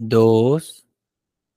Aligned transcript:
dos, 0.00 0.86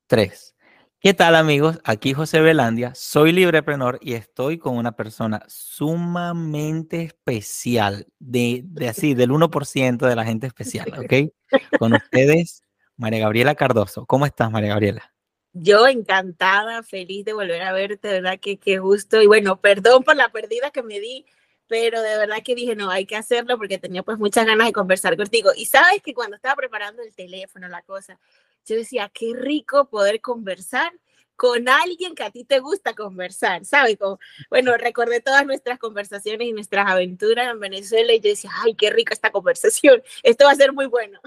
tres. 0.06 0.54
¿Qué 1.00 1.14
tal 1.14 1.34
amigos? 1.34 1.80
Aquí 1.82 2.12
José 2.12 2.40
Belandia, 2.40 2.94
soy 2.94 3.32
libreprenor 3.32 3.98
y 4.02 4.14
estoy 4.14 4.58
con 4.58 4.76
una 4.76 4.92
persona 4.92 5.42
sumamente 5.48 7.02
especial, 7.02 8.06
de, 8.18 8.62
de 8.64 8.88
así, 8.88 9.14
del 9.14 9.30
1% 9.30 10.06
de 10.06 10.16
la 10.16 10.24
gente 10.24 10.46
especial, 10.46 10.92
¿ok? 10.98 11.32
Con 11.78 11.94
ustedes, 11.94 12.62
María 12.96 13.20
Gabriela 13.20 13.54
Cardoso. 13.54 14.04
¿Cómo 14.04 14.26
estás, 14.26 14.50
María 14.50 14.70
Gabriela? 14.70 15.14
Yo 15.54 15.86
encantada, 15.86 16.82
feliz 16.82 17.24
de 17.24 17.32
volver 17.32 17.62
a 17.62 17.72
verte, 17.72 18.08
¿verdad? 18.08 18.38
Que 18.40 18.58
qué 18.58 18.78
gusto. 18.78 19.22
Y 19.22 19.26
bueno, 19.26 19.58
perdón 19.60 20.02
por 20.04 20.16
la 20.16 20.30
pérdida 20.30 20.70
que 20.70 20.82
me 20.82 21.00
di, 21.00 21.24
pero 21.66 22.02
de 22.02 22.16
verdad 22.18 22.42
que 22.44 22.54
dije, 22.54 22.76
no, 22.76 22.90
hay 22.90 23.06
que 23.06 23.16
hacerlo 23.16 23.56
porque 23.56 23.78
tenía 23.78 24.02
pues 24.02 24.18
muchas 24.18 24.46
ganas 24.46 24.66
de 24.66 24.72
conversar 24.72 25.16
contigo. 25.16 25.50
Y 25.56 25.66
sabes 25.66 26.02
que 26.02 26.14
cuando 26.14 26.36
estaba 26.36 26.56
preparando 26.56 27.02
el 27.02 27.14
teléfono, 27.14 27.68
la 27.68 27.82
cosa, 27.82 28.18
yo 28.66 28.76
decía, 28.76 29.10
qué 29.12 29.32
rico 29.34 29.88
poder 29.88 30.20
conversar 30.20 30.92
con 31.36 31.68
alguien 31.68 32.14
que 32.14 32.22
a 32.22 32.30
ti 32.30 32.44
te 32.44 32.60
gusta 32.60 32.94
conversar, 32.94 33.64
¿sabes? 33.64 33.96
Como, 33.98 34.18
bueno, 34.50 34.76
recordé 34.76 35.20
todas 35.20 35.44
nuestras 35.44 35.78
conversaciones 35.78 36.46
y 36.46 36.52
nuestras 36.52 36.88
aventuras 36.88 37.50
en 37.50 37.58
Venezuela 37.58 38.12
y 38.12 38.20
yo 38.20 38.30
decía, 38.30 38.50
ay, 38.62 38.74
qué 38.74 38.90
rica 38.90 39.14
esta 39.14 39.30
conversación, 39.30 40.02
esto 40.22 40.44
va 40.44 40.52
a 40.52 40.56
ser 40.56 40.72
muy 40.72 40.86
bueno. 40.86 41.20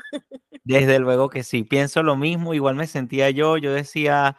Desde 0.64 1.00
luego 1.00 1.30
que 1.30 1.44
sí, 1.44 1.64
pienso 1.64 2.04
lo 2.04 2.16
mismo, 2.16 2.54
igual 2.54 2.76
me 2.76 2.88
sentía 2.88 3.30
yo, 3.32 3.58
yo 3.58 3.74
decía, 3.74 4.38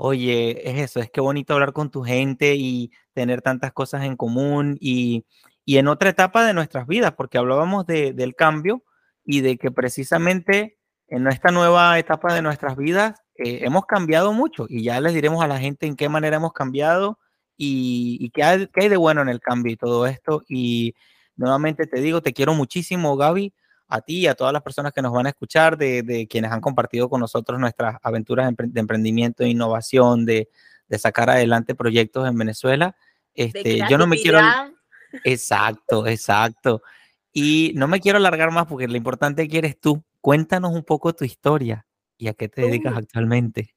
oye, 0.00 0.70
es 0.70 0.78
eso, 0.78 1.00
es 1.00 1.10
que 1.10 1.20
bonito 1.20 1.54
hablar 1.54 1.72
con 1.72 1.90
tu 1.90 2.02
gente 2.04 2.54
y 2.54 2.92
tener 3.14 3.42
tantas 3.42 3.72
cosas 3.72 4.04
en 4.04 4.16
común 4.16 4.78
y, 4.80 5.26
y 5.64 5.78
en 5.78 5.88
otra 5.88 6.10
etapa 6.10 6.46
de 6.46 6.54
nuestras 6.54 6.86
vidas, 6.86 7.14
porque 7.16 7.36
hablábamos 7.36 7.84
de, 7.84 8.12
del 8.12 8.36
cambio 8.36 8.84
y 9.24 9.40
de 9.40 9.58
que 9.58 9.72
precisamente 9.72 10.78
en 11.08 11.26
esta 11.26 11.50
nueva 11.50 11.98
etapa 11.98 12.32
de 12.32 12.42
nuestras 12.42 12.76
vidas 12.76 13.20
eh, 13.34 13.60
hemos 13.62 13.86
cambiado 13.86 14.32
mucho 14.32 14.66
y 14.68 14.84
ya 14.84 15.00
les 15.00 15.14
diremos 15.14 15.42
a 15.42 15.48
la 15.48 15.58
gente 15.58 15.86
en 15.86 15.96
qué 15.96 16.08
manera 16.08 16.36
hemos 16.36 16.52
cambiado 16.52 17.18
y, 17.56 18.18
y 18.20 18.30
qué, 18.30 18.44
hay, 18.44 18.68
qué, 18.68 18.82
hay, 18.84 18.88
de 18.88 18.96
bueno 18.96 19.20
en 19.22 19.28
el 19.28 19.40
cambio 19.40 19.72
y 19.72 19.76
todo 19.76 20.06
esto. 20.06 20.44
Y 20.48 20.94
nuevamente 21.34 21.88
te 21.88 22.00
digo, 22.00 22.22
te 22.22 22.32
quiero 22.32 22.54
muchísimo, 22.54 23.16
Gaby, 23.16 23.52
a 23.88 24.00
ti 24.00 24.20
y 24.20 24.26
a 24.26 24.34
todas 24.34 24.52
las 24.52 24.62
personas 24.62 24.92
que 24.92 25.02
nos 25.02 25.12
van 25.12 25.26
a 25.26 25.30
escuchar, 25.30 25.76
de, 25.76 26.02
de 26.02 26.26
quienes 26.26 26.52
han 26.52 26.60
compartido 26.60 27.08
con 27.08 27.20
nosotros 27.20 27.58
nuestras 27.58 27.96
aventuras 28.02 28.52
de 28.56 28.80
emprendimiento 28.80 29.42
e 29.42 29.48
innovación, 29.48 30.26
de, 30.26 30.48
de 30.88 30.98
sacar 30.98 31.30
adelante 31.30 31.74
proyectos 31.74 32.28
en 32.28 32.36
Venezuela. 32.36 32.96
Este, 33.34 33.80
yo 33.88 33.98
no 33.98 34.06
me 34.06 34.16
quiero... 34.16 34.40
Exacto, 35.24 36.06
exacto. 36.06 36.82
Y 37.32 37.72
no 37.74 37.88
me 37.88 38.00
quiero 38.00 38.18
alargar 38.18 38.50
más 38.50 38.66
porque 38.66 38.86
lo 38.88 38.96
importante 38.96 39.48
que 39.48 39.58
eres 39.58 39.80
tú, 39.80 40.04
Cuéntanos 40.20 40.72
un 40.72 40.82
poco 40.82 41.14
tu 41.14 41.24
historia 41.24 41.86
y 42.16 42.28
a 42.28 42.34
qué 42.34 42.48
te 42.48 42.62
dedicas 42.62 42.96
actualmente. 42.96 43.74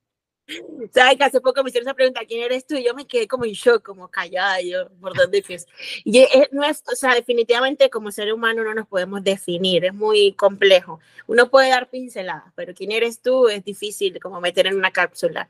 Sabes 0.93 1.17
que 1.17 1.23
hace 1.23 1.41
poco 1.41 1.63
me 1.63 1.69
hicieron 1.69 1.87
esa 1.87 1.95
pregunta, 1.95 2.21
¿quién 2.27 2.43
eres 2.43 2.65
tú? 2.65 2.75
Y 2.75 2.83
yo 2.83 2.93
me 2.93 3.07
quedé 3.07 3.27
como 3.27 3.45
en 3.45 3.53
shock, 3.53 3.81
como 3.81 4.09
callada, 4.09 4.61
yo, 4.61 4.89
¿por 4.99 5.15
dónde 5.15 5.37
empieza? 5.37 5.67
Y 6.03 6.19
es, 6.19 6.51
no 6.51 6.63
es, 6.63 6.83
o 6.91 6.95
sea, 6.95 7.15
definitivamente 7.15 7.89
como 7.89 8.11
ser 8.11 8.33
humano 8.33 8.63
no 8.63 8.73
nos 8.73 8.87
podemos 8.87 9.23
definir, 9.23 9.85
es 9.85 9.93
muy 9.93 10.33
complejo. 10.33 10.99
Uno 11.27 11.49
puede 11.49 11.69
dar 11.69 11.89
pinceladas, 11.89 12.51
pero 12.55 12.73
¿quién 12.73 12.91
eres 12.91 13.21
tú? 13.21 13.47
Es 13.47 13.63
difícil 13.63 14.19
como 14.19 14.41
meter 14.41 14.67
en 14.67 14.75
una 14.75 14.91
cápsula. 14.91 15.47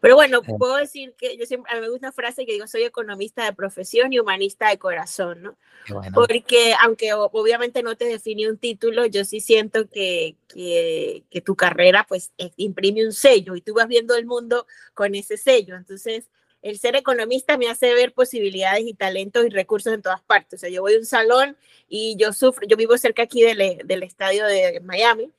Pero 0.00 0.14
bueno, 0.14 0.42
puedo 0.42 0.76
decir 0.76 1.14
que 1.18 1.36
yo 1.36 1.44
siempre, 1.46 1.72
a 1.72 1.74
mí 1.76 1.80
me 1.80 1.88
gusta 1.88 2.06
una 2.06 2.12
frase 2.12 2.46
que 2.46 2.52
digo, 2.52 2.66
soy 2.66 2.84
economista 2.84 3.44
de 3.44 3.52
profesión 3.52 4.12
y 4.12 4.20
humanista 4.20 4.68
de 4.68 4.78
corazón, 4.78 5.42
¿no? 5.42 5.56
Bueno. 5.88 6.12
Porque 6.14 6.74
aunque 6.80 7.12
obviamente 7.14 7.82
no 7.82 7.96
te 7.96 8.06
define 8.06 8.48
un 8.48 8.58
título, 8.58 9.06
yo 9.06 9.24
sí 9.24 9.40
siento 9.40 9.88
que, 9.90 10.36
que, 10.48 11.24
que 11.30 11.40
tu 11.40 11.56
carrera 11.56 12.06
pues 12.08 12.32
imprime 12.56 13.04
un 13.04 13.12
sello 13.12 13.54
y 13.56 13.60
tú 13.60 13.74
vas 13.74 13.88
viendo 13.88 14.14
el 14.14 14.24
mundo 14.24 14.66
con 14.92 15.14
ese 15.14 15.36
sello. 15.36 15.76
Entonces, 15.76 16.28
el 16.64 16.78
ser 16.78 16.96
economista 16.96 17.58
me 17.58 17.68
hace 17.68 17.92
ver 17.92 18.14
posibilidades 18.14 18.84
y 18.86 18.94
talentos 18.94 19.44
y 19.44 19.50
recursos 19.50 19.92
en 19.92 20.00
todas 20.00 20.22
partes. 20.22 20.58
O 20.58 20.60
sea, 20.60 20.70
yo 20.70 20.80
voy 20.80 20.94
a 20.94 20.98
un 20.98 21.04
salón 21.04 21.58
y 21.88 22.16
yo 22.16 22.32
sufro, 22.32 22.66
yo 22.66 22.76
vivo 22.78 22.96
cerca 22.96 23.22
aquí 23.22 23.42
del, 23.42 23.82
del 23.84 24.02
estadio 24.02 24.46
de 24.46 24.80
Miami, 24.80 25.30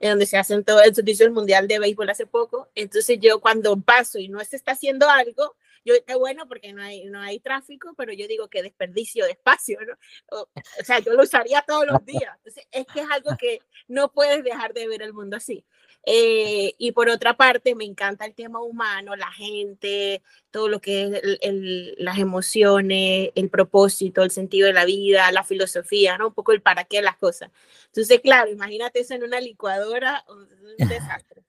en 0.00 0.10
donde 0.10 0.26
se 0.26 0.36
hacen 0.36 0.64
todo 0.64 0.82
el 0.82 0.94
servicio 0.94 1.32
mundial 1.32 1.66
de 1.66 1.78
béisbol 1.78 2.10
hace 2.10 2.26
poco. 2.26 2.68
Entonces 2.74 3.18
yo 3.20 3.40
cuando 3.40 3.80
paso 3.80 4.18
y 4.18 4.28
no 4.28 4.44
se 4.44 4.56
está 4.56 4.72
haciendo 4.72 5.08
algo, 5.08 5.56
yo 5.82 5.94
qué 6.06 6.14
bueno 6.14 6.46
porque 6.46 6.74
no 6.74 6.82
hay, 6.82 7.06
no 7.06 7.20
hay 7.22 7.40
tráfico, 7.40 7.94
pero 7.96 8.12
yo 8.12 8.28
digo 8.28 8.48
que 8.48 8.62
desperdicio 8.62 9.24
de 9.24 9.30
espacio, 9.30 9.78
¿no? 9.80 9.94
O, 10.36 10.42
o 10.42 10.84
sea, 10.84 10.98
yo 10.98 11.14
lo 11.14 11.22
usaría 11.22 11.62
todos 11.66 11.86
los 11.86 12.04
días. 12.04 12.36
Entonces 12.36 12.66
es 12.70 12.86
que 12.86 13.00
es 13.00 13.06
algo 13.10 13.34
que 13.38 13.60
no 13.88 14.12
puedes 14.12 14.44
dejar 14.44 14.74
de 14.74 14.88
ver 14.88 15.00
el 15.00 15.14
mundo 15.14 15.38
así. 15.38 15.64
Eh, 16.08 16.76
y 16.78 16.92
por 16.92 17.08
otra 17.08 17.36
parte, 17.36 17.74
me 17.74 17.84
encanta 17.84 18.24
el 18.26 18.34
tema 18.34 18.62
humano, 18.62 19.16
la 19.16 19.32
gente, 19.32 20.22
todo 20.52 20.68
lo 20.68 20.80
que 20.80 21.02
es 21.02 21.20
el, 21.22 21.38
el, 21.42 21.94
las 21.98 22.18
emociones, 22.18 23.32
el 23.34 23.50
propósito, 23.50 24.22
el 24.22 24.30
sentido 24.30 24.68
de 24.68 24.72
la 24.72 24.84
vida, 24.84 25.32
la 25.32 25.42
filosofía, 25.42 26.16
¿no? 26.16 26.28
Un 26.28 26.34
poco 26.34 26.52
el 26.52 26.62
para 26.62 26.84
qué 26.84 27.02
las 27.02 27.16
cosas. 27.16 27.50
Entonces, 27.86 28.20
claro, 28.20 28.52
imagínate 28.52 29.00
eso 29.00 29.14
en 29.14 29.24
una 29.24 29.40
licuadora, 29.40 30.24
un 30.28 30.48
desastre. 30.88 31.42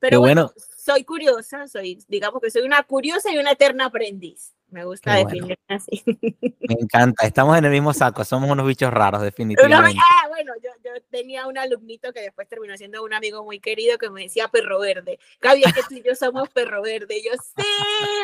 Pero 0.00 0.20
bueno, 0.20 0.52
bueno, 0.52 0.66
soy 0.76 1.04
curiosa, 1.04 1.66
soy, 1.66 2.04
digamos 2.08 2.42
que 2.42 2.50
soy 2.50 2.62
una 2.62 2.82
curiosa 2.82 3.32
y 3.32 3.38
una 3.38 3.52
eterna 3.52 3.86
aprendiz. 3.86 4.54
Me 4.70 4.84
gusta 4.84 5.12
Qué 5.12 5.24
definirme 5.24 5.58
bueno. 5.68 5.82
así. 5.82 6.02
Me 6.42 6.74
encanta, 6.80 7.26
estamos 7.26 7.56
en 7.56 7.64
el 7.64 7.70
mismo 7.70 7.94
saco, 7.94 8.24
somos 8.24 8.50
unos 8.50 8.66
bichos 8.66 8.92
raros, 8.92 9.22
definitivamente. 9.22 9.98
Ah, 9.98 10.28
bueno, 10.28 10.52
yo, 10.62 10.70
yo, 10.84 10.90
tenía 11.10 11.46
un 11.46 11.56
alumnito 11.56 12.12
que 12.12 12.20
después 12.20 12.48
terminó 12.48 12.76
siendo 12.76 13.02
un 13.02 13.14
amigo 13.14 13.42
muy 13.44 13.60
querido 13.60 13.96
que 13.96 14.10
me 14.10 14.22
decía 14.22 14.48
perro 14.48 14.78
verde. 14.80 15.18
Gaby, 15.40 15.62
es 15.64 15.72
que 15.72 15.82
tú 15.88 15.94
y 15.94 16.02
yo 16.02 16.14
somos 16.14 16.50
perro 16.50 16.82
verde. 16.82 17.18
Y 17.18 17.24
yo, 17.24 17.32
sí, 17.32 17.64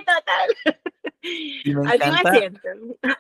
total. 0.01 0.83
Y 1.23 1.75
me 1.75 1.95
encanta, 1.95 2.33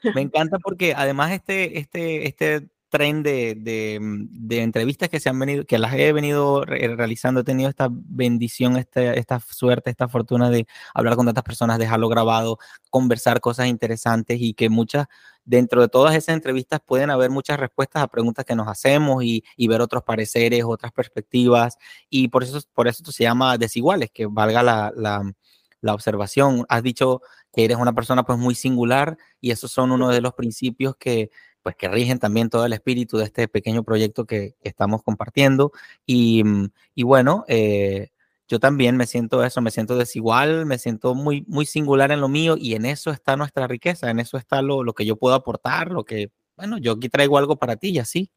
me, 0.02 0.12
me 0.14 0.20
encanta 0.20 0.58
porque 0.58 0.92
además 0.94 1.32
este, 1.32 1.78
este, 1.78 2.28
este 2.28 2.68
tren 2.94 3.24
de, 3.24 3.56
de, 3.58 3.98
de, 4.00 4.62
entrevistas 4.62 5.08
que 5.08 5.18
se 5.18 5.28
han 5.28 5.36
venido, 5.36 5.64
que 5.64 5.78
las 5.78 5.94
he 5.94 6.12
venido 6.12 6.64
re 6.64 6.94
realizando, 6.94 7.40
he 7.40 7.44
tenido 7.44 7.68
esta 7.68 7.88
bendición, 7.90 8.76
esta, 8.76 9.14
esta 9.14 9.40
suerte, 9.40 9.90
esta 9.90 10.06
fortuna 10.06 10.48
de 10.48 10.68
hablar 10.94 11.16
con 11.16 11.26
tantas 11.26 11.42
personas, 11.42 11.80
dejarlo 11.80 12.08
grabado, 12.08 12.58
conversar 12.90 13.40
cosas 13.40 13.66
interesantes 13.66 14.38
y 14.40 14.54
que 14.54 14.68
muchas, 14.68 15.08
dentro 15.44 15.80
de 15.80 15.88
todas 15.88 16.14
esas 16.14 16.36
entrevistas 16.36 16.78
pueden 16.86 17.10
haber 17.10 17.30
muchas 17.30 17.58
respuestas 17.58 18.04
a 18.04 18.06
preguntas 18.06 18.44
que 18.44 18.54
nos 18.54 18.68
hacemos 18.68 19.24
y, 19.24 19.42
y 19.56 19.66
ver 19.66 19.80
otros 19.80 20.04
pareceres, 20.04 20.62
otras 20.64 20.92
perspectivas 20.92 21.76
y 22.08 22.28
por 22.28 22.44
eso, 22.44 22.60
por 22.74 22.86
eso 22.86 22.98
esto 23.00 23.10
se 23.10 23.24
llama 23.24 23.58
desiguales, 23.58 24.12
que 24.12 24.26
valga 24.26 24.62
la, 24.62 24.92
la, 24.94 25.34
la 25.80 25.94
observación. 25.94 26.64
Has 26.68 26.84
dicho 26.84 27.22
que 27.52 27.64
eres 27.64 27.76
una 27.76 27.92
persona 27.92 28.22
pues 28.22 28.38
muy 28.38 28.54
singular 28.54 29.18
y 29.40 29.50
esos 29.50 29.72
son 29.72 29.90
uno 29.90 30.10
de 30.10 30.20
los 30.20 30.34
principios 30.34 30.94
que 30.96 31.32
pues 31.64 31.76
que 31.76 31.88
rigen 31.88 32.18
también 32.18 32.50
todo 32.50 32.66
el 32.66 32.74
espíritu 32.74 33.16
de 33.16 33.24
este 33.24 33.48
pequeño 33.48 33.82
proyecto 33.84 34.26
que, 34.26 34.54
estamos 34.60 35.02
compartiendo. 35.02 35.72
Y, 36.04 36.44
mm, 36.44 36.68
y 36.94 37.02
bueno, 37.04 37.46
eh, 37.48 38.10
yo 38.46 38.60
también 38.60 38.98
me 38.98 39.06
siento 39.06 39.42
eso, 39.42 39.62
me 39.62 39.70
siento 39.70 39.96
desigual, 39.96 40.66
me 40.66 40.78
siento 40.78 41.14
muy, 41.14 41.42
muy 41.48 41.64
singular 41.64 42.12
en 42.12 42.20
lo 42.20 42.28
mío 42.28 42.56
y 42.58 42.74
en 42.74 42.84
eso 42.84 43.10
está 43.10 43.36
nuestra 43.36 43.66
riqueza, 43.66 44.10
en 44.10 44.20
eso 44.20 44.36
está 44.36 44.60
lo, 44.60 44.84
lo 44.84 44.92
que 44.92 45.06
yo 45.06 45.16
puedo 45.16 45.34
aportar, 45.34 45.90
lo 45.90 46.04
que, 46.04 46.30
bueno, 46.54 46.76
yo 46.76 46.92
aquí 46.92 47.08
traigo 47.08 47.38
algo 47.38 47.56
para 47.56 47.76
ti 47.76 47.88
y 47.88 47.98
así. 47.98 48.30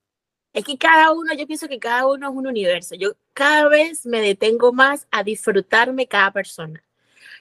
Es 0.53 0.63
que 0.63 0.77
cada 0.77 1.11
uno, 1.11 1.33
yo 1.33 1.45
pienso 1.45 1.67
que 1.67 1.79
cada 1.79 2.07
uno 2.07 2.29
es 2.29 2.35
un 2.35 2.47
universo. 2.47 2.95
Yo 2.95 3.11
cada 3.33 3.67
vez 3.67 4.05
me 4.05 4.21
detengo 4.21 4.71
más 4.71 5.05
a 5.11 5.23
disfrutarme 5.23 6.07
cada 6.07 6.31
persona. 6.31 6.81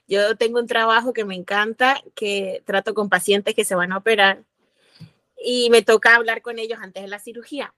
Yo 0.08 0.36
tengo 0.36 0.58
un 0.58 0.66
trabajo 0.66 1.12
que 1.12 1.24
me 1.24 1.36
encanta, 1.36 2.02
que 2.16 2.62
trato 2.66 2.92
con 2.92 3.08
pacientes 3.08 3.54
que 3.54 3.64
se 3.64 3.76
van 3.76 3.92
a 3.92 3.98
operar 3.98 4.42
y 5.36 5.70
me 5.70 5.82
toca 5.82 6.14
hablar 6.16 6.42
con 6.42 6.58
ellos 6.58 6.78
antes 6.80 7.02
de 7.02 7.08
la 7.08 7.18
cirugía. 7.18 7.74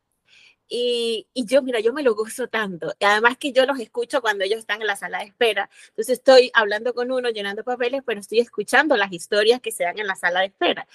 Y, 0.69 1.27
y, 1.33 1.47
yo, 1.47 1.63
mira, 1.63 1.81
yo 1.81 1.95
me 1.95 2.03
lo 2.03 2.15
gozo 2.15 2.47
tanto. 2.49 2.95
Y 2.99 3.05
además 3.07 3.39
que 3.39 3.53
yo 3.53 3.65
los 3.65 3.81
escucho 3.81 4.21
cuando 4.21 4.45
ellos 4.45 4.59
están 4.59 4.83
en 4.83 4.87
la 4.87 4.97
sala 4.97 5.21
de 5.21 5.25
espera. 5.25 5.71
Entonces 5.89 6.19
estoy 6.19 6.51
hablando 6.53 6.93
con 6.93 7.11
uno, 7.11 7.31
llenando 7.31 7.65
papeles, 7.65 8.03
pero 8.05 8.21
estoy 8.21 8.41
escuchando 8.41 8.97
las 8.97 9.11
historias 9.13 9.61
que 9.63 9.73
se 9.73 9.85
dan 9.85 9.99
en 9.99 10.07
la 10.07 10.15
sala 10.15 10.41
de 10.41 10.47
espera. 10.47 10.87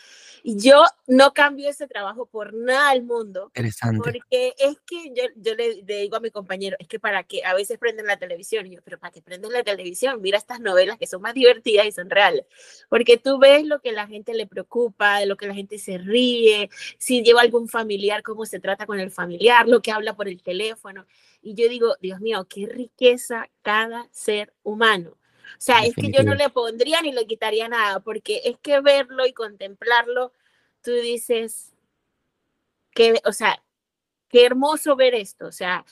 Y 0.44 0.60
yo 0.60 0.84
no 1.08 1.34
cambio 1.34 1.70
ese 1.70 1.88
trabajo 1.88 2.28
por 2.28 2.54
nada 2.54 2.90
al 2.90 3.02
mundo. 3.02 3.46
Interesante. 3.48 3.98
Porque 4.04 4.54
es 4.60 4.78
que 4.86 5.12
yo, 5.16 5.24
yo 5.38 5.56
le, 5.56 5.82
le, 5.82 6.02
digo 6.02 6.18
a 6.18 6.20
mi 6.20 6.30
compañero, 6.30 6.78
es 6.80 6.88
que 6.88 7.00
para 7.00 7.24
que 7.24 7.44
a 7.44 7.56
veces 7.56 7.80
prenden 7.80 8.06
la 8.06 8.18
televisión. 8.18 8.68
Y 8.68 8.76
yo, 8.76 8.82
pero 8.84 9.00
para 9.00 9.12
que 9.12 9.24
prenden 9.24 9.52
la 9.52 9.64
televisión, 9.64 10.22
mira 10.22 10.38
estas 10.38 10.60
novelas 10.60 11.00
que 11.00 11.08
son 11.08 11.22
más 11.22 11.34
divertidas 11.34 11.88
y 11.88 11.92
son 11.92 12.12
reales. 12.12 12.46
Porque 12.90 13.18
tú 13.18 13.40
ves 13.40 13.66
lo 13.66 13.80
que 13.80 13.92
la 13.92 14.06
gente 14.06 14.36
le 14.36 14.46
preocupa, 14.46 15.20
de 15.20 15.26
lo 15.26 15.36
que 15.36 15.48
la 15.48 15.56
gente 15.56 15.80
se 15.80 15.98
ríe, 15.98 16.70
si 17.00 17.24
lleva 17.24 17.42
algún 17.42 17.68
familiar, 17.68 18.22
cómo 18.22 18.46
se 18.46 18.60
trata 18.60 18.86
con 18.86 19.00
el 19.00 19.10
familiar 19.10 19.63
lo 19.66 19.82
que 19.82 19.92
habla 19.92 20.16
por 20.16 20.28
el 20.28 20.42
teléfono. 20.42 21.06
Y 21.42 21.56
yo 21.56 21.70
digo, 21.70 21.96
Dios 22.02 22.20
mío, 22.20 22.46
qué 22.50 22.68
riqueza 22.68 23.50
cada 23.62 24.08
ser 24.12 24.54
humano. 24.64 25.12
O 25.12 25.62
sea, 25.66 25.86
es 25.86 25.96
que 25.96 26.12
yo 26.12 26.24
no 26.24 26.36
le 26.36 26.50
pondría 26.50 27.02
ni 27.02 27.12
le 27.12 27.26
quitaría 27.26 27.68
nada, 27.68 28.00
porque 28.00 28.42
es 28.46 28.58
que 28.60 28.80
verlo 28.82 29.26
y 29.26 29.34
contemplarlo, 29.34 30.34
tú 30.82 30.92
dices, 30.92 31.74
que, 32.94 33.20
o 33.26 33.32
sea, 33.32 33.64
qué 34.30 34.46
hermoso 34.46 34.96
ver 34.96 35.16
esto. 35.16 35.48
O 35.48 35.52
sea, 35.52 35.86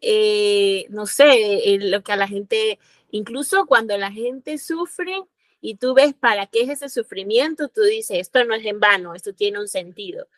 eh, 0.00 0.86
no 0.90 1.06
sé, 1.06 1.78
lo 1.80 2.02
que 2.02 2.12
a 2.12 2.16
la 2.16 2.28
gente, 2.28 2.78
incluso 3.10 3.66
cuando 3.66 3.96
la 3.98 4.10
gente 4.10 4.58
sufre 4.58 5.22
y 5.60 5.76
tú 5.76 5.94
ves 5.94 6.14
para 6.14 6.46
qué 6.46 6.62
es 6.62 6.70
ese 6.70 6.88
sufrimiento, 6.88 7.68
tú 7.68 7.82
dices, 7.82 8.18
esto 8.18 8.44
no 8.44 8.54
es 8.54 8.64
en 8.64 8.80
vano, 8.80 9.14
esto 9.14 9.32
tiene 9.34 9.60
un 9.60 9.68
sentido. 9.68 10.28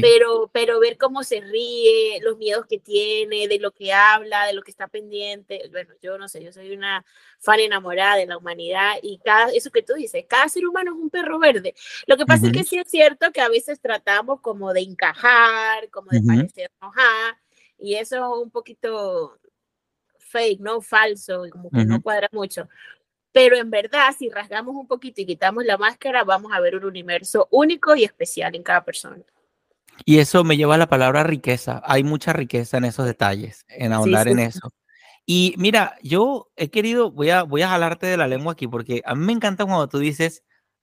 Pero, 0.00 0.50
pero 0.52 0.80
ver 0.80 0.96
cómo 0.96 1.22
se 1.22 1.40
ríe, 1.40 2.20
los 2.22 2.38
miedos 2.38 2.66
que 2.66 2.78
tiene, 2.78 3.48
de 3.48 3.58
lo 3.58 3.72
que 3.72 3.92
habla, 3.92 4.46
de 4.46 4.52
lo 4.52 4.62
que 4.62 4.70
está 4.70 4.88
pendiente. 4.88 5.68
Bueno, 5.70 5.94
yo 6.00 6.18
no 6.18 6.28
sé, 6.28 6.42
yo 6.42 6.52
soy 6.52 6.72
una 6.72 7.04
fan 7.38 7.60
enamorada 7.60 8.16
de 8.16 8.26
la 8.26 8.38
humanidad 8.38 8.94
y 9.02 9.18
cada, 9.18 9.50
eso 9.52 9.70
que 9.70 9.82
tú 9.82 9.94
dices, 9.94 10.24
cada 10.28 10.48
ser 10.48 10.66
humano 10.66 10.92
es 10.92 10.98
un 10.98 11.10
perro 11.10 11.38
verde. 11.38 11.74
Lo 12.06 12.16
que 12.16 12.26
pasa 12.26 12.46
es 12.46 12.52
que 12.52 12.64
sí 12.64 12.78
es 12.78 12.88
cierto 12.88 13.32
que 13.32 13.40
a 13.40 13.48
veces 13.48 13.80
tratamos 13.80 14.40
como 14.40 14.72
de 14.72 14.80
encajar, 14.80 15.90
como 15.90 16.08
de 16.10 16.22
parecer 16.22 16.70
parecernos 16.78 17.38
y 17.78 17.96
eso 17.96 18.16
es 18.16 18.42
un 18.44 18.50
poquito 18.50 19.38
fake, 20.18 20.60
¿no? 20.60 20.80
Falso, 20.80 21.44
como 21.50 21.68
que 21.70 21.84
no 21.84 22.00
cuadra 22.00 22.28
mucho. 22.32 22.68
Pero 23.32 23.56
en 23.56 23.70
verdad, 23.70 24.14
si 24.16 24.28
rasgamos 24.28 24.76
un 24.76 24.86
poquito 24.86 25.20
y 25.20 25.26
quitamos 25.26 25.64
la 25.64 25.78
máscara, 25.78 26.22
vamos 26.22 26.52
a 26.52 26.60
ver 26.60 26.76
un 26.76 26.84
universo 26.84 27.48
único 27.50 27.96
y 27.96 28.04
especial 28.04 28.54
en 28.54 28.62
cada 28.62 28.84
persona. 28.84 29.22
Y 30.04 30.18
eso 30.18 30.44
me 30.44 30.56
lleva 30.56 30.74
a 30.74 30.78
la 30.78 30.88
palabra 30.88 31.22
riqueza. 31.22 31.82
Hay 31.84 32.04
mucha 32.04 32.32
riqueza 32.32 32.78
en 32.78 32.84
esos 32.84 33.06
detalles, 33.06 33.64
en 33.68 33.92
ahondar 33.92 34.28
en 34.28 34.38
eso. 34.40 34.72
Y 35.24 35.54
mira, 35.56 35.96
yo 36.02 36.50
he 36.56 36.70
querido, 36.70 37.12
voy 37.12 37.30
a, 37.30 37.44
voy 37.44 37.62
a 37.62 37.68
jalarte 37.68 38.06
de 38.06 38.16
la 38.16 38.26
lengua 38.26 38.52
aquí, 38.52 38.66
porque 38.66 39.02
a 39.04 39.14
mí 39.14 39.24
me 39.24 39.32
encanta 39.32 39.64
cuando 39.64 39.88
tú 39.88 39.98
dices, 39.98 40.42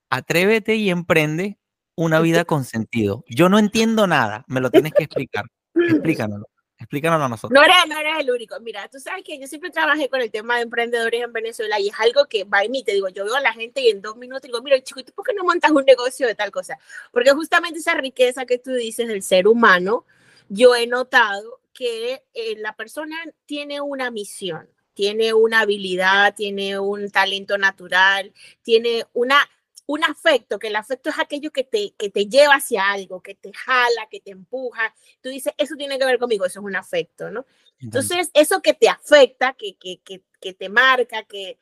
atrévete 0.10 0.76
y 0.76 0.90
emprende 0.90 1.60
una 1.96 2.20
vida 2.22 2.46
con 2.46 2.64
sentido. 2.64 3.24
Yo 3.28 3.50
no 3.50 3.60
entiendo 3.60 4.08
nada, 4.08 4.46
me 4.48 4.62
lo 4.62 4.70
tienes 4.72 4.94
que 4.94 5.04
explicar. 5.04 5.46
Explícanoslo. 5.76 6.46
Explícanos 6.80 7.22
a 7.22 7.28
nosotros. 7.28 7.52
No 7.54 7.62
eres, 7.62 7.76
no 7.90 8.00
eres 8.00 8.20
el 8.20 8.32
único. 8.32 8.58
Mira, 8.62 8.88
tú 8.88 9.00
sabes 9.00 9.24
que 9.26 9.38
yo 9.38 9.48
siempre 9.48 9.70
trabajé 9.70 10.08
con 10.08 10.22
el 10.22 10.32
tema 10.32 10.56
de 10.56 10.62
emprendedores 10.62 11.22
en 11.22 11.34
Venezuela 11.34 11.78
y 11.78 11.90
es 11.90 12.00
algo 12.00 12.26
que 12.28 12.46
va 12.46 12.64
en 12.64 12.72
mí. 12.72 12.86
Te 12.86 12.94
digo, 12.94 13.10
yo 13.10 13.26
veo 13.26 13.36
a 13.36 13.42
la 13.42 13.52
gente 13.52 13.82
y 13.82 13.90
en 13.90 14.02
dos 14.02 14.16
minutos 14.16 14.44
digo, 14.44 14.62
mira, 14.62 14.82
chico, 14.82 15.04
¿tú 15.04 15.12
por 15.12 15.26
qué 15.26 15.34
no 15.34 15.44
montas 15.44 15.72
un 15.72 15.84
negocio 15.84 16.26
de 16.26 16.36
tal 16.36 16.52
cosa? 16.52 16.80
Porque 17.12 17.32
justamente 17.32 17.80
esa 17.80 17.96
riqueza 17.96 18.46
que 18.46 18.60
tú 18.60 18.72
dices 18.72 19.10
del 19.10 19.24
ser 19.24 19.46
humano, 19.48 20.06
yo 20.48 20.74
he 20.74 20.88
notado 20.88 21.60
que 21.74 22.24
eh, 22.34 22.56
la 22.58 22.74
persona 22.78 23.18
tiene 23.46 23.82
una 23.82 24.10
misión, 24.10 24.70
tiene 24.94 25.34
una 25.34 25.62
habilidad, 25.62 26.34
tiene 26.34 26.80
un 26.80 27.12
talento 27.12 27.58
natural, 27.58 28.34
tiene 28.62 29.06
una 29.12 29.50
un 29.90 30.04
afecto, 30.04 30.60
que 30.60 30.68
el 30.68 30.76
afecto 30.76 31.10
es 31.10 31.18
aquello 31.18 31.50
que 31.50 31.64
te, 31.64 31.96
que 31.98 32.12
te 32.12 32.28
lleva 32.28 32.54
hacia 32.54 32.92
algo, 32.92 33.24
que 33.24 33.34
te 33.34 33.52
jala, 33.52 34.08
que 34.12 34.20
te 34.20 34.30
empuja. 34.30 34.94
Tú 35.20 35.30
dices, 35.30 35.52
eso 35.58 35.76
tiene 35.76 35.98
que 35.98 36.06
ver 36.06 36.20
conmigo, 36.20 36.46
eso 36.46 36.60
es 36.60 36.66
un 36.66 36.76
afecto, 36.76 37.32
¿no? 37.32 37.48
Entonces, 37.80 38.30
eso 38.36 38.62
que 38.62 38.76
te 38.76 38.88
afecta, 38.88 39.56
que, 39.58 39.78
que, 39.78 40.00
que, 40.02 40.22
que 40.40 40.54
te 40.54 40.70
marca, 40.70 41.24
que 41.24 41.58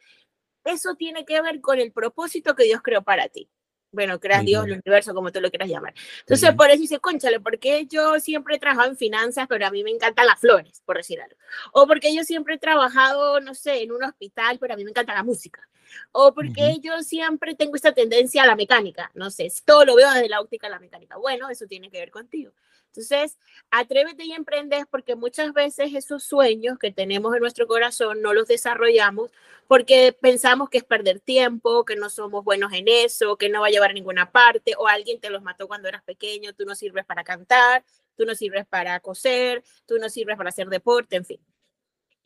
eso 0.66 0.96
tiene 0.96 1.24
que 1.24 1.42
ver 1.42 1.62
con 1.62 1.80
el 1.80 1.94
propósito 1.94 2.54
que 2.54 2.66
Dios 2.66 2.82
creó 2.84 3.02
para 3.02 3.30
ti 3.30 3.50
bueno, 3.90 4.20
creas 4.20 4.44
Dios, 4.44 4.66
el 4.66 4.74
universo, 4.74 5.14
como 5.14 5.32
tú 5.32 5.40
lo 5.42 5.50
quieras 5.50 5.70
llamar. 5.70 5.94
Entonces, 6.20 6.54
por 6.54 6.70
eso 6.70 6.82
dice, 6.82 7.00
conchale, 7.00 7.40
porque 7.40 7.88
yo 7.88 8.20
siempre 8.20 8.56
he 8.56 8.60
trabajado 8.60 8.90
en 8.90 8.98
finanzas, 8.98 9.48
pero 9.48 9.66
a 9.66 9.72
mí 9.72 9.84
me 9.84 9.90
encantan 9.92 10.28
las 10.28 10.40
flores, 10.40 10.84
por 10.86 10.98
decir 10.98 11.20
algo. 11.22 11.36
O 11.72 11.88
porque 11.88 12.14
yo 12.14 12.24
siempre 12.24 12.56
he 12.56 12.58
trabajado, 12.60 13.40
no 13.40 13.56
sé, 13.56 13.82
en 13.82 13.94
un 13.94 14.04
hospital, 14.04 14.60
pero 14.60 14.74
a 14.74 14.78
mí 14.78 14.84
me 14.84 14.92
encanta 14.92 15.16
la 15.16 15.24
música. 15.24 15.68
O 16.12 16.34
porque 16.34 16.78
yo 16.82 17.02
siempre 17.04 17.56
tengo 17.56 17.76
esta 17.76 17.94
tendencia 17.94 18.44
a 18.44 18.48
la 18.48 18.56
mecánica, 18.56 19.12
no 19.14 19.30
sé, 19.32 19.52
todo 19.66 19.86
lo 19.86 19.96
veo 19.96 20.12
desde 20.12 20.30
la 20.30 20.42
óptica 20.42 20.68
a 20.68 20.70
la 20.70 20.80
mecánica. 20.80 21.18
Bueno, 21.18 21.50
eso 21.50 21.66
tiene 21.68 21.90
que 21.90 22.00
ver 22.00 22.12
contigo. 22.12 22.52
Entonces, 22.88 23.38
atrévete 23.70 24.26
y 24.26 24.32
emprendes 24.34 24.86
porque 24.90 25.16
muchas 25.16 25.54
veces 25.54 25.94
esos 25.94 26.24
sueños 26.24 26.80
que 26.80 26.92
tenemos 26.92 27.36
en 27.36 27.42
nuestro 27.42 27.68
corazón 27.68 28.24
no 28.24 28.34
los 28.34 28.48
desarrollamos 28.48 29.30
porque 29.68 30.18
pensamos 30.20 30.70
que 30.70 30.80
es 30.80 30.84
perder 30.84 31.20
tiempo, 31.20 31.86
que 31.86 31.96
no 31.96 32.10
somos 32.10 32.44
buenos 32.44 32.74
en 32.74 32.88
eso, 32.88 33.38
que 33.38 33.50
no 33.50 33.62
va 33.62 33.68
a 33.68 33.70
llevar 33.70 33.92
a 33.92 33.94
ninguna 33.94 34.32
parte, 34.32 34.74
o 34.78 34.88
alguien 34.88 35.20
te 35.20 35.30
los 35.30 35.44
mató 35.44 35.68
cuando 35.68 35.88
eras 35.90 36.02
pequeño, 36.04 36.54
tú 36.54 36.66
no 36.66 36.74
sirves 36.74 37.06
para 37.06 37.24
cantar, 37.24 37.84
tú 38.16 38.26
no 38.26 38.34
sirves 38.34 38.66
para 38.66 39.00
coser, 39.00 39.64
tú 39.86 39.98
no 40.00 40.10
sirves 40.10 40.38
para 40.38 40.50
hacer 40.50 40.68
deporte, 40.68 41.18
en 41.18 41.26
fin. 41.26 41.40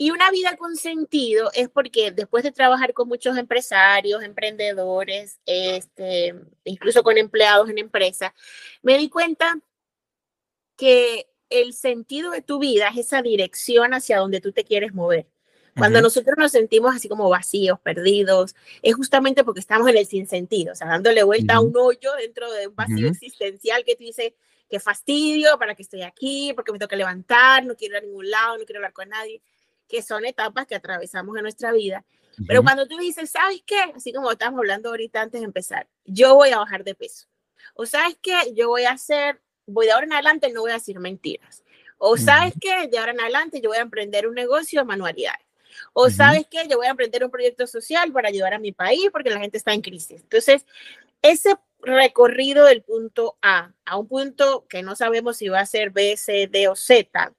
Y 0.01 0.09
una 0.09 0.31
vida 0.31 0.57
con 0.57 0.77
sentido 0.77 1.51
es 1.53 1.69
porque 1.69 2.09
después 2.09 2.44
de 2.44 2.51
trabajar 2.51 2.92
con 2.92 3.07
muchos 3.07 3.38
empresarios, 3.38 4.24
emprendedores, 4.24 5.39
este, 5.45 6.33
incluso 6.63 7.03
con 7.03 7.19
empleados 7.19 7.69
en 7.69 7.77
empresas, 7.77 8.31
me 8.81 8.98
di 8.98 9.09
cuenta 9.09 9.59
que 10.75 11.27
el 11.51 11.74
sentido 11.74 12.31
de 12.31 12.42
tu 12.42 12.57
vida 12.57 12.88
es 12.88 12.98
esa 12.98 13.21
dirección 13.21 13.94
hacia 13.94 14.18
donde 14.18 14.42
tú 14.42 14.51
te 14.51 14.63
quieres 14.63 14.92
mover. 14.92 15.27
Cuando 15.77 16.01
nosotros 16.01 16.36
nos 16.36 16.51
sentimos 16.51 16.95
así 16.95 17.07
como 17.07 17.30
vacíos, 17.30 17.80
perdidos, 17.80 18.56
es 18.81 18.95
justamente 18.95 19.44
porque 19.44 19.59
estamos 19.59 19.88
en 19.88 19.98
el 19.98 20.07
sinsentido, 20.07 20.74
o 20.74 20.75
sea, 20.75 20.88
dándole 20.88 21.21
vuelta 21.21 21.57
a 21.57 21.62
un 21.62 21.77
hoyo 21.77 22.12
dentro 22.18 22.51
de 22.51 22.69
un 22.69 22.75
vacío 22.75 23.07
existencial 23.07 23.83
que 23.86 23.95
te 23.95 24.06
dice, 24.06 24.36
qué 24.68 24.80
fastidio, 24.80 25.59
para 25.59 25.75
que 25.75 25.83
estoy 25.83 26.01
aquí, 26.01 26.53
porque 26.56 26.71
me 26.71 26.80
toca 26.80 26.95
levantar, 26.95 27.63
no 27.63 27.75
quiero 27.75 27.98
ir 27.98 27.98
a 28.00 28.06
ningún 28.07 28.31
lado, 28.31 28.57
no 28.57 28.65
quiero 28.65 28.80
hablar 28.80 28.94
con 28.94 29.09
nadie, 29.09 29.44
que 29.92 30.02
son 30.02 30.26
etapas 30.26 30.66
que 30.66 30.76
atravesamos 30.76 31.36
en 31.36 31.44
nuestra 31.44 31.72
vida. 31.74 32.06
Pero 32.48 32.64
cuando 32.64 32.88
tú 32.88 32.98
dices, 32.98 33.30
¿sabes 33.30 33.62
qué? 33.66 33.78
Así 33.96 34.14
como 34.14 34.32
estábamos 34.32 34.60
hablando 34.60 34.90
ahorita 34.90 35.22
antes 35.22 35.42
de 35.42 35.46
empezar, 35.46 35.88
yo 36.06 36.36
voy 36.36 36.52
a 36.52 36.58
bajar 36.58 36.84
de 36.86 36.96
peso. 36.96 37.28
O 37.76 37.86
sabes 37.86 38.18
qué, 38.22 38.54
yo 38.56 38.70
voy 38.70 38.86
a 38.86 38.92
hacer 38.92 39.42
voy 39.66 39.86
de 39.88 39.92
ahora 39.92 40.06
en 40.06 40.14
adelante 40.14 40.52
no 40.52 40.62
voy 40.62 40.72
a 40.72 40.76
decir 40.76 41.00
mentiras. 41.00 41.64
O 41.98 42.18
sabes 42.18 42.54
que 42.60 42.88
de 42.88 42.98
ahora 42.98 43.12
en 43.12 43.22
adelante 43.22 43.62
yo 43.62 43.70
voy 43.70 43.78
a 43.78 43.82
emprender 43.82 44.28
un 44.28 44.34
negocio 44.34 44.82
de 44.82 44.86
manualidades. 44.86 45.46
O 45.94 46.10
sabes 46.10 46.46
que 46.50 46.68
yo 46.68 46.78
voy 46.78 46.88
a 46.88 46.92
emprender 46.92 47.24
un 47.24 47.32
proyecto 47.32 47.68
social 47.68 48.12
para 48.12 48.30
ayudar 48.30 48.54
a 48.54 48.60
mi 48.60 48.72
país 48.72 49.10
porque 49.12 49.30
la 49.30 49.40
gente 49.40 49.58
está 49.58 49.74
en 49.74 49.82
crisis. 49.82 50.22
Entonces, 50.22 50.66
ese 51.22 51.56
recorrido 51.80 52.66
del 52.66 52.82
punto 52.82 53.38
A 53.42 53.72
a 53.86 53.98
un 53.98 54.08
punto 54.08 54.66
que 54.68 54.82
no 54.82 54.96
sabemos 54.96 55.38
si 55.38 55.50
va 55.50 55.60
a 55.60 55.66
ser 55.66 55.92
B, 55.92 56.18
C, 56.18 56.48
D 56.48 56.68
o 56.68 56.76
Z, 56.76 57.34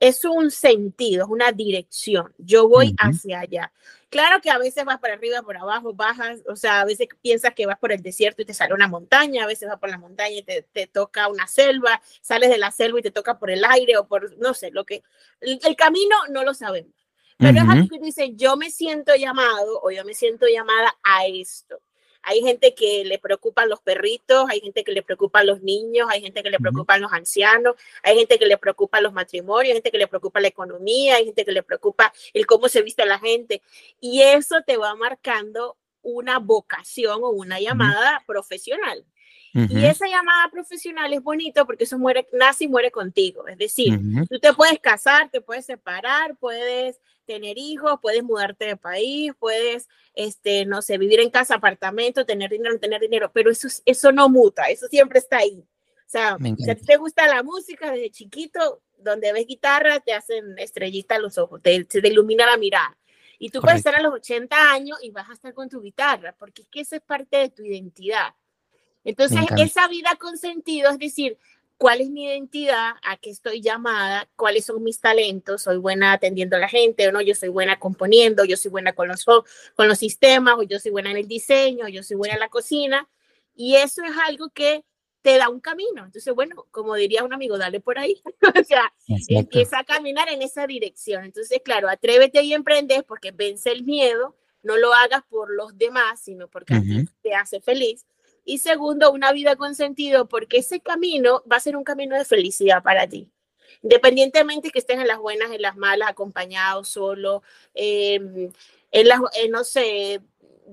es 0.00 0.24
un 0.24 0.50
sentido, 0.50 1.24
es 1.24 1.30
una 1.30 1.52
dirección. 1.52 2.32
Yo 2.38 2.68
voy 2.68 2.94
hacia 2.98 3.40
allá. 3.40 3.72
Claro 4.10 4.40
que 4.40 4.50
a 4.50 4.58
veces 4.58 4.84
vas 4.84 4.98
para 5.00 5.14
arriba, 5.14 5.42
por 5.42 5.56
abajo, 5.56 5.92
bajas, 5.92 6.40
o 6.48 6.56
sea, 6.56 6.80
a 6.80 6.84
veces 6.86 7.08
piensas 7.20 7.52
que 7.54 7.66
vas 7.66 7.78
por 7.78 7.92
el 7.92 8.02
desierto 8.02 8.40
y 8.40 8.46
te 8.46 8.54
sale 8.54 8.72
una 8.72 8.88
montaña, 8.88 9.44
a 9.44 9.46
veces 9.46 9.68
vas 9.68 9.78
por 9.78 9.90
la 9.90 9.98
montaña 9.98 10.36
y 10.36 10.42
te, 10.42 10.62
te 10.62 10.86
toca 10.86 11.28
una 11.28 11.46
selva, 11.46 12.00
sales 12.22 12.48
de 12.48 12.58
la 12.58 12.70
selva 12.70 13.00
y 13.00 13.02
te 13.02 13.10
toca 13.10 13.38
por 13.38 13.50
el 13.50 13.64
aire 13.64 13.98
o 13.98 14.06
por, 14.06 14.38
no 14.38 14.54
sé, 14.54 14.70
lo 14.70 14.86
que, 14.86 15.02
el, 15.40 15.76
camino 15.76 16.16
no 16.30 16.42
lo 16.42 16.54
sabemos. 16.54 16.92
Pero 17.36 17.58
es 17.58 17.68
algo 17.68 17.88
que 17.88 18.00
dice, 18.00 18.34
yo 18.34 18.56
me 18.56 18.70
siento 18.70 19.14
llamado 19.14 19.80
o 19.82 19.90
yo 19.92 20.04
me 20.04 20.14
siento 20.14 20.46
llamada 20.46 20.96
a 21.04 21.26
esto. 21.26 21.80
Hay 22.22 22.42
gente 22.42 22.74
que 22.74 23.04
le 23.04 23.18
preocupan 23.18 23.68
los 23.68 23.80
perritos, 23.80 24.46
hay 24.48 24.60
gente 24.60 24.84
que 24.84 24.92
le 24.92 25.02
preocupan 25.02 25.46
los 25.46 25.62
niños, 25.62 26.08
hay 26.10 26.20
gente 26.20 26.42
que 26.42 26.50
le 26.50 26.58
preocupan 26.58 27.00
los 27.00 27.12
ancianos, 27.12 27.76
hay 28.02 28.18
gente 28.18 28.38
que 28.38 28.46
le 28.46 28.58
preocupa 28.58 29.00
los 29.00 29.12
matrimonios, 29.12 29.70
hay 29.70 29.74
gente 29.74 29.90
que 29.90 29.98
le 29.98 30.08
preocupa 30.08 30.40
la 30.40 30.48
economía, 30.48 31.16
hay 31.16 31.26
gente 31.26 31.44
que 31.44 31.52
le 31.52 31.62
preocupa 31.62 32.12
el 32.34 32.46
cómo 32.46 32.68
se 32.68 32.82
viste 32.82 33.04
la 33.06 33.18
gente. 33.18 33.62
Y 34.00 34.22
eso 34.22 34.56
te 34.66 34.76
va 34.76 34.94
marcando 34.94 35.76
una 36.02 36.38
vocación 36.38 37.20
o 37.22 37.30
una 37.30 37.60
llamada 37.60 38.22
profesional. 38.26 39.04
Y 39.68 39.84
esa 39.84 40.06
llamada 40.06 40.50
profesional 40.50 41.12
es 41.12 41.22
bonito 41.22 41.66
porque 41.66 41.84
eso 41.84 41.98
muere, 41.98 42.26
nace 42.32 42.64
y 42.64 42.68
muere 42.68 42.90
contigo. 42.90 43.46
Es 43.48 43.58
decir, 43.58 43.98
tú 44.28 44.38
te 44.38 44.52
puedes 44.52 44.78
casar, 44.78 45.30
te 45.30 45.40
puedes 45.40 45.66
separar, 45.66 46.36
puedes 46.36 47.00
tener 47.24 47.58
hijos, 47.58 47.98
puedes 48.00 48.22
mudarte 48.22 48.64
de 48.64 48.76
país, 48.76 49.32
puedes, 49.38 49.88
este, 50.14 50.64
no 50.64 50.80
sé, 50.82 50.96
vivir 50.96 51.20
en 51.20 51.30
casa, 51.30 51.56
apartamento, 51.56 52.24
tener 52.24 52.50
dinero, 52.50 52.72
no 52.72 52.80
tener 52.80 53.00
dinero, 53.00 53.30
pero 53.32 53.50
eso, 53.50 53.68
eso 53.84 54.12
no 54.12 54.28
muta, 54.28 54.64
eso 54.66 54.86
siempre 54.88 55.18
está 55.18 55.38
ahí. 55.38 55.60
O 55.60 56.10
sea, 56.10 56.38
si 56.56 56.70
a 56.70 56.74
ti 56.74 56.86
te 56.86 56.96
gusta 56.96 57.26
la 57.26 57.42
música 57.42 57.90
desde 57.90 58.10
chiquito, 58.10 58.82
donde 58.96 59.32
ves 59.32 59.46
guitarra, 59.46 60.00
te 60.00 60.14
hacen 60.14 60.58
estrellita 60.58 61.18
los 61.18 61.36
ojos, 61.36 61.60
te, 61.62 61.86
se 61.88 62.00
te 62.00 62.08
ilumina 62.08 62.46
la 62.46 62.56
mirada. 62.56 62.96
Y 63.38 63.50
tú 63.50 63.60
puedes 63.60 63.78
estar 63.78 63.94
a 63.94 64.00
los 64.00 64.14
80 64.14 64.72
años 64.72 64.98
y 65.02 65.10
vas 65.10 65.28
a 65.30 65.34
estar 65.34 65.54
con 65.54 65.68
tu 65.68 65.80
guitarra, 65.80 66.34
porque 66.38 66.62
es 66.62 66.68
que 66.68 66.80
esa 66.80 66.96
es 66.96 67.02
parte 67.02 67.36
de 67.36 67.50
tu 67.50 67.62
identidad. 67.62 68.34
Entonces, 69.08 69.40
esa 69.56 69.88
vida 69.88 70.16
con 70.20 70.36
sentido, 70.36 70.90
es 70.90 70.98
decir, 70.98 71.38
cuál 71.78 72.02
es 72.02 72.10
mi 72.10 72.26
identidad, 72.26 72.90
a 73.02 73.16
qué 73.16 73.30
estoy 73.30 73.62
llamada, 73.62 74.28
cuáles 74.36 74.66
son 74.66 74.82
mis 74.82 75.00
talentos, 75.00 75.62
soy 75.62 75.78
buena 75.78 76.12
atendiendo 76.12 76.56
a 76.56 76.58
la 76.58 76.68
gente 76.68 77.08
o 77.08 77.12
no, 77.12 77.22
yo 77.22 77.34
soy 77.34 77.48
buena 77.48 77.78
componiendo, 77.78 78.44
yo 78.44 78.58
soy 78.58 78.70
buena 78.70 78.92
con 78.92 79.08
los, 79.08 79.24
con 79.24 79.88
los 79.88 79.98
sistemas, 79.98 80.56
o 80.58 80.62
yo 80.62 80.78
soy 80.78 80.90
buena 80.90 81.10
en 81.10 81.16
el 81.16 81.26
diseño, 81.26 81.88
yo 81.88 82.02
soy 82.02 82.18
buena 82.18 82.34
en 82.34 82.40
la 82.40 82.50
cocina. 82.50 83.08
Y 83.54 83.76
eso 83.76 84.04
es 84.04 84.12
algo 84.26 84.50
que 84.50 84.84
te 85.22 85.38
da 85.38 85.48
un 85.48 85.60
camino. 85.60 86.04
Entonces, 86.04 86.34
bueno, 86.34 86.66
como 86.70 86.94
diría 86.94 87.24
un 87.24 87.32
amigo, 87.32 87.56
dale 87.56 87.80
por 87.80 87.98
ahí. 87.98 88.20
o 88.60 88.64
sea, 88.64 88.92
empieza 89.28 89.78
a 89.78 89.84
caminar 89.84 90.28
en 90.28 90.42
esa 90.42 90.66
dirección. 90.66 91.24
Entonces, 91.24 91.62
claro, 91.64 91.88
atrévete 91.88 92.42
y 92.42 92.52
emprendes 92.52 93.04
porque 93.04 93.32
vence 93.32 93.72
el 93.72 93.84
miedo. 93.84 94.36
No 94.62 94.76
lo 94.76 94.92
hagas 94.92 95.22
por 95.30 95.50
los 95.50 95.78
demás, 95.78 96.20
sino 96.20 96.46
porque 96.48 96.74
a 96.74 96.80
ti 96.82 97.08
te 97.22 97.34
hace 97.34 97.62
feliz. 97.62 98.04
Y 98.48 98.56
segundo, 98.56 99.12
una 99.12 99.30
vida 99.32 99.56
con 99.56 99.74
sentido, 99.74 100.26
porque 100.26 100.56
ese 100.56 100.80
camino 100.80 101.42
va 101.52 101.56
a 101.56 101.60
ser 101.60 101.76
un 101.76 101.84
camino 101.84 102.16
de 102.16 102.24
felicidad 102.24 102.82
para 102.82 103.06
ti. 103.06 103.28
Independientemente 103.82 104.70
que 104.70 104.78
estén 104.78 105.00
en 105.00 105.06
las 105.06 105.18
buenas, 105.18 105.50
en 105.50 105.60
las 105.60 105.76
malas, 105.76 106.08
acompañados, 106.08 106.88
solo, 106.88 107.42
em, 107.74 108.50
en 108.90 109.06
las, 109.06 109.20
no 109.50 109.64
sé, 109.64 110.22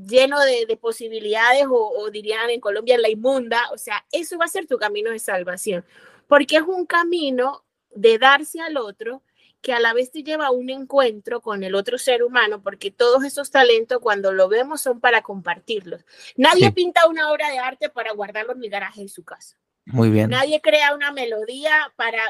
lleno 0.07 0.39
de, 0.39 0.77
posibilidades 0.77 1.65
o, 1.65 1.89
o, 1.97 2.09
dirían 2.11 2.49
en 2.49 2.61
Colombia 2.61 2.97
la 2.97 3.09
inmunda, 3.09 3.61
o 3.73 3.77
sea, 3.77 4.05
eso 4.13 4.37
va 4.37 4.45
a 4.45 4.47
ser 4.47 4.67
tu 4.67 4.77
camino 4.77 5.11
de 5.11 5.19
salvación, 5.19 5.83
porque 6.27 6.55
es 6.55 6.63
un 6.63 6.85
camino 6.85 7.65
de 7.93 8.17
darse 8.17 8.61
al 8.61 8.77
otro 8.77 9.21
que 9.65 9.73
a 9.73 9.79
la 9.79 9.93
vez 9.93 10.11
te 10.11 10.21
lleva 10.21 10.45
a 10.45 10.51
un 10.51 10.69
encuentro 10.69 11.41
con 11.41 11.63
el 11.63 11.73
otro 11.73 11.97
ser 11.97 12.21
humano, 12.21 12.61
porque 12.61 12.91
todos 12.91 13.23
esos 13.23 13.49
talentos 13.49 13.97
cuando 13.99 14.31
lo 14.31 14.47
vemos 14.47 14.79
son 14.79 14.99
para 14.99 15.23
compartirlos. 15.23 16.05
Nadie 16.37 16.71
pinta 16.71 17.07
una 17.07 17.31
obra 17.31 17.49
de 17.49 17.57
arte 17.57 17.89
para 17.89 18.13
guardarlo 18.13 18.53
en 18.53 18.59
mi 18.59 18.69
garaje 18.69 19.01
en 19.01 19.09
su 19.09 19.23
casa. 19.23 19.57
Muy 19.85 20.11
bien. 20.11 20.29
Nadie 20.29 20.61
crea 20.61 20.93
una 20.93 21.11
melodía 21.11 21.91
para 21.95 22.21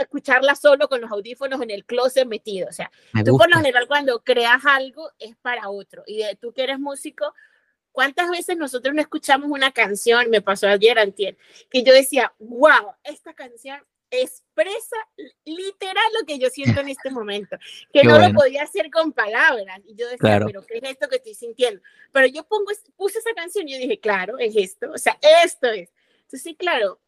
escucharla 0.00 0.56
solo 0.56 0.88
con 0.88 1.00
los 1.00 1.12
audífonos 1.12 1.62
en 1.62 1.70
el 1.70 1.84
closet 1.84 2.26
metido. 2.26 2.66
O 2.68 2.72
sea, 2.72 2.90
tú 3.24 3.38
por 3.38 3.48
lo 3.48 3.58
general 3.58 3.86
cuando 3.86 4.24
creas 4.24 4.66
algo 4.66 5.12
es 5.20 5.36
para 5.36 5.68
otro. 5.68 6.02
Y 6.08 6.24
de, 6.24 6.34
tú 6.34 6.52
que 6.52 6.64
eres 6.64 6.80
músico, 6.80 7.34
¿cuántas 7.92 8.28
veces 8.30 8.56
nosotros 8.56 8.92
no 8.96 9.00
escuchamos 9.00 9.48
una 9.48 9.70
canción? 9.70 10.28
Me 10.28 10.42
pasó 10.42 10.66
ayer, 10.66 10.98
antier, 10.98 11.36
que 11.70 11.84
yo 11.84 11.92
decía, 11.92 12.34
wow, 12.40 12.94
esta 13.04 13.32
canción 13.32 13.78
expresa 14.10 14.96
literal 15.44 16.04
lo 16.18 16.26
que 16.26 16.38
yo 16.38 16.48
siento 16.50 16.80
en 16.80 16.88
este 16.88 17.10
momento, 17.10 17.56
que 17.92 18.04
no 18.04 18.18
lo 18.18 18.32
podía 18.32 18.62
hacer 18.62 18.90
con 18.90 19.12
palabras. 19.12 19.80
Y 19.84 19.94
yo 19.94 20.08
decía, 20.08 20.40
pero 20.44 20.64
¿qué 20.64 20.78
es 20.78 20.84
esto 20.84 21.08
que 21.08 21.16
estoy 21.16 21.34
sintiendo? 21.34 21.82
Pero 22.12 22.26
yo 22.26 22.44
pongo, 22.44 22.70
puse 22.96 23.18
esa 23.18 23.32
canción 23.34 23.68
y 23.68 23.72
yo 23.72 23.78
dije, 23.78 23.98
claro, 23.98 24.38
es 24.38 24.54
esto, 24.56 24.92
o 24.92 24.98
sea, 24.98 25.18
esto 25.44 25.68
es. 25.68 25.90
Entonces, 26.16 26.42
sí, 26.42 26.54
claro, 26.54 27.00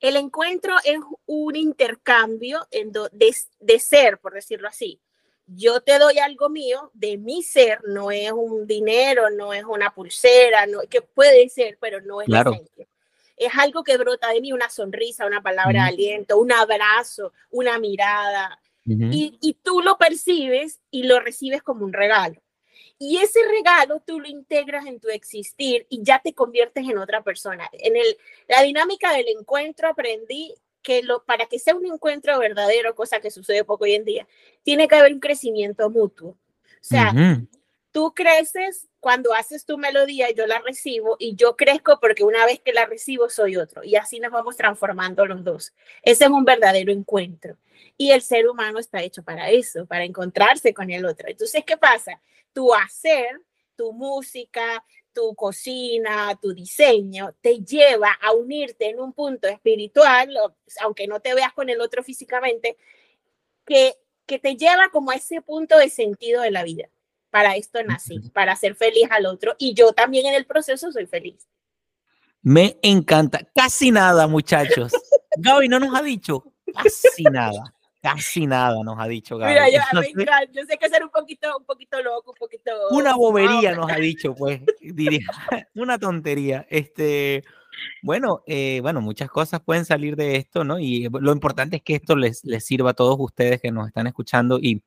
el 0.00 0.16
encuentro 0.16 0.74
es 0.84 0.98
un 1.26 1.56
intercambio 1.56 2.66
en 2.70 2.92
de, 2.92 3.34
de 3.60 3.78
ser, 3.78 4.18
por 4.18 4.34
decirlo 4.34 4.68
así. 4.68 5.00
Yo 5.46 5.80
te 5.80 5.98
doy 5.98 6.18
algo 6.18 6.50
mío 6.50 6.90
de 6.92 7.16
mi 7.16 7.42
ser, 7.42 7.80
no 7.84 8.10
es 8.10 8.30
un 8.32 8.66
dinero, 8.66 9.30
no 9.30 9.54
es 9.54 9.64
una 9.64 9.94
pulsera, 9.94 10.66
no, 10.66 10.80
que 10.82 11.00
puede 11.00 11.48
ser, 11.48 11.78
pero 11.80 12.02
no 12.02 12.20
es 12.20 12.26
claro 12.26 12.52
es 13.38 13.52
algo 13.56 13.84
que 13.84 13.96
brota 13.96 14.28
de 14.30 14.40
mí, 14.40 14.52
una 14.52 14.70
sonrisa, 14.70 15.26
una 15.26 15.42
palabra 15.42 15.84
de 15.84 15.88
aliento, 15.88 16.38
un 16.38 16.52
abrazo, 16.52 17.32
una 17.50 17.78
mirada. 17.78 18.60
y, 18.84 19.38
y, 19.40 19.54
tú 19.62 19.80
lo 19.82 19.98
percibes 19.98 20.80
y 20.90 21.02
lo 21.02 21.20
recibes 21.20 21.62
como 21.62 21.84
un 21.84 21.92
regalo. 21.92 22.40
Y 22.98 23.18
ese 23.18 23.40
regalo 23.46 24.02
tú 24.04 24.18
lo 24.18 24.26
integras 24.26 24.86
en 24.86 24.98
tu 24.98 25.08
existir 25.08 25.86
y 25.88 26.02
ya 26.02 26.18
te 26.18 26.34
conviertes 26.34 26.88
en 26.88 26.98
otra 26.98 27.22
persona. 27.22 27.68
En 27.72 27.96
el, 27.96 28.16
la 28.48 28.62
dinámica 28.62 29.12
del 29.12 29.28
encuentro 29.28 29.88
aprendí 29.88 30.54
que 30.82 31.02
lo, 31.02 31.24
para 31.24 31.46
que 31.46 31.58
sea 31.58 31.76
un 31.76 31.86
encuentro 31.86 32.38
verdadero, 32.38 32.94
cosa 32.94 33.20
que 33.20 33.30
sucede 33.30 33.62
poco 33.62 33.84
hoy 33.84 33.94
en 33.94 34.04
día, 34.04 34.26
tiene 34.62 34.88
que 34.88 34.96
haber 34.96 35.12
un 35.12 35.20
crecimiento 35.20 35.90
mutuo. 35.90 36.30
O 36.30 36.36
sea, 36.80 37.12
tú 37.92 38.14
creces 38.14 38.87
cuando 39.00 39.32
haces 39.32 39.64
tu 39.64 39.78
melodía, 39.78 40.30
yo 40.32 40.46
la 40.46 40.58
recibo 40.58 41.16
y 41.18 41.36
yo 41.36 41.56
crezco 41.56 42.00
porque 42.00 42.24
una 42.24 42.44
vez 42.46 42.60
que 42.60 42.72
la 42.72 42.86
recibo 42.86 43.28
soy 43.28 43.56
otro 43.56 43.84
y 43.84 43.96
así 43.96 44.18
nos 44.18 44.32
vamos 44.32 44.56
transformando 44.56 45.24
los 45.24 45.44
dos. 45.44 45.72
Ese 46.02 46.24
es 46.24 46.30
un 46.30 46.44
verdadero 46.44 46.90
encuentro 46.90 47.56
y 47.96 48.10
el 48.10 48.22
ser 48.22 48.48
humano 48.48 48.78
está 48.78 49.02
hecho 49.02 49.22
para 49.22 49.50
eso, 49.50 49.86
para 49.86 50.04
encontrarse 50.04 50.74
con 50.74 50.90
el 50.90 51.04
otro. 51.04 51.28
Entonces, 51.28 51.64
¿qué 51.64 51.76
pasa? 51.76 52.20
Tu 52.52 52.74
hacer, 52.74 53.40
tu 53.76 53.92
música, 53.92 54.84
tu 55.12 55.34
cocina, 55.36 56.36
tu 56.40 56.52
diseño, 56.52 57.34
te 57.40 57.60
lleva 57.60 58.12
a 58.20 58.32
unirte 58.32 58.88
en 58.88 59.00
un 59.00 59.12
punto 59.12 59.46
espiritual, 59.46 60.36
aunque 60.80 61.06
no 61.06 61.20
te 61.20 61.34
veas 61.34 61.52
con 61.52 61.68
el 61.68 61.80
otro 61.80 62.02
físicamente, 62.02 62.76
que, 63.64 63.94
que 64.26 64.38
te 64.40 64.56
lleva 64.56 64.88
como 64.90 65.12
a 65.12 65.16
ese 65.16 65.40
punto 65.40 65.78
de 65.78 65.88
sentido 65.88 66.42
de 66.42 66.50
la 66.50 66.64
vida 66.64 66.88
para 67.30 67.56
esto 67.56 67.82
nací, 67.82 68.30
para 68.32 68.56
ser 68.56 68.74
feliz 68.74 69.08
al 69.10 69.26
otro 69.26 69.54
y 69.58 69.74
yo 69.74 69.92
también 69.92 70.26
en 70.26 70.34
el 70.34 70.46
proceso 70.46 70.90
soy 70.92 71.06
feliz. 71.06 71.48
Me 72.42 72.78
encanta. 72.82 73.40
Casi 73.54 73.90
nada, 73.90 74.26
muchachos. 74.26 74.92
Gaby 75.36 75.68
no 75.68 75.78
nos 75.80 75.94
ha 75.94 76.02
dicho 76.02 76.44
casi 76.74 77.24
nada. 77.24 77.74
Casi 78.00 78.46
nada 78.46 78.82
nos 78.84 78.98
ha 78.98 79.06
dicho 79.08 79.36
Gaby. 79.36 79.52
Mira, 79.52 79.68
yo, 79.70 79.80
yo 80.52 80.62
sé 80.66 80.78
que 80.78 80.88
ser 80.88 81.02
un 81.02 81.10
poquito, 81.10 81.58
un 81.58 81.64
poquito 81.64 82.00
loco, 82.02 82.30
un 82.30 82.36
poquito. 82.38 82.70
Una 82.90 83.14
bobería 83.14 83.74
nos 83.74 83.90
ha 83.90 83.96
dicho, 83.96 84.34
pues, 84.34 84.60
diría. 84.80 85.26
Una 85.74 85.98
tontería. 85.98 86.66
Este, 86.70 87.44
bueno, 88.02 88.42
eh, 88.46 88.78
bueno, 88.82 89.00
muchas 89.00 89.30
cosas 89.30 89.60
pueden 89.60 89.84
salir 89.84 90.16
de 90.16 90.36
esto, 90.36 90.64
¿no? 90.64 90.78
Y 90.78 91.08
lo 91.10 91.32
importante 91.32 91.76
es 91.76 91.82
que 91.82 91.96
esto 91.96 92.16
les, 92.16 92.44
les 92.44 92.64
sirva 92.64 92.90
a 92.90 92.94
todos 92.94 93.16
ustedes 93.18 93.60
que 93.60 93.72
nos 93.72 93.88
están 93.88 94.06
escuchando 94.06 94.58
y 94.60 94.82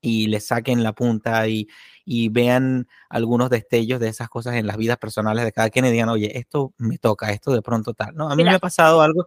y 0.00 0.28
le 0.28 0.40
saquen 0.40 0.82
la 0.82 0.92
punta 0.92 1.48
y, 1.48 1.68
y, 2.04 2.28
vean 2.28 2.88
algunos 3.08 3.50
destellos 3.50 4.00
de 4.00 4.08
esas 4.08 4.28
cosas 4.28 4.54
en 4.54 4.66
las 4.66 4.76
vidas 4.76 4.98
personales 4.98 5.44
de 5.44 5.52
cada 5.52 5.70
quien 5.70 5.86
y 5.86 5.90
digan, 5.90 6.08
oye, 6.08 6.38
esto 6.38 6.72
me 6.78 6.98
toca, 6.98 7.32
esto 7.32 7.52
de 7.52 7.62
pronto 7.62 7.94
tal. 7.94 8.14
No, 8.14 8.30
a 8.30 8.36
mí 8.36 8.44
me 8.44 8.54
ha 8.54 8.58
pasado 8.58 9.00
algo, 9.02 9.26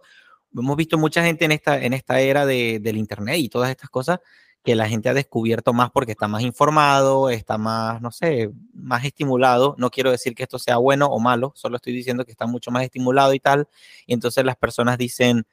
hemos 0.56 0.76
visto 0.76 0.98
mucha 0.98 1.22
gente 1.24 1.44
en 1.44 1.52
esta, 1.52 1.82
en 1.82 1.92
esta 1.92 2.20
era 2.20 2.46
de, 2.46 2.78
del 2.80 2.96
Internet 2.96 3.38
y 3.38 3.48
todas 3.48 3.70
estas 3.70 3.90
cosas 3.90 4.20
que 4.62 4.76
la 4.76 4.88
gente 4.88 5.08
ha 5.08 5.14
descubierto 5.14 5.72
más 5.72 5.90
porque 5.90 6.12
está 6.12 6.28
más 6.28 6.42
informado, 6.42 7.30
está 7.30 7.58
más, 7.58 8.00
no 8.00 8.12
sé, 8.12 8.50
más 8.72 9.04
estimulado. 9.04 9.74
No 9.78 9.90
quiero 9.90 10.10
decir 10.12 10.34
que 10.34 10.44
esto 10.44 10.58
sea 10.58 10.76
bueno 10.76 11.06
o 11.06 11.18
malo, 11.18 11.52
solo 11.56 11.76
estoy 11.76 11.92
diciendo 11.92 12.24
que 12.24 12.30
está 12.30 12.46
mucho 12.46 12.70
más 12.70 12.84
estimulado 12.84 13.34
y 13.34 13.40
tal. 13.40 13.68
Y 14.06 14.14
entonces 14.14 14.44
las 14.44 14.56
personas 14.56 14.98
dicen, 14.98 15.44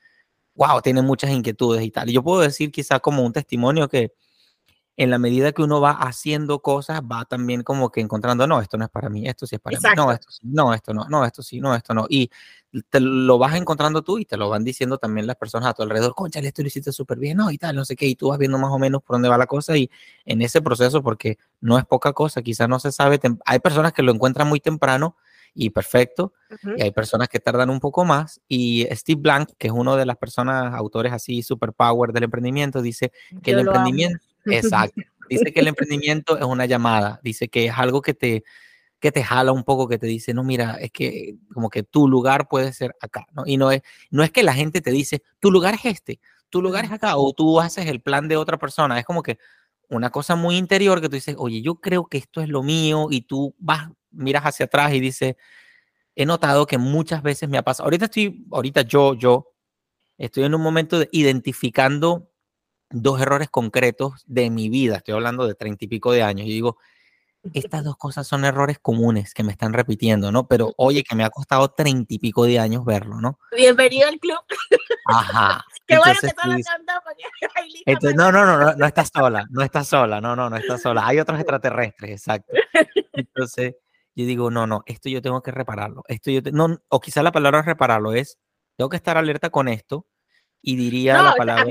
wow, 0.55 0.81
tienen 0.81 1.05
muchas 1.05 1.31
inquietudes 1.31 1.83
y 1.83 1.91
tal. 1.91 2.09
Y 2.09 2.13
yo 2.13 2.23
puedo 2.23 2.41
decir 2.41 2.71
quizá 2.71 2.99
como 2.99 3.23
un 3.23 3.33
testimonio 3.33 3.87
que 3.89 4.13
en 4.99 5.09
la 5.09 5.17
medida 5.17 5.53
que 5.53 5.61
uno 5.61 5.79
va 5.79 5.91
haciendo 5.91 6.59
cosas, 6.59 7.01
va 7.01 7.23
también 7.23 7.63
como 7.63 7.89
que 7.89 8.01
encontrando, 8.01 8.45
no, 8.47 8.59
esto 8.59 8.77
no 8.77 8.83
es 8.83 8.91
para 8.91 9.07
mí, 9.07 9.25
esto 9.29 9.47
sí 9.47 9.55
es 9.55 9.61
para 9.61 9.79
mí, 9.79 9.85
no, 9.95 10.11
esto 10.11 10.29
sí, 10.29 10.41
no, 10.43 10.73
esto 10.73 10.93
no, 10.93 11.05
no, 11.07 11.23
esto 11.23 11.41
sí, 11.41 11.61
no, 11.61 11.73
esto 11.73 11.93
no. 11.93 12.05
Y 12.09 12.29
te 12.89 12.99
lo 12.99 13.37
vas 13.37 13.55
encontrando 13.55 14.01
tú 14.01 14.17
y 14.19 14.25
te 14.25 14.35
lo 14.35 14.49
van 14.49 14.65
diciendo 14.65 14.97
también 14.97 15.25
las 15.25 15.37
personas 15.37 15.69
a 15.69 15.73
tu 15.73 15.83
alrededor, 15.83 16.13
concha, 16.15 16.41
esto 16.41 16.63
lo 16.63 16.67
hiciste 16.67 16.91
súper 16.91 17.17
bien, 17.17 17.37
no, 17.37 17.49
y 17.49 17.57
tal, 17.57 17.77
no 17.77 17.85
sé 17.85 17.95
qué, 17.95 18.07
y 18.07 18.15
tú 18.15 18.27
vas 18.27 18.37
viendo 18.37 18.57
más 18.57 18.73
o 18.73 18.77
menos 18.77 19.01
por 19.01 19.13
dónde 19.13 19.29
va 19.29 19.37
la 19.37 19.47
cosa 19.47 19.77
y 19.77 19.89
en 20.25 20.41
ese 20.41 20.61
proceso, 20.61 21.01
porque 21.01 21.37
no 21.61 21.77
es 21.77 21.85
poca 21.85 22.11
cosa, 22.11 22.41
quizás 22.41 22.67
no 22.67 22.77
se 22.77 22.91
sabe, 22.91 23.21
hay 23.45 23.59
personas 23.59 23.93
que 23.93 24.03
lo 24.03 24.11
encuentran 24.11 24.49
muy 24.49 24.59
temprano 24.59 25.15
y 25.53 25.69
perfecto, 25.69 26.33
y 26.75 26.81
hay 26.81 26.91
personas 26.91 27.29
que 27.29 27.39
tardan 27.39 27.69
un 27.69 27.79
poco 27.79 28.03
más, 28.03 28.41
y 28.49 28.85
Steve 28.91 29.21
Blank, 29.21 29.51
que 29.57 29.67
es 29.67 29.73
uno 29.73 29.95
de 29.95 30.05
las 30.05 30.17
personas, 30.17 30.73
autores 30.75 31.13
así, 31.13 31.41
super 31.41 31.71
power 31.71 32.11
del 32.11 32.25
emprendimiento, 32.25 32.81
dice 32.81 33.13
que 33.41 33.51
el 33.51 33.59
emprendimiento, 33.59 34.25
exacto, 34.45 35.01
Dice 35.29 35.53
que 35.53 35.59
el 35.59 35.67
emprendimiento 35.67 36.39
es 36.39 36.43
una 36.43 36.65
llamada, 36.65 37.19
dice 37.21 37.49
que 37.49 37.67
es 37.67 37.73
algo 37.77 38.01
que 38.01 38.15
te, 38.15 38.43
que 38.99 39.11
te 39.11 39.23
jala 39.23 39.51
un 39.51 39.63
poco, 39.63 39.87
que 39.87 39.97
te 39.99 40.07
dice, 40.07 40.33
no, 40.33 40.43
mira, 40.43 40.77
es 40.81 40.91
que 40.91 41.35
como 41.53 41.69
que 41.69 41.83
tu 41.83 42.07
lugar 42.07 42.47
puede 42.47 42.73
ser 42.73 42.95
acá, 42.99 43.27
¿no? 43.33 43.43
Y 43.45 43.57
no 43.57 43.71
es, 43.71 43.81
no 44.09 44.23
es 44.23 44.31
que 44.31 44.43
la 44.43 44.53
gente 44.53 44.81
te 44.81 44.91
dice, 44.91 45.21
tu 45.39 45.51
lugar 45.51 45.75
es 45.75 45.85
este, 45.85 46.19
tu 46.49 46.61
lugar 46.61 46.85
es 46.85 46.91
acá, 46.91 47.15
o 47.17 47.31
tú 47.33 47.59
haces 47.59 47.85
el 47.85 48.01
plan 48.01 48.27
de 48.27 48.37
otra 48.37 48.57
persona, 48.57 48.97
es 48.99 49.05
como 49.05 49.21
que 49.21 49.37
una 49.87 50.09
cosa 50.09 50.35
muy 50.35 50.57
interior 50.57 50.99
que 50.99 51.09
tú 51.09 51.15
dices, 51.15 51.35
oye, 51.37 51.61
yo 51.61 51.75
creo 51.75 52.07
que 52.07 52.17
esto 52.17 52.41
es 52.41 52.49
lo 52.49 52.63
mío, 52.63 53.07
y 53.09 53.21
tú 53.21 53.55
vas, 53.59 53.89
miras 54.11 54.43
hacia 54.43 54.65
atrás 54.65 54.93
y 54.93 54.99
dices, 54.99 55.35
he 56.15 56.25
notado 56.25 56.65
que 56.65 56.77
muchas 56.77 57.23
veces 57.23 57.47
me 57.49 57.57
ha 57.57 57.63
pasado, 57.63 57.85
ahorita 57.85 58.05
estoy, 58.05 58.45
ahorita 58.51 58.81
yo, 58.81 59.13
yo, 59.13 59.53
estoy 60.17 60.43
en 60.43 60.55
un 60.55 60.61
momento 60.61 60.99
de 60.99 61.07
identificando 61.11 62.28
dos 62.89 63.21
errores 63.21 63.49
concretos 63.49 64.23
de 64.27 64.49
mi 64.49 64.69
vida, 64.69 64.97
estoy 64.97 65.13
hablando 65.13 65.47
de 65.47 65.55
treinta 65.55 65.85
y 65.85 65.87
pico 65.87 66.11
de 66.11 66.23
años, 66.23 66.47
y 66.47 66.51
digo, 66.51 66.77
estas 67.53 67.83
dos 67.83 67.97
cosas 67.97 68.27
son 68.27 68.45
errores 68.45 68.79
comunes 68.79 69.33
que 69.33 69.43
me 69.43 69.51
están 69.51 69.73
repitiendo, 69.73 70.31
¿no? 70.31 70.47
Pero 70.47 70.73
oye, 70.77 71.03
que 71.03 71.15
me 71.15 71.23
ha 71.23 71.29
costado 71.29 71.69
treinta 71.69 72.13
y 72.13 72.19
pico 72.19 72.45
de 72.45 72.59
años 72.59 72.85
verlo, 72.85 73.21
¿no? 73.21 73.39
Bienvenido 73.55 74.07
al 74.07 74.19
club. 74.19 74.39
Ajá. 75.05 75.65
Qué 75.87 75.97
bueno 75.97 76.19
que 76.21 76.29
todas 76.29 76.59
entonces, 77.85 78.15
no, 78.15 78.31
no, 78.31 78.45
no, 78.45 78.57
no, 78.57 78.75
no 78.75 78.85
estás 78.85 79.09
sola, 79.13 79.45
no 79.49 79.63
estás 79.63 79.87
sola, 79.87 80.21
no, 80.21 80.35
no, 80.35 80.49
no 80.49 80.57
estás 80.57 80.81
sola. 80.81 81.05
Hay 81.05 81.19
otros 81.19 81.39
extraterrestres, 81.39 82.11
exacto. 82.11 82.53
Entonces, 83.13 83.75
yo 84.15 84.25
digo, 84.25 84.51
no, 84.51 84.67
no, 84.67 84.83
esto 84.85 85.09
yo 85.09 85.21
tengo 85.21 85.41
que 85.41 85.51
repararlo. 85.51 86.03
Esto 86.07 86.29
yo 86.29 86.41
no, 86.51 86.77
o 86.89 86.99
quizá 86.99 87.23
la 87.23 87.31
palabra 87.31 87.63
repararlo 87.63 88.13
es, 88.13 88.37
tengo 88.75 88.89
que 88.89 88.97
estar 88.97 89.17
alerta 89.17 89.49
con 89.49 89.67
esto 89.67 90.05
y 90.61 90.75
diría 90.75 91.21
la 91.21 91.35
palabra. 91.35 91.65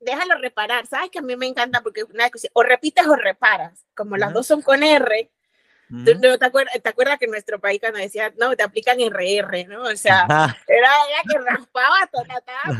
déjalo 0.00 0.36
reparar, 0.38 0.86
¿sabes? 0.86 1.10
Que 1.10 1.18
a 1.18 1.22
mí 1.22 1.36
me 1.36 1.46
encanta 1.46 1.82
porque 1.82 2.04
una 2.04 2.30
cosa, 2.30 2.48
o 2.52 2.62
repites 2.62 3.06
o 3.06 3.14
reparas, 3.14 3.84
como 3.94 4.16
las 4.16 4.32
dos 4.32 4.46
son 4.46 4.62
con 4.62 4.82
R. 4.82 5.30
te, 6.04 6.44
acuerdas, 6.44 7.18
que 7.18 7.26
en 7.26 7.30
nuestro 7.30 7.60
país 7.60 7.80
cuando 7.80 7.98
decía, 7.98 8.32
no, 8.38 8.56
te 8.56 8.62
aplican 8.62 8.98
RR, 8.98 9.66
¿no? 9.66 9.82
O 9.82 9.96
sea, 9.96 10.26
era, 10.66 10.90
que 11.28 11.38
raspaba, 11.38 12.10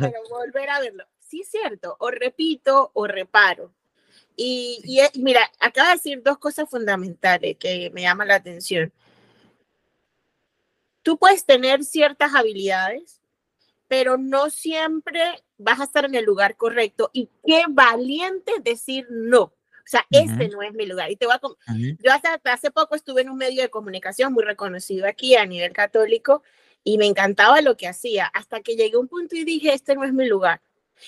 pero 0.01 0.21
volver 0.31 0.71
a 0.71 0.81
verlo. 0.81 1.05
Sí, 1.19 1.43
es 1.43 1.51
cierto, 1.51 1.97
o 1.99 2.11
repito 2.11 2.91
o 2.95 3.07
reparo. 3.07 3.73
Y, 4.37 4.81
y, 4.85 5.21
mira, 5.21 5.51
acaba 5.61 5.89
de 5.89 5.95
decir 5.97 6.23
dos 6.23 6.39
cosas 6.39 6.69
fundamentales 6.71 7.57
que 7.59 7.91
me 7.93 8.03
llaman 8.03 8.29
la 8.29 8.37
atención. 8.37 8.93
Tú 11.03 11.19
puedes 11.19 11.45
tener 11.45 11.85
ciertas 11.85 12.35
habilidades 12.35 13.20
pero 13.91 14.17
no 14.17 14.51
siempre 14.51 15.21
vas 15.59 15.81
a 15.81 15.85
estar 15.85 16.05
en 16.05 16.15
el 16.15 16.25
lugar 16.25 16.57
correcto. 16.57 17.11
Y 17.13 17.29
qué 17.45 17.65
valiente 17.69 18.53
decir 18.63 19.05
no. 19.11 19.43
O 19.43 19.53
sea, 19.85 20.07
este 20.11 20.49
no 20.49 20.63
es 20.63 20.73
mi 20.75 20.87
lugar. 20.87 21.11
Y 21.11 21.17
te 21.17 21.27
voy 21.27 21.35
a 21.35 21.41
Yo 21.75 22.13
hasta 22.13 22.41
hace 22.53 22.71
poco 22.71 22.95
estuve 22.95 23.23
en 23.23 23.31
un 23.31 23.37
medio 23.37 23.63
de 23.63 23.69
comunicación 23.69 24.33
muy 24.33 24.45
reconocido 24.45 25.09
aquí 25.09 25.35
a 25.35 25.45
nivel 25.45 25.73
católico 25.73 26.45
y 26.85 26.99
me 26.99 27.07
encantaba 27.07 27.63
lo 27.63 27.77
que 27.77 27.89
hacía, 27.89 28.27
hasta 28.27 28.61
que 28.61 28.77
llegué 28.77 28.95
a 28.95 29.01
un 29.01 29.09
punto 29.09 29.35
y 29.35 29.43
dije, 29.43 29.75
este 29.75 29.97
no 29.97 30.05
es 30.05 30.13
mi 30.13 30.29
lugar. 30.29 30.63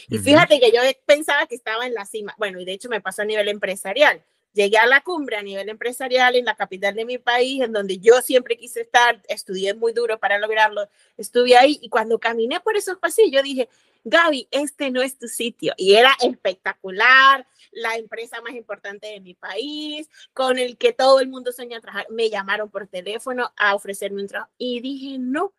Y 0.09 0.19
fíjate 0.19 0.59
que 0.59 0.73
yo 0.73 0.81
pensaba 1.07 1.47
que 1.47 1.55
estaba 1.55 1.87
en 1.87 1.95
la 1.95 2.05
cima. 2.05 2.35
Bueno, 2.37 2.59
y 2.59 2.65
de 2.65 2.73
hecho 2.73 2.89
me 2.89 3.01
pasó 3.01 3.23
a 3.23 3.27
nivel 3.27 3.47
empresarial. 3.47 4.25
Llegué 4.53 4.77
a 4.79 4.87
la 4.87 5.01
cumbre 5.01 5.37
a 5.37 5.43
nivel 5.43 5.69
empresarial 5.69 6.37
en 6.37 6.45
la 6.45 6.55
capital 6.55 6.95
de 6.95 7.05
mi 7.05 7.19
país, 7.19 7.63
en 7.63 7.73
donde 7.73 7.99
yo 7.99 8.21
siempre 8.21 8.57
quise 8.57 8.83
estar, 8.83 9.23
estudié 9.29 9.75
muy 9.75 9.93
duro 9.93 10.19
para 10.19 10.39
lograrlo, 10.39 10.89
estuve 11.17 11.57
ahí 11.57 11.79
y 11.81 11.89
cuando 11.89 12.19
caminé 12.19 12.61
por 12.61 12.77
esos 12.77 12.99
pasillos 12.99 13.43
dije, 13.43 13.69
Gaby, 14.05 14.49
este 14.51 14.91
no 14.91 15.01
es 15.01 15.17
tu 15.17 15.29
sitio. 15.29 15.75
Y 15.77 15.95
era 15.95 16.11
espectacular, 16.21 17.47
la 17.71 17.97
empresa 17.97 18.41
más 18.41 18.55
importante 18.55 19.07
de 19.07 19.21
mi 19.21 19.35
país, 19.35 20.09
con 20.33 20.59
el 20.59 20.77
que 20.77 20.93
todo 20.93 21.21
el 21.21 21.29
mundo 21.29 21.53
sueña 21.53 21.81
trabajar. 21.81 22.07
Me 22.11 22.29
llamaron 22.29 22.71
por 22.71 22.87
teléfono 22.89 23.53
a 23.57 23.75
ofrecerme 23.75 24.23
un 24.23 24.29
trabajo 24.29 24.51
y 24.59 24.81
dije, 24.81 25.19
no, 25.19 25.55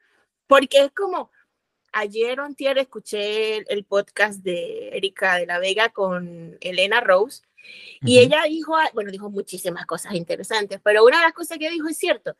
porque 0.47 0.83
es 0.83 0.91
como, 0.91 1.31
ayer 1.93 2.39
o 2.39 2.47
escuché 2.47 3.57
el, 3.71 3.85
podcast 3.85 4.39
de 4.43 4.89
Erika 4.89 5.37
de 5.37 5.45
la 5.45 5.59
Vega 5.59 5.89
con 5.89 6.57
Elena 6.59 6.99
Rose 6.99 7.43
y 8.01 8.19
ella 8.19 8.43
dijo, 8.47 8.75
bueno, 8.93 9.11
dijo 9.11 9.29
muchísimas 9.29 9.85
cosas 9.85 10.13
interesantes, 10.13 10.79
pero 10.83 11.03
una 11.03 11.17
de 11.17 11.23
las 11.23 11.33
cosas 11.33 11.57
que 11.57 11.69
dijo 11.69 11.87
es 11.87 11.97
cierto. 11.97 12.35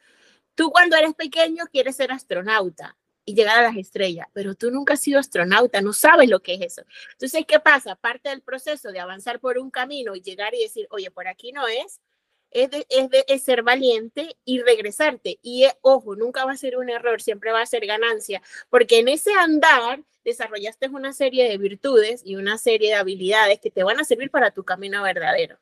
Tú 0.56 0.72
cuando 0.72 0.96
eres 0.96 1.16
pequeño 1.16 1.66
quieres 1.72 1.96
ser 1.96 2.12
astronauta 2.12 2.96
y 3.26 3.34
llegar 3.34 3.60
a 3.60 3.64
las 3.64 3.78
estrellas, 3.78 4.28
pero 4.34 4.54
tú 4.56 4.70
nunca 4.70 4.94
has 4.94 5.02
sido 5.02 5.20
astronauta, 5.20 5.82
no 5.82 5.94
sabes 5.94 6.30
lo 6.30 6.42
que 6.42 6.56
es 6.56 6.62
eso. 6.62 6.84
Entonces, 7.14 7.46
¿qué 7.48 7.60
pasa? 7.60 7.96
Parte 7.96 8.30
del 8.30 8.42
proceso 8.42 8.92
de 8.92 9.00
avanzar 9.00 9.40
por 9.40 9.58
un 9.58 9.72
camino 9.72 10.16
y 10.16 10.22
llegar 10.22 10.54
y 10.54 10.62
decir, 10.62 10.88
oye, 10.92 11.10
por 11.10 11.28
aquí 11.28 11.52
no 11.52 11.68
es, 11.68 12.02
es 12.54 12.70
de, 12.70 13.40
ser 13.40 13.64
valiente 13.64 14.38
y 14.46 14.62
regresarte. 14.62 15.40
Y 15.42 15.64
eh, 15.66 15.74
ojo, 15.82 16.16
nunca 16.16 16.46
va 16.46 16.52
a 16.52 16.58
ser 16.58 16.78
un 16.78 16.90
error, 16.90 17.22
siempre 17.22 17.52
va 17.52 17.62
a 17.62 17.66
ser 17.66 17.86
ganancia, 17.86 18.42
porque 18.70 19.00
en 19.00 19.08
ese 19.08 19.34
andar 19.34 20.04
desarrollaste 20.24 20.88
una 20.88 21.14
serie 21.14 21.50
de 21.50 21.58
virtudes 21.58 22.22
y 22.26 22.36
una 22.36 22.58
serie 22.58 22.90
de 22.90 22.96
habilidades 22.96 23.60
que 23.60 23.72
te 23.72 23.84
van 23.84 24.00
a 24.00 24.04
servir 24.04 24.32
para 24.32 24.52
tu 24.52 24.64
camino 24.64 25.04
verdadero. 25.04 25.60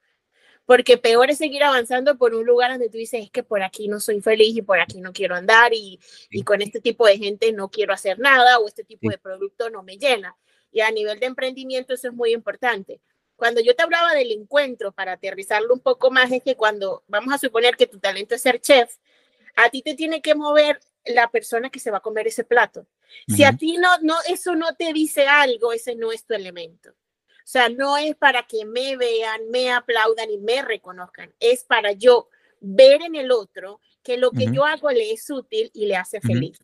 Porque 0.65 0.97
peor 0.97 1.31
es 1.31 1.39
seguir 1.39 1.63
avanzando 1.63 2.17
por 2.17 2.35
un 2.35 2.45
lugar 2.45 2.71
donde 2.71 2.89
tú 2.89 2.97
dices, 2.97 3.23
es 3.23 3.31
que 3.31 3.43
por 3.43 3.63
aquí 3.63 3.87
no 3.87 3.99
soy 3.99 4.21
feliz 4.21 4.55
y 4.55 4.61
por 4.61 4.79
aquí 4.79 5.01
no 5.01 5.11
quiero 5.11 5.35
andar 5.35 5.73
y, 5.73 5.99
y 6.29 6.43
con 6.43 6.61
este 6.61 6.79
tipo 6.79 7.05
de 7.07 7.17
gente 7.17 7.51
no 7.51 7.69
quiero 7.69 7.93
hacer 7.93 8.19
nada 8.19 8.59
o 8.59 8.67
este 8.67 8.83
tipo 8.83 9.09
de 9.09 9.17
producto 9.17 9.69
no 9.69 9.83
me 9.83 9.97
llena. 9.97 10.37
Y 10.71 10.81
a 10.81 10.91
nivel 10.91 11.19
de 11.19 11.25
emprendimiento 11.25 11.93
eso 11.93 12.07
es 12.07 12.13
muy 12.13 12.31
importante 12.31 13.01
cuando 13.41 13.59
yo 13.59 13.75
te 13.75 13.81
hablaba 13.81 14.13
del 14.13 14.31
encuentro, 14.31 14.91
para 14.91 15.13
aterrizarlo 15.13 15.73
un 15.73 15.79
poco 15.79 16.11
más, 16.11 16.31
es 16.31 16.43
que 16.43 16.55
cuando 16.55 17.03
vamos 17.07 17.33
a 17.33 17.39
suponer 17.39 17.75
que 17.75 17.87
tu 17.87 17.99
talento 17.99 18.35
es 18.35 18.43
ser 18.43 18.61
chef, 18.61 18.97
a 19.55 19.67
ti 19.71 19.81
te 19.81 19.95
tiene 19.95 20.21
que 20.21 20.35
mover 20.35 20.79
la 21.05 21.27
persona 21.27 21.71
que 21.71 21.79
se 21.79 21.89
va 21.89 21.97
a 21.97 22.01
comer 22.01 22.27
ese 22.27 22.43
plato. 22.43 22.85
Si 23.27 23.43
a 23.43 23.55
ti 23.55 23.77
no, 23.77 23.89
no, 24.01 24.15
eso 24.27 24.55
no 24.55 24.75
te 24.75 24.93
dice 24.93 25.27
algo, 25.27 25.73
ese 25.73 25.95
no 25.95 26.11
es 26.11 26.25
tu 26.25 26.33
elemento. 26.33 26.89
O 26.89 27.51
sea, 27.51 27.69
no 27.69 27.97
es 27.97 28.15
para 28.15 28.43
que 28.43 28.65
me 28.65 28.95
vean, 28.97 29.49
me 29.49 29.71
aplaudan 29.71 30.29
y 30.29 30.37
me 30.37 30.61
reconozcan, 30.61 31.33
es 31.39 31.63
para 31.63 31.91
yo 31.91 32.29
ver 32.59 33.01
en 33.01 33.15
el 33.15 33.31
otro 33.31 33.81
que 34.03 34.17
lo 34.17 34.31
que 34.31 34.47
yo 34.51 34.65
hago 34.65 34.89
le 34.91 35.11
es 35.11 35.29
útil 35.29 35.69
y 35.73 35.85
le 35.87 35.95
hace 35.95 36.21
feliz. 36.21 36.57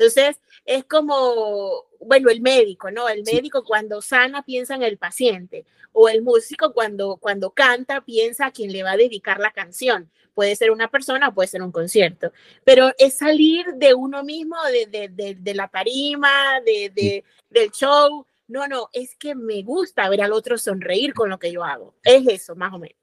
Entonces, 0.00 0.40
es 0.64 0.86
como, 0.86 1.84
bueno, 2.00 2.30
el 2.30 2.40
médico, 2.40 2.90
¿no? 2.90 3.06
El 3.10 3.22
médico 3.22 3.62
cuando 3.62 4.00
sana 4.00 4.42
piensa 4.42 4.74
en 4.74 4.82
el 4.82 4.96
paciente, 4.96 5.66
o 5.92 6.08
el 6.08 6.22
músico 6.22 6.72
cuando, 6.72 7.18
cuando 7.18 7.50
canta 7.50 8.00
piensa 8.00 8.46
a 8.46 8.50
quien 8.50 8.72
le 8.72 8.82
va 8.82 8.92
a 8.92 8.96
dedicar 8.96 9.40
la 9.40 9.50
canción. 9.50 10.10
Puede 10.32 10.56
ser 10.56 10.70
una 10.70 10.90
persona, 10.90 11.34
puede 11.34 11.48
ser 11.48 11.62
un 11.62 11.70
concierto, 11.70 12.32
pero 12.64 12.92
es 12.96 13.18
salir 13.18 13.66
de 13.74 13.92
uno 13.92 14.24
mismo, 14.24 14.56
de, 14.72 14.86
de, 15.10 15.34
de, 15.34 15.54
la 15.54 15.68
tarima, 15.68 16.62
de, 16.64 17.22
del 17.50 17.70
show. 17.70 18.26
No, 18.48 18.66
no, 18.68 18.88
es 18.94 19.16
que 19.16 19.34
me 19.34 19.62
gusta 19.62 20.08
ver 20.08 20.22
al 20.22 20.32
otro 20.32 20.56
sonreír 20.56 21.12
con 21.12 21.28
lo 21.28 21.38
que 21.38 21.52
yo 21.52 21.62
hago. 21.62 21.94
Es 22.02 22.26
eso, 22.26 22.56
más 22.56 22.72
o 22.72 22.78
menos. 22.78 22.99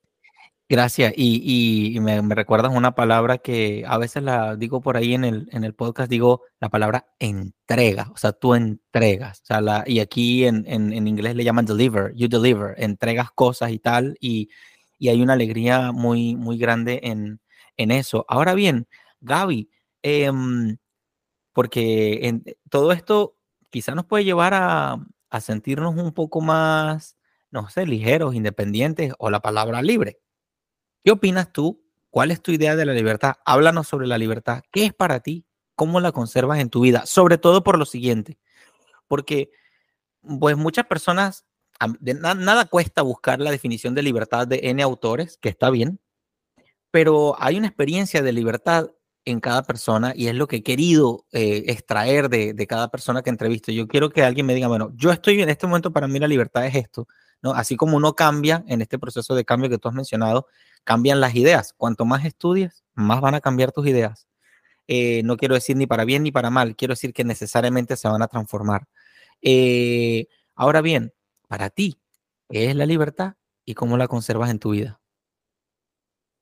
Gracias. 0.70 1.14
Y, 1.16 1.98
me, 2.02 2.22
recuerdas 2.36 2.74
una 2.76 2.94
palabra 2.94 3.38
que 3.38 3.86
a 3.88 3.98
veces 3.98 4.22
la 4.24 4.58
digo 4.58 4.82
por 4.82 4.98
ahí 4.98 5.14
en 5.14 5.24
el, 5.24 5.48
en 5.54 5.64
el 5.64 5.74
podcast, 5.74 6.10
digo 6.10 6.42
la 6.60 6.68
palabra 6.68 7.08
entrega, 7.20 8.12
o 8.14 8.18
sea, 8.18 8.34
tú 8.34 8.54
entregas. 8.54 9.42
O 9.44 9.46
sea, 9.46 9.84
y 9.88 10.00
aquí 10.00 10.46
en, 10.46 10.66
en, 10.68 11.08
inglés 11.08 11.36
le 11.36 11.46
llaman 11.46 11.66
deliver, 11.66 12.14
you 12.16 12.28
deliver, 12.28 12.76
entregas 12.78 13.32
cosas 13.32 13.72
y 13.72 13.80
tal, 13.80 14.18
y, 14.20 14.50
hay 15.00 15.22
una 15.22 15.34
alegría 15.34 15.92
muy, 15.94 16.36
muy 16.36 16.58
grande 16.58 17.00
en, 17.04 17.40
eso. 17.78 18.26
Ahora 18.28 18.54
bien, 18.56 18.88
Gaby, 19.22 19.70
em, 20.02 20.78
porque 21.54 22.28
en, 22.28 22.44
todo 22.70 22.92
esto 22.92 23.36
quizá 23.70 23.96
nos 23.96 24.06
puede 24.06 24.26
llevar 24.26 24.54
a, 24.56 24.98
a 25.30 25.42
sentirnos 25.42 25.96
un 25.96 26.14
poco 26.14 26.42
más, 26.42 27.18
no 27.52 27.70
sé, 27.70 27.86
ligeros, 27.86 28.36
independientes 28.36 29.14
o 29.20 29.30
la 29.30 29.42
palabra 29.42 29.82
libre. 29.82 30.20
¿Qué 31.08 31.12
opinas 31.12 31.54
tú? 31.54 31.82
¿Cuál 32.10 32.32
es 32.32 32.42
tu 32.42 32.52
idea 32.52 32.76
de 32.76 32.86
la 32.86 32.92
libertad? 32.92 33.36
Háblanos 33.46 33.88
sobre 33.88 34.08
la 34.08 34.18
libertad. 34.18 34.62
¿Qué 34.74 34.84
es 34.84 34.94
para 34.94 35.22
ti? 35.22 35.46
¿Cómo 35.74 36.02
la 36.02 36.12
conservas 36.12 36.60
en 36.60 36.70
tu 36.70 36.82
vida? 36.82 37.06
Sobre 37.06 37.38
todo 37.38 37.64
por 37.64 37.80
lo 37.80 37.86
siguiente, 37.86 38.38
porque 39.08 39.50
pues 40.38 40.58
muchas 40.58 40.86
personas, 40.86 41.46
nada 42.02 42.66
cuesta 42.66 43.04
buscar 43.04 43.40
la 43.40 43.52
definición 43.52 43.96
de 43.96 44.02
libertad 44.02 44.50
de 44.50 44.60
N 44.64 44.84
autores, 44.84 45.38
que 45.38 45.48
está 45.48 45.70
bien, 45.70 46.02
pero 46.92 47.42
hay 47.42 47.58
una 47.58 47.68
experiencia 47.68 48.22
de 48.22 48.34
libertad 48.34 48.92
en 49.24 49.40
cada 49.40 49.64
persona 49.64 50.12
y 50.14 50.28
es 50.28 50.36
lo 50.36 50.50
que 50.50 50.58
he 50.58 50.64
querido 50.64 51.26
eh, 51.32 51.64
extraer 51.68 52.28
de, 52.28 52.54
de, 52.54 52.68
cada 52.68 52.90
persona 52.90 53.22
que 53.22 53.30
entrevisto. 53.30 53.72
Yo 53.72 53.88
quiero 53.88 54.10
que 54.10 54.24
alguien 54.24 54.46
me 54.46 54.56
diga, 54.56 54.68
bueno, 54.68 54.92
yo 54.94 55.14
estoy 55.14 55.42
en 55.42 55.48
este 55.48 55.68
momento, 55.68 55.94
para 55.94 56.10
mí 56.10 56.20
la 56.20 56.28
libertad 56.28 56.66
es 56.66 56.76
esto, 56.76 57.08
¿no? 57.42 57.52
Así 57.52 57.76
como 57.76 57.98
uno 57.98 58.14
cambia 58.14 58.64
en 58.68 58.82
este 58.82 59.00
proceso 59.00 59.36
de 59.36 59.46
cambio 59.46 59.70
que 59.70 59.78
tú 59.78 59.88
has 59.88 59.96
mencionado, 59.96 60.48
cambian 60.84 61.22
las 61.22 61.36
ideas. 61.36 61.74
Cuanto 61.78 62.06
más 62.06 62.26
estudias, 62.26 62.84
más 62.94 63.22
van 63.22 63.36
a 63.36 63.42
cambiar 63.42 63.72
tus 63.72 63.88
ideas. 63.88 64.28
Eh, 64.88 65.22
no 65.24 65.36
quiero 65.38 65.56
decir 65.56 65.76
ni 65.76 65.86
para 65.86 66.06
bien 66.06 66.24
ni 66.24 66.32
para 66.32 66.50
mal, 66.50 66.76
quiero 66.76 66.94
decir 66.94 67.14
que 67.14 67.26
necesariamente 67.26 67.98
se 67.98 68.08
van 68.08 68.22
a 68.22 68.28
transformar. 68.28 68.88
Eh, 69.42 70.28
ahora 70.56 70.82
bien, 70.82 71.14
para 71.48 71.70
ti, 71.70 72.00
¿qué 72.50 72.70
es 72.70 72.76
la 72.76 72.86
libertad 72.86 73.34
y 73.66 73.74
cómo 73.74 73.98
la 73.98 74.08
conservas 74.08 74.50
en 74.50 74.60
tu 74.60 74.72
vida? 74.72 75.00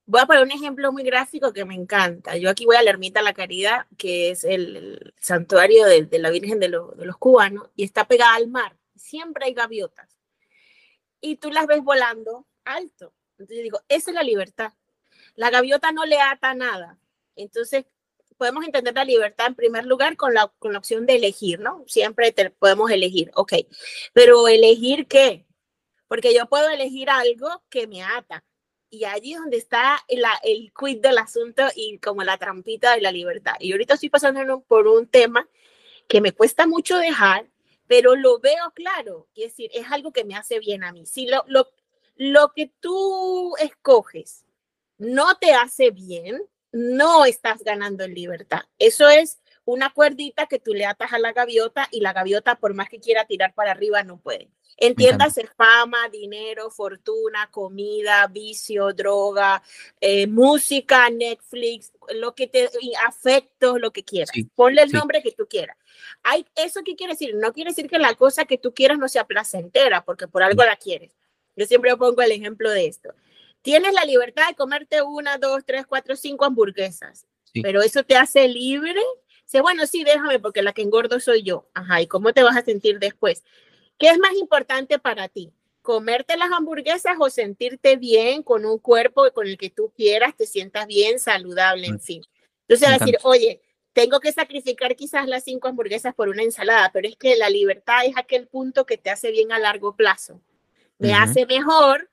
Voy 0.08 0.22
a 0.22 0.28
poner 0.28 0.44
un 0.44 0.52
ejemplo 0.52 0.92
muy 0.92 1.02
gráfico 1.02 1.52
que 1.52 1.66
me 1.66 1.74
encanta. 1.74 2.38
Yo 2.38 2.52
aquí 2.52 2.66
voy 2.66 2.76
a 2.76 2.84
la 2.84 2.92
Ermita 2.92 3.24
La 3.24 3.34
Caridad, 3.34 3.88
que 3.98 4.30
es 4.30 4.44
el, 4.44 5.16
santuario 5.20 5.88
de, 5.88 6.08
la 6.20 6.30
Virgen 6.30 6.60
de, 6.60 6.70
de 6.70 7.06
los 7.06 7.18
cubanos, 7.18 7.72
y 7.76 7.84
está 7.84 8.06
pegada 8.06 8.36
al 8.36 8.48
mar. 8.48 8.78
Siempre 8.96 9.46
hay 9.46 9.56
gaviotas. 9.56 10.15
Y 11.26 11.38
tú 11.38 11.50
las 11.50 11.66
ves 11.66 11.82
volando 11.84 12.46
alto. 12.66 13.12
Entonces 13.32 13.64
digo, 13.64 13.82
esa 13.90 14.12
es 14.12 14.16
la 14.16 14.22
libertad. 14.22 14.74
La 15.34 15.50
gaviota 15.50 15.92
no 15.92 16.06
le 16.06 16.22
ata 16.22 16.54
nada. 16.54 17.00
Entonces 17.36 17.86
podemos 18.38 18.64
entender 18.64 18.94
la 18.94 19.06
libertad 19.06 19.48
en 19.48 19.56
primer 19.56 19.86
lugar 19.88 20.18
con 20.18 20.36
la, 20.36 20.54
con 20.60 20.74
la 20.74 20.78
opción 20.78 21.08
de 21.08 21.16
elegir, 21.16 21.60
¿no? 21.60 21.84
Siempre 21.88 22.32
podemos 22.60 22.92
elegir, 22.92 23.32
ok. 23.34 23.54
Pero 24.14 24.48
elegir 24.48 25.08
qué? 25.08 25.48
Porque 26.08 26.32
yo 26.36 26.46
puedo 26.46 26.70
elegir 26.70 27.10
algo 27.10 27.64
que 27.70 27.88
me 27.88 28.04
ata. 28.04 28.44
Y 28.92 29.06
allí 29.06 29.34
es 29.34 29.40
donde 29.40 29.58
está 29.58 30.06
la, 30.10 30.40
el 30.44 30.72
quid 30.80 31.02
del 31.02 31.18
asunto 31.18 31.64
y 31.76 31.98
como 31.98 32.24
la 32.24 32.38
trampita 32.38 32.94
de 32.94 33.02
la 33.02 33.12
libertad. 33.12 33.56
Y 33.60 33.72
ahorita 33.72 33.96
estoy 33.96 34.10
pasando 34.10 34.62
por 34.62 34.88
un 34.88 35.08
tema 35.08 35.50
que 36.08 36.22
me 36.22 36.34
cuesta 36.34 36.68
mucho 36.68 36.98
dejar, 36.98 37.50
pero 37.88 38.16
lo 38.16 38.40
veo 38.40 38.72
claro. 38.74 39.28
Es 39.36 39.52
decir, 39.52 39.70
es 39.74 39.92
algo 39.92 40.12
que 40.12 40.26
me 40.26 40.36
hace 40.36 40.60
bien 40.60 40.84
a 40.84 40.92
mí. 40.92 41.06
Si 41.06 41.28
lo, 41.28 41.44
lo, 41.48 41.70
lo 42.16 42.52
que 42.56 42.72
tú 42.80 43.56
escoges 43.58 44.46
no 44.98 45.38
te 45.38 45.54
hace 45.54 45.92
bien, 45.92 46.42
no 46.72 47.26
estás 47.26 47.64
ganando 47.64 48.04
en 48.04 48.14
libertad. 48.14 48.62
Eso 48.80 49.08
es 49.10 49.40
una 49.66 49.92
cuerdita 49.92 50.46
que 50.46 50.60
tú 50.60 50.74
le 50.74 50.86
atas 50.86 51.12
a 51.12 51.20
la 51.20 51.34
gaviota 51.34 51.88
y 51.92 52.02
la 52.02 52.14
gaviota, 52.14 52.56
por 52.56 52.74
más 52.74 52.88
que 52.88 53.00
quiera 53.00 53.26
tirar 53.26 53.54
para 53.54 53.72
arriba, 53.72 54.04
no 54.04 54.18
puede. 54.18 54.50
Entiéndase 54.78 55.48
fama, 55.56 56.10
dinero, 56.10 56.70
fortuna, 56.70 57.50
comida, 57.50 58.28
vicio, 58.28 58.92
droga, 58.94 59.64
eh, 60.02 60.28
música, 60.28 61.10
Netflix, 61.10 61.94
lo 62.14 62.36
que 62.36 62.48
te 62.48 62.70
afecto, 63.08 63.80
lo 63.80 63.92
que 63.92 64.04
quieras. 64.04 64.32
Ponle 64.54 64.82
el 64.82 64.92
nombre 64.92 65.24
que 65.24 65.32
tú 65.32 65.48
quieras. 65.48 65.78
Hay, 66.24 66.46
¿Eso 66.56 66.82
qué 66.84 66.96
quiere 66.96 67.14
decir? 67.14 67.36
No 67.36 67.54
quiere 67.54 67.72
decir 67.72 67.90
que 67.90 67.98
la 67.98 68.16
cosa 68.16 68.46
que 68.46 68.58
tú 68.58 68.74
quieras 68.74 68.98
no 68.98 69.08
sea 69.08 69.26
placentera, 69.26 70.04
porque 70.04 70.28
por 70.28 70.44
algo 70.44 70.64
la 70.64 70.76
quieres. 70.76 71.16
Yo 71.56 71.66
siempre 71.66 71.96
pongo 71.96 72.22
el 72.22 72.34
ejemplo 72.34 72.70
de 72.70 72.86
esto. 72.88 73.14
Tienes 73.62 73.94
la 73.94 74.04
libertad 74.04 74.50
de 74.50 74.56
comerte 74.56 75.02
una, 75.02 75.38
dos, 75.38 75.64
tres, 75.66 75.88
cuatro, 75.88 76.16
cinco 76.18 76.46
hamburguesas, 76.46 77.26
pero 77.64 77.82
eso 77.82 78.04
te 78.04 78.18
hace 78.18 78.48
libre 78.50 79.02
Dice, 79.46 79.62
bueno, 79.62 79.86
sí, 79.86 80.04
déjame 80.04 80.40
porque 80.40 80.62
la 80.62 80.74
que 80.74 80.82
engordo 80.82 81.20
soy 81.20 81.44
yo. 81.44 81.70
Ajá, 81.74 82.02
¿y 82.02 82.08
cómo 82.08 82.34
te 82.34 82.44
vas 82.44 82.58
a 82.58 82.64
sentir 82.64 83.00
después? 83.00 83.44
¿Qué 83.98 84.10
es 84.10 84.18
más 84.18 84.34
importante 84.34 85.00
para 85.00 85.30
ti? 85.30 85.54
¿Comerte 85.82 86.36
las 86.36 86.52
hamburguesas 86.52 87.16
o 87.20 87.30
sentirte 87.30 87.96
bien 87.96 88.42
con 88.42 88.66
un 88.66 88.80
cuerpo 88.80 89.32
con 89.34 89.48
el 89.48 89.58
que 89.58 89.70
tú 89.70 89.94
quieras, 89.96 90.36
te 90.36 90.48
sientas 90.48 90.88
bien, 90.88 91.20
saludable, 91.20 91.88
en 91.88 91.96
mm. 91.96 92.00
fin? 92.00 92.22
Entonces, 92.68 92.88
a 92.90 92.98
decir, 92.98 93.18
oye, 93.22 93.62
tengo 93.94 94.20
que 94.20 94.32
sacrificar 94.32 94.96
quizás 94.96 95.28
las 95.28 95.44
cinco 95.44 95.68
hamburguesas 95.68 96.16
por 96.16 96.28
una 96.28 96.42
ensalada, 96.42 96.90
pero 96.92 97.08
es 97.08 97.16
que 97.16 97.36
la 97.36 97.50
libertad 97.50 98.04
es 98.06 98.18
aquel 98.18 98.48
punto 98.48 98.86
que 98.86 98.98
te 98.98 99.12
hace 99.12 99.32
bien 99.32 99.52
a 99.52 99.60
largo 99.60 99.96
plazo. 99.96 100.42
Me 100.98 101.14
hace 101.14 101.46
mejor 101.46 102.10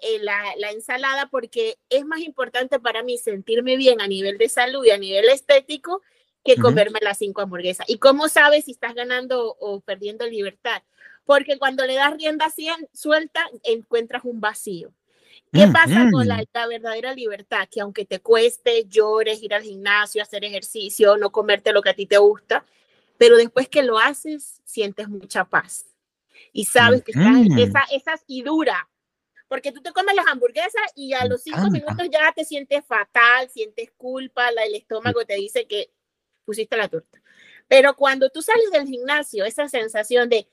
eh, 0.00 0.20
la, 0.20 0.40
la, 0.58 0.70
ensalada 0.70 1.28
porque 1.28 1.78
es 1.90 2.04
más 2.04 2.20
importante 2.20 2.78
para 2.78 3.02
mí 3.02 3.18
sentirme 3.18 3.76
bien 3.76 4.00
a 4.00 4.06
nivel 4.06 4.38
de 4.38 4.48
salud 4.48 4.84
y 4.84 4.90
a 4.90 4.98
nivel 4.98 5.28
estético 5.28 6.02
que 6.54 6.60
comerme 6.60 6.98
las 7.02 7.18
cinco 7.18 7.42
hamburguesas. 7.42 7.88
¿Y 7.88 7.98
cómo 7.98 8.28
sabes 8.28 8.64
si 8.64 8.72
estás 8.72 8.94
ganando 8.94 9.56
o 9.60 9.80
perdiendo 9.80 10.26
libertad? 10.26 10.82
Porque 11.26 11.58
cuando 11.58 11.84
le 11.84 11.94
das 11.94 12.16
rienda 12.16 12.46
suelta, 12.94 13.46
encuentras 13.64 14.24
un 14.24 14.40
vacío. 14.40 14.92
¿Qué 15.52 15.66
pasa 15.68 16.08
con 16.10 16.26
la, 16.26 16.44
verdadera 16.68 17.12
libertad? 17.12 17.68
Que 17.70 17.80
aunque 17.80 18.06
te 18.06 18.20
cueste, 18.20 18.86
llores, 18.86 19.42
ir 19.42 19.54
al 19.54 19.62
gimnasio, 19.62 20.22
hacer 20.22 20.44
ejercicio, 20.44 21.16
no 21.18 21.30
comerte 21.30 21.72
lo 21.72 21.82
que 21.82 21.90
a 21.90 21.94
ti 21.94 22.06
te 22.06 22.18
gusta, 22.18 22.64
pero 23.18 23.36
después 23.36 23.68
que 23.68 23.82
lo 23.82 23.98
haces, 23.98 24.62
sientes 24.64 25.08
mucha 25.08 25.44
paz. 25.44 25.86
Y 26.52 26.64
sabes 26.64 27.02
que 27.02 27.12
esa, 27.12 27.82
esa 27.92 28.14
y 28.26 28.42
dura. 28.42 28.88
Porque 29.48 29.72
tú 29.72 29.80
te 29.80 29.92
comes 29.92 30.14
las 30.14 30.26
hamburguesas 30.26 30.82
y 30.94 31.14
a 31.14 31.24
los 31.24 31.42
cinco 31.42 31.70
minutos 31.70 32.08
ya 32.10 32.32
te 32.34 32.44
sientes 32.44 32.84
fatal, 32.86 33.48
sientes 33.48 33.90
culpa, 33.96 34.48
el 34.48 34.74
estómago 34.74 35.24
te 35.24 35.34
dice 35.34 35.66
que 35.66 35.90
pusiste 36.48 36.78
la 36.78 36.88
torta. 36.88 37.20
Pero 37.68 37.94
cuando 37.94 38.30
tú 38.30 38.40
sales 38.40 38.70
del 38.72 38.86
gimnasio, 38.86 39.44
esa 39.44 39.68
sensación 39.68 40.30
de, 40.30 40.48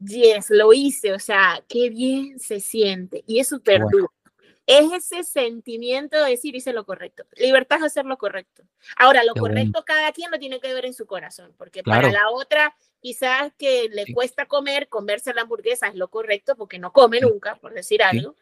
yes, 0.00 0.50
lo 0.50 0.72
hice, 0.72 1.12
o 1.12 1.20
sea, 1.20 1.62
qué 1.68 1.90
bien 1.90 2.40
se 2.40 2.58
siente 2.58 3.22
y 3.24 3.38
es 3.38 3.46
súper 3.46 3.82
duro. 3.88 4.12
Es 4.66 4.92
ese 4.92 5.22
sentimiento 5.22 6.20
de 6.24 6.30
decir 6.30 6.56
hice 6.56 6.72
lo 6.72 6.84
correcto. 6.84 7.24
Libertad 7.36 7.78
es 7.78 7.84
hacer 7.84 8.04
lo 8.04 8.18
correcto. 8.18 8.64
Ahora, 8.96 9.22
lo 9.22 9.34
correcto 9.34 9.84
cada 9.86 10.10
quien 10.10 10.32
lo 10.32 10.40
tiene 10.40 10.58
que 10.58 10.74
ver 10.74 10.86
en 10.86 10.92
su 10.92 11.06
corazón, 11.06 11.54
porque 11.56 11.84
para 11.84 12.10
la 12.10 12.30
otra, 12.30 12.74
quizás 12.98 13.52
que 13.56 13.88
le 13.88 14.12
cuesta 14.12 14.46
comer, 14.46 14.88
comerse 14.88 15.32
la 15.34 15.42
hamburguesa 15.42 15.86
es 15.86 15.94
lo 15.94 16.08
correcto, 16.08 16.56
porque 16.56 16.80
no 16.80 16.92
come 16.92 17.20
nunca, 17.20 17.54
por 17.54 17.74
decir 17.74 18.02
algo. 18.02 18.34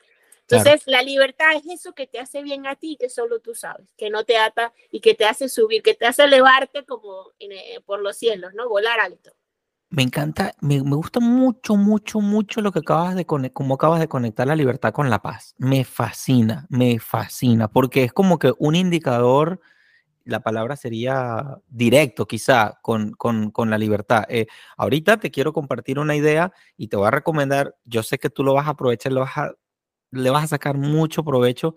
Entonces, 0.49 0.83
la 0.87 1.03
libertad 1.03 1.55
es 1.57 1.67
eso 1.67 1.95
que 1.95 2.07
te 2.07 2.19
hace 2.19 2.43
bien 2.43 2.67
a 2.67 2.77
ti, 2.77 2.97
que 3.01 3.09
solo 3.09 3.41
tú 3.41 3.55
sabes, 3.55 3.89
que 3.97 4.11
no 4.11 4.25
te 4.25 4.37
ata 4.37 4.73
y 4.91 5.01
que 5.01 5.15
te 5.15 5.25
hace 5.25 5.49
subir, 5.49 5.83
que 5.83 5.95
te 5.95 6.07
hace 6.07 6.25
elevarte 6.25 6.85
como 6.85 7.31
eh, 7.39 7.81
por 7.87 8.01
los 8.01 8.17
cielos, 8.17 8.53
¿no? 8.55 8.69
Volar 8.69 9.01
alto. 9.01 9.33
Me 9.89 10.03
encanta, 10.03 10.53
me, 10.61 10.81
gusta 10.81 11.21
mucho, 11.21 11.77
mucho, 11.77 12.21
mucho 12.21 12.61
lo 12.61 12.73
que 12.73 12.81
acabas 12.81 13.15
de 13.15 13.25
como 13.25 13.75
acabas 13.75 14.01
de 14.01 14.09
conectar 14.09 14.47
la 14.47 14.57
libertad 14.57 14.93
con 14.93 15.09
la 15.09 15.23
paz. 15.23 15.55
Me 15.57 15.85
fascina, 15.85 16.67
me 16.69 16.99
fascina, 16.99 17.69
porque 17.69 18.03
es 18.05 18.13
como 18.13 18.39
que 18.39 18.53
un 18.59 18.75
indicador, 18.75 19.61
la 20.25 20.41
palabra 20.41 20.77
sería 20.77 21.59
directo 21.69 22.27
quizá 22.27 22.79
con, 22.83 23.13
con, 23.13 23.51
con 23.51 23.71
la 23.71 23.79
libertad. 23.79 24.25
Eh, 24.29 24.47
ahorita 24.77 25.19
te 25.19 25.31
quiero 25.31 25.53
compartir 25.53 25.99
una 25.99 26.17
idea 26.17 26.53
y 26.77 26.89
te 26.89 26.97
voy 26.97 27.07
a 27.07 27.13
recomendar, 27.13 27.77
yo 27.85 28.03
sé 28.03 28.19
que 28.19 28.31
tú 28.31 28.43
lo 28.43 28.55
vas 28.55 28.67
a 28.67 28.71
aprovechar, 28.71 29.13
lo 29.13 29.21
vas 29.21 29.37
a, 29.37 29.53
le 30.15 30.31
vas 30.31 30.45
a 30.45 30.49
sacar 30.49 30.77
mucho 30.77 31.25
provecho. 31.25 31.77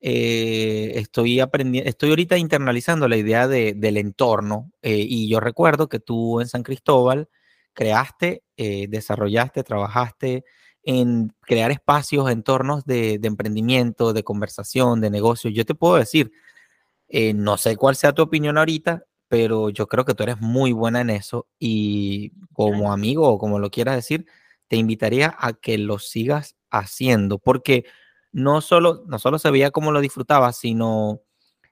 Eh, 0.00 0.92
estoy 0.96 1.40
aprendiendo, 1.40 1.88
estoy 1.88 2.10
ahorita 2.10 2.36
internalizando 2.36 3.08
la 3.08 3.16
idea 3.16 3.46
de, 3.46 3.74
del 3.74 3.96
entorno 3.96 4.72
eh, 4.82 5.06
y 5.08 5.28
yo 5.28 5.38
recuerdo 5.38 5.88
que 5.88 6.00
tú 6.00 6.40
en 6.40 6.48
San 6.48 6.64
Cristóbal 6.64 7.28
creaste, 7.72 8.42
eh, 8.56 8.88
desarrollaste, 8.88 9.62
trabajaste 9.62 10.44
en 10.82 11.32
crear 11.40 11.70
espacios, 11.70 12.28
entornos 12.30 12.84
de, 12.84 13.18
de, 13.18 13.28
emprendimiento, 13.28 14.12
de 14.12 14.24
conversación, 14.24 15.00
de 15.00 15.10
negocio. 15.10 15.50
Yo 15.50 15.64
te 15.64 15.76
puedo 15.76 15.96
decir, 15.96 16.32
no 17.34 17.58
sé 17.58 17.76
cuál 17.76 17.94
sea 17.94 18.12
tu 18.12 18.22
opinión 18.22 18.58
ahorita, 18.58 19.04
pero 19.28 19.70
yo 19.70 19.86
creo 19.86 20.04
que 20.04 20.14
tú 20.14 20.24
eres 20.24 20.40
muy 20.40 20.72
buena 20.72 21.00
en 21.00 21.10
eso 21.10 21.46
y 21.58 22.32
como 22.52 22.92
amigo 22.92 23.28
o 23.28 23.38
como 23.38 23.58
lo 23.58 23.70
quieras 23.70 23.96
decir, 23.96 24.26
te 24.68 24.76
invitaría 24.76 25.36
a 25.38 25.52
que 25.52 25.78
lo 25.78 25.98
sigas 25.98 26.56
haciendo, 26.72 27.38
porque 27.38 27.84
no 28.32 28.60
solo, 28.60 29.04
no 29.06 29.18
solo 29.18 29.38
se 29.38 29.50
veía 29.50 29.70
cómo 29.70 29.92
lo 29.92 30.00
disfrutabas, 30.00 30.56
sino, 30.58 31.20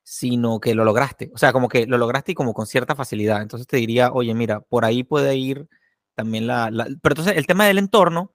sino 0.02 0.60
que 0.60 0.74
lo 0.74 0.84
lograste. 0.84 1.30
O 1.34 1.38
sea, 1.38 1.52
como 1.52 1.68
que 1.68 1.86
lo 1.86 1.98
lograste 1.98 2.32
y 2.32 2.34
como 2.34 2.54
con 2.54 2.66
cierta 2.66 2.94
facilidad. 2.94 3.42
Entonces 3.42 3.66
te 3.66 3.78
diría, 3.78 4.12
oye, 4.12 4.34
mira, 4.34 4.60
por 4.60 4.84
ahí 4.84 5.02
puede 5.04 5.36
ir 5.36 5.68
también 6.14 6.46
la... 6.46 6.70
Pero 6.70 7.12
entonces 7.12 7.36
el 7.36 7.46
tema 7.46 7.66
del 7.66 7.78
entorno, 7.78 8.34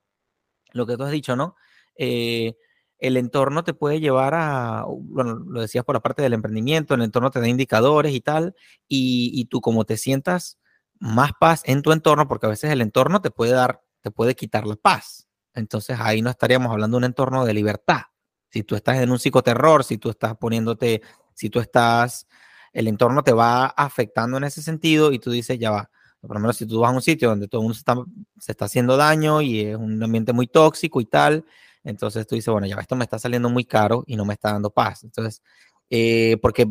lo 0.73 0.86
que 0.86 0.97
tú 0.97 1.04
has 1.04 1.12
dicho, 1.12 1.36
¿no? 1.36 1.56
Eh, 1.97 2.56
el 2.97 3.17
entorno 3.17 3.63
te 3.63 3.73
puede 3.73 3.99
llevar 3.99 4.34
a, 4.36 4.86
bueno, 4.88 5.36
lo 5.36 5.62
decías 5.62 5.84
por 5.86 5.95
la 5.95 6.01
parte 6.01 6.21
del 6.21 6.34
emprendimiento, 6.34 6.95
el 6.95 7.01
entorno 7.01 7.30
te 7.30 7.39
da 7.39 7.47
indicadores 7.47 8.13
y 8.13 8.21
tal, 8.21 8.56
y, 8.88 9.32
y 9.34 9.45
tú 9.45 9.62
como 9.62 9.86
te 9.86 9.97
sientas 9.97 10.60
más 10.99 11.32
paz 11.39 11.62
en 11.65 11.82
tu 11.82 11.91
entorno, 11.91 12.28
porque 12.28 12.47
a 12.47 12.49
veces 12.49 12.71
el 12.71 12.82
entorno 12.82 13.21
te 13.21 13.32
puede 13.32 13.51
dar, 13.51 13.82
te 14.01 14.12
puede 14.12 14.36
quitar 14.36 14.65
la 14.65 14.75
paz. 14.75 15.24
Entonces 15.56 15.98
ahí 16.00 16.22
no 16.22 16.30
estaríamos 16.30 16.72
hablando 16.72 16.96
de 16.96 17.00
un 17.00 17.04
entorno 17.06 17.46
de 17.46 17.54
libertad. 17.54 18.02
Si 18.50 18.63
tú 18.63 18.76
estás 18.76 18.98
en 19.00 19.12
un 19.12 19.20
psicoterror, 19.20 19.84
si 19.84 19.98
tú 19.98 20.10
estás 20.10 20.38
poniéndote, 20.38 21.02
si 21.34 21.50
tú 21.50 21.60
estás, 21.60 22.28
el 22.74 22.88
entorno 22.88 23.24
te 23.24 23.34
va 23.34 23.68
afectando 23.68 24.38
en 24.38 24.46
ese 24.46 24.62
sentido 24.62 25.12
y 25.12 25.20
tú 25.20 25.32
dices, 25.32 25.58
ya 25.60 25.72
va. 25.72 25.89
Por 26.22 26.36
lo 26.36 26.39
menos 26.39 26.58
si 26.58 26.65
tú 26.65 26.80
vas 26.80 26.91
a 26.91 26.96
un 26.96 27.02
sitio 27.02 27.30
donde 27.30 27.48
todo 27.48 27.62
el 27.62 27.63
mundo 27.63 27.76
se 27.76 27.80
está, 27.80 27.96
se 28.39 28.52
está 28.52 28.65
haciendo 28.65 28.98
daño 28.98 29.41
y 29.41 29.62
es 29.62 29.76
un 29.76 30.02
ambiente 30.02 30.34
muy 30.34 30.48
tóxico 30.48 31.00
y 31.00 31.06
tal, 31.06 31.46
entonces 31.84 32.26
tú 32.26 32.36
dices, 32.36 32.52
bueno, 32.52 32.65
ya 32.68 32.76
esto 32.78 32.96
me 32.96 33.04
está 33.04 33.20
saliendo 33.20 33.50
muy 33.50 33.63
caro 33.65 34.04
y 34.08 34.15
no 34.15 34.26
me 34.26 34.34
está 34.34 34.52
dando 34.52 34.72
paz. 34.72 35.04
Entonces, 35.04 35.41
eh, 35.89 36.38
porque 36.41 36.68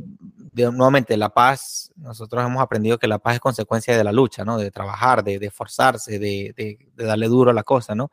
nuevamente 0.52 1.16
la 1.16 1.28
paz, 1.32 1.92
nosotros 1.96 2.44
hemos 2.44 2.60
aprendido 2.60 2.98
que 2.98 3.06
la 3.06 3.18
paz 3.18 3.34
es 3.34 3.40
consecuencia 3.40 3.96
de 3.96 4.02
la 4.02 4.10
lucha, 4.10 4.44
¿no? 4.44 4.58
De 4.58 4.70
trabajar, 4.72 5.22
de, 5.22 5.38
de 5.38 5.52
de, 6.06 6.18
de, 6.18 6.78
de, 6.94 7.04
darle 7.04 7.28
duro 7.28 7.52
a 7.52 7.54
la 7.54 7.62
cosa, 7.62 7.94
¿no? 7.94 8.10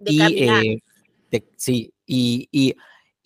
Y, 0.00 0.22
eh, 0.22 0.82
sí, 1.56 1.92
y, 2.06 2.48
y 2.52 2.74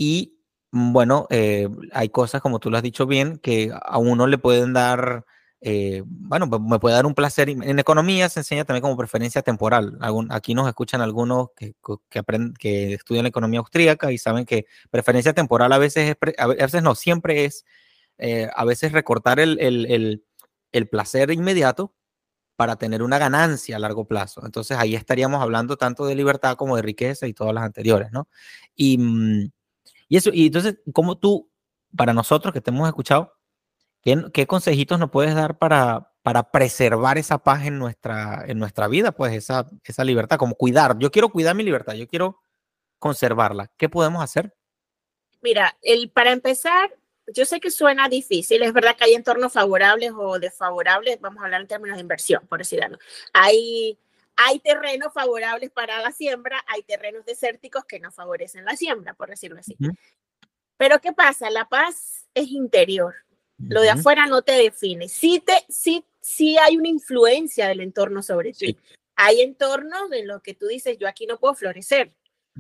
y 0.01 0.33
mm, 0.73 0.93
bueno, 0.95 1.27
eh, 1.31 1.69
hay 1.93 2.09
cosas, 2.09 2.41
como 2.41 2.59
tú 2.59 2.71
lo 2.71 2.79
has 2.79 2.83
dicho 2.83 3.07
bien, 3.07 3.37
que 3.39 3.71
a 3.71 3.99
uno 3.99 4.27
le 4.27 4.39
pueden 4.39 4.73
dar, 4.73 5.27
eh, 5.61 6.03
bueno, 6.07 6.47
me 6.47 6.79
puede 6.79 6.95
dar 6.95 7.05
un 7.05 7.15
placer. 7.15 7.51
En 7.51 7.79
economía 7.79 8.31
se 8.31 8.41
enseña 8.41 8.65
también 8.65 8.81
como 8.81 8.97
preferencia 8.97 9.43
temporal. 9.43 9.99
aquí 10.31 10.55
nos 10.55 10.67
escuchan 10.69 11.03
algunos 11.03 11.49
que, 11.55 11.75
que, 12.09 12.19
aprenden, 12.19 12.55
que 12.55 12.95
estudian 12.95 13.25
la 13.25 13.29
economía 13.29 13.61
austríaca 13.61 14.11
y 14.11 14.17
saben 14.17 14.47
que 14.47 14.65
preferencia 14.91 15.35
temporal 15.35 15.71
a 15.75 15.79
veces, 15.79 16.17
es, 16.19 16.35
a 16.39 16.47
veces 16.47 16.83
no, 16.83 16.95
siempre 16.95 17.45
es, 17.45 17.67
eh, 18.17 18.49
a 18.57 18.65
veces 18.65 18.93
recortar 18.93 19.39
el, 19.39 19.61
el, 19.61 20.25
el 20.73 20.89
placer 20.89 21.31
inmediato 21.31 21.93
para 22.61 22.77
tener 22.77 23.03
una 23.03 23.17
ganancia 23.17 23.77
a 23.77 23.79
largo 23.79 24.05
plazo. 24.05 24.43
Entonces 24.45 24.77
ahí 24.77 24.95
estaríamos 24.95 25.41
hablando 25.41 25.79
tanto 25.79 26.05
de 26.05 26.15
libertad 26.15 26.57
como 26.57 26.77
de 26.77 26.83
riqueza 26.83 27.27
y 27.27 27.33
todas 27.33 27.55
las 27.55 27.65
anteriores, 27.65 28.13
¿no? 28.13 28.29
Y, 28.77 28.99
mm, 28.99 29.51
y 30.09 30.17
eso, 30.19 30.29
y 30.31 30.49
entonces, 30.49 30.79
¿cómo 30.93 31.17
tú, 31.17 31.51
para 31.97 32.13
nosotros 32.13 32.53
que 32.53 32.61
te 32.61 32.69
hemos 32.69 32.87
escuchado, 32.87 33.33
qué, 34.03 34.27
qué 34.35 34.47
consejitos 34.47 34.99
nos 34.99 35.11
puedes 35.11 35.35
dar 35.35 35.57
para, 35.57 36.13
para 36.21 36.51
preservar 36.51 37.17
esa 37.17 37.39
paz 37.39 37.65
en 37.65 37.79
nuestra, 37.79 38.45
en 38.47 38.59
nuestra 38.59 38.89
vida, 38.89 39.13
pues 39.13 39.33
esa, 39.33 39.67
esa 39.83 40.05
libertad, 40.05 40.37
como 40.37 40.55
cuidar. 40.55 40.99
Yo 40.99 41.11
quiero 41.11 41.31
cuidar 41.31 41.57
mi 41.57 41.63
libertad, 41.63 41.95
yo 41.95 42.07
quiero 42.07 42.43
conservarla. 42.99 43.73
¿Qué 43.79 43.89
podemos 43.89 44.23
hacer? 44.23 44.55
Mira, 45.41 45.79
el, 45.81 46.11
para 46.11 46.31
empezar, 46.31 46.95
yo 47.35 47.45
sé 47.45 47.61
que 47.61 47.71
suena 47.71 48.09
difícil, 48.09 48.63
es 48.63 48.73
verdad 48.73 48.97
que 48.97 49.05
hay 49.05 49.15
entornos 49.15 49.53
favorables 49.53 50.13
o 50.17 50.39
desfavorables, 50.39 51.21
vamos 51.21 51.43
a 51.43 51.45
hablar 51.47 51.61
en 51.61 51.67
términos 51.67 51.97
de 51.97 52.03
inversión, 52.03 52.47
por 52.47 52.59
decirlo. 52.59 52.99
Hay 53.33 53.99
hay 54.43 54.59
terrenos 54.59 55.13
favorables 55.13 55.71
para 55.71 56.01
la 56.01 56.13
siembra, 56.13 56.65
hay 56.67 56.83
terrenos 56.83 57.27
desérticos 57.27 57.85
que 57.85 58.01
no 58.01 58.11
favorecen 58.11 58.65
la 58.65 58.75
siembra, 58.75 59.13
por 59.13 59.29
decirlo 59.29 59.61
así. 59.61 59.77
Pero 60.79 60.99
¿qué 60.99 61.13
pasa? 61.13 61.51
La 61.51 61.69
paz 61.69 62.27
es 62.33 62.49
interior. 62.49 63.15
Lo 63.59 63.83
de 63.83 63.91
afuera 63.91 64.25
no 64.25 64.41
te 64.41 64.53
define. 64.53 65.11
Sí, 65.11 65.43
te, 65.45 65.67
sí, 65.69 66.07
sí 66.23 66.57
hay 66.57 66.79
una 66.79 66.89
influencia 66.89 67.69
del 67.69 67.81
entorno 67.81 68.23
sobre 68.23 68.55
ti. 68.55 68.79
Hay 69.15 69.43
entornos 69.43 70.11
en 70.13 70.27
los 70.27 70.41
que 70.41 70.55
tú 70.55 70.69
dices, 70.69 70.97
yo 70.97 71.07
aquí 71.07 71.27
no 71.27 71.39
puedo 71.39 71.55
florecer 71.55 72.11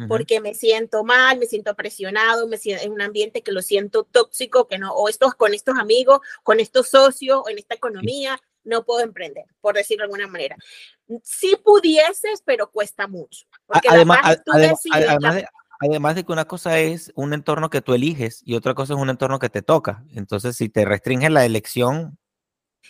porque 0.08 0.40
me 0.40 0.54
siento 0.54 1.04
mal, 1.04 1.38
me 1.38 1.46
siento 1.46 1.74
presionado, 1.74 2.46
me 2.48 2.56
siento 2.56 2.84
en 2.84 2.92
un 2.92 3.02
ambiente 3.02 3.42
que 3.42 3.52
lo 3.52 3.62
siento 3.62 4.04
tóxico, 4.04 4.68
que 4.68 4.78
no, 4.78 4.92
o 4.92 5.08
estos 5.08 5.34
con 5.34 5.54
estos 5.54 5.78
amigos, 5.78 6.20
con 6.42 6.60
estos 6.60 6.88
socios, 6.88 7.42
en 7.48 7.58
esta 7.58 7.74
economía, 7.74 8.40
no 8.64 8.84
puedo 8.84 9.00
emprender, 9.00 9.44
por 9.60 9.74
decirlo 9.74 10.02
de 10.02 10.06
alguna 10.06 10.26
manera. 10.26 10.56
Sí 11.22 11.56
pudieses, 11.62 12.42
pero 12.44 12.70
cuesta 12.70 13.06
mucho. 13.06 13.46
Además, 13.88 14.18
además, 15.80 16.14
de, 16.14 16.24
que 16.24 16.32
una 16.32 16.44
cosa 16.44 16.78
es 16.78 17.10
un 17.14 17.32
entorno 17.32 17.70
que 17.70 17.80
tú 17.80 17.94
eliges 17.94 18.42
y 18.44 18.54
otra 18.54 18.74
cosa 18.74 18.94
es 18.94 19.00
un 19.00 19.10
entorno 19.10 19.38
que 19.38 19.48
te 19.48 19.62
toca. 19.62 20.04
Entonces, 20.14 20.56
si 20.56 20.68
te 20.68 20.84
restringe 20.84 21.30
la 21.30 21.44
elección, 21.44 22.18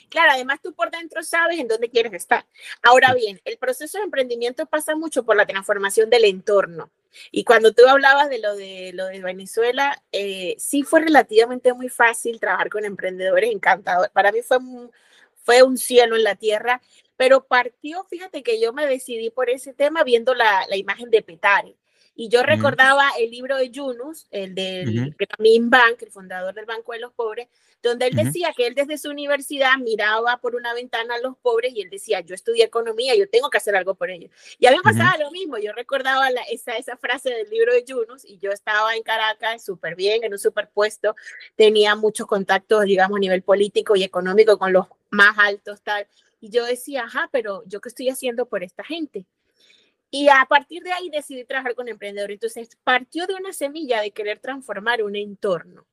Claro, 0.09 0.33
además 0.33 0.61
tú 0.63 0.75
por 0.75 0.91
dentro 0.91 1.23
sabes 1.23 1.59
en 1.59 1.69
dónde 1.69 1.91
quieres 1.91 2.13
estar. 2.13 2.47
Ahora 2.83 3.15
bien, 3.15 3.41
el 3.45 3.59
proceso 3.59 3.99
de 3.99 4.05
emprendimiento 4.05 4.67
pasa 4.67 4.95
mucho 4.97 5.25
por 5.25 5.37
la 5.37 5.47
transformación 5.47 6.11
del 6.11 6.25
entorno. 6.25 6.91
Y 7.31 7.45
cuando 7.45 7.73
tú 7.73 7.87
hablabas 7.89 8.29
de 8.31 8.39
lo 8.39 8.55
de, 8.57 8.93
lo 8.95 9.07
de 9.07 9.21
Venezuela, 9.21 10.01
eh, 10.13 10.55
sí 10.59 10.83
fue 10.85 11.01
relativamente 11.01 11.73
muy 11.75 11.89
fácil 11.89 12.39
trabajar 12.41 12.71
con 12.71 12.85
emprendedores 12.85 13.51
encantadores. 13.51 14.11
Para 14.13 14.33
mí 14.33 14.43
fue, 14.43 14.59
fue 15.45 15.63
un 15.63 15.77
cielo 15.77 16.17
en 16.17 16.25
la 16.25 16.37
tierra, 16.37 16.81
pero 17.17 17.45
partió, 17.47 18.05
fíjate 18.05 18.43
que 18.43 18.61
yo 18.61 18.73
me 18.73 18.87
decidí 18.87 19.31
por 19.31 19.51
ese 19.51 19.75
tema 19.75 20.05
viendo 20.05 20.35
la, 20.35 20.67
la 20.69 20.77
imagen 20.77 21.11
de 21.11 21.23
Petare. 21.23 21.77
Y 22.15 22.29
yo 22.29 22.43
recordaba 22.43 23.09
el 23.19 23.31
libro 23.31 23.57
de 23.57 23.71
Yunus, 23.71 24.27
el 24.31 24.55
del 24.55 25.15
uh 25.17 25.69
Bank, 25.69 26.03
el 26.03 26.11
fundador 26.11 26.53
del 26.55 26.67
Banco 26.67 26.93
de 26.93 26.99
los 26.99 27.13
Pobres, 27.13 27.49
donde 27.83 28.07
él 28.07 28.15
decía 28.15 28.53
que 28.55 28.67
él 28.67 28.75
desde 28.75 28.99
su 28.99 29.11
universidad 29.11 29.79
miraba 29.79 30.37
por 30.39 30.55
una 30.55 30.75
ventana 30.75 31.15
a 31.15 31.21
los 31.21 31.37
pobres 31.39 31.73
y 31.75 31.83
él 31.83 31.91
decía, 31.91 32.21
yo 32.21 32.35
estudié 32.35 32.65
economía, 32.65 33.15
yo 33.15 33.29
tengo 33.29 33.49
que 33.49 33.57
hacer 33.57 33.75
algo 33.75 33.95
por 33.95 34.11
ellos. 34.11 34.31
Y 34.59 34.67
a 34.67 34.71
mí 34.71 34.77
me 34.77 34.83
pasaba 34.83 35.17
lo 35.19 35.31
mismo, 35.31 35.59
yo 35.59 35.73
recordaba 35.73 36.29
esa, 36.51 36.77
esa 36.77 36.97
frase 36.97 37.31
del 37.31 37.49
libro 37.49 37.73
de 37.73 37.85
Yunus 37.85 38.25
y 38.25 38.39
yo 38.39 38.51
estaba 38.51 38.95
en 38.97 39.03
Caracas 39.03 39.65
súper 39.65 39.97
bien, 39.97 40.25
en 40.25 40.33
un 40.33 40.39
superpuesto, 40.39 41.17
tenía 41.57 41.95
muchos 41.97 42.27
contactos, 42.27 42.85
digamos, 42.85 43.17
a 43.17 43.21
nivel 43.21 43.43
político 43.43 43.97
y 43.97 44.05
económico 44.05 44.59
con 44.59 44.73
los 44.73 44.87
más 45.11 45.39
altos, 45.39 45.81
tal. 45.83 46.07
Y 46.41 46.51
yo 46.51 46.65
decía, 46.65 47.05
ajá, 47.05 47.29
pero 47.33 47.63
yo 47.67 47.81
qué 47.81 47.89
estoy 47.89 48.09
haciendo 48.09 48.47
por 48.47 48.63
esta 48.63 48.85
gente. 48.85 49.27
Y 50.11 50.29
a 50.29 50.45
partir 50.49 50.83
de 50.83 50.93
ahí 50.93 51.09
decidí 51.09 51.45
trabajar 51.45 51.75
con 51.75 51.89
emprendedores. 51.89 52.35
Entonces, 52.35 52.77
partió 52.83 53.27
de 53.27 53.35
una 53.35 53.53
semilla 53.53 54.01
de 54.01 54.11
querer 54.11 54.41
transformar 54.41 55.03
un 55.03 55.17
entorno. 55.17 55.87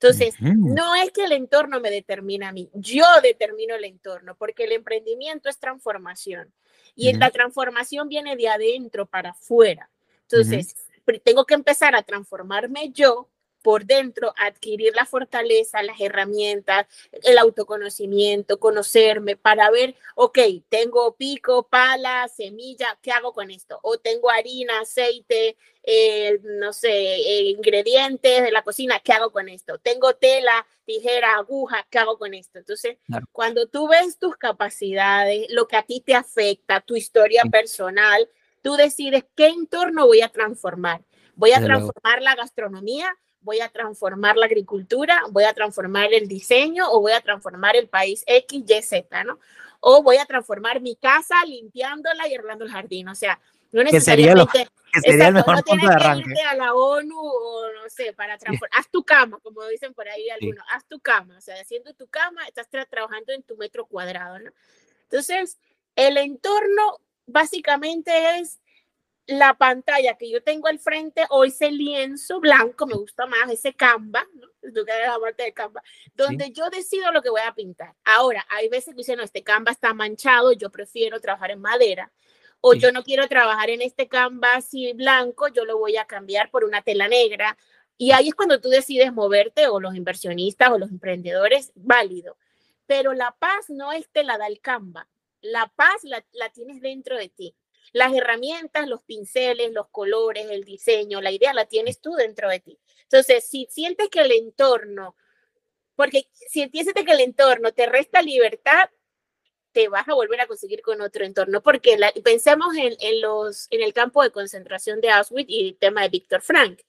Entonces, 0.00 0.36
no 0.40 0.94
es 0.94 1.10
que 1.10 1.24
el 1.24 1.32
entorno 1.32 1.80
me 1.80 1.90
determina 1.90 2.50
a 2.50 2.52
mí, 2.52 2.70
yo 2.72 3.04
determino 3.20 3.74
el 3.74 3.84
entorno, 3.84 4.36
porque 4.36 4.62
el 4.62 4.70
emprendimiento 4.70 5.48
es 5.48 5.58
transformación 5.58 6.52
y 6.94 7.12
la 7.14 7.30
transformación 7.30 8.08
viene 8.08 8.36
de 8.36 8.48
adentro 8.48 9.06
para 9.06 9.30
afuera. 9.30 9.90
Entonces, 10.22 10.76
tengo 11.24 11.44
que 11.44 11.54
empezar 11.54 11.96
a 11.96 12.04
transformarme 12.04 12.90
yo 12.92 13.28
por 13.62 13.84
dentro, 13.84 14.32
adquirir 14.36 14.94
la 14.94 15.04
fortaleza, 15.04 15.82
las 15.82 16.00
herramientas, 16.00 16.86
el 17.22 17.38
autoconocimiento, 17.38 18.58
conocerme 18.58 19.36
para 19.36 19.70
ver, 19.70 19.96
ok, 20.14 20.38
tengo 20.68 21.16
pico, 21.16 21.68
pala, 21.68 22.28
semilla, 22.28 22.98
¿qué 23.02 23.10
hago 23.12 23.32
con 23.32 23.50
esto? 23.50 23.78
O 23.82 23.98
tengo 23.98 24.30
harina, 24.30 24.80
aceite, 24.80 25.56
eh, 25.82 26.38
no 26.42 26.72
sé, 26.72 26.90
eh, 26.90 27.42
ingredientes 27.50 28.42
de 28.42 28.50
la 28.50 28.62
cocina, 28.62 29.00
¿qué 29.00 29.12
hago 29.12 29.30
con 29.30 29.48
esto? 29.48 29.78
Tengo 29.78 30.14
tela, 30.14 30.66
tijera, 30.84 31.36
aguja, 31.36 31.86
¿qué 31.90 31.98
hago 31.98 32.18
con 32.18 32.34
esto? 32.34 32.58
Entonces, 32.58 32.98
cuando 33.32 33.66
tú 33.66 33.88
ves 33.88 34.18
tus 34.18 34.36
capacidades, 34.36 35.46
lo 35.50 35.66
que 35.66 35.76
a 35.76 35.82
ti 35.82 36.00
te 36.00 36.14
afecta, 36.14 36.80
tu 36.80 36.96
historia 36.96 37.42
personal, 37.50 38.28
tú 38.62 38.76
decides 38.76 39.24
qué 39.34 39.48
entorno 39.48 40.06
voy 40.06 40.20
a 40.20 40.28
transformar. 40.28 41.02
Voy 41.34 41.52
a 41.52 41.62
transformar 41.62 42.20
la 42.20 42.34
gastronomía, 42.34 43.16
voy 43.40 43.60
a 43.60 43.68
transformar 43.68 44.36
la 44.36 44.46
agricultura, 44.46 45.22
voy 45.30 45.44
a 45.44 45.52
transformar 45.52 46.12
el 46.12 46.28
diseño 46.28 46.90
o 46.90 47.00
voy 47.00 47.12
a 47.12 47.20
transformar 47.20 47.76
el 47.76 47.88
país 47.88 48.24
X, 48.26 48.64
Y, 48.66 48.82
Z, 48.82 49.24
¿no? 49.24 49.38
O 49.80 50.02
voy 50.02 50.16
a 50.16 50.26
transformar 50.26 50.80
mi 50.80 50.96
casa 50.96 51.36
limpiándola 51.46 52.26
y 52.28 52.34
arreglando 52.34 52.64
el 52.64 52.70
jardín. 52.70 53.08
O 53.08 53.14
sea, 53.14 53.40
no 53.72 53.82
necesariamente. 53.82 54.68
Que 54.92 55.00
sería, 55.02 55.28
el 55.28 55.34
mejor 55.34 55.56
no 55.56 55.62
punto 55.62 55.86
de 55.86 55.94
arranque. 55.94 56.24
Que 56.24 56.30
irte 56.30 56.42
a 56.42 56.54
la 56.54 56.74
ONU 56.74 57.14
o 57.18 57.72
no 57.72 57.90
sé, 57.90 58.12
para 58.14 58.38
transformar. 58.38 58.78
Haz 58.78 58.88
tu 58.90 59.04
cama, 59.04 59.38
como 59.42 59.64
dicen 59.66 59.94
por 59.94 60.08
ahí 60.08 60.30
algunos. 60.30 60.64
Haz 60.70 60.86
tu 60.86 60.98
cama. 60.98 61.36
O 61.36 61.40
sea, 61.40 61.60
haciendo 61.60 61.94
tu 61.94 62.08
cama, 62.08 62.46
estás 62.48 62.68
trabajando 62.88 63.32
en 63.32 63.42
tu 63.42 63.56
metro 63.56 63.86
cuadrado, 63.86 64.38
¿no? 64.38 64.50
Entonces, 65.04 65.58
el 65.94 66.16
entorno 66.16 66.98
básicamente 67.26 68.38
es 68.38 68.58
la 69.28 69.58
pantalla 69.58 70.16
que 70.16 70.30
yo 70.30 70.42
tengo 70.42 70.68
al 70.68 70.78
frente 70.78 71.24
o 71.28 71.44
ese 71.44 71.70
lienzo 71.70 72.40
blanco, 72.40 72.86
me 72.86 72.94
gusta 72.94 73.26
más, 73.26 73.50
ese 73.50 73.74
Canva, 73.74 74.26
¿no? 74.34 74.48
la 74.62 75.18
parte 75.20 75.42
de 75.42 75.52
Canva, 75.52 75.82
donde 76.14 76.50
yo 76.50 76.70
decido 76.70 77.12
lo 77.12 77.20
que 77.20 77.28
voy 77.28 77.42
a 77.46 77.54
pintar. 77.54 77.94
Ahora, 78.04 78.46
hay 78.48 78.70
veces 78.70 78.94
que 78.94 78.98
dicen, 78.98 79.18
no, 79.18 79.22
este 79.22 79.44
Canva 79.44 79.70
está 79.70 79.92
manchado, 79.92 80.52
yo 80.52 80.70
prefiero 80.70 81.20
trabajar 81.20 81.50
en 81.50 81.60
madera, 81.60 82.10
o 82.62 82.72
yo 82.72 82.90
no 82.90 83.04
quiero 83.04 83.28
trabajar 83.28 83.68
en 83.68 83.82
este 83.82 84.08
Canva 84.08 84.54
así 84.54 84.94
blanco, 84.94 85.48
yo 85.48 85.66
lo 85.66 85.76
voy 85.76 85.98
a 85.98 86.06
cambiar 86.06 86.50
por 86.50 86.64
una 86.64 86.80
tela 86.80 87.06
negra. 87.06 87.56
Y 87.98 88.12
ahí 88.12 88.28
es 88.28 88.34
cuando 88.34 88.60
tú 88.62 88.70
decides 88.70 89.12
moverte, 89.12 89.68
o 89.68 89.78
los 89.78 89.94
inversionistas 89.94 90.70
o 90.70 90.78
los 90.78 90.90
emprendedores, 90.90 91.70
válido. 91.74 92.38
Pero 92.86 93.12
la 93.12 93.36
paz 93.38 93.68
no 93.68 93.92
es 93.92 94.08
te 94.08 94.24
la 94.24 94.38
da 94.38 94.46
el 94.46 94.60
Canva, 94.60 95.06
la 95.42 95.70
paz 95.76 96.02
la, 96.04 96.24
la 96.32 96.48
tienes 96.48 96.80
dentro 96.80 97.18
de 97.18 97.28
ti. 97.28 97.54
Las 97.92 98.14
herramientas, 98.14 98.88
los 98.88 99.02
pinceles, 99.02 99.72
los 99.72 99.88
colores, 99.88 100.50
el 100.50 100.64
diseño, 100.64 101.20
la 101.20 101.30
idea 101.30 101.54
la 101.54 101.66
tienes 101.66 102.00
tú 102.00 102.14
dentro 102.14 102.48
de 102.48 102.60
ti. 102.60 102.78
Entonces, 103.02 103.44
si 103.44 103.66
sientes 103.70 104.08
que 104.08 104.20
el 104.20 104.32
entorno, 104.32 105.16
porque 105.96 106.28
si 106.32 106.68
sientes 106.68 106.94
que 106.94 107.12
el 107.12 107.20
entorno 107.20 107.72
te 107.72 107.86
resta 107.86 108.22
libertad, 108.22 108.90
te 109.72 109.88
vas 109.88 110.08
a 110.08 110.14
volver 110.14 110.40
a 110.40 110.46
conseguir 110.46 110.82
con 110.82 111.00
otro 111.00 111.24
entorno, 111.24 111.62
porque 111.62 111.96
pensemos 112.24 112.74
en, 112.76 112.96
en, 113.00 113.20
los, 113.20 113.66
en 113.70 113.82
el 113.82 113.92
campo 113.92 114.22
de 114.22 114.30
concentración 114.30 115.00
de 115.00 115.10
Auschwitz 115.10 115.48
y 115.48 115.68
el 115.68 115.76
tema 115.76 116.02
de 116.02 116.08
Víctor 116.08 116.42
Frank. 116.42 116.80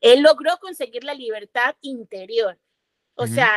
Él 0.00 0.22
logró 0.22 0.56
conseguir 0.58 1.04
la 1.04 1.14
libertad 1.14 1.76
interior. 1.80 2.58
O 3.14 3.26
sea, 3.26 3.50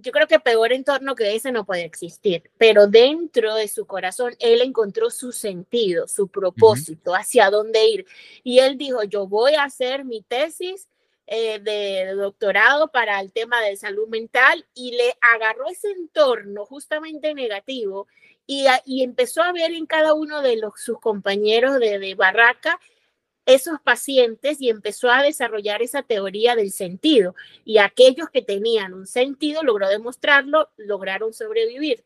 yo 0.00 0.12
creo 0.12 0.26
que 0.26 0.40
peor 0.40 0.72
entorno 0.72 1.14
que 1.14 1.34
ese 1.34 1.52
no 1.52 1.64
puede 1.64 1.84
existir, 1.84 2.50
pero 2.58 2.86
dentro 2.86 3.54
de 3.54 3.68
su 3.68 3.86
corazón 3.86 4.34
él 4.38 4.62
encontró 4.62 5.10
su 5.10 5.32
sentido, 5.32 6.08
su 6.08 6.28
propósito, 6.28 7.14
hacia 7.14 7.50
dónde 7.50 7.86
ir. 7.88 8.06
Y 8.42 8.60
él 8.60 8.78
dijo, 8.78 9.02
yo 9.04 9.26
voy 9.26 9.54
a 9.54 9.64
hacer 9.64 10.04
mi 10.04 10.22
tesis 10.22 10.88
eh, 11.26 11.58
de 11.60 12.14
doctorado 12.14 12.88
para 12.88 13.20
el 13.20 13.32
tema 13.32 13.60
de 13.60 13.76
salud 13.76 14.08
mental 14.08 14.64
y 14.74 14.92
le 14.92 15.14
agarró 15.20 15.68
ese 15.68 15.90
entorno 15.90 16.64
justamente 16.64 17.34
negativo 17.34 18.06
y, 18.46 18.66
y 18.86 19.02
empezó 19.02 19.42
a 19.42 19.52
ver 19.52 19.72
en 19.72 19.84
cada 19.84 20.14
uno 20.14 20.40
de 20.40 20.56
los, 20.56 20.72
sus 20.76 20.98
compañeros 21.00 21.78
de, 21.80 21.98
de 21.98 22.14
barraca 22.14 22.80
esos 23.48 23.80
pacientes 23.80 24.60
y 24.60 24.68
empezó 24.68 25.10
a 25.10 25.22
desarrollar 25.22 25.80
esa 25.80 26.02
teoría 26.02 26.54
del 26.54 26.70
sentido. 26.70 27.34
Y 27.64 27.78
aquellos 27.78 28.28
que 28.28 28.42
tenían 28.42 28.92
un 28.92 29.06
sentido, 29.06 29.62
logró 29.62 29.88
demostrarlo, 29.88 30.68
lograron 30.76 31.32
sobrevivir. 31.32 32.04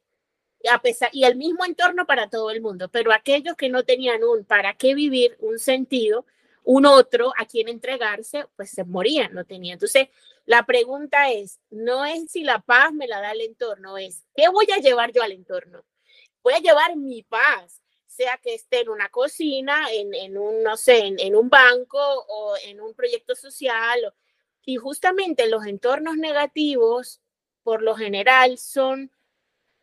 A 0.71 0.81
pesar, 0.81 1.11
y 1.13 1.25
el 1.25 1.35
mismo 1.35 1.65
entorno 1.65 2.07
para 2.07 2.31
todo 2.31 2.53
el 2.53 2.61
mundo, 2.61 2.89
pero 2.89 3.13
aquellos 3.13 3.57
que 3.57 3.69
no 3.69 3.83
tenían 3.83 4.23
un 4.23 4.45
para 4.45 4.75
qué 4.75 4.95
vivir, 4.95 5.37
un 5.41 5.59
sentido, 5.59 6.25
un 6.63 6.87
otro 6.87 7.33
a 7.37 7.45
quien 7.47 7.69
entregarse, 7.69 8.47
pues 8.55 8.71
se 8.71 8.85
morían, 8.85 9.35
no 9.35 9.45
tenían. 9.45 9.75
Entonces, 9.75 10.11
la 10.47 10.65
pregunta 10.65 11.33
es, 11.33 11.59
no 11.71 12.05
es 12.05 12.31
si 12.31 12.45
la 12.45 12.61
paz 12.61 12.93
me 12.93 13.09
la 13.09 13.21
da 13.21 13.33
el 13.33 13.41
entorno, 13.41 13.99
es, 13.99 14.23
¿qué 14.37 14.49
voy 14.49 14.67
a 14.73 14.79
llevar 14.79 15.11
yo 15.11 15.25
al 15.25 15.33
entorno? 15.33 15.85
Voy 16.45 16.55
a 16.55 16.61
llevar 16.61 16.95
mi 16.95 17.25
paz, 17.25 17.82
sea 18.13 18.39
que 18.43 18.55
esté 18.55 18.81
en 18.81 18.91
una 18.91 19.09
cocina, 19.09 19.91
en, 19.93 20.15
en 20.15 20.37
un, 20.37 20.63
no 20.63 20.77
sé, 20.77 21.15
en, 21.19 21.35
un 21.35 21.49
banco 21.49 21.99
o 21.99 22.55
en 22.65 22.81
un 22.81 22.95
proyecto 22.95 23.35
social. 23.35 24.15
y 24.65 24.77
justamente 24.77 25.49
los 25.49 25.67
entornos 25.67 26.17
negativos, 26.17 27.21
por 27.65 27.83
lo 27.83 27.97
general, 27.97 28.59
son 28.59 29.11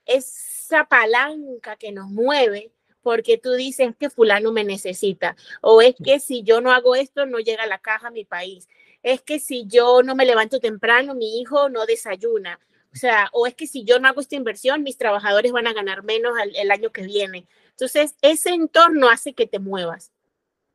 esa 0.05 0.85
palanca 0.85 1.75
que 1.75 1.91
nos 1.91 2.09
mueve 2.09 2.71
porque 3.01 3.37
tú 3.37 3.53
dices 3.53 3.95
que 3.99 4.09
fulano 4.09 4.51
me 4.51 4.63
necesita, 4.63 5.35
o 5.61 5.81
es 5.81 5.95
que 6.03 6.19
si 6.19 6.43
yo 6.43 6.61
no 6.61 6.71
hago 6.71 6.95
esto, 6.95 7.25
no 7.25 7.39
llega 7.39 7.65
la 7.65 7.79
caja 7.79 8.07
a 8.09 8.11
mi 8.11 8.25
país, 8.25 8.67
es 9.03 9.21
que 9.21 9.39
si 9.39 9.65
yo 9.67 10.03
no 10.03 10.15
me 10.15 10.25
levanto 10.25 10.59
temprano, 10.59 11.15
mi 11.15 11.39
hijo 11.39 11.69
no 11.69 11.85
desayuna, 11.85 12.59
o 12.93 12.95
sea, 12.95 13.29
o 13.33 13.45
es 13.47 13.53
que 13.55 13.67
si 13.67 13.83
yo 13.83 13.99
no 13.99 14.07
hago 14.07 14.21
esta 14.21 14.35
inversión, 14.35 14.83
mis 14.83 14.97
trabajadores 14.97 15.51
van 15.51 15.67
a 15.67 15.73
ganar 15.73 16.03
menos 16.03 16.33
el 16.55 16.71
año 16.71 16.91
que 16.91 17.03
viene. 17.03 17.47
Entonces, 17.79 18.17
ese 18.21 18.49
entorno 18.49 19.09
hace 19.09 19.33
que 19.33 19.47
te 19.47 19.57
muevas, 19.57 20.11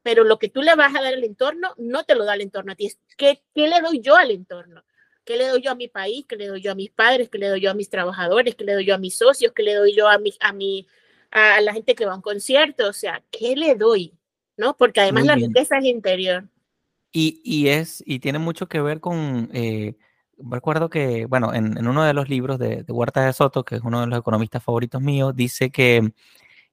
pero 0.03 0.25
lo 0.25 0.38
que 0.38 0.49
tú 0.49 0.62
le 0.62 0.75
vas 0.75 0.95
a 0.95 1.03
dar 1.03 1.12
al 1.12 1.23
entorno 1.23 1.75
no 1.77 2.05
te 2.05 2.14
lo 2.14 2.25
da 2.25 2.33
el 2.33 2.40
entorno 2.40 2.73
a 2.73 2.77
ti. 2.77 2.90
¿Qué, 3.19 3.43
qué 3.55 3.69
le 3.69 3.83
doy 3.83 4.01
yo 4.01 4.17
al 4.17 4.31
entorno? 4.31 4.83
¿Qué 5.23 5.37
le 5.37 5.49
doy 5.49 5.61
yo 5.61 5.71
a 5.71 5.75
mi 5.75 5.88
país? 5.88 6.25
¿Qué 6.27 6.37
le 6.37 6.47
doy 6.47 6.62
yo 6.62 6.73
a 6.73 6.75
mis 6.75 6.90
padres? 6.90 7.29
¿Qué 7.29 7.37
le 7.37 7.49
doy 7.49 7.61
yo 7.61 7.71
a 7.71 7.75
mis 7.75 7.90
trabajadores? 7.90 8.55
¿Qué 8.55 8.64
le 8.64 8.73
doy 8.73 8.87
yo 8.87 8.95
a 8.95 8.99
mis 8.99 9.19
socios? 9.19 9.53
¿Qué 9.55 9.62
le 9.62 9.75
doy 9.75 9.95
yo 9.95 10.09
a 10.09 10.17
mi, 10.17 10.33
a 10.40 10.55
mi, 10.55 10.87
a 11.31 11.61
la 11.61 11.75
gente 11.75 11.95
que 11.95 12.07
va 12.07 12.12
a 12.12 12.17
un 12.17 12.23
concierto? 12.23 12.88
O 12.88 12.95
sea, 12.95 13.23
¿qué 13.31 13.55
le 13.55 13.75
doy? 13.75 14.14
¿No? 14.57 14.75
Porque 14.75 15.03
además 15.03 15.27
la 15.27 15.35
riqueza 15.35 15.77
es 15.77 15.85
interior. 15.85 16.49
Y, 17.12 17.43
y, 17.45 17.69
es, 17.69 18.03
y 18.07 18.21
tiene 18.21 18.38
mucho 18.38 18.67
que 18.67 18.81
ver 18.81 19.01
con, 19.01 19.51
eh, 19.53 19.97
recuerdo 20.38 20.88
que, 20.88 21.27
bueno, 21.27 21.53
en, 21.53 21.77
en, 21.77 21.87
uno 21.87 22.03
de 22.03 22.14
los 22.14 22.31
libros 22.31 22.59
de, 22.59 22.83
de 22.83 22.93
Huerta 22.93 23.27
de 23.27 23.33
Soto, 23.35 23.62
que 23.62 23.77
es 23.77 23.83
uno 23.83 24.01
de 24.01 24.07
los 24.07 24.19
economistas 24.19 24.64
favoritos 24.64 25.03
míos, 25.03 25.37
dice 25.37 25.71
que 25.71 26.12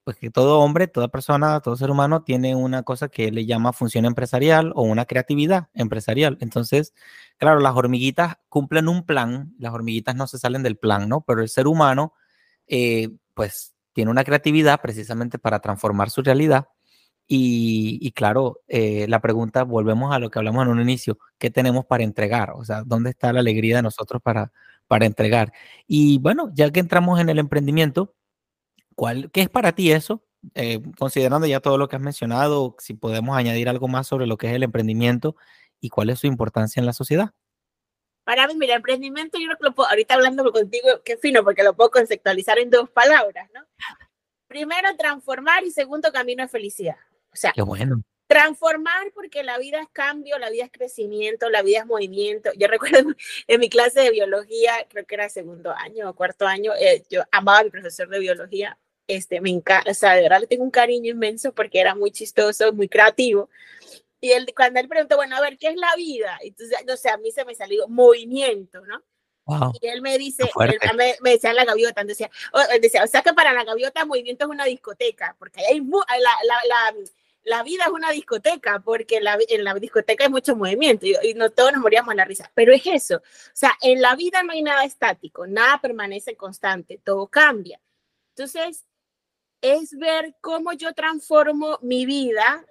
pues 0.04 0.18
que 0.18 0.32
todo 0.32 0.60
hombre, 0.60 0.88
toda 0.88 1.08
persona, 1.10 1.60
todo 1.62 1.76
ser 1.76 1.92
humano 1.92 2.24
tiene 2.24 2.56
una 2.56 2.84
cosa 2.84 3.10
que 3.10 3.32
le 3.32 3.46
llama 3.46 3.74
función 3.74 4.06
empresarial 4.06 4.72
o 4.76 4.84
una 4.84 5.06
creatividad 5.06 5.70
empresarial. 5.74 6.38
Entonces, 6.42 6.94
claro, 7.38 7.60
las 7.60 7.76
hormiguitas 7.76 8.36
cumplen 8.50 8.88
un 8.88 9.06
plan, 9.06 9.54
las 9.60 9.74
hormiguitas 9.74 10.16
no 10.16 10.28
se 10.28 10.40
salen 10.40 10.64
del 10.64 10.78
plan, 10.78 11.08
¿no? 11.10 11.22
Pero 11.22 11.42
el 11.42 11.50
ser 11.50 11.68
humano, 11.68 12.14
eh, 12.68 13.10
pues, 13.34 13.76
tiene 13.94 14.12
una 14.12 14.24
creatividad 14.24 14.82
precisamente 14.82 15.40
para 15.40 15.60
transformar 15.60 16.10
su 16.10 16.22
realidad. 16.22 16.68
Y, 17.34 18.12
claro, 18.12 18.60
eh, 18.68 19.06
la 19.08 19.22
pregunta, 19.22 19.64
volvemos 19.64 20.14
a 20.14 20.20
lo 20.20 20.30
que 20.30 20.40
hablamos 20.40 20.66
en 20.66 20.72
un 20.72 20.82
inicio, 20.82 21.18
¿qué 21.38 21.50
tenemos 21.50 21.86
para 21.86 22.04
entregar? 22.04 22.52
O 22.52 22.66
sea, 22.66 22.84
¿dónde 22.86 23.12
está 23.12 23.32
la 23.32 23.40
alegría 23.40 23.78
de 23.78 23.84
nosotros 23.84 24.22
para, 24.22 24.52
para 24.88 25.06
entregar? 25.06 25.54
Y 25.88 26.20
bueno, 26.20 26.52
ya 26.54 26.70
que 26.72 26.82
entramos 26.82 27.22
en 27.22 27.30
el 27.30 27.40
emprendimiento, 27.40 28.16
¿Qué 29.32 29.42
es 29.42 29.50
para 29.50 29.72
ti 29.74 29.92
eso? 29.92 30.24
Eh, 30.56 30.82
considerando 30.98 31.48
ya 31.48 31.60
todo 31.60 31.78
lo 31.78 31.88
que 31.88 31.96
has 31.96 32.02
mencionado, 32.02 32.76
si 32.80 32.94
podemos 32.94 33.38
añadir 33.38 33.70
algo 33.70 33.88
más 33.88 34.08
sobre 34.08 34.28
lo 34.28 34.38
que 34.38 34.48
es 34.48 34.54
el 34.54 34.64
emprendimiento 34.64 35.36
y 35.80 35.90
cuál 35.90 36.10
es 36.10 36.20
su 36.20 36.28
importancia 36.28 36.80
en 36.80 36.86
la 36.86 36.94
sociedad. 36.94 37.32
Para 38.24 38.48
mí, 38.48 38.54
mira, 38.56 38.76
emprendimiento, 38.76 39.40
yo 39.40 39.48
creo 39.48 39.58
que 39.58 39.64
lo 39.66 39.76
puedo, 39.76 39.90
ahorita 39.90 40.14
hablando 40.14 40.52
contigo, 40.52 40.88
qué 41.04 41.18
fino, 41.18 41.44
porque 41.44 41.64
lo 41.64 41.76
puedo 41.76 41.90
conceptualizar 41.90 42.60
en 42.60 42.70
dos 42.70 42.90
palabras, 42.90 43.50
¿no? 43.54 43.62
Primero, 44.48 44.96
transformar 44.96 45.64
y 45.64 45.72
segundo, 45.72 46.12
camino 46.12 46.44
de 46.44 46.50
felicidad. 46.50 46.98
O 47.34 47.36
sea, 47.36 47.52
qué 47.54 47.62
bueno. 47.62 48.04
Transformar 48.28 49.12
porque 49.14 49.44
la 49.44 49.58
vida 49.58 49.82
es 49.82 49.90
cambio, 49.92 50.38
la 50.38 50.50
vida 50.50 50.66
es 50.66 50.72
crecimiento, 50.72 51.50
la 51.50 51.64
vida 51.64 51.80
es 51.80 51.86
movimiento. 51.86 52.52
Yo 52.58 52.68
recuerdo 52.68 53.14
en 53.48 53.60
mi 53.60 53.70
clase 53.70 54.02
de 54.02 54.12
biología, 54.12 54.74
creo 54.90 55.06
que 55.06 55.16
era 55.16 55.28
segundo 55.30 55.72
año 55.72 56.10
o 56.10 56.14
cuarto 56.14 56.46
año, 56.46 56.74
eh, 56.80 57.04
yo 57.10 57.24
amaba 57.32 57.60
a 57.60 57.64
mi 57.64 57.70
profesor 57.70 58.08
de 58.08 58.20
biología 58.20 58.78
este, 59.16 59.42
me 59.42 59.50
encanta, 59.50 59.92
o 59.92 59.94
sea, 59.94 60.14
de 60.16 60.24
verdad 60.24 60.42
le 60.42 60.48
tengo 60.48 60.64
un 60.64 60.72
cariño 60.72 61.12
inmenso 61.12 61.54
porque 61.54 61.80
era 61.80 61.96
muy 61.96 62.12
chistoso, 62.12 62.72
muy 62.74 62.88
creativo. 62.88 63.50
Y 64.22 64.32
él, 64.32 64.54
cuando 64.56 64.80
él 64.80 64.88
preguntó, 64.88 65.16
bueno, 65.16 65.36
a 65.36 65.42
ver, 65.42 65.58
¿qué 65.58 65.68
es 65.70 65.76
la 65.76 65.96
vida? 65.96 66.38
Entonces, 66.42 66.78
no 66.88 66.96
sé, 66.96 67.10
a 67.10 67.18
mí 67.18 67.32
se 67.32 67.44
me 67.44 67.56
salió 67.56 67.88
movimiento, 67.88 68.86
¿no? 68.86 69.02
Y 69.82 69.88
él 69.88 70.02
me 70.02 70.18
dice, 70.18 70.50
me, 70.96 71.16
me, 71.22 71.32
decía 71.32 71.52
la 71.54 71.66
gaviota, 71.66 72.04
decía, 72.04 72.30
o, 72.54 72.80
decía, 72.80 73.04
o 73.04 73.08
sea 73.08 73.22
que 73.22 73.34
para 73.34 73.52
la 73.52 73.66
gaviota 73.66 74.06
movimiento 74.06 74.46
es 74.46 74.52
una 74.52 74.66
discoteca, 74.66 75.36
porque 75.38 75.62
hay 75.66 75.80
la, 75.82 76.18
la, 76.46 76.56
la, 76.70 76.96
la, 77.44 77.64
vida 77.64 77.86
es 77.86 77.92
una 77.92 78.12
discoteca, 78.12 78.80
porque 78.80 79.20
la, 79.20 79.38
en 79.50 79.64
la 79.66 79.74
discoteca 79.74 80.24
hay 80.24 80.30
mucho 80.30 80.56
movimiento 80.56 81.06
y, 81.06 81.16
y, 81.24 81.34
no 81.34 81.50
todos 81.50 81.74
nos 81.74 81.82
moríamos 81.82 82.16
la 82.16 82.24
risa, 82.24 82.50
pero 82.54 82.72
es 82.72 82.86
eso, 82.86 83.18
o 83.18 83.22
sea, 83.54 83.76
en 83.82 84.00
la 84.00 84.16
vida 84.16 84.42
no 84.44 84.54
hay 84.54 84.62
nada 84.62 84.86
estático, 84.86 85.48
nada 85.48 85.82
permanece 85.82 86.38
constante, 86.38 87.02
todo 87.04 87.28
cambia. 87.28 87.82
Entonces, 88.30 88.86
es 89.62 89.98
ver 89.98 90.36
cómo 90.42 90.74
yo 90.74 90.94
transformo 90.94 91.80
mi 91.82 92.06
vida 92.06 92.66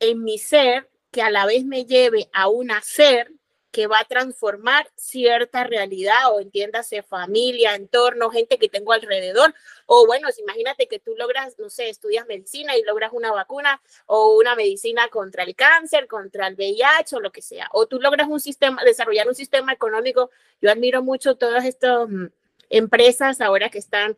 en 0.00 0.22
mi 0.22 0.38
ser, 0.38 0.88
que 1.10 1.22
a 1.22 1.30
la 1.30 1.46
vez 1.46 1.64
me 1.64 1.84
lleve 1.84 2.28
a 2.32 2.48
un 2.48 2.70
hacer 2.70 3.30
que 3.74 3.88
va 3.88 3.98
a 3.98 4.04
transformar 4.04 4.88
cierta 4.94 5.64
realidad 5.64 6.32
o 6.32 6.38
entiéndase 6.38 7.02
familia, 7.02 7.74
entorno, 7.74 8.30
gente 8.30 8.56
que 8.56 8.68
tengo 8.68 8.92
alrededor. 8.92 9.52
O 9.86 10.06
bueno, 10.06 10.28
imagínate 10.38 10.86
que 10.86 11.00
tú 11.00 11.16
logras, 11.16 11.58
no 11.58 11.68
sé, 11.68 11.88
estudias 11.88 12.24
medicina 12.26 12.76
y 12.76 12.84
logras 12.84 13.12
una 13.12 13.32
vacuna 13.32 13.82
o 14.06 14.36
una 14.38 14.54
medicina 14.54 15.08
contra 15.08 15.42
el 15.42 15.56
cáncer, 15.56 16.06
contra 16.06 16.46
el 16.46 16.54
VIH 16.54 17.16
o 17.16 17.20
lo 17.20 17.32
que 17.32 17.42
sea. 17.42 17.68
O 17.72 17.88
tú 17.88 17.98
logras 17.98 18.28
un 18.28 18.38
sistema, 18.38 18.84
desarrollar 18.84 19.26
un 19.26 19.34
sistema 19.34 19.72
económico. 19.72 20.30
Yo 20.60 20.70
admiro 20.70 21.02
mucho 21.02 21.34
todas 21.34 21.64
estas 21.64 22.08
mm, 22.08 22.26
empresas 22.70 23.40
ahora 23.40 23.70
que 23.70 23.78
están 23.78 24.16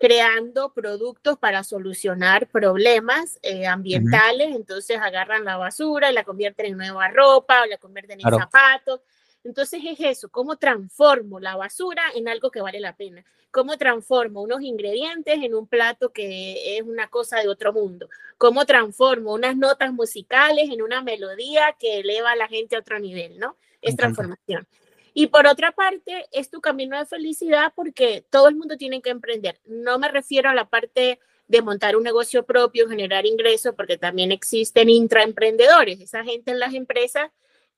creando 0.00 0.72
productos 0.72 1.36
para 1.38 1.62
solucionar 1.62 2.48
problemas 2.48 3.38
eh, 3.42 3.66
ambientales, 3.66 4.56
entonces 4.56 4.98
agarran 4.98 5.44
la 5.44 5.58
basura 5.58 6.10
y 6.10 6.14
la 6.14 6.24
convierten 6.24 6.66
en 6.66 6.78
nueva 6.78 7.08
ropa 7.08 7.62
o 7.62 7.66
la 7.66 7.76
convierten 7.76 8.18
en 8.18 8.30
zapatos. 8.30 9.02
Entonces 9.44 9.82
es 9.84 10.00
eso, 10.00 10.30
cómo 10.30 10.56
transformo 10.56 11.38
la 11.38 11.54
basura 11.54 12.02
en 12.14 12.28
algo 12.28 12.50
que 12.50 12.62
vale 12.62 12.80
la 12.80 12.96
pena, 12.96 13.22
cómo 13.50 13.76
transformo 13.76 14.40
unos 14.40 14.62
ingredientes 14.62 15.38
en 15.42 15.54
un 15.54 15.66
plato 15.66 16.14
que 16.14 16.78
es 16.78 16.82
una 16.82 17.08
cosa 17.08 17.40
de 17.40 17.48
otro 17.48 17.74
mundo, 17.74 18.08
cómo 18.38 18.64
transformo 18.64 19.34
unas 19.34 19.54
notas 19.54 19.92
musicales 19.92 20.70
en 20.70 20.80
una 20.80 21.02
melodía 21.02 21.76
que 21.78 22.00
eleva 22.00 22.30
a 22.32 22.36
la 22.36 22.48
gente 22.48 22.74
a 22.74 22.78
otro 22.78 22.98
nivel, 22.98 23.38
¿no? 23.38 23.54
Es 23.82 23.96
transformación. 23.96 24.66
Y 25.14 25.28
por 25.28 25.46
otra 25.46 25.72
parte, 25.72 26.26
es 26.32 26.50
tu 26.50 26.60
camino 26.60 26.98
de 26.98 27.06
felicidad 27.06 27.72
porque 27.74 28.24
todo 28.30 28.48
el 28.48 28.56
mundo 28.56 28.76
tiene 28.76 29.02
que 29.02 29.10
emprender. 29.10 29.60
No 29.64 29.98
me 29.98 30.08
refiero 30.08 30.50
a 30.50 30.54
la 30.54 30.68
parte 30.68 31.18
de 31.48 31.62
montar 31.62 31.96
un 31.96 32.04
negocio 32.04 32.44
propio, 32.44 32.88
generar 32.88 33.26
ingresos, 33.26 33.74
porque 33.74 33.98
también 33.98 34.30
existen 34.30 34.88
intraemprendedores, 34.88 36.00
esa 36.00 36.22
gente 36.22 36.52
en 36.52 36.60
las 36.60 36.74
empresas 36.74 37.30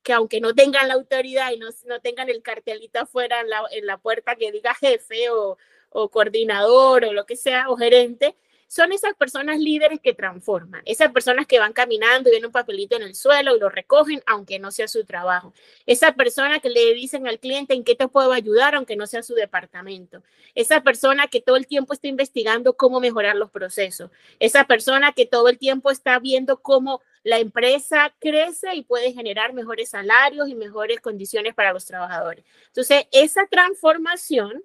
que 0.02 0.12
aunque 0.12 0.40
no 0.40 0.54
tengan 0.54 0.88
la 0.88 0.94
autoridad 0.94 1.52
y 1.52 1.58
no, 1.58 1.68
no 1.86 2.00
tengan 2.00 2.28
el 2.28 2.42
cartelito 2.42 3.00
afuera 3.00 3.40
en 3.40 3.48
la, 3.48 3.62
en 3.70 3.86
la 3.86 3.98
puerta 3.98 4.36
que 4.36 4.52
diga 4.52 4.74
jefe 4.74 5.30
o, 5.30 5.56
o 5.90 6.08
coordinador 6.10 7.04
o 7.04 7.12
lo 7.12 7.24
que 7.24 7.36
sea, 7.36 7.70
o 7.70 7.76
gerente, 7.76 8.36
son 8.72 8.90
esas 8.90 9.12
personas 9.12 9.58
líderes 9.58 10.00
que 10.00 10.14
transforman, 10.14 10.80
esas 10.86 11.12
personas 11.12 11.46
que 11.46 11.58
van 11.58 11.74
caminando 11.74 12.30
y 12.30 12.32
ven 12.32 12.46
un 12.46 12.52
papelito 12.52 12.96
en 12.96 13.02
el 13.02 13.14
suelo 13.14 13.54
y 13.54 13.60
lo 13.60 13.68
recogen, 13.68 14.22
aunque 14.26 14.58
no 14.58 14.70
sea 14.70 14.88
su 14.88 15.04
trabajo. 15.04 15.52
Esa 15.84 16.14
persona 16.14 16.58
que 16.58 16.70
le 16.70 16.94
dicen 16.94 17.26
al 17.26 17.38
cliente 17.38 17.74
en 17.74 17.84
qué 17.84 17.94
te 17.94 18.08
puedo 18.08 18.32
ayudar, 18.32 18.74
aunque 18.74 18.96
no 18.96 19.06
sea 19.06 19.22
su 19.22 19.34
departamento. 19.34 20.22
Esa 20.54 20.82
persona 20.82 21.28
que 21.28 21.42
todo 21.42 21.56
el 21.56 21.66
tiempo 21.66 21.92
está 21.92 22.08
investigando 22.08 22.72
cómo 22.72 22.98
mejorar 22.98 23.36
los 23.36 23.50
procesos. 23.50 24.10
Esa 24.40 24.64
persona 24.64 25.12
que 25.12 25.26
todo 25.26 25.50
el 25.50 25.58
tiempo 25.58 25.90
está 25.90 26.18
viendo 26.18 26.62
cómo 26.62 27.02
la 27.24 27.40
empresa 27.40 28.14
crece 28.20 28.74
y 28.74 28.84
puede 28.84 29.12
generar 29.12 29.52
mejores 29.52 29.90
salarios 29.90 30.48
y 30.48 30.54
mejores 30.54 30.98
condiciones 31.00 31.54
para 31.54 31.74
los 31.74 31.84
trabajadores. 31.84 32.42
Entonces, 32.68 33.06
esa 33.12 33.46
transformación 33.48 34.64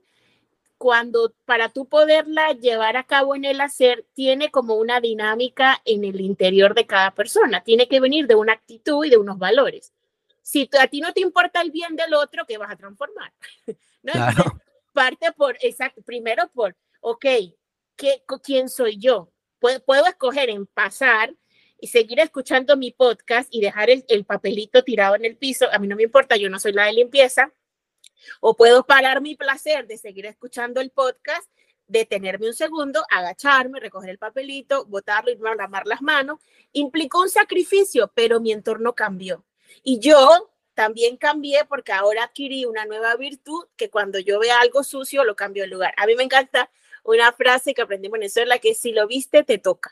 cuando 0.78 1.34
para 1.46 1.70
tú 1.70 1.88
poderla 1.88 2.52
llevar 2.52 2.98
a 2.98 3.04
cabo 3.04 3.36
en 3.36 3.46
el 3.46 3.62
hacer, 3.62 4.06
tiene 4.14 4.52
como 4.52 4.76
una 4.76 5.02
dinámica 5.02 5.82
en 5.86 6.04
el 6.04 6.22
interior 6.22 6.76
de 6.76 6.86
cada 6.86 7.12
persona, 7.12 7.64
tiene 7.64 7.88
que 7.88 8.00
venir 8.00 8.28
de 8.28 8.36
una 8.36 8.54
actitud 8.54 9.04
y 9.06 9.10
de 9.10 9.18
unos 9.18 9.38
valores. 9.38 9.94
Si 10.42 10.70
a 10.80 10.88
ti 10.88 11.02
no 11.02 11.14
te 11.14 11.22
importa 11.22 11.62
el 11.62 11.72
bien 11.72 11.96
del 11.96 12.14
otro, 12.14 12.46
¿qué 12.46 12.58
vas 12.58 12.72
a 12.72 12.76
transformar? 12.76 13.34
¿No? 14.04 14.14
parte 14.94 15.32
por, 15.32 15.56
exacto, 15.62 16.02
primero 16.02 16.50
por, 16.54 16.76
ok, 17.02 17.26
¿qué, 17.96 18.24
¿quién 18.44 18.68
soy 18.68 18.98
yo? 18.98 19.32
Puedo, 19.60 19.80
puedo 19.84 20.06
escoger 20.08 20.50
en 20.50 20.66
pasar 20.66 21.36
y 21.80 21.88
seguir 21.88 22.20
escuchando 22.20 22.76
mi 22.76 22.92
podcast 22.92 23.48
y 23.52 23.62
dejar 23.62 23.92
el, 23.92 24.04
el 24.08 24.26
papelito 24.26 24.84
tirado 24.84 25.16
en 25.16 25.26
el 25.26 25.38
piso. 25.38 25.68
A 25.72 25.78
mí 25.78 25.88
no 25.88 25.96
me 25.96 26.02
importa, 26.02 26.36
yo 26.36 26.50
no 26.50 26.60
soy 26.60 26.74
la 26.74 26.86
de 26.86 26.94
limpieza 26.94 27.54
o 28.40 28.56
puedo 28.56 28.86
parar 28.86 29.22
mi 29.22 29.36
placer 29.36 29.88
de 29.88 29.98
seguir 29.98 30.26
escuchando 30.26 30.82
el 30.82 30.92
podcast, 30.92 31.50
detenerme 31.88 32.48
un 32.48 32.54
segundo, 32.54 33.04
agacharme, 33.10 33.80
recoger 33.80 34.10
el 34.10 34.18
papelito, 34.18 34.86
botarlo 34.86 35.32
y 35.32 35.38
lavar 35.38 35.88
las 35.88 36.02
manos. 36.02 36.40
Implicó 36.74 37.22
un 37.22 37.30
sacrificio, 37.30 38.12
pero 38.14 38.40
mi 38.40 38.52
entorno 38.52 38.94
cambió. 38.94 39.46
Y 39.84 40.00
yo 40.00 40.52
también 40.74 41.18
cambié 41.18 41.66
porque 41.66 41.92
ahora 41.92 42.26
adquirí 42.26 42.66
una 42.66 42.86
nueva 42.86 43.16
virtud 43.16 43.66
que 43.76 43.90
cuando 43.90 44.20
yo 44.20 44.40
vea 44.40 44.60
algo 44.60 44.84
sucio 44.84 45.24
lo 45.24 45.36
cambio 45.36 45.64
de 45.64 45.70
lugar. 45.70 45.94
A 45.98 46.06
mí 46.06 46.16
me 46.16 46.24
encanta 46.24 46.70
una 47.04 47.32
frase 47.32 47.74
que 47.74 47.82
aprendí 47.82 48.08
en 48.08 48.14
Venezuela 48.14 48.60
que 48.60 48.76
si 48.76 48.92
lo 48.92 49.08
viste 49.08 49.44
te 49.44 49.58
toca. 49.58 49.92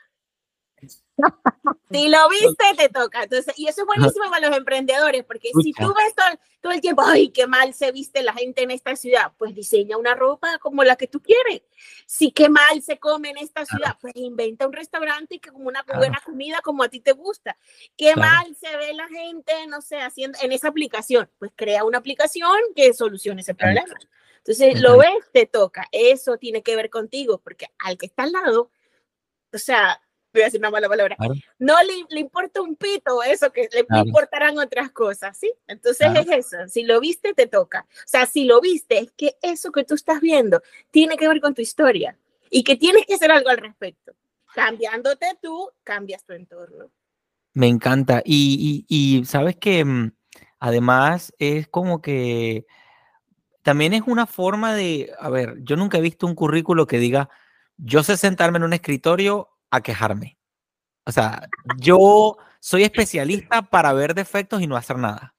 Si 1.92 2.10
lo 2.10 2.30
viste, 2.30 2.66
te 2.76 2.90
toca. 2.90 3.24
Entonces, 3.24 3.54
y 3.58 3.68
eso 3.68 3.82
es 3.82 3.88
buenísimo 3.88 4.30
para 4.30 4.48
los 4.48 4.58
emprendedores, 4.58 5.24
porque 5.24 5.50
si 5.62 5.72
tú 5.72 5.94
ves 5.94 6.14
todo, 6.62 6.74
el 6.74 6.82
tiempo, 6.82 7.04
ay, 7.06 7.30
qué 7.30 7.48
mal 7.48 7.74
se 7.74 7.92
viste 7.92 8.24
la 8.24 8.34
gente 8.34 8.64
en 8.64 8.72
esta 8.72 8.96
ciudad, 8.96 9.32
pues 9.38 9.54
diseña 9.54 9.98
una 9.98 10.16
ropa 10.16 10.58
como 10.60 10.84
la 10.84 10.96
que 10.96 11.08
tú 11.08 11.22
quieres. 11.22 11.62
Si 12.06 12.32
qué 12.32 12.50
mal 12.50 12.82
se 12.82 12.98
come 12.98 13.30
en 13.30 13.38
esta 13.38 13.66
ciudad, 13.66 13.98
pues 14.02 14.14
inventa 14.16 14.68
un 14.68 14.74
restaurante 14.74 15.40
que 15.40 15.52
como 15.52 15.68
una 15.68 15.84
buena 15.84 16.20
comida 16.26 16.60
como 16.62 16.84
a 16.84 16.90
ti 16.90 17.00
te 17.00 17.12
gusta. 17.12 17.56
Qué 17.96 18.16
mal 18.16 18.56
se 18.56 18.76
ve 18.78 18.94
la 18.94 19.08
gente, 19.08 19.54
no 19.68 19.82
sé, 19.82 20.02
haciendo 20.02 20.38
en 20.42 20.52
esa 20.52 20.70
aplicación, 20.70 21.30
pues 21.38 21.52
crea 21.56 21.84
una 21.84 22.00
aplicación 22.00 22.58
que 22.76 22.94
solucione 22.94 23.42
ese 23.42 23.54
problema. 23.54 23.96
Entonces, 24.38 24.80
lo 24.82 24.98
ves, 24.98 25.24
te 25.32 25.46
toca. 25.46 25.88
Eso 25.92 26.38
tiene 26.38 26.62
que 26.62 26.76
ver 26.76 26.90
contigo, 26.90 27.40
porque 27.40 27.68
al 27.80 27.98
que 27.98 28.08
está 28.08 28.24
al 28.24 28.32
lado, 28.32 28.70
o 29.54 29.58
sea, 29.58 30.02
voy 30.40 30.44
a 30.44 30.46
decir 30.46 30.60
una 30.60 30.70
mala 30.70 30.88
palabra, 30.88 31.18
no 31.60 31.76
le, 31.84 31.94
le, 32.10 32.20
importa 32.20 32.62
un 32.62 32.76
pito 32.76 33.24
eso, 33.24 33.52
que 33.52 33.70
le 33.72 33.86
importarán 34.00 34.58
otras 34.58 34.92
cosas, 34.92 35.38
¿sí? 35.38 35.52
Entonces 35.68 36.08
es 36.16 36.28
eso, 36.30 36.58
si 36.68 36.84
lo 36.84 37.00
viste, 37.00 37.34
te 37.34 37.48
toca. 37.48 37.86
O 37.90 38.08
sea, 38.08 38.26
si 38.26 38.46
lo 38.46 38.62
viste, 38.62 39.00
es 39.00 39.12
que 39.12 39.36
eso 39.42 39.72
que 39.72 39.84
tú 39.84 39.96
estás 39.96 40.22
viendo 40.22 40.62
tiene 40.92 41.18
que 41.18 41.28
ver 41.28 41.42
con 41.42 41.54
tu 41.54 41.62
historia 41.62 42.18
y 42.50 42.64
que 42.64 42.76
tienes 42.76 43.06
que 43.06 43.16
hacer 43.16 43.32
algo 43.32 43.50
al 43.50 43.58
respecto. 43.58 44.14
Cambiándote 44.54 45.38
tú, 45.42 45.70
cambias 45.84 46.24
tu 46.24 46.34
entorno. 46.34 46.90
Me 47.54 47.68
encanta. 47.68 48.22
Y, 48.24 48.86
y, 48.88 49.20
y 49.20 49.26
sabes 49.26 49.56
que 49.58 49.84
mm, 49.84 50.12
además 50.60 51.34
es 51.40 51.68
como 51.68 52.02
que 52.02 52.66
también 53.64 53.94
es 53.94 54.04
una 54.06 54.28
forma 54.28 54.76
de, 54.76 55.12
a 55.20 55.30
ver, 55.30 55.56
yo 55.64 55.76
nunca 55.76 55.98
he 55.98 56.02
visto 56.02 56.28
un 56.28 56.36
currículo 56.36 56.88
que 56.88 57.00
diga 57.00 57.30
yo 57.78 58.04
sé 58.04 58.18
sentarme 58.18 58.58
en 58.58 58.64
un 58.64 58.74
escritorio 58.74 59.50
a 59.72 59.82
quejarme. 59.82 60.38
O 61.06 61.12
sea, 61.12 61.48
yo 61.78 62.38
soy 62.60 62.84
especialista 62.84 63.62
para 63.62 63.94
ver 63.94 64.16
defectos 64.16 64.62
y 64.62 64.68
no 64.68 64.76
hacer 64.76 64.98
nada. 64.98 65.36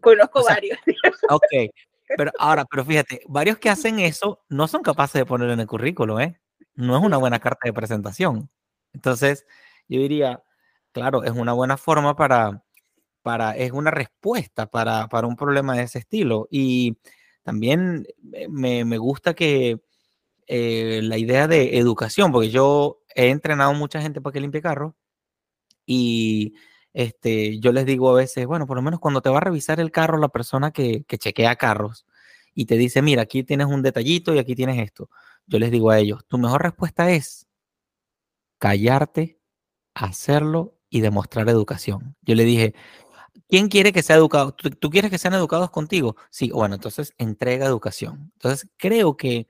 Conozco 0.00 0.44
varios. 0.44 0.78
Ok, 1.30 1.72
pero 2.16 2.30
ahora, 2.38 2.64
pero 2.64 2.84
fíjate, 2.84 3.22
varios 3.26 3.58
que 3.58 3.70
hacen 3.70 3.98
eso 3.98 4.44
no 4.48 4.68
son 4.68 4.82
capaces 4.82 5.20
de 5.20 5.26
ponerlo 5.26 5.54
en 5.54 5.60
el 5.60 5.66
currículo, 5.66 6.20
¿eh? 6.20 6.38
No 6.74 6.96
es 6.96 7.02
una 7.02 7.16
buena 7.16 7.38
carta 7.38 7.60
de 7.64 7.72
presentación. 7.72 8.50
Entonces, 8.92 9.46
yo 9.88 10.00
diría, 10.00 10.42
claro, 10.92 11.24
es 11.24 11.32
una 11.32 11.52
buena 11.52 11.76
forma 11.76 12.14
para, 12.16 12.62
para 13.22 13.56
es 13.56 13.72
una 13.72 13.90
respuesta 13.90 14.66
para, 14.66 15.08
para 15.08 15.26
un 15.26 15.36
problema 15.36 15.74
de 15.74 15.84
ese 15.84 15.98
estilo. 16.00 16.48
Y 16.50 16.98
también 17.42 18.06
me, 18.48 18.84
me 18.84 18.98
gusta 18.98 19.34
que 19.34 19.80
eh, 20.46 21.00
la 21.02 21.18
idea 21.18 21.48
de 21.48 21.78
educación, 21.78 22.32
porque 22.32 22.50
yo 22.50 23.02
he 23.14 23.30
entrenado 23.30 23.74
mucha 23.74 24.00
gente 24.00 24.20
para 24.20 24.32
que 24.32 24.40
limpie 24.40 24.62
carros 24.62 24.94
y 25.86 26.54
este, 26.92 27.58
yo 27.60 27.72
les 27.72 27.86
digo 27.86 28.10
a 28.10 28.14
veces, 28.14 28.46
bueno, 28.46 28.66
por 28.66 28.76
lo 28.76 28.82
menos 28.82 29.00
cuando 29.00 29.20
te 29.22 29.30
va 29.30 29.38
a 29.38 29.40
revisar 29.40 29.80
el 29.80 29.90
carro 29.90 30.18
la 30.18 30.28
persona 30.28 30.72
que, 30.72 31.04
que 31.04 31.18
chequea 31.18 31.56
carros 31.56 32.06
y 32.54 32.66
te 32.66 32.76
dice, 32.76 33.02
mira, 33.02 33.22
aquí 33.22 33.44
tienes 33.44 33.66
un 33.66 33.82
detallito 33.82 34.34
y 34.34 34.38
aquí 34.38 34.54
tienes 34.54 34.78
esto, 34.78 35.10
yo 35.46 35.58
les 35.58 35.70
digo 35.70 35.90
a 35.90 35.98
ellos, 35.98 36.24
tu 36.26 36.38
mejor 36.38 36.62
respuesta 36.62 37.10
es 37.10 37.46
callarte, 38.58 39.38
hacerlo 39.94 40.76
y 40.88 41.00
demostrar 41.00 41.48
educación. 41.48 42.16
Yo 42.22 42.34
le 42.34 42.44
dije, 42.44 42.74
¿quién 43.48 43.68
quiere 43.68 43.92
que 43.92 44.02
sea 44.02 44.16
educado? 44.16 44.52
¿Tú, 44.52 44.70
¿Tú, 44.70 44.90
quieres 44.90 45.10
que 45.10 45.18
sean 45.18 45.34
educados 45.34 45.70
contigo? 45.70 46.16
Sí, 46.30 46.50
bueno, 46.50 46.76
entonces 46.76 47.14
entrega 47.18 47.66
educación. 47.66 48.30
Entonces 48.34 48.68
creo 48.76 49.16
que 49.16 49.48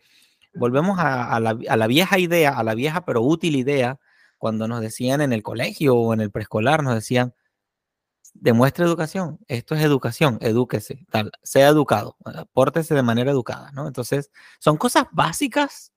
volvemos 0.57 0.99
a, 0.99 1.39
la, 1.41 1.87
vieja 1.87 2.19
idea, 2.19 2.51
a 2.51 2.63
la 2.63 2.75
vieja 2.75 3.05
pero 3.05 3.23
útil 3.23 3.57
idea, 3.57 3.99
cuando 4.39 4.69
nos 4.69 4.81
decían 4.81 5.21
en 5.21 5.33
el 5.33 5.43
colegio 5.43 5.97
o 5.97 6.15
en 6.15 6.21
el 6.21 6.31
preescolar, 6.31 6.83
nos 6.83 6.95
decían, 6.95 7.35
demuestre 8.35 8.85
educación, 8.85 9.39
esto 9.49 9.75
es 9.75 9.83
educación, 9.83 10.39
edúquese, 10.41 11.07
tal, 11.11 11.31
sea 11.43 11.69
educado, 11.69 12.17
pórtese 12.53 12.95
de 12.95 13.03
manera 13.03 13.31
educada, 13.31 13.71
¿no? 13.73 13.87
Entonces, 13.87 14.31
son 14.59 14.77
cosas 14.77 15.07
básicas, 15.13 15.93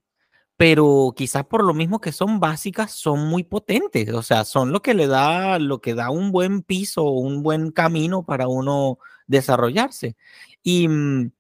pero 0.58 1.14
quizás 1.16 1.46
por 1.46 1.64
lo 1.64 1.74
mismo 1.74 2.02
que 2.02 2.12
son 2.12 2.40
básicas, 2.40 2.92
son 2.92 3.28
muy 3.28 3.44
potentes, 3.44 4.12
o 4.14 4.24
sea, 4.24 4.46
son 4.46 4.72
lo 4.72 4.82
que 4.82 4.94
le 4.94 5.08
da, 5.08 5.60
lo 5.60 5.80
que 5.82 5.96
da 5.96 6.10
un 6.10 6.32
buen 6.32 6.64
piso, 6.64 7.04
un 7.04 7.44
buen 7.44 7.72
camino 7.72 8.24
para 8.26 8.48
uno 8.48 9.00
desarrollarse. 9.28 10.18
Y 10.64 10.88
mm, 10.88 11.32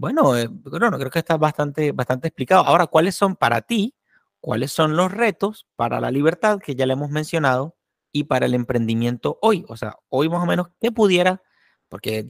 bueno, 0.00 0.34
eh, 0.34 0.48
bueno, 0.48 0.98
creo 0.98 1.10
que 1.10 1.18
está 1.18 1.36
bastante, 1.36 1.92
bastante 1.92 2.28
explicado. 2.28 2.64
Ahora, 2.64 2.86
¿cuáles 2.86 3.14
son 3.14 3.36
para 3.36 3.60
ti, 3.60 3.94
cuáles 4.40 4.72
son 4.72 4.96
los 4.96 5.12
retos 5.12 5.66
para 5.76 6.00
la 6.00 6.10
libertad 6.10 6.58
que 6.58 6.74
ya 6.74 6.86
le 6.86 6.94
hemos 6.94 7.10
mencionado 7.10 7.76
y 8.10 8.24
para 8.24 8.46
el 8.46 8.54
emprendimiento 8.54 9.38
hoy? 9.42 9.66
O 9.68 9.76
sea, 9.76 9.98
hoy 10.08 10.30
más 10.30 10.42
o 10.42 10.46
menos, 10.46 10.68
¿qué 10.80 10.90
pudiera? 10.90 11.42
Porque 11.90 12.26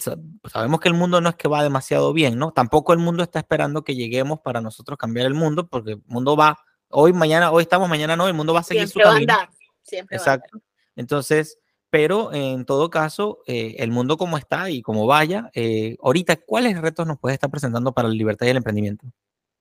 sabemos 0.51 0.81
que 0.81 0.89
el 0.89 0.95
mundo 0.95 1.21
no 1.21 1.29
es 1.29 1.37
que 1.37 1.47
va 1.47 1.63
demasiado 1.63 2.13
bien, 2.13 2.37
¿no? 2.39 2.51
Tampoco 2.51 2.93
el 2.93 2.99
mundo 2.99 3.23
está 3.23 3.39
esperando 3.39 3.85
que 3.85 3.95
lleguemos 3.95 4.41
para 4.41 4.61
nosotros 4.61 4.99
cambiar 4.99 5.27
el 5.27 5.35
mundo, 5.35 5.69
porque 5.69 5.93
el 5.93 6.03
mundo 6.07 6.37
va, 6.37 6.59
hoy, 6.89 7.13
mañana, 7.13 7.53
hoy 7.53 7.63
estamos, 7.63 7.89
mañana 7.89 8.17
no, 8.17 8.27
el 8.27 8.35
mundo 8.35 8.53
va 8.53 8.61
a 8.61 8.65
seguir 8.65 8.89
Siempre 8.89 9.05
su 9.05 9.11
camino. 9.11 9.33
Va 9.33 9.39
a 9.39 9.43
andar. 9.43 9.57
Siempre 9.83 10.17
Exacto. 10.17 10.49
Va 10.55 10.57
a 10.57 10.59
andar. 10.59 10.93
Entonces, 10.97 11.59
pero 11.91 12.33
en 12.33 12.65
todo 12.65 12.89
caso, 12.89 13.43
eh, 13.47 13.77
el 13.79 13.91
mundo 13.91 14.17
como 14.17 14.39
está 14.39 14.71
y 14.71 14.81
como 14.81 15.07
vaya, 15.07 15.51
eh, 15.55 15.97
ahorita, 16.01 16.37
¿cuáles 16.37 16.81
retos 16.81 17.07
nos 17.07 17.19
puede 17.19 17.35
estar 17.35 17.51
presentando 17.51 17.93
para 17.93 18.09
la 18.09 18.15
libertad 18.15 18.47
y 18.47 18.51
el 18.51 18.57
emprendimiento? 18.57 19.07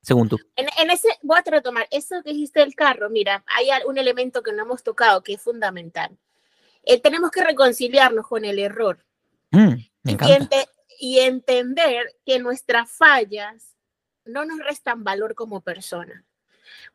Según 0.01 0.29
tú. 0.29 0.37
En, 0.55 0.67
en, 0.77 0.91
ese, 0.91 1.09
voy 1.23 1.39
a 1.39 1.49
retomar, 1.49 1.87
eso 1.91 2.21
que 2.23 2.31
dijiste 2.31 2.61
del 2.61 2.75
carro, 2.75 3.09
mira, 3.09 3.43
hay 3.47 3.67
un 3.85 3.97
elemento 3.97 4.43
que 4.43 4.53
no 4.53 4.63
hemos 4.63 4.83
tocado 4.83 5.23
que 5.23 5.33
es 5.33 5.41
fundamental. 5.41 6.17
Eh, 6.83 7.01
tenemos 7.01 7.31
que 7.31 7.43
reconciliarnos 7.43 8.25
con 8.27 8.45
el 8.45 8.59
error. 8.59 9.03
Mm, 9.51 9.73
me 10.03 10.11
y, 10.11 10.31
ente 10.31 10.67
y 10.99 11.19
entender 11.19 12.15
que 12.25 12.39
nuestras 12.39 12.91
fallas 12.91 13.75
no 14.23 14.45
nos 14.45 14.59
restan 14.59 15.03
valor 15.03 15.33
como 15.35 15.61
persona. 15.61 16.25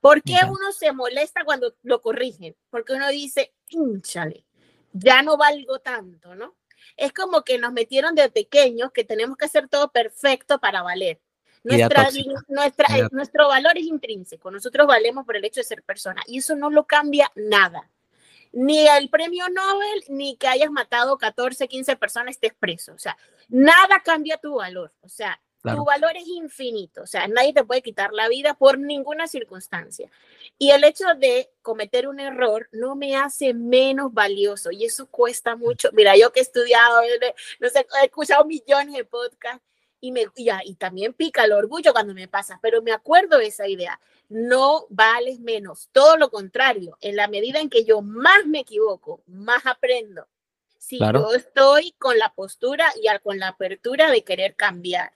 ¿Por 0.00 0.22
qué 0.22 0.36
uno 0.44 0.72
se 0.72 0.92
molesta 0.92 1.44
cuando 1.44 1.74
lo 1.82 2.00
corrigen? 2.00 2.56
Porque 2.70 2.92
uno 2.92 3.08
dice, 3.08 3.52
hinchale, 3.68 4.46
ya 4.94 5.22
no 5.22 5.36
valgo 5.36 5.80
tanto, 5.80 6.34
¿no? 6.34 6.54
Es 6.96 7.12
como 7.12 7.42
que 7.42 7.58
nos 7.58 7.72
metieron 7.72 8.14
de 8.14 8.30
pequeños 8.30 8.92
que 8.92 9.04
tenemos 9.04 9.36
que 9.36 9.46
hacer 9.46 9.68
todo 9.68 9.90
perfecto 9.90 10.58
para 10.58 10.82
valer. 10.82 11.20
Nuestra, 11.64 12.08
nuestra, 12.48 12.98
eh, 12.98 13.08
nuestro 13.10 13.48
valor 13.48 13.76
es 13.76 13.84
intrínseco, 13.84 14.50
nosotros 14.50 14.86
valemos 14.86 15.24
por 15.24 15.36
el 15.36 15.44
hecho 15.46 15.60
de 15.60 15.64
ser 15.64 15.82
persona 15.82 16.22
y 16.26 16.38
eso 16.38 16.54
no 16.54 16.70
lo 16.70 16.86
cambia 16.86 17.30
nada. 17.34 17.90
Ni 18.52 18.86
el 18.86 19.08
premio 19.08 19.48
Nobel, 19.48 20.04
ni 20.08 20.36
que 20.36 20.46
hayas 20.46 20.70
matado 20.70 21.18
14, 21.18 21.66
15 21.66 21.96
personas 21.96 22.36
estés 22.36 22.54
preso. 22.54 22.92
O 22.92 22.98
sea, 22.98 23.16
nada 23.48 24.00
cambia 24.04 24.36
tu 24.36 24.56
valor. 24.56 24.92
O 25.00 25.08
sea, 25.08 25.40
Claro. 25.64 25.78
Tu 25.78 25.84
valor 25.86 26.14
es 26.14 26.28
infinito, 26.28 27.04
o 27.04 27.06
sea, 27.06 27.26
nadie 27.26 27.54
te 27.54 27.64
puede 27.64 27.80
quitar 27.80 28.12
la 28.12 28.28
vida 28.28 28.52
por 28.52 28.78
ninguna 28.78 29.26
circunstancia. 29.26 30.10
Y 30.58 30.72
el 30.72 30.84
hecho 30.84 31.06
de 31.16 31.50
cometer 31.62 32.06
un 32.06 32.20
error 32.20 32.68
no 32.70 32.96
me 32.96 33.16
hace 33.16 33.54
menos 33.54 34.12
valioso 34.12 34.70
y 34.70 34.84
eso 34.84 35.06
cuesta 35.06 35.56
mucho. 35.56 35.88
Mira, 35.94 36.18
yo 36.18 36.32
que 36.32 36.40
he 36.40 36.42
estudiado, 36.42 37.00
no 37.60 37.68
sé, 37.70 37.86
he 38.02 38.04
escuchado 38.04 38.44
millones 38.44 38.94
de 38.94 39.06
podcasts 39.06 39.64
y, 40.00 40.12
me, 40.12 40.26
y, 40.36 40.50
y 40.66 40.74
también 40.74 41.14
pica 41.14 41.44
el 41.44 41.52
orgullo 41.52 41.94
cuando 41.94 42.12
me 42.12 42.28
pasa, 42.28 42.58
pero 42.60 42.82
me 42.82 42.92
acuerdo 42.92 43.38
de 43.38 43.46
esa 43.46 43.66
idea. 43.66 43.98
No 44.28 44.84
vales 44.90 45.40
menos, 45.40 45.88
todo 45.92 46.18
lo 46.18 46.28
contrario, 46.28 46.98
en 47.00 47.16
la 47.16 47.26
medida 47.26 47.60
en 47.60 47.70
que 47.70 47.86
yo 47.86 48.02
más 48.02 48.44
me 48.44 48.60
equivoco, 48.60 49.22
más 49.26 49.64
aprendo. 49.64 50.28
Si 50.76 50.98
claro. 50.98 51.20
yo 51.30 51.34
estoy 51.34 51.92
con 51.92 52.18
la 52.18 52.34
postura 52.34 52.92
y 53.02 53.06
con 53.22 53.38
la 53.38 53.48
apertura 53.48 54.10
de 54.10 54.24
querer 54.24 54.56
cambiar. 54.56 55.14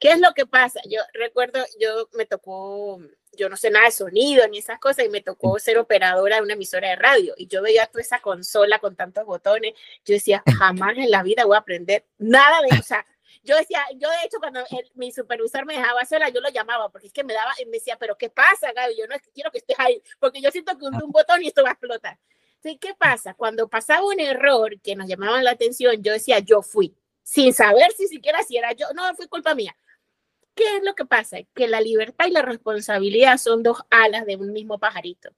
¿Qué 0.00 0.12
es 0.12 0.18
lo 0.18 0.32
que 0.32 0.46
pasa? 0.46 0.80
Yo 0.88 0.98
recuerdo, 1.12 1.62
yo 1.78 2.08
me 2.14 2.24
tocó, 2.24 2.98
yo 3.36 3.50
no 3.50 3.56
sé 3.58 3.70
nada 3.70 3.84
de 3.84 3.92
sonido 3.92 4.48
ni 4.48 4.58
esas 4.58 4.80
cosas, 4.80 5.04
y 5.04 5.10
me 5.10 5.20
tocó 5.20 5.58
ser 5.58 5.76
operadora 5.76 6.36
de 6.36 6.42
una 6.42 6.54
emisora 6.54 6.88
de 6.88 6.96
radio. 6.96 7.34
Y 7.36 7.48
yo 7.48 7.60
veía 7.60 7.86
toda 7.86 8.00
esa 8.00 8.20
consola 8.20 8.78
con 8.78 8.96
tantos 8.96 9.26
botones. 9.26 9.74
Yo 10.06 10.14
decía, 10.14 10.42
jamás 10.58 10.96
en 10.96 11.10
la 11.10 11.22
vida 11.22 11.44
voy 11.44 11.56
a 11.56 11.60
aprender 11.60 12.06
nada 12.16 12.62
de, 12.62 12.78
o 12.78 12.82
sea, 12.82 13.04
yo 13.42 13.56
decía, 13.56 13.82
yo 13.96 14.08
de 14.08 14.16
hecho 14.24 14.38
cuando 14.38 14.60
el, 14.60 14.90
mi 14.94 15.12
supervisor 15.12 15.66
me 15.66 15.74
dejaba 15.74 16.04
sola, 16.06 16.30
yo 16.30 16.40
lo 16.40 16.48
llamaba, 16.48 16.88
porque 16.88 17.08
es 17.08 17.12
que 17.12 17.22
me 17.22 17.34
daba, 17.34 17.52
me 17.66 17.72
decía, 17.72 17.96
pero 17.98 18.16
¿qué 18.16 18.30
pasa, 18.30 18.72
Gaby? 18.72 18.96
Yo 18.96 19.06
no 19.06 19.16
quiero 19.34 19.50
que 19.50 19.58
estés 19.58 19.78
ahí, 19.78 20.02
porque 20.18 20.40
yo 20.40 20.50
siento 20.50 20.78
que 20.78 20.86
hunde 20.86 21.04
un 21.04 21.12
botón 21.12 21.42
y 21.42 21.48
esto 21.48 21.62
va 21.62 21.70
a 21.70 21.72
explotar. 21.72 22.18
Entonces, 22.56 22.78
¿qué 22.80 22.94
pasa? 22.94 23.34
Cuando 23.34 23.68
pasaba 23.68 24.06
un 24.06 24.20
error 24.20 24.80
que 24.80 24.96
nos 24.96 25.06
llamaban 25.06 25.44
la 25.44 25.52
atención, 25.52 26.02
yo 26.02 26.12
decía, 26.12 26.38
yo 26.38 26.62
fui, 26.62 26.94
sin 27.22 27.52
saber 27.52 27.92
si 27.92 28.08
siquiera 28.08 28.42
si 28.42 28.56
era 28.56 28.72
yo, 28.72 28.86
no, 28.94 29.14
fue 29.14 29.28
culpa 29.28 29.54
mía. 29.54 29.76
¿Qué 30.60 30.76
es 30.76 30.82
lo 30.84 30.94
que 30.94 31.06
pasa? 31.06 31.38
Que 31.54 31.68
la 31.68 31.80
libertad 31.80 32.26
y 32.26 32.32
la 32.32 32.42
responsabilidad 32.42 33.38
son 33.38 33.62
dos 33.62 33.78
alas 33.88 34.26
de 34.26 34.36
un 34.36 34.52
mismo 34.52 34.78
pajarito. 34.78 35.30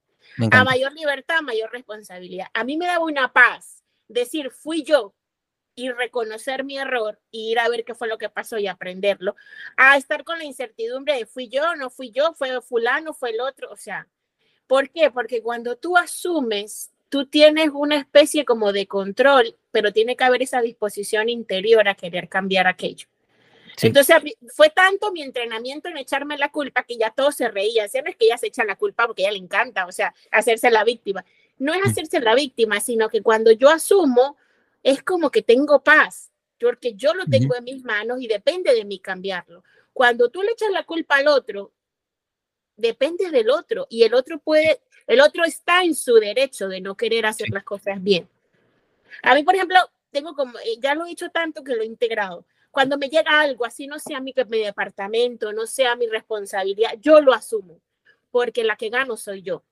A 0.51 0.65
mayor 0.65 0.93
libertad, 0.95 1.43
mayor 1.43 1.71
responsabilidad. 1.71 2.49
A 2.55 2.65
mí 2.65 2.77
me 2.77 2.87
daba 2.87 3.05
una 3.05 3.33
paz 3.33 3.85
decir, 4.09 4.51
fui 4.51 4.83
yo 4.83 5.15
y 5.77 5.93
reconocer 5.93 6.65
mi 6.65 6.77
error 6.77 7.21
y 7.31 7.53
ir 7.53 7.61
a 7.61 7.69
ver 7.69 7.85
qué 7.85 7.95
fue 7.95 8.09
lo 8.09 8.19
que 8.19 8.31
pasó 8.31 8.59
y 8.59 8.67
aprenderlo, 8.67 9.37
a 9.77 9.97
estar 9.97 10.25
con 10.25 10.39
la 10.39 10.45
incertidumbre 10.45 11.17
de 11.17 11.27
fui 11.27 11.49
yo, 11.49 11.77
no 11.77 11.89
fui 11.89 12.11
yo, 12.11 12.35
fue 12.35 12.61
fulano, 12.61 13.15
fue 13.15 13.31
el 13.31 13.41
otro. 13.43 13.71
O 13.71 13.77
sea, 13.77 14.09
¿por 14.67 14.91
qué? 14.91 15.13
Porque 15.13 15.41
cuando 15.41 15.77
tú 15.77 15.97
asumes, 15.97 16.91
tú 17.09 17.27
tienes 17.27 17.71
una 17.73 17.95
especie 17.95 18.45
como 18.45 18.73
de 18.73 18.89
control, 18.89 19.57
pero 19.71 19.93
tiene 19.93 20.17
que 20.17 20.25
haber 20.25 20.43
esa 20.43 20.61
disposición 20.63 21.29
interior 21.29 21.87
a 21.87 21.95
querer 21.95 22.29
cambiar 22.29 22.67
aquello. 22.67 23.07
Sí. 23.77 23.89
Entonces 23.89 24.17
fue 24.55 24.71
tanto 24.71 25.13
mi 25.13 25.23
entrenamiento 25.23 25.89
en 25.89 25.97
echarme 25.97 26.37
la 26.37 26.51
culpa 26.51 26.85
que 26.85 26.97
ya 26.97 27.11
todos 27.11 27.37
se 27.37 27.49
reían. 27.49 27.89
No 27.93 28.11
es 28.11 28.17
que 28.17 28.27
ella 28.27 28.39
se 28.39 28.49
echa 28.49 28.65
la 28.65 28.77
culpa 28.77 29.07
porque 29.07 29.25
a 29.25 29.29
ella 29.29 29.39
le 29.39 29.45
encanta, 29.45 29.87
o 29.87 29.93
sea, 29.93 30.15
hacerse 30.31 30.71
la 30.71 30.85
víctima. 30.85 31.25
No 31.59 31.73
es 31.73 31.85
hacerse 31.85 32.21
la 32.21 32.35
víctima, 32.35 32.81
sino 32.81 33.09
que 33.09 33.23
cuando 33.23 33.51
yo 33.53 33.71
asumo, 33.71 34.37
es 34.83 35.03
como 35.03 35.31
que 35.31 35.43
tengo 35.43 35.83
paz, 35.83 36.33
porque 36.59 36.95
yo 36.95 37.15
lo 37.15 37.25
tengo 37.27 37.55
en 37.55 37.65
mis 37.65 37.85
manos 37.85 38.21
y 38.21 38.27
depende 38.27 38.75
de 38.75 38.85
mí 38.85 38.99
cambiarlo. 38.99 39.65
Cuando 39.93 40.29
tú 40.29 40.43
le 40.43 40.53
echas 40.53 40.71
la 40.71 40.85
culpa 40.85 41.17
al 41.17 41.29
otro, 41.29 41.73
depende 42.77 43.31
del 43.31 43.51
otro 43.51 43.87
y 43.91 44.03
el 44.03 44.15
otro 44.15 44.39
puede, 44.39 44.81
el 45.07 45.21
otro 45.21 45.45
está 45.45 45.85
en 45.85 45.95
su 45.95 46.15
derecho 46.15 46.69
de 46.69 46.81
no 46.81 46.97
querer 46.97 47.27
hacer 47.27 47.49
las 47.51 47.65
cosas 47.65 48.03
bien. 48.03 48.29
A 49.23 49.35
mí, 49.35 49.43
por 49.45 49.55
ejemplo, 49.55 49.79
tengo 50.11 50.35
como, 50.35 50.59
eh, 50.59 50.79
ya 50.81 50.95
lo 50.95 51.07
he 51.07 51.13
hecho 51.13 51.31
tanto 51.31 51.63
que 51.63 51.75
lo 51.77 51.83
he 51.83 51.87
integrado 51.87 52.47
cuando 52.73 52.97
me 52.97 53.11
llega 53.11 53.41
algo, 53.41 53.67
así 53.67 53.87
no 53.87 53.99
sea 53.99 54.19
mi, 54.21 54.35
mi 54.49 54.59
departamento, 54.59 55.53
no 55.53 55.67
sea 55.67 55.95
mi 55.95 56.07
responsabilidad, 56.07 56.95
yo 57.01 57.21
lo 57.21 57.35
asumo, 57.35 57.81
porque 58.31 58.65
la 58.65 58.77
que 58.77 58.89
gano 58.89 59.17
soy 59.17 59.43
yo, 59.43 59.63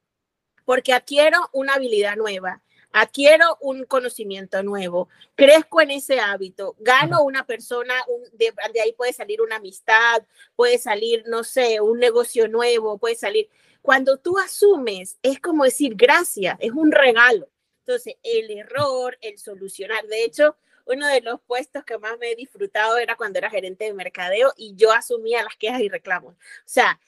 porque 0.67 0.93
adquiero 0.93 1.49
una 1.53 1.75
habilidad 1.75 2.15
nueva, 2.17 2.63
adquiero 2.93 3.57
un 3.63 3.85
conocimiento 3.85 4.63
nuevo, 4.63 5.09
crezco 5.35 5.81
en 5.81 5.93
ese 5.93 6.21
hábito, 6.21 6.77
gano 6.79 7.23
una 7.23 7.47
persona, 7.47 7.95
un, 8.07 8.23
de, 8.33 8.53
de, 8.75 8.81
ahí 8.83 8.93
puede 8.93 9.15
salir 9.15 9.41
una 9.41 9.57
amistad, 9.57 10.23
puede 10.55 10.77
salir, 10.77 11.25
no 11.27 11.43
sé, 11.43 11.81
un 11.81 11.99
negocio 11.99 12.49
nuevo, 12.49 12.99
puede 12.99 13.15
salir, 13.15 13.49
Cuando 13.81 14.19
tú 14.19 14.39
asumes, 14.39 15.19
es 15.23 15.41
como 15.41 15.65
decir 15.65 15.95
gracias, 15.97 16.59
es 16.61 16.73
un 16.73 16.93
regalo. 16.93 17.49
Entonces, 17.79 18.17
el 18.23 18.51
error, 18.51 19.17
el 19.23 19.39
solucionar. 19.39 20.07
De 20.07 20.23
hecho, 20.23 20.57
uno 20.93 21.07
de 21.07 21.21
los 21.21 21.41
puestos 21.43 21.85
que 21.85 21.99
más 21.99 22.19
me 22.19 22.33
he 22.33 22.37
disfrutado 22.37 22.99
era 22.99 23.17
cuando 23.17 23.39
era 23.39 23.51
gerente 23.51 23.85
de 23.85 23.95
mercadeo 23.95 24.53
y 24.57 24.75
yo 24.75 24.93
asumía 24.93 25.43
las 25.43 25.57
quejas 25.57 25.81
y 25.81 25.89
reclamos. 25.89 26.35
O 26.35 26.39
sea, 26.65 27.01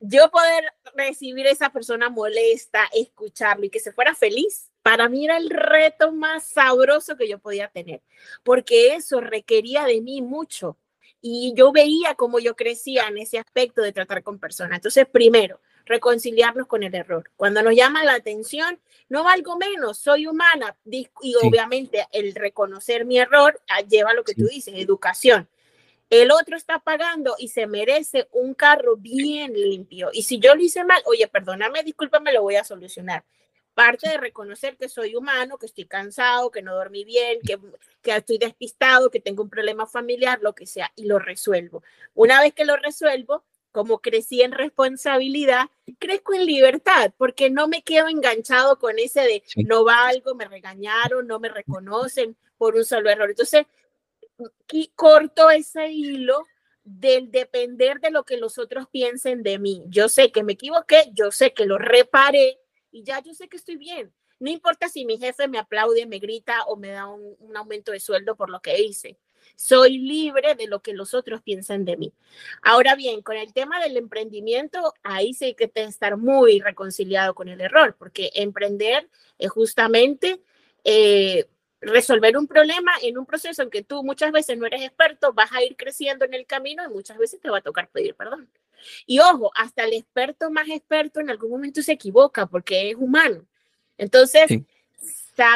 yo 0.00 0.30
poder 0.30 0.64
recibir 0.94 1.46
a 1.46 1.50
esa 1.50 1.70
persona 1.70 2.10
molesta, 2.10 2.88
escucharlo 2.92 3.64
y 3.64 3.70
que 3.70 3.80
se 3.80 3.92
fuera 3.92 4.14
feliz, 4.14 4.70
para 4.82 5.08
mí 5.08 5.24
era 5.24 5.38
el 5.38 5.48
reto 5.48 6.12
más 6.12 6.46
sabroso 6.46 7.16
que 7.16 7.28
yo 7.28 7.38
podía 7.38 7.68
tener, 7.68 8.02
porque 8.42 8.94
eso 8.94 9.20
requería 9.20 9.84
de 9.84 10.00
mí 10.02 10.20
mucho. 10.20 10.76
Y 11.26 11.54
yo 11.56 11.72
veía 11.72 12.16
cómo 12.16 12.38
yo 12.38 12.54
crecía 12.54 13.06
en 13.08 13.16
ese 13.16 13.38
aspecto 13.38 13.80
de 13.80 13.92
tratar 13.92 14.22
con 14.22 14.38
personas. 14.38 14.76
Entonces, 14.76 15.06
primero, 15.10 15.58
reconciliarnos 15.84 16.66
con 16.66 16.82
el 16.82 16.94
error. 16.94 17.30
Cuando 17.36 17.62
nos 17.62 17.74
llama 17.74 18.04
la 18.04 18.14
atención, 18.14 18.80
no 19.08 19.24
valgo 19.24 19.56
menos, 19.56 19.98
soy 19.98 20.26
humana. 20.26 20.76
Y 20.84 21.34
obviamente 21.42 22.06
el 22.12 22.34
reconocer 22.34 23.04
mi 23.04 23.18
error 23.18 23.60
ah, 23.68 23.80
lleva 23.82 24.10
a 24.10 24.14
lo 24.14 24.24
que 24.24 24.34
tú 24.34 24.46
dices, 24.46 24.74
educación. 24.76 25.48
El 26.10 26.30
otro 26.30 26.56
está 26.56 26.78
pagando 26.78 27.34
y 27.38 27.48
se 27.48 27.66
merece 27.66 28.28
un 28.32 28.54
carro 28.54 28.96
bien 28.96 29.54
limpio. 29.54 30.10
Y 30.12 30.22
si 30.22 30.38
yo 30.38 30.54
lo 30.54 30.62
hice 30.62 30.84
mal, 30.84 31.02
oye, 31.06 31.26
perdóname, 31.28 31.82
discúlpame, 31.82 32.32
lo 32.32 32.42
voy 32.42 32.56
a 32.56 32.64
solucionar 32.64 33.24
parte 33.74 34.08
de 34.08 34.16
reconocer 34.16 34.76
que 34.76 34.88
soy 34.88 35.16
humano, 35.16 35.58
que 35.58 35.66
estoy 35.66 35.84
cansado, 35.84 36.50
que 36.50 36.62
no 36.62 36.74
dormí 36.74 37.04
bien, 37.04 37.40
que, 37.44 37.58
que 38.02 38.16
estoy 38.16 38.38
despistado, 38.38 39.10
que 39.10 39.20
tengo 39.20 39.42
un 39.42 39.50
problema 39.50 39.86
familiar, 39.86 40.38
lo 40.40 40.54
que 40.54 40.66
sea, 40.66 40.90
y 40.96 41.06
lo 41.06 41.18
resuelvo. 41.18 41.82
Una 42.14 42.40
vez 42.40 42.54
que 42.54 42.64
lo 42.64 42.76
resuelvo, 42.76 43.44
como 43.74 43.98
crecí 43.98 44.40
en 44.40 44.52
responsabilidad, 44.52 45.64
crezco 45.98 46.32
en 46.32 46.46
libertad, 46.46 47.12
porque 47.18 47.50
no 47.50 47.66
me 47.66 47.82
quedo 47.82 48.06
enganchado 48.06 48.78
con 48.78 49.00
ese 49.00 49.22
de 49.22 49.42
no 49.66 49.82
valgo, 49.82 50.36
me 50.36 50.44
regañaron, 50.44 51.26
no 51.26 51.40
me 51.40 51.48
reconocen 51.48 52.36
por 52.56 52.76
un 52.76 52.84
solo 52.84 53.10
error. 53.10 53.28
Entonces, 53.28 53.66
corto 54.94 55.50
ese 55.50 55.90
hilo 55.90 56.44
del 56.84 57.32
depender 57.32 57.98
de 57.98 58.12
lo 58.12 58.22
que 58.22 58.36
los 58.36 58.58
otros 58.58 58.86
piensen 58.92 59.42
de 59.42 59.58
mí. 59.58 59.82
Yo 59.88 60.08
sé 60.08 60.30
que 60.30 60.44
me 60.44 60.52
equivoqué, 60.52 61.10
yo 61.12 61.32
sé 61.32 61.52
que 61.52 61.66
lo 61.66 61.76
reparé, 61.76 62.60
y 62.92 63.02
ya 63.02 63.20
yo 63.20 63.34
sé 63.34 63.48
que 63.48 63.56
estoy 63.56 63.76
bien. 63.76 64.14
No 64.38 64.50
importa 64.50 64.88
si 64.88 65.04
mi 65.04 65.18
jefe 65.18 65.48
me 65.48 65.58
aplaude, 65.58 66.06
me 66.06 66.20
grita 66.20 66.62
o 66.66 66.76
me 66.76 66.90
da 66.90 67.08
un, 67.08 67.56
aumento 67.56 67.90
de 67.90 67.98
sueldo 67.98 68.36
por 68.36 68.50
lo 68.50 68.60
que 68.60 68.80
hice. 68.80 69.18
Soy 69.56 69.98
libre 69.98 70.54
de 70.54 70.66
lo 70.66 70.82
que 70.82 70.92
los 70.92 71.14
otros 71.14 71.42
piensan 71.42 71.84
de 71.84 71.96
mí. 71.96 72.12
Ahora 72.62 72.94
bien, 72.96 73.22
con 73.22 73.36
el 73.36 73.52
tema 73.52 73.80
del 73.80 73.96
emprendimiento, 73.96 74.94
ahí 75.02 75.34
sí 75.34 75.46
hay 75.46 75.54
que 75.54 75.70
estar 75.74 76.16
muy 76.16 76.60
reconciliado 76.60 77.34
con 77.34 77.48
el 77.48 77.60
error, 77.60 77.96
porque 77.98 78.30
emprender 78.34 79.08
es 79.38 79.50
justamente 79.50 80.40
eh, 80.84 81.46
resolver 81.80 82.36
un 82.36 82.46
problema 82.46 82.92
en 83.02 83.18
un 83.18 83.26
proceso 83.26 83.62
en 83.62 83.70
que 83.70 83.82
tú 83.82 84.02
muchas 84.02 84.32
veces 84.32 84.58
no 84.58 84.66
eres 84.66 84.82
experto, 84.82 85.32
vas 85.32 85.52
a 85.52 85.62
ir 85.62 85.76
creciendo 85.76 86.24
en 86.24 86.34
el 86.34 86.46
camino 86.46 86.84
y 86.84 86.88
muchas 86.88 87.18
veces 87.18 87.40
te 87.40 87.50
va 87.50 87.58
a 87.58 87.62
tocar 87.62 87.88
pedir 87.88 88.14
perdón. 88.14 88.48
Y 89.06 89.18
ojo, 89.20 89.50
hasta 89.54 89.84
el 89.84 89.94
experto 89.94 90.50
más 90.50 90.68
experto 90.68 91.20
en 91.20 91.30
algún 91.30 91.50
momento 91.50 91.82
se 91.82 91.92
equivoca 91.92 92.46
porque 92.46 92.90
es 92.90 92.96
humano. 92.96 93.46
Entonces, 93.96 94.50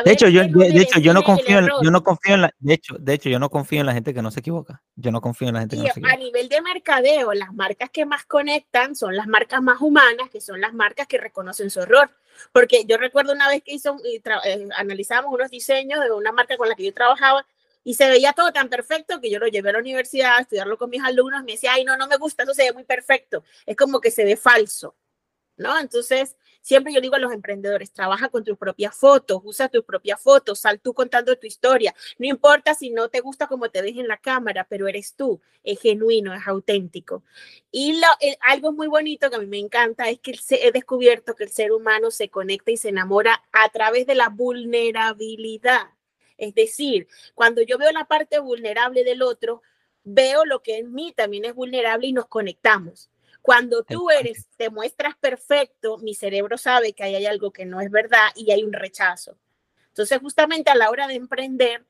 de 0.04 0.12
hecho, 0.12 0.28
yo, 0.28 0.42
de, 0.44 0.80
hecho, 0.80 0.98
yo 0.98 1.12
no 1.12 1.22
confío, 1.22 1.58
en, 1.58 1.68
yo 1.82 1.90
no 1.90 2.02
confío 2.02 2.34
en 2.34 2.42
la, 2.42 2.54
de 2.58 2.74
hecho, 2.74 2.96
de 2.98 3.14
hecho, 3.14 3.28
yo 3.28 3.38
no 3.38 3.48
confío 3.48 3.80
en 3.80 3.86
la 3.86 3.92
gente 3.92 4.12
que 4.12 4.22
no 4.22 4.30
se 4.30 4.40
equivoca. 4.40 4.82
Yo 4.96 5.10
no 5.12 5.20
confío 5.20 5.48
en 5.48 5.54
la 5.54 5.60
gente 5.60 5.76
que 5.76 5.82
no 5.82 5.88
se 5.88 6.00
equivoca. 6.00 6.14
A 6.14 6.16
nivel 6.16 6.48
de 6.48 6.60
mercadeo, 6.60 7.32
las 7.32 7.52
marcas 7.52 7.90
que 7.90 8.04
más 8.04 8.24
conectan 8.24 8.96
son 8.96 9.16
las 9.16 9.26
marcas 9.26 9.62
más 9.62 9.80
humanas, 9.80 10.30
que 10.30 10.40
son 10.40 10.60
las 10.60 10.74
marcas 10.74 11.06
que 11.06 11.18
reconocen 11.18 11.70
su 11.70 11.80
error. 11.80 12.10
Porque 12.52 12.84
yo 12.86 12.96
recuerdo 12.96 13.32
una 13.32 13.48
vez 13.48 13.62
que 13.62 13.74
hizo, 13.74 13.96
eh, 14.04 14.68
analizamos 14.76 15.32
unos 15.32 15.50
diseños 15.50 16.00
de 16.00 16.10
una 16.10 16.32
marca 16.32 16.56
con 16.56 16.68
la 16.68 16.74
que 16.74 16.84
yo 16.84 16.94
trabajaba 16.94 17.46
y 17.84 17.94
se 17.94 18.08
veía 18.08 18.32
todo 18.32 18.52
tan 18.52 18.68
perfecto 18.68 19.20
que 19.20 19.30
yo 19.30 19.38
lo 19.38 19.46
llevé 19.46 19.70
a 19.70 19.74
la 19.74 19.78
universidad 19.78 20.36
a 20.36 20.40
estudiarlo 20.40 20.76
con 20.76 20.90
mis 20.90 21.02
alumnos. 21.02 21.42
Me 21.44 21.52
decía, 21.52 21.72
ay, 21.74 21.84
no, 21.84 21.96
no 21.96 22.06
me 22.06 22.16
gusta, 22.16 22.42
eso 22.42 22.54
se 22.54 22.64
ve 22.64 22.72
muy 22.72 22.84
perfecto. 22.84 23.44
Es 23.64 23.76
como 23.76 24.00
que 24.00 24.10
se 24.10 24.24
ve 24.24 24.36
falso, 24.36 24.96
¿no? 25.56 25.78
Entonces, 25.78 26.36
siempre 26.68 26.92
yo 26.92 27.00
digo 27.00 27.14
a 27.14 27.18
los 27.18 27.32
emprendedores, 27.32 27.92
trabaja 27.92 28.28
con 28.28 28.44
tus 28.44 28.58
propias 28.58 28.94
fotos, 28.94 29.40
usa 29.42 29.70
tus 29.70 29.84
propias 29.84 30.20
fotos, 30.20 30.58
sal 30.58 30.78
tú 30.80 30.92
contando 30.92 31.34
tu 31.34 31.46
historia. 31.46 31.94
No 32.18 32.26
importa 32.26 32.74
si 32.74 32.90
no 32.90 33.08
te 33.08 33.20
gusta 33.20 33.46
como 33.46 33.70
te 33.70 33.80
ves 33.80 33.96
en 33.96 34.06
la 34.06 34.18
cámara, 34.18 34.66
pero 34.68 34.86
eres 34.86 35.14
tú, 35.14 35.40
es 35.64 35.80
genuino, 35.80 36.34
es 36.34 36.46
auténtico. 36.46 37.22
Y 37.70 37.98
lo, 37.98 38.06
algo 38.42 38.72
muy 38.72 38.86
bonito 38.86 39.30
que 39.30 39.36
a 39.36 39.38
mí 39.38 39.46
me 39.46 39.58
encanta 39.58 40.10
es 40.10 40.20
que 40.20 40.38
he 40.50 40.70
descubierto 40.70 41.34
que 41.34 41.44
el 41.44 41.50
ser 41.50 41.72
humano 41.72 42.10
se 42.10 42.28
conecta 42.28 42.70
y 42.70 42.76
se 42.76 42.90
enamora 42.90 43.42
a 43.50 43.70
través 43.70 44.06
de 44.06 44.14
la 44.14 44.28
vulnerabilidad. 44.28 45.86
Es 46.36 46.54
decir, 46.54 47.08
cuando 47.34 47.62
yo 47.62 47.78
veo 47.78 47.92
la 47.92 48.04
parte 48.04 48.40
vulnerable 48.40 49.04
del 49.04 49.22
otro, 49.22 49.62
veo 50.04 50.44
lo 50.44 50.62
que 50.62 50.76
en 50.76 50.92
mí 50.92 51.14
también 51.16 51.46
es 51.46 51.54
vulnerable 51.54 52.08
y 52.08 52.12
nos 52.12 52.26
conectamos. 52.26 53.08
Cuando 53.42 53.82
tú 53.82 54.10
eres, 54.10 54.46
te 54.56 54.70
muestras 54.70 55.16
perfecto, 55.16 55.98
mi 55.98 56.14
cerebro 56.14 56.58
sabe 56.58 56.92
que 56.92 57.04
hay 57.04 57.26
algo 57.26 57.52
que 57.52 57.64
no 57.64 57.80
es 57.80 57.90
verdad 57.90 58.28
y 58.34 58.50
hay 58.50 58.62
un 58.62 58.72
rechazo. 58.72 59.38
Entonces, 59.88 60.18
justamente 60.18 60.70
a 60.70 60.74
la 60.74 60.90
hora 60.90 61.06
de 61.08 61.14
emprender, 61.14 61.84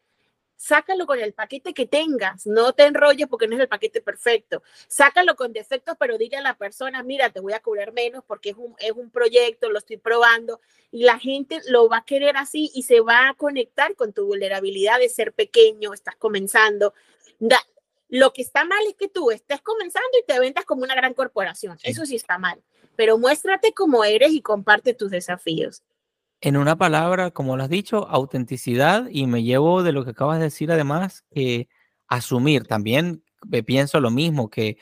sácalo 0.59 1.07
con 1.07 1.21
el 1.21 1.33
paquete 1.33 1.73
que 1.73 1.87
tengas, 1.87 2.47
no 2.47 2.73
te 2.73 2.85
enrolles 2.85 3.29
porque 3.29 3.47
no 3.47 3.55
es 3.55 3.61
el 3.61 3.69
paquete 3.69 4.01
perfecto. 4.01 4.63
Sácalo 4.89 5.37
con 5.37 5.53
defectos, 5.53 5.97
pero 5.99 6.19
dile 6.19 6.37
a 6.37 6.43
la 6.43 6.57
persona, 6.57 7.03
mira, 7.03 7.31
te 7.31 7.41
voy 7.41 7.53
a 7.53 7.61
cobrar 7.61 7.93
menos 7.93 8.25
porque 8.27 8.51
es 8.51 8.57
un, 8.57 8.75
es 8.79 8.93
un 8.93 9.11
proyecto, 9.11 9.71
lo 9.71 9.79
estoy 9.79 9.99
probando 9.99 10.61
y 10.91 11.05
la 11.05 11.19
gente 11.19 11.61
lo 11.69 11.89
va 11.89 11.99
a 11.99 12.05
querer 12.05 12.37
así 12.37 12.71
y 12.75 12.83
se 12.83 13.01
va 13.01 13.29
a 13.29 13.35
conectar 13.35 13.95
con 13.95 14.13
tu 14.13 14.27
vulnerabilidad 14.27 14.99
de 14.99 15.09
ser 15.09 15.33
pequeño, 15.33 15.95
estás 15.95 16.17
comenzando. 16.17 16.93
Lo 18.09 18.33
que 18.33 18.43
está 18.43 18.65
mal 18.65 18.81
es 18.89 18.95
que 18.97 19.09
tú 19.09 19.31
estés 19.31 19.61
comenzando 19.61 20.09
y 20.21 20.27
te 20.27 20.41
vendas 20.41 20.65
como 20.65 20.83
una 20.83 20.95
gran 20.95 21.15
corporación. 21.15 21.79
Eso 21.83 22.07
sí 22.07 22.17
está 22.17 22.39
mal, 22.39 22.63
pero 22.97 23.19
muéstrate 23.19 23.73
como 23.73 24.05
eres 24.05 24.33
y 24.33 24.41
comparte 24.41 24.95
tus 24.95 25.11
desafíos. 25.11 25.83
En 26.41 26.57
una 26.57 26.77
palabra, 26.77 27.31
como 27.31 27.57
lo 27.57 27.65
has 27.65 27.69
dicho, 27.69 28.09
autenticidad 28.09 29.09
y 29.11 29.27
me 29.27 29.43
llevo 29.43 29.83
de 29.83 29.93
lo 29.93 30.05
que 30.05 30.11
acabas 30.11 30.39
de 30.39 30.45
decir 30.45 30.71
además, 30.71 31.25
que 31.31 31.69
asumir 32.07 32.67
también, 32.67 33.25
me 33.47 33.63
pienso 33.63 34.01
lo 34.01 34.11
mismo, 34.11 34.49
que 34.49 34.79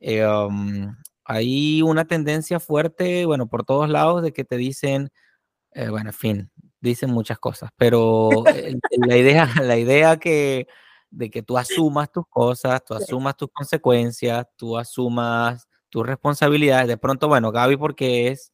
eh, 0.00 0.26
um, 0.26 0.94
hay 1.24 1.82
una 1.82 2.04
tendencia 2.06 2.60
fuerte, 2.60 3.26
bueno, 3.26 3.48
por 3.48 3.64
todos 3.64 3.88
lados 3.88 4.22
de 4.22 4.32
que 4.32 4.44
te 4.44 4.56
dicen, 4.56 5.10
eh, 5.72 5.88
bueno, 5.88 6.10
en 6.10 6.14
fin, 6.14 6.50
dicen 6.80 7.10
muchas 7.10 7.38
cosas, 7.38 7.70
pero 7.76 8.30
la 9.06 9.16
idea, 9.16 9.50
la 9.62 9.76
idea 9.78 10.18
que, 10.18 10.68
de 11.10 11.30
que 11.30 11.42
tú 11.42 11.56
asumas 11.56 12.10
tus 12.12 12.26
cosas, 12.28 12.84
tú 12.84 12.94
asumas 12.94 13.36
tus 13.36 13.48
consecuencias, 13.52 14.46
tú 14.56 14.76
asumas 14.76 15.68
tus 15.88 16.06
responsabilidades, 16.06 16.88
de 16.88 16.98
pronto, 16.98 17.28
bueno, 17.28 17.50
Gaby 17.50 17.76
porque 17.76 18.28
es 18.28 18.52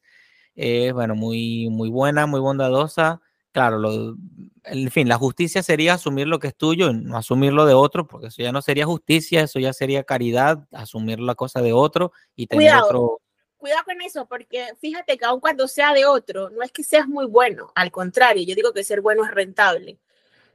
es, 0.55 0.93
bueno, 0.93 1.15
muy, 1.15 1.69
muy 1.71 1.91
buena, 1.91 2.27
muy 2.27 2.41
bondadosa. 2.41 3.21
Claro, 3.53 3.79
lo, 3.79 4.17
en 4.65 4.91
fin, 4.91 5.09
la 5.09 5.17
justicia 5.17 5.63
sería 5.63 5.95
asumir 5.95 6.27
lo 6.27 6.41
que 6.41 6.49
es 6.49 6.57
tuyo 6.57 6.91
y 6.91 6.95
no 6.95 7.17
asumirlo 7.17 7.67
de 7.67 7.75
otro, 7.75 8.07
porque 8.07 8.29
eso 8.29 8.43
ya 8.43 8.51
no 8.51 8.63
sería 8.63 8.85
justicia, 8.85 9.43
eso 9.43 9.61
ya 9.61 9.73
sería 9.73 10.03
caridad, 10.03 10.67
asumir 10.73 11.21
la 11.21 11.37
cosa 11.37 11.63
de 11.63 11.73
otro 11.73 12.13
y 12.35 12.49
tener 12.49 12.65
cuidado, 12.65 12.87
otro. 12.87 13.21
Cuidado 13.57 13.85
con 13.85 14.03
eso, 14.03 14.27
porque 14.27 14.67
fíjate 14.81 15.17
que 15.17 15.25
aun 15.25 15.41
cuando 15.41 15.69
sea 15.69 15.95
de 15.95 16.05
otro, 16.05 16.51
no 16.51 16.63
es 16.63 16.73
que 16.73 16.83
seas 16.83 17.07
muy 17.07 17.27
bueno, 17.27 17.71
al 17.77 17.93
contrario, 17.93 18.45
yo 18.45 18.57
digo 18.57 18.73
que 18.73 18.83
ser 18.83 19.01
bueno 19.01 19.25
es 19.25 19.31
rentable. 19.31 19.99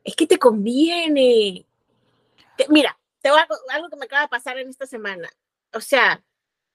Es 0.04 0.16
que 0.16 0.28
te 0.28 0.38
conviene. 0.38 1.66
Mira, 2.70 3.00
te 3.22 3.30
algo 3.30 3.90
que 3.90 3.96
me 3.96 4.06
acaba 4.06 4.24
de 4.24 4.28
pasar 4.30 4.58
en 4.58 4.70
esta 4.70 4.86
semana. 4.86 5.30
O 5.74 5.82
sea, 5.82 6.24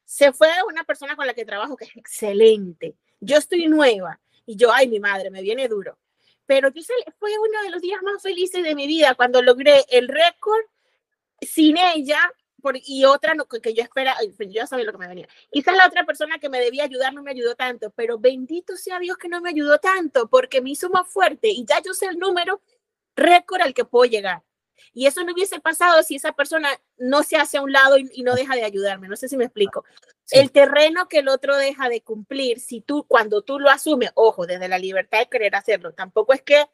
se 0.05 0.33
fue 0.33 0.49
una 0.69 0.85
persona 0.85 1.17
con 1.17 1.27
la 1.27 1.35
que 1.35 1.45
trabajo 1.45 1.77
que 1.77 1.85
es 1.85 1.97
excelente 1.97 2.97
yo 3.25 3.39
estoy 3.39 3.67
nueva 3.67 4.21
y 4.47 4.57
yo, 4.57 4.73
ay, 4.73 4.89
mi 4.89 5.01
madre, 5.01 5.31
me 5.31 5.43
viene 5.43 5.69
duro. 5.69 5.99
Pero 6.47 6.71
yo 6.71 6.83
fue 7.19 7.31
uno 7.39 7.63
de 7.63 7.71
los 7.71 7.81
días 7.81 8.03
más 8.03 8.23
felices 8.23 8.63
de 8.63 8.75
mi 8.75 8.87
vida 8.87 9.15
cuando 9.15 9.41
logré 9.41 9.85
el 9.91 10.09
récord 10.09 10.61
sin 11.41 11.79
ella 11.79 12.21
y 12.87 13.05
otra 13.05 13.35
no, 13.35 13.47
que 13.47 13.75
yo 13.75 13.83
espera, 13.83 14.17
pues, 14.37 14.49
yo 14.51 14.67
sabía 14.67 14.87
lo 14.87 14.93
que 14.93 14.99
me 14.99 15.09
venía. 15.09 15.29
Quizás 15.51 15.77
la 15.77 15.87
otra 15.87 16.07
persona 16.07 16.39
que 16.39 16.49
me 16.49 16.61
debía 16.61 16.85
ayudar 16.85 17.13
no 17.13 17.23
me 17.23 17.31
ayudó 17.31 17.55
tanto, 17.55 17.91
pero 17.91 18.19
bendito 18.19 18.77
sea 18.77 18.99
Dios 18.99 19.19
que 19.19 19.29
no 19.29 19.41
me 19.43 19.51
ayudó 19.51 19.79
tanto 19.79 20.29
porque 20.29 20.63
me 20.63 20.71
hizo 20.71 20.89
más 20.89 21.07
fuerte 21.09 21.49
y 21.49 21.67
ya 21.67 21.83
yo 21.83 21.93
sé 21.93 22.07
el 22.07 22.19
número 22.19 22.63
récord 23.17 23.61
al 23.61 23.75
que 23.75 23.85
puedo 23.85 24.07
llegar. 24.07 24.43
Y 24.93 25.07
eso 25.07 25.25
no 25.25 25.33
hubiese 25.33 25.61
pasado 25.61 26.03
si 26.03 26.17
esa 26.17 26.33
persona 26.33 26.69
no 26.97 27.23
se 27.23 27.37
hace 27.37 27.59
a 27.59 27.63
un 27.63 27.73
lado 27.73 27.99
y, 27.99 28.23
no 28.23 28.35
deja 28.35 28.55
de 28.55 28.65
ayudarme. 28.65 29.09
No 29.09 29.17
sé 29.17 29.29
si 29.29 29.37
me 29.37 29.45
explico. 29.45 29.85
El 30.31 30.51
terreno 30.51 31.09
que 31.09 31.19
el 31.19 31.29
otro 31.29 31.57
deja 31.57 31.89
de 31.89 32.01
cumplir, 32.01 32.61
si 32.61 32.81
tú, 32.81 33.05
cuando 33.07 33.43
tú 33.43 33.59
lo 33.59 33.71
asumes, 33.71 34.11
ojo, 34.15 34.47
desde 34.47 34.69
la 34.69 34.79
libertad 34.79 35.19
de 35.19 35.29
querer 35.29 35.55
hacerlo, 35.55 35.93
tampoco 35.93 36.33
es 36.33 36.43
que 36.43 36.65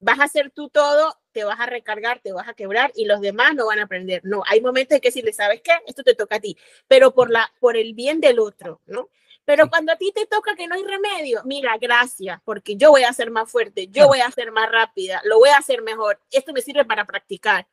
vas 0.00 0.18
a 0.18 0.24
hacer 0.24 0.50
tú 0.50 0.68
todo, 0.70 1.18
te 1.32 1.44
vas 1.44 1.60
a 1.60 1.66
recargar, 1.66 2.20
te 2.20 2.32
vas 2.32 2.48
a 2.48 2.54
quebrar 2.54 2.90
y 2.96 3.04
los 3.04 3.20
demás 3.20 3.54
no 3.54 3.66
van 3.66 3.78
a 3.78 3.84
aprender. 3.84 4.22
No, 4.24 4.42
hay 4.46 4.60
momentos 4.60 4.96
en 4.96 5.00
que 5.00 5.12
si 5.12 5.22
le 5.22 5.32
sabes 5.32 5.60
qué, 5.62 5.72
esto 5.86 6.02
te 6.02 6.14
toca 6.14 6.36
a 6.36 6.40
ti, 6.40 6.56
pero 6.88 7.14
por, 7.14 7.30
la, 7.30 7.52
por 7.60 7.76
el 7.76 7.94
bien 7.94 8.20
del 8.20 8.40
otro, 8.40 8.80
¿no? 8.86 9.08
Pero 9.44 9.68
cuando 9.68 9.92
a 9.92 9.96
ti 9.96 10.12
te 10.14 10.26
toca 10.26 10.54
que 10.54 10.66
no 10.66 10.74
hay 10.74 10.84
remedio, 10.84 11.42
mira, 11.44 11.76
gracias, 11.80 12.40
porque 12.44 12.76
yo 12.76 12.90
voy 12.90 13.02
a 13.02 13.12
ser 13.12 13.30
más 13.30 13.50
fuerte, 13.50 13.88
yo 13.88 14.06
voy 14.06 14.20
a 14.20 14.30
ser 14.30 14.52
más 14.52 14.70
rápida, 14.70 15.20
lo 15.24 15.38
voy 15.38 15.48
a 15.48 15.56
hacer 15.56 15.82
mejor. 15.82 16.20
Esto 16.30 16.52
me 16.52 16.60
sirve 16.60 16.84
para 16.84 17.04
practicar. 17.04 17.66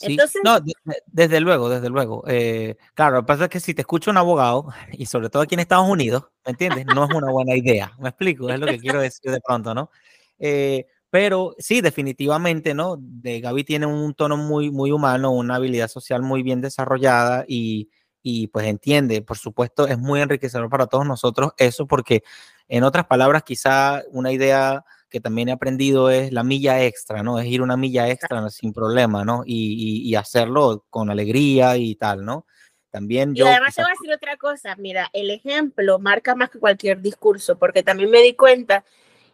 Entonces, 0.00 0.42
no, 0.44 0.58
desde 1.06 1.40
luego, 1.40 1.68
desde 1.68 1.88
luego. 1.88 2.24
Eh, 2.26 2.76
claro, 2.94 3.16
lo 3.16 3.22
que 3.22 3.26
pasa 3.26 3.44
es 3.44 3.50
que 3.50 3.60
si 3.60 3.74
te 3.74 3.82
escucha 3.82 4.10
un 4.10 4.16
abogado, 4.16 4.66
y 4.92 5.06
sobre 5.06 5.30
todo 5.30 5.42
aquí 5.42 5.54
en 5.54 5.60
Estados 5.60 5.88
Unidos, 5.88 6.24
¿me 6.44 6.50
entiendes? 6.50 6.86
No 6.86 7.04
es 7.04 7.14
una 7.14 7.30
buena 7.30 7.54
idea. 7.54 7.92
Me 7.98 8.08
explico, 8.08 8.48
es 8.50 8.58
lo 8.58 8.66
que 8.66 8.78
quiero 8.78 9.00
decir 9.00 9.30
de 9.30 9.40
pronto, 9.40 9.74
¿no? 9.74 9.90
Eh, 10.38 10.86
pero 11.10 11.54
sí, 11.58 11.82
definitivamente, 11.82 12.74
¿no? 12.74 12.96
De 12.98 13.40
Gaby 13.40 13.64
tiene 13.64 13.86
un 13.86 14.14
tono 14.14 14.36
muy, 14.36 14.70
muy 14.70 14.90
humano, 14.90 15.30
una 15.30 15.56
habilidad 15.56 15.88
social 15.88 16.22
muy 16.22 16.42
bien 16.42 16.60
desarrollada 16.60 17.44
y, 17.46 17.90
y 18.22 18.46
pues 18.48 18.66
entiende, 18.66 19.22
por 19.22 19.38
supuesto, 19.38 19.88
es 19.88 19.98
muy 19.98 20.20
enriquecedor 20.20 20.68
para 20.70 20.86
todos 20.86 21.06
nosotros 21.06 21.52
eso 21.58 21.86
porque, 21.86 22.22
en 22.68 22.84
otras 22.84 23.06
palabras, 23.06 23.42
quizá 23.42 24.02
una 24.10 24.32
idea 24.32 24.84
que 25.10 25.20
también 25.20 25.50
he 25.50 25.52
aprendido 25.52 26.08
es 26.08 26.32
la 26.32 26.42
milla 26.42 26.82
extra, 26.82 27.22
¿no? 27.22 27.38
Es 27.38 27.46
ir 27.46 27.60
una 27.60 27.76
milla 27.76 28.08
extra 28.08 28.48
sin 28.48 28.72
problema, 28.72 29.24
¿no? 29.24 29.42
Y, 29.44 30.08
y, 30.08 30.14
hacerlo 30.14 30.86
con 30.88 31.10
alegría 31.10 31.76
y 31.76 31.94
tal, 31.96 32.24
¿no? 32.24 32.46
También 32.90 33.34
yo... 33.34 33.44
Y 33.44 33.48
además 33.48 33.74
te 33.74 33.82
voy 33.82 33.90
a 33.90 33.94
decir 33.94 34.14
otra 34.14 34.36
cosa, 34.38 34.74
mira, 34.76 35.10
el 35.12 35.30
ejemplo 35.30 35.98
marca 35.98 36.34
más 36.34 36.48
que 36.48 36.58
cualquier 36.58 37.02
discurso, 37.02 37.58
porque 37.58 37.82
también 37.82 38.10
me 38.10 38.22
di 38.22 38.34
cuenta 38.34 38.84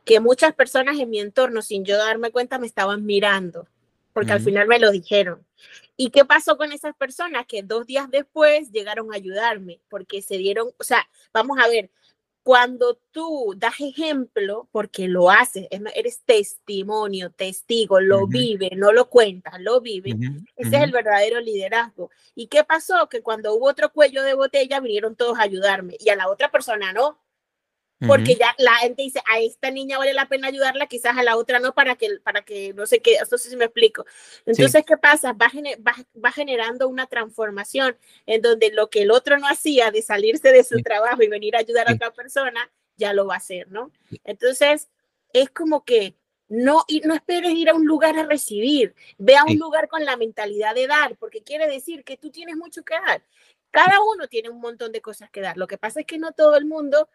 que 0.05 0.21
muchas 0.21 0.53
personas 0.55 0.99
en 0.99 1.11
mi 1.11 1.21
entorno, 1.21 1.63
sin 1.63 1.85
yo 1.85 1.97
darme 1.97 2.33
cuenta, 2.33 2.59
me 2.59 2.67
estaban 2.67 3.05
mirando, 3.05 3.69
porque 4.13 4.33
al 4.33 4.41
final 4.41 4.67
me 4.67 4.79
lo 4.79 4.91
dijeron. 4.91 5.45
¿Y 6.01 6.11
qué 6.11 6.25
pasó 6.25 6.57
con 6.57 6.71
esas 6.71 6.95
personas? 6.95 7.45
Que 7.47 7.65
dos 7.65 7.85
días 7.85 8.09
después 8.09 8.71
llegaron 8.71 9.13
a 9.13 9.17
ayudarme, 9.17 9.81
porque 9.91 10.23
se 10.23 10.39
dieron, 10.39 10.71
o 10.79 10.85
sea, 10.85 11.09
vamos 11.33 11.59
a 11.59 11.69
ver, 11.69 11.91
cuando 12.45 13.01
tú 13.11 13.53
das 13.57 13.81
ejemplo, 13.81 14.69
porque 14.71 15.09
lo 15.09 15.29
haces, 15.29 15.67
eres 15.97 16.23
testimonio, 16.25 17.33
testigo, 17.33 18.01
lo 18.01 18.29
vive, 18.29 18.71
no 18.77 18.93
lo 18.93 19.11
cuentas, 19.11 19.61
lo 19.61 19.81
vive, 19.81 20.17
ese 20.57 20.77
es 20.77 20.83
el 20.83 20.93
verdadero 20.93 21.41
liderazgo. 21.41 22.11
¿Y 22.37 22.47
qué 22.47 22.63
pasó? 22.63 23.09
Que 23.09 23.21
cuando 23.21 23.55
hubo 23.55 23.67
otro 23.67 23.93
cuello 23.93 24.23
de 24.23 24.35
botella, 24.35 24.79
vinieron 24.79 25.17
todos 25.17 25.37
a 25.39 25.43
ayudarme 25.43 25.97
y 25.99 26.11
a 26.11 26.17
la 26.17 26.31
otra 26.31 26.51
persona 26.51 26.93
no 26.93 27.19
porque 28.07 28.37
ya 28.37 28.55
la 28.59 28.75
gente 28.77 29.03
dice, 29.03 29.21
a 29.29 29.41
esta 29.41 29.71
niña 29.71 29.99
vale 29.99 30.13
la 30.13 30.29
pena 30.29 30.49
ayudarla, 30.49 30.87
quizás 30.87 31.17
a 31.17 31.23
la 31.23 31.37
otra 31.37 31.59
no, 31.59 31.75
para 31.75 31.97
que, 31.97 32.19
para 32.23 32.43
que 32.43 32.73
no 32.75 32.87
sé 32.87 33.01
qué, 33.01 33.15
esto 33.15 33.39
sí 33.39 33.55
me 33.57 33.65
explico. 33.65 34.05
Entonces, 34.47 34.85
¿qué 34.87 34.97
pasa? 34.97 35.33
Va, 35.33 35.51
va, 36.25 36.33
generando 36.33 36.87
una 36.87 37.07
transformación 37.07 37.97
en 38.27 38.41
donde 38.41 38.71
lo 38.71 38.89
que 38.89 39.03
el 39.03 39.11
otro 39.11 39.39
no 39.39 39.49
hacía 39.49 39.91
de 39.91 40.03
salirse 40.03 40.53
de 40.53 40.63
su 40.63 40.81
trabajo 40.83 41.23
y 41.23 41.29
venir 41.29 41.57
a 41.57 41.61
ayudar 41.61 41.89
a 41.89 41.95
otra 41.95 42.13
persona, 42.13 42.71
ya 42.97 43.13
lo 43.13 43.27
va 43.27 43.35
a 43.35 43.39
hacer, 43.39 43.69
¿no? 43.71 43.91
Entonces, 44.25 44.89
es 45.33 45.51
como 45.51 45.85
que 45.85 46.15
no, 46.49 46.85
y 46.87 47.01
no 47.01 47.15
esperes 47.15 47.53
ir 47.53 47.69
a 47.69 47.75
un 47.75 47.85
lugar 47.85 48.17
a 48.17 48.25
recibir, 48.25 48.95
ve 49.19 49.37
a 49.37 49.45
un 49.45 49.59
lugar 49.59 49.89
con 49.89 50.05
la 50.05 50.17
mentalidad 50.17 50.75
de 50.75 50.87
dar, 50.87 51.17
porque 51.17 51.43
quiere 51.43 51.69
decir 51.69 52.05
que 52.05 52.17
tú 52.17 52.31
tienes 52.31 52.57
mucho 52.57 52.83
que 52.85 52.95
dar. 52.95 53.23
Cada 53.71 54.01
uno 54.01 54.29
tiene 54.29 54.49
un 54.49 54.61
montón 54.61 54.93
de 54.93 55.03
cosas 55.03 55.31
que 55.31 55.43
dar. 55.43 55.59
Lo 55.59 55.67
que 55.67 55.77
pasa 55.77 56.01
es 56.01 56.07
que 56.07 56.17
no 56.17 56.33
todo 56.33 56.57
el 56.57 56.65
mundo 56.65 57.09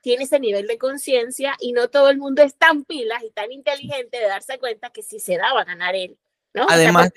tiene 0.00 0.24
ese 0.24 0.40
nivel 0.40 0.66
de 0.66 0.78
conciencia 0.78 1.56
y 1.60 1.72
no 1.72 1.88
todo 1.88 2.10
el 2.10 2.18
mundo 2.18 2.42
es 2.42 2.56
tan 2.56 2.84
pilas 2.84 3.22
y 3.22 3.30
tan 3.30 3.52
inteligente 3.52 4.18
de 4.18 4.26
darse 4.26 4.58
cuenta 4.58 4.90
que 4.90 5.02
si 5.02 5.20
se 5.20 5.36
da 5.36 5.52
va 5.52 5.62
a 5.62 5.64
ganar 5.64 5.94
él. 5.94 6.18
¿no? 6.54 6.66
Además, 6.68 7.10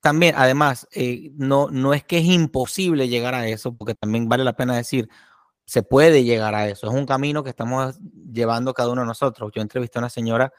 también, 0.00 0.34
además, 0.36 0.86
eh, 0.92 1.30
no, 1.34 1.68
no 1.70 1.94
es 1.94 2.04
que 2.04 2.18
es 2.18 2.24
imposible 2.24 3.08
llegar 3.08 3.34
a 3.34 3.48
eso, 3.48 3.74
porque 3.74 3.94
también 3.94 4.28
vale 4.28 4.44
la 4.44 4.54
pena 4.54 4.76
decir, 4.76 5.08
se 5.64 5.82
puede 5.82 6.24
llegar 6.24 6.54
a 6.54 6.68
eso. 6.68 6.88
Es 6.88 6.94
un 6.94 7.06
camino 7.06 7.42
que 7.42 7.50
estamos 7.50 7.98
llevando 8.32 8.72
cada 8.72 8.90
uno 8.90 9.02
de 9.02 9.08
nosotros. 9.08 9.50
Yo 9.54 9.62
entrevisté 9.62 9.98
a 9.98 10.02
una 10.02 10.10
señora 10.10 10.52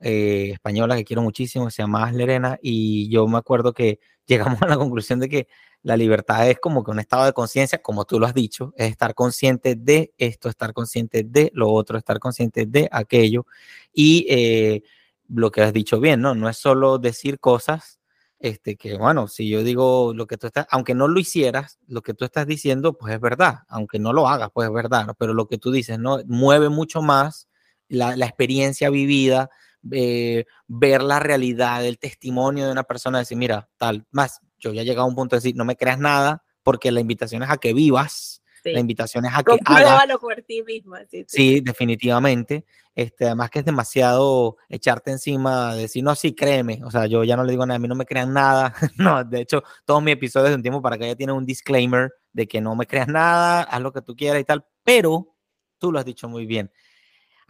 eh, 0.00 0.50
española 0.52 0.96
que 0.96 1.04
quiero 1.04 1.22
muchísimo, 1.22 1.70
se 1.70 1.82
llama 1.82 2.10
Lerena, 2.12 2.58
y 2.62 3.08
yo 3.10 3.26
me 3.26 3.38
acuerdo 3.38 3.72
que 3.72 4.00
llegamos 4.26 4.60
a 4.62 4.66
la 4.68 4.76
conclusión 4.76 5.18
de 5.20 5.28
que 5.28 5.48
la 5.82 5.96
libertad 5.96 6.48
es 6.48 6.58
como 6.60 6.84
que 6.84 6.90
un 6.90 6.98
estado 7.00 7.24
de 7.24 7.32
conciencia, 7.32 7.80
como 7.82 8.04
tú 8.04 8.18
lo 8.20 8.26
has 8.26 8.34
dicho, 8.34 8.72
es 8.76 8.90
estar 8.90 9.14
consciente 9.14 9.74
de 9.76 10.12
esto, 10.18 10.48
estar 10.48 10.72
consciente 10.72 11.24
de 11.24 11.50
lo 11.54 11.70
otro, 11.70 11.96
estar 11.96 12.18
consciente 12.18 12.66
de 12.66 12.88
aquello. 12.92 13.46
Y 13.92 14.26
eh, 14.28 14.82
lo 15.28 15.50
que 15.50 15.62
has 15.62 15.72
dicho 15.72 16.00
bien, 16.00 16.20
¿no? 16.20 16.34
No 16.34 16.48
es 16.48 16.56
solo 16.58 16.98
decir 16.98 17.40
cosas, 17.40 18.00
este, 18.38 18.76
que 18.76 18.96
bueno, 18.98 19.28
si 19.28 19.48
yo 19.48 19.62
digo 19.62 20.12
lo 20.14 20.26
que 20.26 20.36
tú 20.36 20.46
estás, 20.48 20.66
aunque 20.70 20.94
no 20.94 21.08
lo 21.08 21.20
hicieras, 21.20 21.78
lo 21.86 22.02
que 22.02 22.14
tú 22.14 22.24
estás 22.24 22.46
diciendo, 22.46 22.96
pues 22.98 23.14
es 23.14 23.20
verdad, 23.20 23.60
aunque 23.68 23.98
no 23.98 24.12
lo 24.12 24.28
hagas, 24.28 24.50
pues 24.52 24.68
es 24.68 24.74
verdad, 24.74 25.14
pero 25.18 25.34
lo 25.34 25.46
que 25.46 25.58
tú 25.58 25.70
dices, 25.72 25.98
¿no? 25.98 26.18
Mueve 26.26 26.68
mucho 26.68 27.02
más 27.02 27.48
la, 27.88 28.16
la 28.16 28.26
experiencia 28.26 28.90
vivida, 28.90 29.50
eh, 29.90 30.44
ver 30.68 31.02
la 31.02 31.20
realidad, 31.20 31.84
el 31.84 31.98
testimonio 31.98 32.66
de 32.66 32.72
una 32.72 32.84
persona, 32.84 33.18
decir, 33.18 33.38
mira, 33.38 33.68
tal, 33.78 34.06
más, 34.10 34.40
yo 34.60 34.72
ya 34.72 34.82
he 34.82 34.84
llegado 34.84 35.06
a 35.06 35.08
un 35.08 35.14
punto 35.14 35.34
de 35.34 35.38
decir, 35.38 35.56
no 35.56 35.64
me 35.64 35.76
creas 35.76 35.98
nada, 35.98 36.44
porque 36.62 36.92
la 36.92 37.00
invitación 37.00 37.42
es 37.42 37.50
a 37.50 37.56
que 37.56 37.72
vivas, 37.72 38.42
la 38.64 38.78
invitación 38.78 39.24
es 39.24 39.32
a 39.34 39.42
que 39.42 39.58
hagas. 39.64 40.18
por 40.18 40.42
ti 40.42 40.62
mismo. 40.62 40.96
Sí, 41.26 41.60
definitivamente. 41.60 42.64
Este, 42.94 43.24
además 43.24 43.50
que 43.50 43.60
es 43.60 43.64
demasiado 43.64 44.58
echarte 44.68 45.10
encima, 45.10 45.74
decir, 45.74 46.04
no, 46.04 46.14
sí, 46.14 46.34
créeme. 46.34 46.80
O 46.84 46.90
sea, 46.90 47.06
yo 47.06 47.24
ya 47.24 47.36
no 47.36 47.44
le 47.44 47.52
digo 47.52 47.64
nada, 47.64 47.76
a 47.76 47.78
mí 47.78 47.88
no 47.88 47.94
me 47.94 48.04
crean 48.04 48.32
nada. 48.32 48.74
no, 48.98 49.24
de 49.24 49.40
hecho, 49.40 49.62
todos 49.84 50.02
mis 50.02 50.14
episodios 50.14 50.50
de 50.50 50.56
un 50.56 50.62
tiempo 50.62 50.82
para 50.82 50.98
que 50.98 51.06
ya 51.06 51.16
tienen 51.16 51.36
un 51.36 51.46
disclaimer 51.46 52.12
de 52.32 52.46
que 52.46 52.60
no 52.60 52.76
me 52.76 52.86
creas 52.86 53.08
nada, 53.08 53.62
haz 53.62 53.80
lo 53.80 53.92
que 53.92 54.02
tú 54.02 54.14
quieras 54.14 54.40
y 54.40 54.44
tal. 54.44 54.66
Pero 54.84 55.34
tú 55.78 55.90
lo 55.90 55.98
has 55.98 56.04
dicho 56.04 56.28
muy 56.28 56.46
bien 56.46 56.70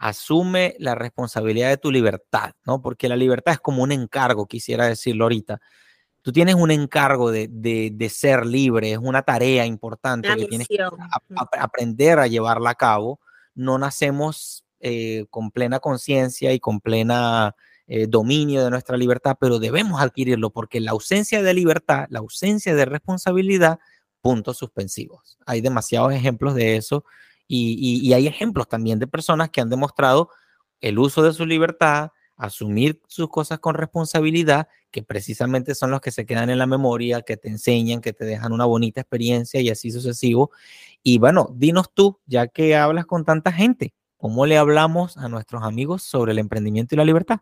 asume 0.01 0.75
la 0.79 0.95
responsabilidad 0.95 1.69
de 1.69 1.77
tu 1.77 1.91
libertad, 1.91 2.53
¿no? 2.65 2.81
Porque 2.81 3.07
la 3.07 3.15
libertad 3.15 3.53
es 3.53 3.59
como 3.59 3.83
un 3.83 3.91
encargo, 3.91 4.47
quisiera 4.47 4.87
decirlo 4.87 5.25
ahorita. 5.25 5.61
Tú 6.21 6.31
tienes 6.31 6.55
un 6.55 6.71
encargo 6.71 7.31
de, 7.31 7.47
de, 7.49 8.09
ser 8.09 8.45
libre, 8.45 8.91
es 8.91 8.99
una 8.99 9.23
tarea 9.23 9.65
importante 9.65 10.29
que 10.35 10.45
tienes 10.45 10.67
que 10.67 10.77
aprender 11.57 12.19
a 12.19 12.27
llevarla 12.27 12.71
a 12.71 12.75
cabo. 12.75 13.19
No 13.55 13.77
nacemos 13.77 14.63
eh, 14.79 15.25
con 15.29 15.51
plena 15.51 15.79
conciencia 15.79 16.53
y 16.53 16.59
con 16.59 16.79
plena 16.79 17.55
eh, 17.87 18.07
dominio 18.07 18.63
de 18.63 18.69
nuestra 18.69 18.97
libertad, 18.97 19.35
pero 19.39 19.59
debemos 19.59 20.01
adquirirlo 20.01 20.49
porque 20.51 20.79
la 20.79 20.91
ausencia 20.91 21.43
de 21.43 21.53
libertad, 21.53 22.05
la 22.09 22.19
ausencia 22.19 22.73
de 22.73 22.85
responsabilidad, 22.85 23.79
puntos 24.21 24.57
suspensivos. 24.57 25.37
Hay 25.45 25.61
demasiados 25.61 26.13
ejemplos 26.13 26.55
de 26.55 26.77
eso 26.77 27.03
y, 27.47 28.13
hay 28.13 28.27
ejemplos 28.27 28.69
también 28.69 28.97
de 28.97 29.07
personas 29.07 29.49
que 29.49 29.59
han 29.59 29.69
demostrado 29.69 30.29
el 30.79 30.99
uso 30.99 31.21
de 31.21 31.33
su 31.33 31.45
libertad, 31.45 32.11
asumir 32.41 32.99
sus 33.07 33.29
cosas 33.29 33.59
con 33.59 33.75
responsabilidad, 33.75 34.67
que 34.89 35.03
precisamente 35.03 35.75
son 35.75 35.91
los 35.91 36.01
que 36.01 36.11
se 36.11 36.25
quedan 36.25 36.49
en 36.49 36.57
la 36.57 36.65
memoria, 36.65 37.21
que 37.21 37.37
te 37.37 37.49
enseñan, 37.49 38.01
que 38.01 38.13
te 38.13 38.25
dejan 38.25 38.51
una 38.51 38.65
bonita 38.65 39.01
experiencia 39.01 39.61
y 39.61 39.69
así 39.69 39.91
sucesivo. 39.91 40.49
Y 41.03 41.19
bueno, 41.19 41.49
dinos 41.53 41.93
tú, 41.93 42.19
ya 42.25 42.47
que 42.47 42.75
hablas 42.75 43.05
con 43.05 43.25
tanta 43.25 43.51
gente, 43.51 43.93
¿cómo 44.17 44.47
le 44.47 44.57
hablamos 44.57 45.17
a 45.17 45.29
nuestros 45.29 45.61
amigos 45.63 46.01
sobre 46.01 46.31
el 46.31 46.39
emprendimiento 46.39 46.95
y 46.95 46.97
la 46.97 47.05
libertad? 47.05 47.41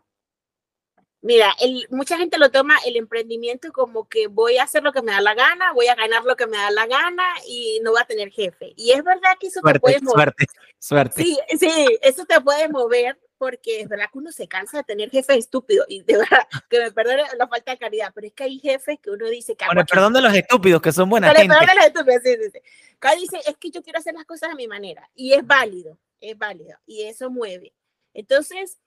Mira, 1.22 1.54
el, 1.60 1.86
mucha 1.90 2.18
gente 2.18 2.38
lo 2.38 2.50
toma 2.50 2.76
el 2.86 2.96
emprendimiento 2.96 3.72
como 3.72 4.06
que 4.08 4.26
voy 4.26 4.58
a 4.58 4.64
hacer 4.64 4.82
lo 4.82 4.92
que 4.92 5.02
me 5.02 5.12
da 5.12 5.20
la 5.22 5.34
gana, 5.34 5.72
voy 5.72 5.86
a 5.86 5.94
ganar 5.94 6.24
lo 6.24 6.36
que 6.36 6.46
me 6.46 6.58
da 6.58 6.70
la 6.70 6.86
gana 6.86 7.24
y 7.46 7.80
no 7.82 7.92
voy 7.92 8.00
a 8.02 8.06
tener 8.06 8.30
jefe. 8.30 8.74
Y 8.76 8.92
es 8.92 9.02
verdad 9.02 9.32
que 9.38 9.46
eso 9.46 9.60
te 9.62 9.80
puede 9.80 10.00
mover. 10.00 10.34
Suerte, 10.34 10.46
suerte. 10.78 11.22
Sí, 11.22 11.38
sí, 11.58 11.98
eso 12.02 12.24
te 12.26 12.40
puede 12.40 12.68
mover 12.68 13.18
porque 13.40 13.80
es 13.80 13.88
verdad 13.88 14.04
que 14.12 14.18
uno 14.18 14.32
se 14.32 14.46
cansa 14.46 14.76
de 14.76 14.84
tener 14.84 15.08
jefes 15.08 15.38
estúpidos 15.38 15.86
y 15.88 16.02
de 16.02 16.18
verdad 16.18 16.46
que 16.68 16.78
me 16.78 16.92
perdone 16.92 17.22
la 17.38 17.48
falta 17.48 17.70
de 17.70 17.78
caridad, 17.78 18.12
pero 18.14 18.26
es 18.26 18.34
que 18.34 18.44
hay 18.44 18.58
jefes 18.58 18.98
que 19.00 19.10
uno 19.10 19.26
dice 19.28 19.56
que... 19.56 19.64
Bueno, 19.64 19.82
perdón 19.86 20.12
de 20.12 20.20
los 20.20 20.34
estúpidos, 20.34 20.82
que 20.82 20.92
son 20.92 21.08
buenas 21.08 21.34
gente. 21.34 21.48
Perdón 21.48 21.66
de 21.66 21.74
los 21.74 21.86
estúpidos, 21.86 22.22
sí, 22.22 22.36
sí, 22.36 22.50
sí. 22.52 23.18
dice, 23.18 23.50
es 23.50 23.56
que 23.56 23.70
yo 23.70 23.82
quiero 23.82 23.98
hacer 23.98 24.12
las 24.12 24.26
cosas 24.26 24.50
a 24.50 24.54
mi 24.54 24.68
manera 24.68 25.08
y 25.14 25.32
es 25.32 25.46
válido, 25.46 25.96
es 26.20 26.36
válido 26.36 26.78
y 26.84 27.04
eso 27.04 27.30
mueve. 27.30 27.72
Entonces, 28.12 28.78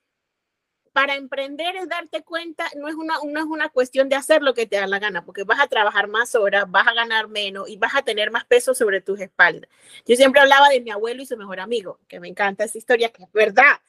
para 0.92 1.16
emprender 1.16 1.74
es 1.74 1.88
darte 1.88 2.22
cuenta, 2.22 2.70
no 2.76 2.86
es, 2.86 2.94
una, 2.94 3.16
no 3.24 3.40
es 3.40 3.46
una 3.46 3.70
cuestión 3.70 4.08
de 4.08 4.14
hacer 4.14 4.40
lo 4.40 4.54
que 4.54 4.68
te 4.68 4.76
da 4.76 4.86
la 4.86 5.00
gana, 5.00 5.24
porque 5.24 5.42
vas 5.42 5.58
a 5.58 5.66
trabajar 5.66 6.06
más 6.06 6.36
horas, 6.36 6.70
vas 6.70 6.86
a 6.86 6.94
ganar 6.94 7.26
menos 7.26 7.68
y 7.68 7.76
vas 7.76 7.96
a 7.96 8.02
tener 8.02 8.30
más 8.30 8.44
peso 8.44 8.72
sobre 8.72 9.00
tus 9.00 9.18
espaldas. 9.18 9.68
Yo 10.06 10.14
siempre 10.14 10.40
hablaba 10.40 10.68
de 10.68 10.80
mi 10.80 10.92
abuelo 10.92 11.22
y 11.22 11.26
su 11.26 11.36
mejor 11.36 11.58
amigo, 11.58 11.98
que 12.06 12.20
me 12.20 12.28
encanta 12.28 12.62
esa 12.62 12.78
historia, 12.78 13.08
que 13.08 13.24
es 13.24 13.32
verdad. 13.32 13.80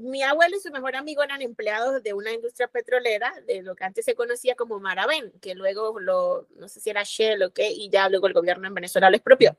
Mi 0.00 0.22
abuelo 0.22 0.56
y 0.56 0.60
su 0.60 0.70
mejor 0.70 0.96
amigo 0.96 1.22
eran 1.22 1.42
empleados 1.42 2.02
de 2.02 2.14
una 2.14 2.32
industria 2.32 2.68
petrolera, 2.68 3.32
de 3.46 3.62
lo 3.62 3.74
que 3.76 3.84
antes 3.84 4.04
se 4.04 4.14
conocía 4.14 4.54
como 4.54 4.80
Maravén, 4.80 5.32
que 5.40 5.54
luego 5.54 6.00
lo, 6.00 6.46
no 6.56 6.68
sé 6.68 6.80
si 6.80 6.90
era 6.90 7.02
Shell 7.04 7.42
o 7.42 7.52
qué, 7.52 7.70
y 7.70 7.90
ya 7.90 8.08
luego 8.08 8.26
el 8.26 8.32
gobierno 8.32 8.66
en 8.66 8.74
Venezuela 8.74 9.10
lo 9.10 9.16
expropió. 9.16 9.56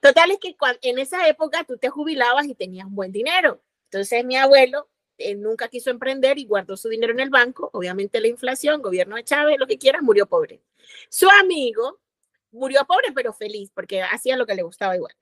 Total 0.00 0.30
es 0.30 0.38
que 0.38 0.56
en 0.82 0.98
esa 0.98 1.28
época 1.28 1.64
tú 1.64 1.76
te 1.76 1.90
jubilabas 1.90 2.46
y 2.46 2.54
tenías 2.54 2.86
buen 2.88 3.12
dinero. 3.12 3.60
Entonces 3.84 4.24
mi 4.24 4.36
abuelo 4.36 4.88
nunca 5.36 5.68
quiso 5.68 5.90
emprender 5.90 6.38
y 6.38 6.46
guardó 6.46 6.76
su 6.76 6.88
dinero 6.88 7.12
en 7.12 7.20
el 7.20 7.30
banco. 7.30 7.70
Obviamente 7.72 8.20
la 8.20 8.28
inflación, 8.28 8.82
gobierno 8.82 9.16
de 9.16 9.24
Chávez, 9.24 9.58
lo 9.58 9.66
que 9.66 9.78
quiera, 9.78 10.00
murió 10.02 10.26
pobre. 10.26 10.62
Su 11.08 11.28
amigo 11.28 12.00
murió 12.50 12.84
pobre 12.86 13.12
pero 13.14 13.32
feliz 13.32 13.70
porque 13.74 14.02
hacía 14.02 14.36
lo 14.36 14.46
que 14.46 14.54
le 14.54 14.62
gustaba 14.62 14.96
igual. 14.96 15.14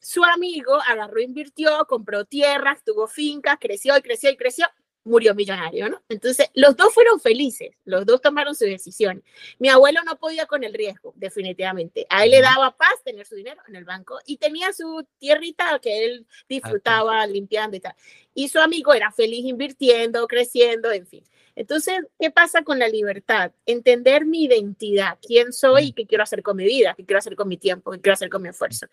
Su 0.00 0.24
amigo 0.24 0.80
agarró, 0.88 1.20
invirtió, 1.20 1.86
compró 1.86 2.24
tierras, 2.24 2.82
tuvo 2.82 3.06
fincas, 3.06 3.58
creció 3.60 3.96
y 3.96 4.02
creció 4.02 4.30
y 4.30 4.36
creció, 4.36 4.66
murió 5.10 5.34
millonario, 5.34 5.88
¿no? 5.88 6.02
Entonces, 6.08 6.48
los 6.54 6.76
dos 6.76 6.94
fueron 6.94 7.20
felices, 7.20 7.70
los 7.84 8.06
dos 8.06 8.20
tomaron 8.22 8.54
su 8.54 8.64
decisión. 8.64 9.22
Mi 9.58 9.68
abuelo 9.68 10.00
no 10.04 10.18
podía 10.18 10.46
con 10.46 10.64
el 10.64 10.72
riesgo, 10.72 11.12
definitivamente. 11.16 12.06
A 12.08 12.24
él 12.24 12.30
le 12.30 12.40
daba 12.40 12.76
paz 12.76 13.02
tener 13.04 13.26
su 13.26 13.34
dinero 13.34 13.60
en 13.68 13.76
el 13.76 13.84
banco 13.84 14.18
y 14.24 14.38
tenía 14.38 14.72
su 14.72 15.06
tierrita 15.18 15.78
que 15.80 16.04
él 16.04 16.26
disfrutaba 16.48 17.26
limpiando 17.26 17.76
y 17.76 17.80
tal. 17.80 17.94
Y 18.32 18.48
su 18.48 18.58
amigo 18.60 18.94
era 18.94 19.10
feliz 19.12 19.44
invirtiendo, 19.44 20.26
creciendo, 20.26 20.90
en 20.92 21.06
fin. 21.06 21.24
Entonces, 21.56 22.00
¿qué 22.18 22.30
pasa 22.30 22.62
con 22.62 22.78
la 22.78 22.88
libertad? 22.88 23.52
Entender 23.66 24.24
mi 24.24 24.44
identidad, 24.44 25.18
quién 25.20 25.52
soy 25.52 25.88
y 25.88 25.92
qué 25.92 26.06
quiero 26.06 26.22
hacer 26.24 26.42
con 26.42 26.56
mi 26.56 26.64
vida, 26.64 26.94
qué 26.96 27.04
quiero 27.04 27.18
hacer 27.18 27.36
con 27.36 27.48
mi 27.48 27.58
tiempo, 27.58 27.90
qué 27.90 28.00
quiero 28.00 28.14
hacer 28.14 28.30
con 28.30 28.40
mi 28.42 28.48
esfuerzo. 28.48 28.86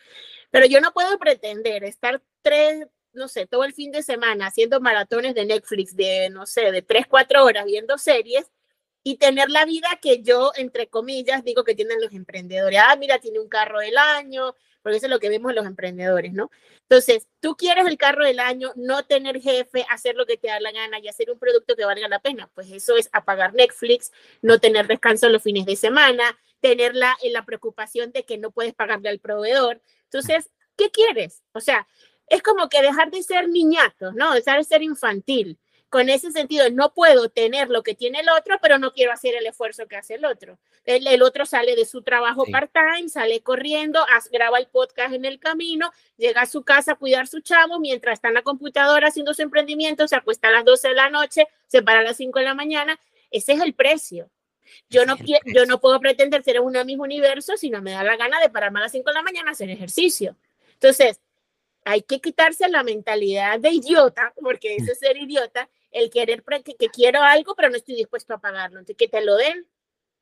Pero 0.52 0.66
yo 0.66 0.82
no 0.82 0.92
puedo 0.92 1.18
pretender 1.18 1.84
estar 1.84 2.22
tres, 2.42 2.88
no 3.18 3.28
sé, 3.28 3.46
todo 3.48 3.64
el 3.64 3.74
fin 3.74 3.92
de 3.92 4.04
semana 4.04 4.48
haciendo 4.48 4.80
maratones 4.80 5.36
de 5.36 5.46
Netflix 5.46 5.96
de, 5.96 6.30
no 6.30 6.46
sé, 6.46 6.72
de 6.72 6.82
tres, 6.82 7.06
cuatro 7.08 7.44
horas 7.44 7.66
viendo 7.66 7.98
series 7.98 8.50
y 9.04 9.18
tener 9.18 9.50
la 9.50 9.66
vida 9.66 9.88
que 10.02 10.22
yo, 10.22 10.52
entre 10.56 10.88
comillas, 10.88 11.44
digo 11.44 11.64
que 11.64 11.76
tienen 11.76 12.02
los 12.02 12.12
emprendedores. 12.14 12.80
Ah, 12.84 12.96
mira, 12.98 13.20
tiene 13.20 13.40
un 13.40 13.48
carro 13.48 13.80
del 13.80 13.98
año, 13.98 14.54
porque 14.82 14.98
eso 14.98 15.06
es 15.06 15.10
lo 15.10 15.20
que 15.20 15.30
vemos 15.30 15.54
los 15.54 15.66
emprendedores, 15.66 16.34
¿no? 16.34 16.52
Entonces, 16.82 17.28
tú 17.40 17.56
quieres 17.56 17.86
el 17.88 17.98
carro 17.98 18.26
del 18.26 18.40
año, 18.40 18.72
no 18.76 19.04
tener 19.06 19.42
jefe, 19.42 19.86
hacer 19.90 20.16
lo 20.16 20.26
que 20.26 20.38
te 20.38 20.48
da 20.48 20.60
la 20.60 20.72
gana 20.72 21.00
y 21.00 21.08
hacer 21.08 21.32
un 21.32 21.40
producto 21.40 21.76
que 21.76 21.86
valga 21.86 22.08
la 22.08 22.20
pena. 22.20 22.50
Pues 22.54 22.70
eso 22.72 22.98
es 22.98 23.10
apagar 23.14 23.54
Netflix, 23.54 24.12
no 24.42 24.60
tener 24.60 24.88
descanso 24.88 25.30
los 25.30 25.44
fines 25.44 25.66
de 25.66 25.76
semana, 25.76 26.38
tener 26.60 26.96
la, 26.96 27.18
la 27.32 27.46
preocupación 27.46 28.12
de 28.12 28.24
que 28.24 28.38
no 28.38 28.52
puedes 28.52 28.74
pagarle 28.74 29.10
al 29.10 29.20
proveedor. 29.20 29.82
Entonces, 30.04 30.50
¿qué 30.76 30.90
quieres? 30.92 31.44
O 31.54 31.62
sea, 31.62 31.88
es 32.28 32.42
como 32.42 32.70
que 32.70 32.82
dejar 32.82 33.12
de 33.12 33.24
ser 33.24 33.50
niñato, 33.50 34.12
¿no? 34.12 34.34
Dejar 34.34 34.58
de 34.58 34.64
ser 34.64 34.84
infantil 34.84 35.58
con 35.90 36.10
ese 36.10 36.32
sentido, 36.32 36.70
no 36.70 36.94
puedo 36.94 37.30
tener 37.30 37.70
lo 37.70 37.82
que 37.82 37.96
tiene 37.96 38.20
el 38.20 38.30
otro, 38.30 38.58
pero 38.62 38.78
no 38.78 38.92
quiero 38.92 39.14
hacer 39.14 39.36
el 39.36 39.46
esfuerzo 39.46 39.88
que 39.88 39.96
hace 39.96 40.16
el 40.16 40.26
otro. 40.26 40.60
El, 40.84 41.22
otro 41.22 41.46
sale 41.46 41.76
de 41.76 41.86
su 41.86 42.02
trabajo 42.02 42.46
part-time, 42.46 43.08
sale 43.08 43.42
corriendo, 43.42 44.06
graba 44.32 44.60
el 44.60 44.68
podcast 44.68 45.14
en 45.14 45.26
el 45.26 45.40
camino, 45.40 45.92
llega 46.18 46.42
a 46.42 46.46
su 46.46 46.64
casa 46.64 46.94
a 46.94 46.96
cuidar 46.96 47.28
su 47.28 47.40
chavo, 47.40 47.80
mientras 47.80 48.16
está 48.16 48.28
en 48.28 48.34
la 48.34 48.42
computadora 48.42 49.08
haciendo 49.08 49.34
su 49.34 49.42
emprendimiento, 49.42 50.08
se 50.08 50.16
acuesta 50.16 50.50
a 50.50 50.52
las 50.52 50.66
12 50.66 50.90
de 50.90 50.96
la 50.96 51.10
noche, 51.10 51.48
se 51.68 51.82
para 51.82 52.00
a 52.00 52.04
las 52.04 52.18
5 52.18 52.40
de 52.40 52.46
la 52.46 52.54
mañana. 52.54 53.00
Ese 53.32 53.54
es 53.54 53.62
el 53.62 53.74
precio. 53.74 54.30
Yo 54.90 55.06
no, 55.06 55.16
yo 55.46 55.66
no 55.66 55.80
puedo 55.80 56.00
pretender 56.02 56.44
ser 56.44 56.58
en 56.58 56.64
un 56.64 56.86
mismo 56.86 57.04
universo 57.04 57.56
si 57.56 57.70
no 57.70 57.82
me 57.82 57.92
da 57.92 58.04
la 58.04 58.18
gana 58.18 58.42
de 58.42 58.50
pararme 58.50 58.80
a 58.80 58.84
las 58.84 58.92
5 58.92 59.10
de 59.10 59.14
la 59.14 59.22
mañana 59.22 59.50
a 59.50 59.54
hacer 59.54 59.70
ejercicio. 59.70 60.36
Entonces, 60.74 61.22
hay 61.88 62.02
que 62.02 62.20
quitarse 62.20 62.68
la 62.68 62.84
mentalidad 62.84 63.62
de 63.62 63.70
idiota, 63.70 64.34
porque 64.42 64.76
eso 64.76 64.92
es 64.92 65.00
ser 65.00 65.16
idiota, 65.16 65.70
el 65.92 66.10
querer 66.10 66.44
que, 66.44 66.76
que 66.76 66.90
quiero 66.90 67.22
algo, 67.22 67.56
pero 67.56 67.70
no 67.70 67.78
estoy 67.78 67.96
dispuesto 67.96 68.34
a 68.34 68.40
pagarlo. 68.40 68.80
Entonces, 68.80 68.98
que 68.98 69.08
te 69.08 69.24
lo 69.24 69.38
den, 69.38 69.66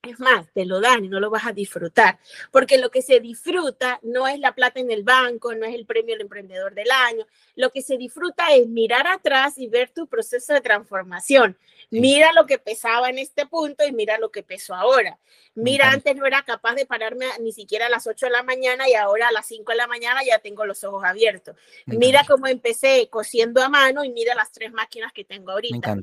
es 0.10 0.20
más, 0.20 0.48
te 0.54 0.66
lo 0.66 0.80
dan 0.80 1.06
y 1.06 1.10
no 1.10 1.20
lo 1.20 1.30
vas 1.30 1.46
a 1.46 1.52
disfrutar, 1.52 2.20
porque 2.52 2.78
lo 2.78 2.90
que 2.92 3.02
se 3.02 3.20
disfruta 3.20 4.00
no 4.04 4.28
es 4.28 4.40
la 4.40 4.54
plata 4.54 4.80
en 4.80 4.92
el 4.92 5.04
banco, 5.04 5.54
no 5.56 5.66
es 5.66 5.76
el 5.76 5.86
premio 5.86 6.16
al 6.16 6.22
emprendedor 6.22 6.74
del 6.74 6.92
año, 6.92 7.26
lo 7.56 7.72
que 7.72 7.82
se 7.82 7.98
disfruta 7.98 8.54
es 8.54 8.68
mirar 8.68 9.08
atrás 9.08 9.58
y 9.58 9.68
ver 9.68 9.90
tu 9.90 10.08
proceso 10.08 10.54
de 10.54 10.62
transformación. 10.62 11.58
Mira 11.90 12.32
lo 12.34 12.46
que 12.46 12.58
pesaba 12.58 13.10
en 13.10 13.20
este 13.20 13.46
punto 13.46 13.86
y 13.86 13.92
mira 13.92 14.18
lo 14.18 14.32
que 14.32 14.44
pesó 14.44 14.76
ahora. 14.76 15.20
Mira, 15.54 15.92
antes 15.92 16.16
no 16.16 16.26
era 16.26 16.44
capaz 16.44 16.76
de 16.76 16.86
pararme 16.86 17.26
ni 17.40 17.54
siquiera 17.54 17.86
a 17.86 17.90
las 17.90 18.08
8 18.08 18.26
de 18.26 18.32
la 18.32 18.44
mañana 18.44 18.90
y 18.90 18.94
ahora 18.94 19.30
a 19.30 19.32
las 19.32 19.46
5 19.48 19.72
de 19.72 19.78
la 19.78 19.88
mañana 19.88 20.22
ya 20.26 20.40
tengo 20.40 20.66
los 20.66 20.84
ojos 20.84 21.04
abiertos. 21.06 21.56
Mira 21.86 22.26
cómo 22.28 22.48
empecé 22.48 23.08
cosiendo 23.10 23.62
a 23.62 23.70
mano 23.70 24.04
y 24.04 24.10
mira 24.10 24.36
las 24.36 24.52
tres 24.52 24.72
máquinas 24.74 25.14
que 25.14 25.24
tengo 25.24 25.52
ahorita. 25.52 25.96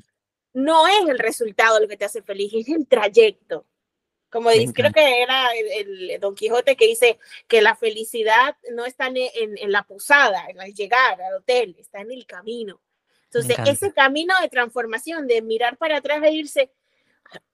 No 0.55 0.87
es 0.87 1.09
el 1.09 1.19
resultado 1.19 1.81
lo 1.81 1.89
que 1.89 1.97
te 1.97 2.05
hace 2.05 2.23
feliz, 2.23 2.53
es 2.55 2.69
el 2.69 2.87
trayecto. 2.87 3.67
Como 4.33 4.51
dice, 4.51 4.73
creo 4.73 4.91
que 4.93 5.23
era 5.23 5.51
el, 5.55 6.19
Don 6.19 6.35
Quijote 6.35 6.75
que 6.75 6.87
dice 6.87 7.19
que 7.47 7.61
la 7.61 7.77
felicidad 7.77 8.57
no 8.71 8.87
está 8.87 9.09
en, 9.09 9.19
en, 9.35 9.71
la 9.71 9.83
posada, 9.83 10.47
en 10.49 10.59
el 10.59 10.73
llegar 10.73 11.21
al 11.21 11.35
hotel, 11.35 11.77
está 11.79 12.01
en 12.01 12.11
el 12.11 12.25
camino. 12.25 12.81
Entonces, 13.25 13.59
ese 13.67 13.93
camino 13.93 14.35
de 14.41 14.49
transformación, 14.49 15.27
de 15.27 15.43
mirar 15.43 15.77
para 15.77 15.99
atrás 15.99 16.23
e 16.23 16.33
irse, 16.33 16.73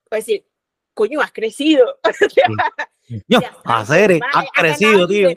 pues 0.09 0.25
decir, 0.25 0.45
coño, 0.93 1.19
has 1.19 1.33
crecido. 1.33 1.99
Yo, 3.27 3.39
hacer, 3.65 4.17
has 4.33 4.51
crecido, 4.53 5.05
tío. 5.05 5.29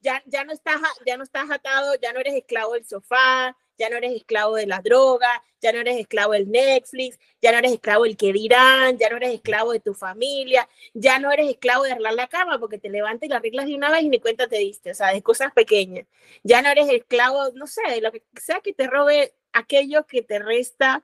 Ya, 0.00 0.22
ya, 0.26 0.44
no 0.44 0.52
estás, 0.52 0.80
ya 1.04 1.16
no 1.16 1.24
estás 1.24 1.50
atado, 1.50 1.94
ya 2.00 2.12
no 2.12 2.20
eres 2.20 2.34
esclavo 2.34 2.74
del 2.74 2.84
sofá, 2.84 3.56
ya 3.78 3.88
no 3.88 3.96
eres 3.96 4.12
esclavo 4.12 4.56
de 4.56 4.66
las 4.66 4.82
drogas, 4.82 5.40
ya 5.60 5.72
no 5.72 5.80
eres 5.80 5.96
esclavo 5.96 6.32
del 6.32 6.50
Netflix, 6.50 7.18
ya 7.40 7.52
no 7.52 7.58
eres 7.58 7.72
esclavo 7.72 8.04
del 8.04 8.16
que 8.16 8.32
dirán, 8.32 8.98
ya 8.98 9.08
no 9.08 9.16
eres 9.16 9.34
esclavo 9.34 9.72
de 9.72 9.80
tu 9.80 9.94
familia, 9.94 10.68
ya 10.92 11.18
no 11.18 11.32
eres 11.32 11.48
esclavo 11.48 11.84
de 11.84 11.92
arreglar 11.92 12.14
la 12.14 12.28
cama 12.28 12.58
porque 12.58 12.78
te 12.78 12.90
levantas 12.90 13.26
y 13.26 13.30
la 13.30 13.36
arreglas 13.36 13.66
de 13.66 13.74
una 13.74 13.90
vez 13.90 14.02
y 14.02 14.08
ni 14.08 14.20
cuenta 14.20 14.46
te 14.46 14.58
diste, 14.58 14.90
o 14.90 14.94
sea, 14.94 15.12
de 15.12 15.22
cosas 15.22 15.52
pequeñas. 15.52 16.06
Ya 16.42 16.62
no 16.62 16.68
eres 16.68 16.88
esclavo, 16.90 17.50
no 17.54 17.66
sé, 17.66 17.82
de 17.88 18.00
lo 18.00 18.12
que 18.12 18.22
sea 18.40 18.60
que 18.60 18.72
te 18.72 18.86
robe 18.86 19.34
aquello 19.52 20.06
que 20.06 20.22
te 20.22 20.38
resta 20.38 21.02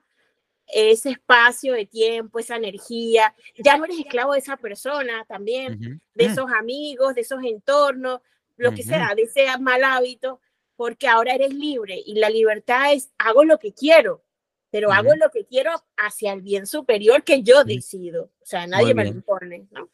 ese 0.67 1.09
espacio 1.09 1.73
de 1.73 1.85
tiempo, 1.85 2.39
esa 2.39 2.55
energía, 2.55 3.35
ya 3.57 3.77
no 3.77 3.85
eres 3.85 3.99
esclavo 3.99 4.33
de 4.33 4.39
esa 4.39 4.57
persona 4.57 5.25
también, 5.27 6.01
de 6.13 6.27
mm. 6.27 6.31
esos 6.31 6.51
amigos, 6.51 7.15
de 7.15 7.21
esos 7.21 7.43
entornos, 7.43 8.21
lo 8.57 8.73
que 8.73 8.83
sea, 8.83 9.15
de 9.15 9.23
ese 9.23 9.45
mal 9.59 9.83
hábito 9.83 10.39
porque 10.81 11.07
ahora 11.07 11.35
eres 11.35 11.53
libre 11.53 12.01
y 12.03 12.15
la 12.15 12.27
libertad 12.27 12.93
es 12.93 13.11
hago 13.19 13.43
lo 13.43 13.59
que 13.59 13.71
quiero, 13.71 14.23
pero 14.71 14.91
hago 14.91 15.15
lo 15.15 15.29
que 15.29 15.45
quiero 15.45 15.71
hacia 15.95 16.33
el 16.33 16.41
bien 16.41 16.65
superior 16.65 17.23
que 17.23 17.43
yo 17.43 17.63
decido. 17.63 18.31
O 18.41 18.45
sea, 18.47 18.65
nadie 18.65 18.95
me 18.95 19.03
lo 19.03 19.11
impone, 19.11 19.67
¿no? 19.69 19.91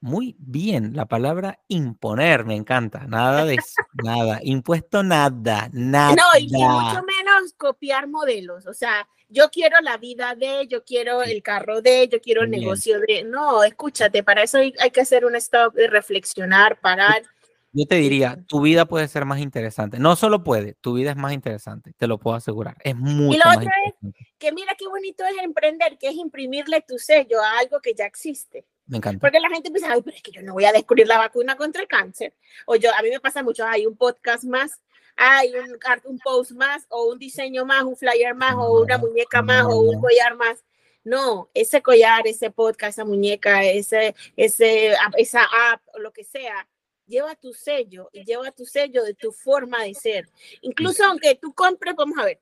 Muy 0.00 0.36
bien, 0.38 0.94
la 0.94 1.06
palabra 1.06 1.58
imponer 1.66 2.44
me 2.44 2.54
encanta. 2.54 3.00
Nada 3.08 3.44
de 3.46 3.54
eso, 3.54 3.82
nada. 4.04 4.38
Impuesto 4.44 5.02
nada, 5.02 5.70
nada. 5.72 6.14
No, 6.14 6.38
y, 6.38 6.46
mucho 6.52 7.02
menos 7.02 7.52
copiar 7.56 8.06
modelos. 8.06 8.64
O 8.68 8.74
sea, 8.74 9.08
yo 9.28 9.50
quiero 9.50 9.80
la 9.80 9.96
vida 9.96 10.36
de, 10.36 10.68
yo 10.68 10.84
quiero 10.84 11.24
el 11.24 11.42
carro 11.42 11.82
de, 11.82 12.06
yo 12.06 12.20
quiero 12.20 12.44
el 12.44 12.50
negocio 12.50 13.00
de. 13.00 13.24
No, 13.24 13.64
escúchate, 13.64 14.22
para 14.22 14.44
eso 14.44 14.58
hay, 14.58 14.72
hay 14.78 14.92
que 14.92 15.00
hacer 15.00 15.24
un 15.24 15.34
stop 15.34 15.74
de 15.74 15.88
reflexionar, 15.88 16.78
parar 16.78 17.24
yo 17.72 17.86
te 17.86 17.96
diría, 17.96 18.38
tu 18.46 18.60
vida 18.60 18.86
puede 18.86 19.08
ser 19.08 19.24
más 19.24 19.40
interesante. 19.40 19.98
No 19.98 20.16
solo 20.16 20.42
puede, 20.42 20.74
tu 20.74 20.94
vida 20.94 21.10
es 21.10 21.16
más 21.16 21.32
interesante, 21.32 21.92
te 21.96 22.06
lo 22.06 22.18
puedo 22.18 22.36
asegurar. 22.36 22.76
Es 22.82 22.96
mucho 22.96 23.36
Y 23.36 23.38
lo 23.38 23.50
otro 23.50 23.70
es 23.86 24.14
que 24.38 24.52
mira 24.52 24.74
qué 24.78 24.86
bonito 24.88 25.24
es 25.24 25.42
emprender, 25.42 25.98
que 25.98 26.08
es 26.08 26.14
imprimirle 26.14 26.82
tu 26.86 26.98
sello 26.98 27.42
a 27.42 27.58
algo 27.58 27.80
que 27.80 27.94
ya 27.94 28.06
existe. 28.06 28.66
Me 28.86 28.96
encanta. 28.96 29.20
Porque 29.20 29.38
la 29.38 29.50
gente 29.50 29.70
piensa, 29.70 29.92
ay, 29.92 30.02
pero 30.02 30.16
es 30.16 30.22
que 30.22 30.32
yo 30.32 30.42
no 30.42 30.54
voy 30.54 30.64
a 30.64 30.72
descubrir 30.72 31.06
la 31.06 31.18
vacuna 31.18 31.56
contra 31.56 31.82
el 31.82 31.88
cáncer. 31.88 32.34
O 32.66 32.76
yo, 32.76 32.90
a 32.94 33.02
mí 33.02 33.10
me 33.10 33.20
pasa 33.20 33.42
mucho, 33.42 33.66
hay 33.66 33.86
un 33.86 33.96
podcast 33.96 34.44
más, 34.44 34.80
hay 35.16 35.52
un, 35.54 35.78
un 36.04 36.18
post 36.20 36.52
más, 36.52 36.86
o 36.88 37.10
un 37.10 37.18
diseño 37.18 37.66
más, 37.66 37.82
un 37.82 37.96
flyer 37.96 38.34
más, 38.34 38.54
o 38.54 38.80
una 38.82 38.96
muñeca 38.96 39.42
más, 39.42 39.64
o 39.66 39.80
un 39.80 40.00
collar 40.00 40.36
más. 40.36 40.64
No, 41.04 41.50
ese 41.54 41.82
collar, 41.82 42.26
ese 42.26 42.50
podcast, 42.50 42.98
esa 42.98 43.04
muñeca, 43.04 43.62
ese, 43.64 44.14
ese, 44.36 44.94
esa 45.16 45.42
app, 45.70 45.82
o 45.94 45.98
lo 45.98 46.12
que 46.12 46.24
sea, 46.24 46.66
lleva 47.08 47.34
tu 47.34 47.52
sello 47.52 48.10
y 48.12 48.24
lleva 48.24 48.52
tu 48.52 48.64
sello 48.66 49.02
de 49.02 49.14
tu 49.14 49.32
forma 49.32 49.82
de 49.82 49.94
ser. 49.94 50.28
Incluso 50.60 51.04
aunque 51.04 51.34
tú 51.34 51.52
compres, 51.52 51.96
vamos 51.96 52.18
a 52.18 52.24
ver, 52.24 52.40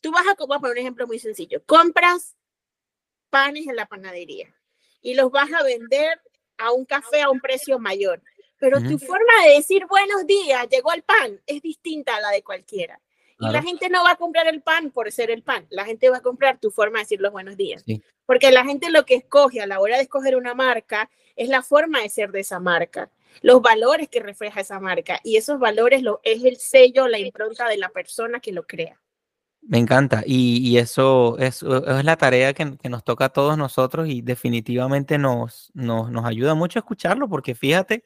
tú 0.00 0.12
vas 0.12 0.26
a, 0.26 0.30
a 0.32 0.34
poner 0.36 0.72
un 0.72 0.78
ejemplo 0.78 1.06
muy 1.06 1.18
sencillo, 1.18 1.62
compras 1.66 2.36
panes 3.28 3.66
en 3.66 3.76
la 3.76 3.86
panadería 3.86 4.54
y 5.02 5.14
los 5.14 5.30
vas 5.30 5.52
a 5.52 5.62
vender 5.64 6.20
a 6.56 6.72
un 6.72 6.84
café 6.84 7.22
a 7.22 7.30
un 7.30 7.40
precio 7.40 7.78
mayor, 7.78 8.22
pero 8.58 8.80
tu 8.80 8.98
forma 8.98 9.44
de 9.44 9.56
decir 9.56 9.86
buenos 9.86 10.26
días, 10.26 10.66
llegó 10.70 10.92
el 10.92 11.02
pan, 11.02 11.40
es 11.46 11.60
distinta 11.60 12.16
a 12.16 12.20
la 12.20 12.30
de 12.30 12.42
cualquiera. 12.42 13.00
Y 13.40 13.50
la 13.50 13.62
gente 13.62 13.88
no 13.90 14.04
va 14.04 14.12
a 14.12 14.16
comprar 14.16 14.46
el 14.46 14.62
pan 14.62 14.90
por 14.90 15.10
ser 15.10 15.30
el 15.30 15.42
pan, 15.42 15.66
la 15.68 15.84
gente 15.84 16.08
va 16.08 16.18
a 16.18 16.22
comprar 16.22 16.58
tu 16.60 16.70
forma 16.70 16.98
de 16.98 17.04
decir 17.04 17.20
los 17.20 17.32
buenos 17.32 17.56
días. 17.56 17.84
Porque 18.24 18.50
la 18.52 18.64
gente 18.64 18.90
lo 18.90 19.04
que 19.04 19.16
escoge 19.16 19.60
a 19.60 19.66
la 19.66 19.80
hora 19.80 19.96
de 19.96 20.04
escoger 20.04 20.36
una 20.36 20.54
marca 20.54 21.10
es 21.36 21.48
la 21.48 21.62
forma 21.62 22.00
de 22.00 22.08
ser 22.08 22.30
de 22.30 22.40
esa 22.40 22.60
marca 22.60 23.10
los 23.42 23.62
valores 23.62 24.08
que 24.08 24.20
refleja 24.20 24.60
esa 24.60 24.80
marca. 24.80 25.20
Y 25.22 25.36
esos 25.36 25.58
valores 25.58 26.02
lo, 26.02 26.20
es 26.22 26.44
el 26.44 26.56
sello, 26.56 27.08
la 27.08 27.18
impronta 27.18 27.68
de 27.68 27.76
la 27.76 27.88
persona 27.88 28.40
que 28.40 28.52
lo 28.52 28.66
crea. 28.66 29.00
Me 29.66 29.78
encanta. 29.78 30.22
Y, 30.26 30.76
eso 30.76 31.38
es, 31.38 31.62
es, 31.62 32.04
la 32.04 32.16
tarea 32.16 32.52
que, 32.52 32.76
que, 32.76 32.88
nos 32.88 33.02
toca 33.02 33.26
a 33.26 33.28
todos 33.30 33.56
nosotros 33.56 34.08
y 34.08 34.20
definitivamente 34.20 35.16
nos, 35.16 35.70
nos, 35.74 36.10
nos, 36.10 36.24
ayuda 36.26 36.54
mucho 36.54 36.78
a 36.78 36.80
escucharlo 36.80 37.28
porque 37.28 37.54
fíjate, 37.54 38.04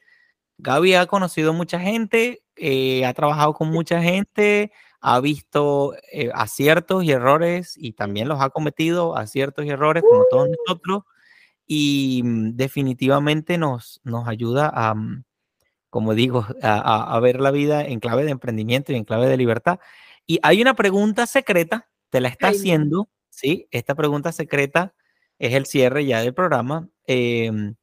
Gaby 0.57 0.93
ha 0.95 1.05
conocido 1.05 1.53
mucha 1.53 1.79
gente, 1.79 2.43
eh, 2.55 3.05
ha 3.05 3.13
trabajado 3.13 3.53
con 3.53 3.69
mucha 3.69 4.01
gente, 4.01 4.71
ha 5.01 5.19
visto 5.19 5.95
eh, 6.11 6.29
aciertos 6.33 7.03
y 7.03 7.11
errores 7.11 7.75
y 7.77 7.93
también 7.93 8.27
los 8.27 8.41
ha 8.41 8.49
cometido 8.49 9.15
aciertos 9.17 9.65
y 9.65 9.69
errores 9.69 10.03
como 10.07 10.25
todos 10.29 10.49
nosotros 10.49 11.03
y 11.71 12.23
mm, 12.25 12.55
definitivamente 12.57 13.59
nos, 13.59 14.01
nos 14.03 14.27
ayuda 14.27 14.71
a, 14.73 14.95
mm, 14.95 15.23
como 15.89 16.15
digo, 16.15 16.45
a, 16.63 17.17
ver 17.21 17.39
la 17.39 17.51
vida 17.51 17.85
en 17.85 18.01
clave 18.01 18.25
de 18.25 18.31
emprendimiento 18.31 18.91
y 18.91 18.95
en 18.95 19.05
clave 19.05 19.27
de 19.27 19.37
libertad. 19.37 19.79
Y 20.27 20.39
hay 20.43 20.61
una 20.61 20.73
pregunta 20.73 21.27
secreta, 21.27 21.87
te 22.09 22.21
la 22.21 22.29
está 22.29 22.49
haciendo, 22.49 23.09
¿sí? 23.29 23.67
Esta 23.71 23.95
pregunta 23.95 24.31
secreta 24.31 24.93
es 25.37 25.53
el 25.53 25.65
cierre 25.65 26.05
ya 26.05 26.21
del 26.21 26.33
programa. 26.33 26.89
Em, 27.05 27.75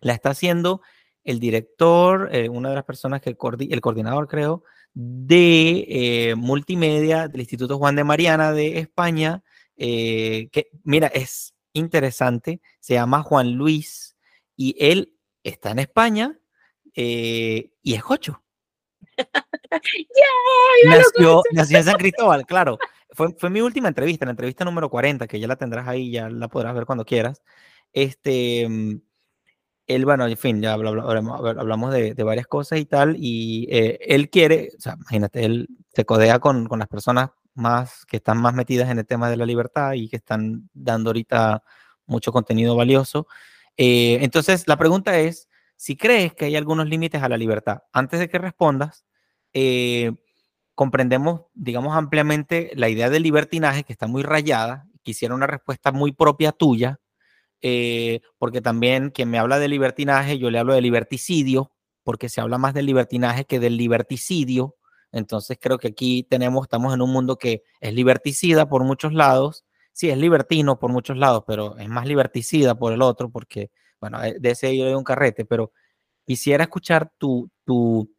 la 0.00 0.12
está 0.14 0.30
haciendo 0.30 0.82
el 1.24 1.40
director, 1.40 2.28
eh, 2.32 2.48
una 2.48 2.70
de 2.70 2.74
las 2.76 2.84
personas 2.84 3.22
que 3.22 3.30
el, 3.30 3.36
coordinador, 3.36 4.28
creo, 4.28 4.64
de 4.94 5.86
eh, 5.88 6.34
multimedia 6.36 7.28
del 7.28 7.40
Instituto 7.40 7.78
Juan 7.78 7.96
de 7.96 8.04
Mariana 8.04 8.52
de 8.52 8.78
España, 8.78 9.42
eh, 9.76 10.48
que 10.52 10.68
mira, 10.84 11.06
es 11.08 11.54
interesante, 11.72 12.60
se 12.80 12.94
llama 12.94 13.22
Juan 13.22 13.52
Luis 13.52 14.16
y 14.56 14.76
él 14.78 15.14
está 15.42 15.70
en 15.70 15.78
España 15.80 16.38
y 16.94 17.70
es 17.84 18.02
cocho. 18.02 18.42
nació, 20.84 21.42
nació, 21.52 21.78
en 21.78 21.84
San 21.84 21.96
Cristóbal, 21.96 22.46
claro. 22.46 22.78
Fue, 23.10 23.34
fue 23.38 23.50
mi 23.50 23.60
última 23.60 23.88
entrevista, 23.88 24.24
la 24.24 24.30
entrevista 24.30 24.64
número 24.64 24.88
40, 24.88 25.26
que 25.26 25.38
ya 25.38 25.46
la 25.46 25.56
tendrás 25.56 25.86
ahí, 25.86 26.10
ya 26.10 26.30
la 26.30 26.48
podrás 26.48 26.74
ver 26.74 26.86
cuando 26.86 27.04
quieras. 27.04 27.42
Este, 27.92 28.66
mm, 28.68 29.00
él, 29.86 30.04
bueno, 30.04 30.26
en 30.26 30.36
fin, 30.36 30.62
ya 30.62 30.72
hablamos, 30.74 31.92
de, 31.92 32.14
varias 32.22 32.46
cosas 32.46 32.78
y 32.78 32.86
tal, 32.86 33.16
y 33.18 33.68
eh, 33.70 33.98
él 34.00 34.30
quiere, 34.30 34.70
o 34.76 34.80
sea, 34.80 34.94
imagínate, 34.94 35.44
él 35.44 35.68
se 35.92 36.04
codea 36.04 36.38
con, 36.38 36.66
con, 36.66 36.78
las 36.78 36.88
personas 36.88 37.30
más 37.54 38.04
que 38.06 38.18
están 38.18 38.38
más 38.38 38.54
metidas 38.54 38.90
en 38.90 38.98
el 38.98 39.06
tema 39.06 39.30
de 39.30 39.36
la 39.36 39.46
libertad 39.46 39.92
y 39.92 40.08
que 40.08 40.16
están 40.16 40.68
dando 40.72 41.10
ahorita 41.10 41.62
mucho 42.06 42.32
contenido 42.32 42.76
valioso. 42.76 43.26
Eh, 43.76 44.18
entonces, 44.22 44.64
la 44.66 44.76
pregunta 44.76 45.18
es, 45.18 45.48
si 45.76 45.96
crees 45.96 46.34
que 46.34 46.46
hay 46.46 46.56
algunos 46.56 46.88
límites 46.88 47.22
a 47.22 47.28
la 47.28 47.36
libertad, 47.36 47.82
antes 47.92 48.20
de 48.20 48.28
que 48.28 48.38
respondas, 48.38 49.04
eh, 49.52 50.12
comprendemos, 50.74 51.42
digamos, 51.54 51.96
ampliamente 51.96 52.70
la 52.74 52.88
idea 52.88 53.10
del 53.10 53.22
libertinaje 53.22 53.84
que 53.84 53.92
está 53.92 54.06
muy 54.06 54.22
rayada, 54.22 54.86
quisiera 55.02 55.34
una 55.34 55.46
respuesta 55.46 55.92
muy 55.92 56.12
propia 56.12 56.52
tuya, 56.52 57.00
eh, 57.60 58.20
porque 58.38 58.60
también 58.60 59.10
quien 59.10 59.30
me 59.30 59.38
habla 59.38 59.58
de 59.58 59.68
libertinaje, 59.68 60.38
yo 60.38 60.50
le 60.50 60.58
hablo 60.58 60.74
de 60.74 60.80
liberticidio, 60.80 61.72
porque 62.02 62.28
se 62.28 62.40
habla 62.40 62.58
más 62.58 62.74
del 62.74 62.86
libertinaje 62.86 63.44
que 63.44 63.60
del 63.60 63.76
liberticidio. 63.76 64.76
Entonces 65.12 65.58
creo 65.60 65.78
que 65.78 65.88
aquí 65.88 66.24
tenemos, 66.24 66.64
estamos 66.64 66.94
en 66.94 67.02
un 67.02 67.12
mundo 67.12 67.36
que 67.36 67.62
es 67.80 67.94
liberticida 67.94 68.68
por 68.68 68.84
muchos 68.84 69.12
lados, 69.12 69.64
sí, 69.92 70.10
es 70.10 70.18
libertino 70.18 70.78
por 70.78 70.90
muchos 70.90 71.16
lados, 71.16 71.44
pero 71.46 71.76
es 71.78 71.88
más 71.88 72.06
liberticida 72.06 72.74
por 72.74 72.92
el 72.92 73.02
otro, 73.02 73.30
porque, 73.30 73.70
bueno, 74.00 74.22
eh, 74.24 74.36
de 74.40 74.50
ese 74.50 74.76
yo 74.76 74.86
de 74.86 74.96
un 74.96 75.04
carrete, 75.04 75.44
pero 75.44 75.72
quisiera 76.26 76.64
escuchar 76.64 77.12
tu, 77.18 77.50
tu, 77.64 78.10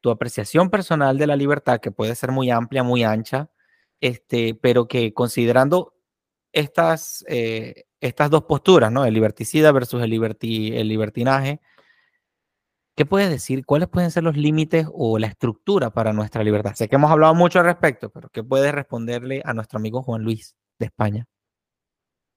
tu 0.00 0.10
apreciación 0.10 0.70
personal 0.70 1.18
de 1.18 1.26
la 1.26 1.36
libertad, 1.36 1.80
que 1.80 1.90
puede 1.90 2.14
ser 2.14 2.30
muy 2.30 2.50
amplia, 2.50 2.82
muy 2.82 3.04
ancha, 3.04 3.50
este, 4.00 4.54
pero 4.54 4.86
que 4.86 5.12
considerando 5.14 5.94
estas, 6.52 7.24
eh, 7.28 7.84
estas 8.00 8.30
dos 8.30 8.44
posturas, 8.44 8.92
¿no? 8.92 9.04
El 9.04 9.14
liberticida 9.14 9.72
versus 9.72 10.02
el, 10.02 10.12
el 10.12 10.88
libertinaje. 10.88 11.60
¿Qué 12.98 13.06
puedes 13.06 13.30
decir? 13.30 13.64
¿Cuáles 13.64 13.88
pueden 13.88 14.10
ser 14.10 14.24
los 14.24 14.36
límites 14.36 14.88
o 14.92 15.20
la 15.20 15.28
estructura 15.28 15.90
para 15.90 16.12
nuestra 16.12 16.42
libertad? 16.42 16.74
Sé 16.74 16.88
que 16.88 16.96
hemos 16.96 17.12
hablado 17.12 17.32
mucho 17.32 17.60
al 17.60 17.66
respecto, 17.66 18.10
pero 18.10 18.28
¿qué 18.28 18.42
puedes 18.42 18.74
responderle 18.74 19.40
a 19.44 19.54
nuestro 19.54 19.78
amigo 19.78 20.02
Juan 20.02 20.22
Luis 20.22 20.56
de 20.80 20.86
España? 20.86 21.24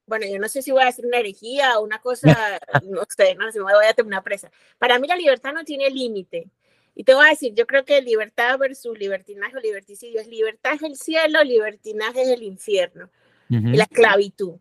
Bueno, 0.05 0.27
yo 0.31 0.37
no 0.37 0.47
sé 0.47 0.61
si 0.61 0.69
voy 0.69 0.83
a 0.83 0.89
hacer 0.89 1.07
una 1.07 1.17
herejía 1.17 1.79
o 1.79 1.83
una 1.83 1.97
cosa, 1.97 2.59
no 2.87 3.01
sé, 3.09 3.33
no 3.33 3.51
sé, 3.51 3.57
me 3.57 3.73
voy 3.73 3.87
a 3.89 3.93
tener 3.95 4.05
una 4.05 4.21
presa. 4.21 4.51
Para 4.77 4.99
mí 4.99 5.07
la 5.07 5.15
libertad 5.15 5.51
no 5.51 5.63
tiene 5.63 5.89
límite. 5.89 6.51
Y 6.93 7.05
te 7.05 7.15
voy 7.15 7.25
a 7.25 7.29
decir, 7.29 7.55
yo 7.55 7.65
creo 7.65 7.83
que 7.83 7.99
libertad 8.03 8.59
versus 8.59 8.99
libertinaje 8.99 9.57
o 9.57 9.61
liberticidio 9.61 10.21
es 10.21 10.27
libertad 10.27 10.75
es 10.75 10.83
el 10.83 10.95
cielo, 10.95 11.43
libertinaje 11.43 12.21
es 12.21 12.29
el 12.29 12.43
infierno, 12.43 13.09
y 13.49 13.77
la 13.77 13.85
esclavitud. 13.85 14.59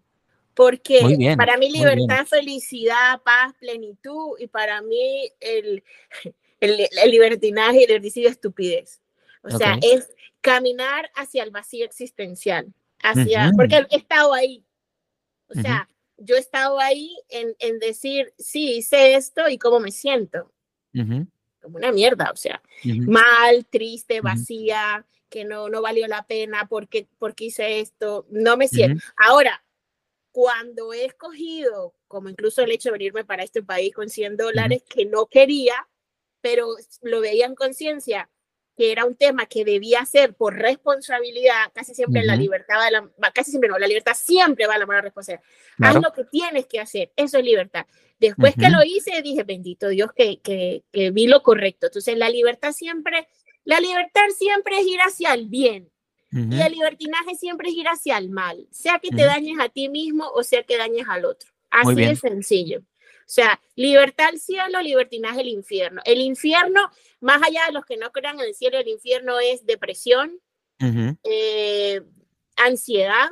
Porque 0.61 1.35
para 1.39 1.57
mí 1.57 1.71
libertad, 1.71 2.27
felicidad, 2.27 3.23
paz, 3.23 3.55
plenitud 3.59 4.37
y 4.39 4.47
para 4.47 4.83
mí 4.83 5.33
el, 5.41 5.83
el, 6.61 6.87
libertinaje 7.11 7.79
y 7.79 7.83
el 7.85 7.89
liberticidio 7.89 8.29
es 8.29 8.35
estupidez. 8.35 9.01
O 9.43 9.57
sea, 9.57 9.79
es 9.81 10.13
caminar 10.43 11.11
hacia 11.15 11.45
el 11.45 11.51
vacío 11.51 11.87
existencial, 11.87 12.75
hacia, 13.03 13.51
porque 13.57 13.87
he 13.89 13.97
estado 13.97 14.35
ahí. 14.35 14.63
O 15.49 15.55
sea, 15.55 15.89
yo 16.19 16.37
he 16.37 16.41
estado 16.41 16.79
ahí 16.79 17.17
en, 17.31 17.57
en, 17.59 17.79
decir, 17.79 18.35
sí, 18.37 18.77
hice 18.77 19.15
esto 19.15 19.49
y 19.49 19.57
cómo 19.57 19.81
me 19.81 19.93
siento. 19.93 20.53
Como 20.93 21.79
una 21.79 21.91
mierda, 21.91 22.31
o 22.31 22.37
sea, 22.37 22.61
mal, 22.85 23.65
triste, 23.65 24.21
vacía, 24.21 25.07
que 25.31 25.47
no, 25.47 25.71
no 25.71 25.81
valió 25.81 26.07
la 26.07 26.27
pena 26.27 26.67
porque, 26.69 27.09
porque 27.19 27.47
hice 27.47 27.81
esto, 27.81 28.27
no 28.29 28.59
me 28.59 28.69
siento. 28.69 29.03
Ahora, 29.17 29.65
cuando 30.33 30.93
he 30.93 31.05
escogido, 31.05 31.95
como 32.07 32.29
incluso 32.29 32.63
el 32.63 32.71
hecho 32.71 32.89
de 32.91 32.99
venirme 32.99 33.25
para 33.25 33.43
este 33.43 33.63
país 33.63 33.95
con 33.95 34.09
100 34.09 34.37
dólares 34.37 34.83
que 34.89 35.05
no 35.05 35.27
quería, 35.27 35.89
pero 36.41 36.69
lo 37.03 37.21
veía 37.21 37.47
en 37.47 37.55
conciencia, 37.55 38.31
que 38.77 38.93
era 38.93 39.05
un 39.05 39.15
tema 39.15 39.47
que 39.47 39.65
debía 39.65 40.01
hacer 40.01 40.35
por 40.35 40.55
responsabilidad, 40.55 41.71
casi 41.75 41.95
siempre 41.95 42.23
la 42.25 42.35
libertad 42.35 42.77
va 42.77 42.91
la, 42.91 43.11
casi 43.35 43.51
siempre 43.51 43.69
no, 43.69 43.79
la 43.79 43.87
libertad 43.87 44.15
siempre 44.15 44.67
va 44.67 44.75
a 44.75 44.79
la 44.79 44.87
mano 44.87 45.03
responsabilidad. 45.03 45.45
Haz 45.81 45.97
lo 45.97 46.13
que 46.13 46.25
tienes 46.25 46.67
que 46.67 46.81
hacer, 46.81 47.13
eso 47.17 47.39
es 47.39 47.45
libertad. 47.45 47.87
Después 48.19 48.55
que 48.55 48.71
lo 48.71 48.83
hice, 48.85 49.21
dije, 49.23 49.45
bendito 49.45 49.89
Dios, 49.89 50.13
que, 50.15 50.41
que, 50.41 50.85
que 50.93 51.11
vi 51.11 51.27
lo 51.27 51.43
correcto. 51.43 51.87
Entonces, 51.87 52.17
la 52.17 52.31
libertad 52.31 52.73
siempre, 52.73 53.29
la 53.65 53.81
libertad 53.81 54.23
siempre 54.37 54.79
es 54.79 54.87
ir 54.87 55.01
hacia 55.01 55.35
el 55.35 55.49
bien, 55.49 55.91
y 56.33 56.61
el 56.61 56.73
libertinaje 56.73 57.35
siempre 57.35 57.71
es 57.71 57.75
ir 57.75 57.87
hacia 57.87 58.17
el 58.17 58.31
mal, 58.31 58.67
sea 58.71 59.01
que 59.01 59.11
te 59.11 59.25
dañes 59.25 59.59
a 59.59 59.69
ti 59.69 59.89
mismo 59.89 60.29
o 60.29 60.45
sea 60.45 60.63
que 60.63 60.77
dañes 60.77 61.07
al 61.09 61.25
otro. 61.25 61.51
Así 61.71 61.95
de 61.95 62.17
sencillo. 62.17 62.81
O 62.81 63.33
sea, 63.33 63.61
libertad 63.77 64.27
al 64.27 64.41
cielo, 64.41 64.83
libertinaje 64.83 65.41
al 65.41 65.49
infierno. 65.49 66.03
El 66.05 66.21
infierno, 66.21 66.91
más 67.21 67.41
allá 67.43 67.67
de 67.67 67.73
los 67.73 67.85
que 67.85 67.97
no 67.97 68.11
crean 68.11 68.41
en 68.41 68.47
el 68.47 68.55
cielo, 68.55 68.79
el 68.79 68.89
infierno 68.89 69.39
es 69.39 69.65
depresión, 69.65 70.41
eh, 71.25 72.01
ansiedad, 72.57 73.31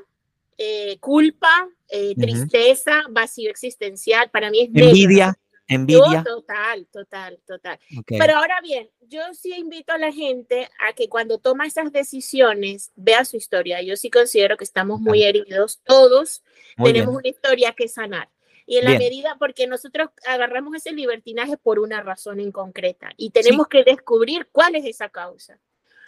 eh, 0.57 0.99
culpa, 1.01 1.69
eh, 1.89 2.15
tristeza, 2.15 3.03
vacío 3.11 3.51
existencial. 3.51 4.31
Para 4.31 4.51
mí 4.51 4.61
es 4.61 4.71
envidia. 4.73 5.37
Envidia. 5.69 6.25
total, 6.25 6.87
total, 6.91 7.39
total. 7.47 7.79
Pero 8.07 8.37
ahora 8.37 8.61
bien, 8.63 8.89
yo 9.03 9.21
sí 9.35 9.53
invito 9.55 9.93
a 9.93 9.99
la 9.99 10.11
gente 10.11 10.69
a 10.81 10.95
que 10.95 11.09
cuando 11.09 11.39
toma 11.39 11.67
esas 11.67 11.93
decisiones 11.93 12.91
vea 12.97 13.25
su 13.25 13.37
historia. 13.37 13.83
Yo 13.83 13.97
sí 13.97 14.11
considero 14.11 14.57
que 14.57 14.65
estamos 14.65 15.01
muy 15.01 15.23
heridos, 15.23 15.81
todos 15.85 16.43
tenemos 16.83 17.15
una 17.15 17.29
historia 17.29 17.75
que 17.75 17.87
sanar. 17.87 18.29
Y 18.67 18.77
en 18.77 18.85
la 18.85 18.99
medida, 18.99 19.37
porque 19.39 19.67
nosotros 19.67 20.11
agarramos 20.27 20.75
ese 20.75 20.93
libertinaje 20.93 21.57
por 21.57 21.79
una 21.79 22.03
razón 22.03 22.39
en 22.39 22.53
concreta 22.53 23.11
y 23.17 23.31
tenemos 23.31 23.67
que 23.67 23.83
descubrir 23.83 24.49
cuál 24.53 24.75
es 24.75 24.85
esa 24.85 25.09
causa. 25.09 25.59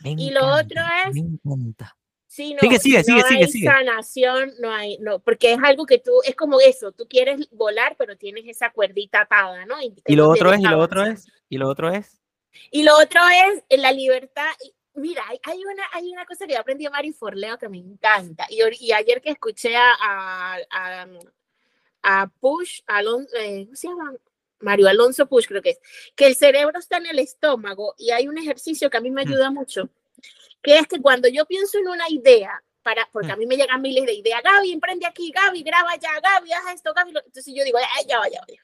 y 0.05 0.31
lo 0.31 0.47
otro 0.47 0.81
es, 1.07 1.17
Sí, 2.31 2.55
no, 2.55 2.61
sigue, 2.61 2.79
sigue, 2.79 3.03
no 3.09 3.27
hay 3.27 3.49
sanación, 3.49 4.53
no 4.61 4.73
hay, 4.73 4.99
no, 4.99 5.19
porque 5.19 5.55
es 5.55 5.59
algo 5.65 5.85
que 5.85 5.99
tú, 5.99 6.13
es 6.25 6.37
como 6.37 6.61
eso, 6.61 6.93
tú 6.93 7.09
quieres 7.09 7.51
volar, 7.51 7.97
pero 7.99 8.17
tienes 8.17 8.45
esa 8.47 8.71
cuerdita 8.71 9.23
atada, 9.23 9.67
¿no? 9.67 9.75
Y, 9.83 10.15
lo 10.15 10.31
otro 10.31 10.53
es, 10.53 10.61
y 10.61 10.63
lo 10.63 10.79
otro 10.79 11.05
es, 11.05 11.27
y 11.49 11.59
lo 11.59 11.69
otro 11.69 11.91
es. 11.91 12.21
Y 12.71 12.85
lo 12.85 12.97
otro 12.97 13.21
es 13.29 13.81
la 13.81 13.91
libertad. 13.91 14.49
Mira, 14.95 15.25
hay, 15.43 15.65
una, 15.65 15.83
hay 15.93 16.13
una 16.13 16.25
cosa 16.25 16.47
que 16.47 16.57
aprendí 16.57 16.87
a 16.87 16.91
Mari 16.91 17.13
Forleo 17.13 17.59
que 17.59 17.69
me 17.69 17.79
encanta. 17.79 18.47
Y, 18.49 18.61
y 18.79 18.93
ayer 18.93 19.21
que 19.21 19.31
escuché 19.31 19.75
a, 19.75 19.91
a, 20.71 21.09
a, 22.05 22.29
Push, 22.39 22.83
Alonso, 22.87 23.37
eh, 23.39 23.65
¿cómo 23.65 23.75
se 23.75 23.89
llama? 23.89 24.15
Mario 24.61 24.89
Alonso 24.89 25.27
Push, 25.27 25.49
creo 25.49 25.63
que 25.63 25.71
es, 25.71 25.81
que 26.15 26.29
el 26.29 26.37
cerebro 26.37 26.79
está 26.79 26.99
en 26.99 27.07
el 27.07 27.19
estómago 27.19 27.97
y 27.99 28.13
hay 28.13 28.29
un 28.29 28.39
ejercicio 28.39 28.89
que 28.89 28.99
a 28.99 29.01
mí 29.01 29.11
me 29.11 29.25
mm. 29.25 29.29
ayuda 29.29 29.51
mucho 29.51 29.91
que 30.63 30.79
es 30.79 30.87
que 30.87 31.01
cuando 31.01 31.29
yo 31.29 31.47
pienso 31.47 31.79
en 31.79 31.89
una 31.89 32.09
idea, 32.09 32.63
para, 32.83 33.09
porque 33.13 33.31
a 33.31 33.37
mí 33.37 33.47
me 33.47 33.57
llegan 33.57 33.83
miles 33.83 34.07
de 34.07 34.15
ideas, 34.15 34.43
Gaby, 34.43 34.73
emprende 34.73 35.07
aquí, 35.07 35.31
Gaby, 35.31 35.63
graba 35.63 35.97
ya, 35.97 36.19
Gaby, 36.21 36.53
haz 36.53 36.75
esto, 36.75 36.93
Gaby, 36.95 37.11
entonces 37.11 37.55
yo 37.55 37.65
digo, 37.65 37.79
ay, 37.79 38.07
ya 38.07 38.19
vaya, 38.19 38.41
ya 38.49 38.55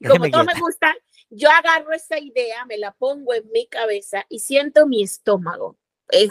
Y 0.00 0.08
como 0.08 0.28
todo 0.30 0.44
me 0.44 0.58
gusta, 0.58 0.94
yo 1.30 1.50
agarro 1.50 1.92
esa 1.92 2.18
idea, 2.18 2.64
me 2.66 2.78
la 2.78 2.92
pongo 2.92 3.34
en 3.34 3.50
mi 3.52 3.66
cabeza 3.66 4.26
y 4.28 4.40
siento 4.40 4.86
mi 4.86 5.02
estómago. 5.02 5.76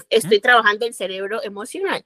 estoy 0.10 0.40
trabajando 0.40 0.86
el 0.86 0.94
cerebro 0.94 1.44
emocional. 1.44 2.06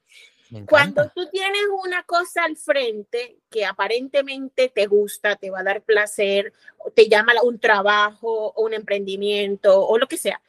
Cuando 0.68 1.10
tú 1.10 1.28
tienes 1.32 1.62
una 1.84 2.04
cosa 2.04 2.44
al 2.44 2.58
frente 2.58 3.38
que 3.52 3.66
aparentemente 3.66 4.70
te 4.70 4.88
gusta, 4.88 5.36
te 5.36 5.52
va 5.52 5.60
a 5.60 5.64
dar 5.64 5.84
placer, 5.84 6.54
te 6.96 7.08
llama 7.08 7.34
un 7.44 7.60
trabajo 7.60 8.54
un 8.54 8.74
emprendimiento 8.74 9.86
o 9.86 9.98
lo 10.00 10.08
que 10.08 10.18
sea, 10.18 10.42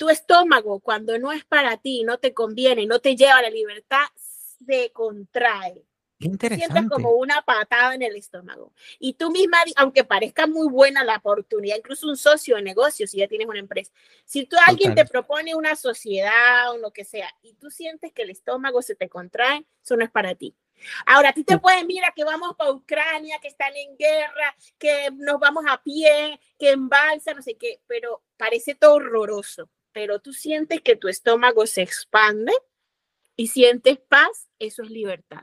tu 0.00 0.08
estómago, 0.08 0.80
cuando 0.80 1.18
no 1.18 1.30
es 1.30 1.44
para 1.44 1.76
ti, 1.76 2.04
no 2.04 2.16
te 2.16 2.32
conviene, 2.32 2.86
no 2.86 3.00
te 3.00 3.16
lleva 3.16 3.36
a 3.36 3.42
la 3.42 3.50
libertad, 3.50 4.06
se 4.16 4.90
contrae. 4.92 5.84
sientes 6.18 6.88
como 6.90 7.10
una 7.10 7.42
patada 7.42 7.94
en 7.94 8.00
el 8.00 8.16
estómago. 8.16 8.72
Y 8.98 9.12
tú 9.12 9.30
misma, 9.30 9.58
aunque 9.76 10.04
parezca 10.04 10.46
muy 10.46 10.68
buena 10.68 11.04
la 11.04 11.16
oportunidad, 11.16 11.76
incluso 11.76 12.08
un 12.08 12.16
socio 12.16 12.56
de 12.56 12.62
negocio, 12.62 13.06
si 13.06 13.18
ya 13.18 13.28
tienes 13.28 13.46
una 13.46 13.58
empresa, 13.58 13.92
si 14.24 14.46
tú 14.46 14.56
alguien 14.66 14.94
te 14.94 15.04
propone 15.04 15.54
una 15.54 15.76
sociedad 15.76 16.70
o 16.70 16.78
lo 16.78 16.92
que 16.92 17.04
sea, 17.04 17.28
y 17.42 17.52
tú 17.52 17.70
sientes 17.70 18.10
que 18.14 18.22
el 18.22 18.30
estómago 18.30 18.80
se 18.80 18.94
te 18.94 19.10
contrae, 19.10 19.66
eso 19.84 19.98
no 19.98 20.04
es 20.04 20.10
para 20.10 20.34
ti. 20.34 20.56
Ahora, 21.04 21.28
a 21.28 21.32
ti 21.34 21.44
te 21.44 21.58
pueden, 21.58 21.86
mira, 21.86 22.10
que 22.16 22.24
vamos 22.24 22.56
para 22.56 22.72
Ucrania, 22.72 23.38
que 23.42 23.48
están 23.48 23.76
en 23.76 23.98
guerra, 23.98 24.56
que 24.78 25.10
nos 25.12 25.38
vamos 25.38 25.64
a 25.68 25.82
pie, 25.82 26.40
que 26.58 26.70
en 26.70 26.88
balsa, 26.88 27.34
no 27.34 27.42
sé 27.42 27.58
qué, 27.58 27.82
pero 27.86 28.22
parece 28.38 28.74
todo 28.74 28.94
horroroso. 28.94 29.68
Pero 29.92 30.20
tú 30.20 30.32
sientes 30.32 30.80
que 30.82 30.96
tu 30.96 31.08
estómago 31.08 31.66
se 31.66 31.82
expande 31.82 32.52
y 33.36 33.48
sientes 33.48 33.98
paz, 33.98 34.48
eso 34.58 34.82
es 34.82 34.90
libertad. 34.90 35.42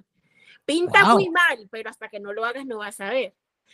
Pinta 0.65 1.13
muy 1.13 1.29
mal, 1.29 1.67
pero 1.71 1.89
hasta 1.89 2.09
que 2.09 2.19
no 2.19 2.33
lo 2.33 2.45
hagas 2.45 2.65
no 2.65 2.79
vas 2.79 2.99
a 2.99 3.09
ver. 3.09 3.33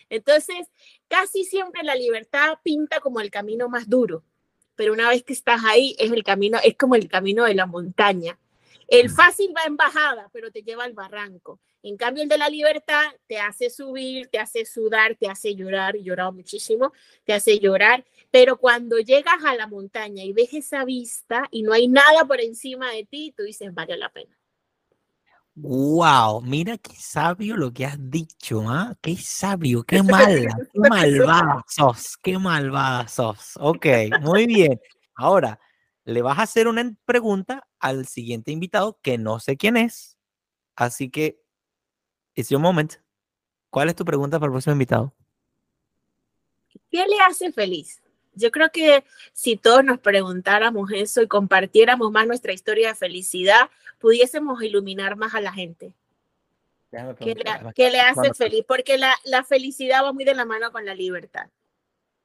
Entonces, 0.09 0.67
casi 1.07 1.43
siempre 1.43 1.83
la 1.83 1.95
libertad 1.95 2.59
pinta 2.63 2.99
como 2.99 3.19
el 3.19 3.31
camino 3.31 3.69
más 3.69 3.89
duro, 3.89 4.23
pero 4.75 4.93
una 4.93 5.09
vez 5.09 5.23
que 5.23 5.33
estás 5.33 5.61
ahí 5.65 5.95
es 5.99 6.11
el 6.11 6.23
camino, 6.23 6.59
es 6.63 6.77
como 6.77 6.95
el 6.95 7.07
camino 7.07 7.45
de 7.45 7.55
la 7.55 7.65
montaña. 7.65 8.39
El 8.87 9.09
mm. 9.09 9.15
fácil 9.15 9.53
va 9.55 9.63
en 9.63 9.77
bajada, 9.77 10.29
pero 10.31 10.51
te 10.51 10.63
lleva 10.63 10.83
al 10.83 10.93
barranco. 10.93 11.59
En 11.83 11.97
cambio, 11.97 12.23
el 12.23 12.29
de 12.29 12.37
la 12.37 12.49
libertad 12.49 13.03
te 13.27 13.39
hace 13.39 13.69
subir, 13.69 14.29
te 14.29 14.39
hace 14.39 14.65
sudar, 14.65 15.15
te 15.15 15.27
hace 15.27 15.53
llorar, 15.53 15.97
llorado 15.97 16.31
muchísimo, 16.31 16.93
te 17.25 17.33
hace 17.33 17.59
llorar, 17.59 18.05
pero 18.31 18.57
cuando 18.57 18.99
llegas 18.99 19.43
a 19.45 19.53
la 19.53 19.67
montaña 19.67 20.23
y 20.23 20.31
ves 20.31 20.53
esa 20.53 20.85
vista 20.85 21.43
y 21.51 21.61
no 21.61 21.73
hay 21.73 21.89
nada 21.89 22.23
por 22.25 22.39
encima 22.39 22.89
de 22.91 23.03
ti, 23.03 23.33
tú 23.35 23.43
dices, 23.43 23.73
vale 23.73 23.97
la 23.97 24.09
pena. 24.09 24.33
Wow, 25.55 26.41
mira 26.41 26.77
qué 26.77 26.95
sabio 26.97 27.57
lo 27.57 27.71
que 27.71 27.85
has 27.85 27.97
dicho, 27.99 28.63
¿ah? 28.67 28.95
Qué 29.01 29.17
sabio, 29.17 29.83
qué 29.83 30.01
mala, 30.03 30.55
qué 30.71 30.79
malvada 30.79 31.63
sos, 31.67 32.17
qué 32.17 32.39
malvada 32.39 33.07
sos. 33.09 33.51
Ok, 33.59 33.85
muy 34.21 34.47
bien. 34.47 34.79
Ahora, 35.15 35.59
le 36.05 36.21
vas 36.21 36.39
a 36.39 36.43
hacer 36.43 36.67
una 36.67 36.91
pregunta 37.05 37.67
al 37.79 38.07
siguiente 38.07 38.51
invitado 38.51 38.99
que 39.03 39.17
no 39.17 39.39
sé 39.39 39.57
quién 39.57 39.77
es. 39.77 40.17
Así 40.75 41.11
que, 41.11 41.42
it's 42.35 42.49
your 42.49 42.61
moment. 42.61 42.95
¿Cuál 43.69 43.89
es 43.89 43.95
tu 43.95 44.05
pregunta 44.05 44.39
para 44.39 44.47
el 44.47 44.53
próximo 44.53 44.73
invitado? 44.73 45.13
¿Qué 46.91 47.05
le 47.07 47.19
hace 47.27 47.51
feliz? 47.51 48.01
Yo 48.35 48.51
creo 48.51 48.71
que 48.71 49.03
si 49.31 49.57
todos 49.57 49.83
nos 49.83 49.99
preguntáramos 49.99 50.91
eso 50.91 51.21
y 51.21 51.27
compartiéramos 51.27 52.11
más 52.11 52.27
nuestra 52.27 52.53
historia 52.53 52.89
de 52.89 52.95
felicidad, 52.95 53.69
pudiésemos 53.99 54.61
iluminar 54.63 55.15
más 55.15 55.35
a 55.35 55.41
la 55.41 55.53
gente. 55.53 55.93
¿Qué 57.19 57.35
le, 57.89 57.99
hace 57.99 58.33
feliz? 58.35 58.63
Porque 58.67 58.99
la, 58.99 59.15
la 59.23 59.43
felicidad 59.43 60.03
va 60.03 60.13
muy 60.13 60.25
de 60.25 60.35
la 60.35 60.45
mano 60.45 60.71
con 60.71 60.85
la 60.85 60.93
libertad 60.93 61.49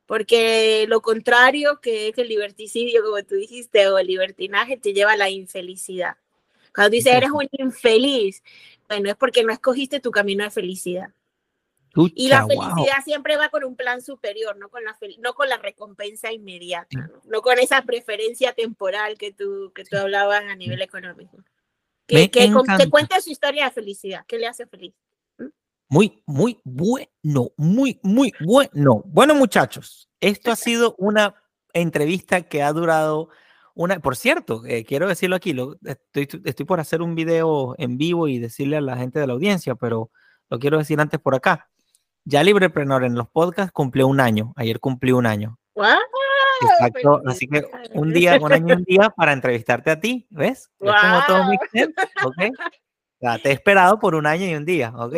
porque 0.08 0.86
lo 0.88 1.02
contrario 1.02 1.80
que 1.82 2.08
es 2.08 2.16
el 2.16 2.28
liberticidio, 2.28 3.04
como 3.04 3.22
tú 3.24 3.34
dijiste, 3.34 3.88
o 3.88 3.98
el 3.98 4.06
libertinaje, 4.06 4.78
te 4.78 4.94
lleva 4.94 5.12
a 5.12 5.16
la 5.18 5.28
infelicidad. 5.28 6.16
Cuando 6.74 6.92
dices 6.92 7.12
eres 7.14 7.30
un 7.30 7.46
infeliz, 7.52 8.42
bueno, 8.88 9.10
es 9.10 9.16
porque 9.16 9.44
no 9.44 9.52
escogiste 9.52 10.00
tu 10.00 10.10
camino 10.10 10.44
de 10.44 10.50
felicidad. 10.50 11.10
y 11.94 12.28
la 12.28 12.46
felicidad 12.46 13.04
siempre 13.04 13.36
va 13.36 13.48
con 13.48 13.64
un 13.64 13.76
plan 13.76 14.00
superior, 14.02 14.56
no 14.56 14.68
con 14.68 14.84
la, 14.84 14.96
no 15.18 15.34
con 15.34 15.48
la 15.48 15.58
recompensa 15.58 16.32
inmediata, 16.32 17.10
¿no? 17.24 17.42
con 17.42 17.58
esa 17.58 17.82
preferencia 17.82 18.52
temporal 18.52 19.18
que 19.18 19.32
tú, 19.32 19.72
que 19.74 19.84
tú 19.84 19.96
hablabas 19.96 20.44
a 20.44 20.54
nivel 20.54 20.82
económico. 20.82 21.38
Que, 22.06 22.30
que, 22.30 22.50
que 22.78 22.90
cuente 22.90 23.20
su 23.20 23.30
historia 23.30 23.66
de 23.66 23.70
felicidad, 23.70 24.24
¿qué 24.26 24.38
le 24.38 24.46
hace 24.46 24.66
feliz? 24.66 24.94
Muy, 25.90 26.22
muy 26.26 26.58
bueno, 26.64 27.52
muy, 27.56 27.98
muy 28.02 28.32
bueno. 28.40 29.02
Bueno, 29.06 29.34
muchachos, 29.34 30.08
esto 30.20 30.50
ha 30.50 30.56
sido 30.56 30.94
una 30.98 31.34
entrevista 31.72 32.42
que 32.42 32.62
ha 32.62 32.72
durado 32.72 33.28
una, 33.78 34.00
por 34.00 34.16
cierto, 34.16 34.64
eh, 34.66 34.84
quiero 34.84 35.06
decirlo 35.06 35.36
aquí, 35.36 35.52
lo, 35.52 35.76
estoy, 35.84 36.28
estoy 36.44 36.66
por 36.66 36.80
hacer 36.80 37.00
un 37.00 37.14
video 37.14 37.76
en 37.78 37.96
vivo 37.96 38.26
y 38.26 38.40
decirle 38.40 38.76
a 38.76 38.80
la 38.80 38.96
gente 38.96 39.20
de 39.20 39.26
la 39.28 39.34
audiencia, 39.34 39.76
pero 39.76 40.10
lo 40.50 40.58
quiero 40.58 40.78
decir 40.78 41.00
antes 41.00 41.20
por 41.20 41.36
acá. 41.36 41.70
Ya 42.24 42.42
Librepreneur 42.42 43.04
en 43.04 43.14
los 43.14 43.28
podcasts 43.28 43.70
cumplió 43.70 44.08
un 44.08 44.18
año, 44.18 44.52
ayer 44.56 44.80
cumplió 44.80 45.16
un 45.16 45.26
año. 45.26 45.60
Exacto, 46.60 47.22
así 47.24 47.46
que 47.46 47.62
un 47.94 48.12
día, 48.12 48.36
un 48.40 48.52
año, 48.52 48.74
un 48.74 48.82
día 48.84 49.10
para 49.10 49.32
entrevistarte 49.32 49.92
a 49.92 50.00
ti, 50.00 50.26
¿ves? 50.28 50.72
Es 50.80 50.92
como 51.00 51.22
todo 51.28 51.44
mi 51.44 51.56
¿ok? 52.24 52.56
Te 53.42 53.48
he 53.48 53.52
esperado 53.52 53.98
por 53.98 54.14
un 54.14 54.26
año 54.26 54.46
y 54.46 54.54
un 54.54 54.64
día, 54.64 54.92
¿ok? 54.96 55.14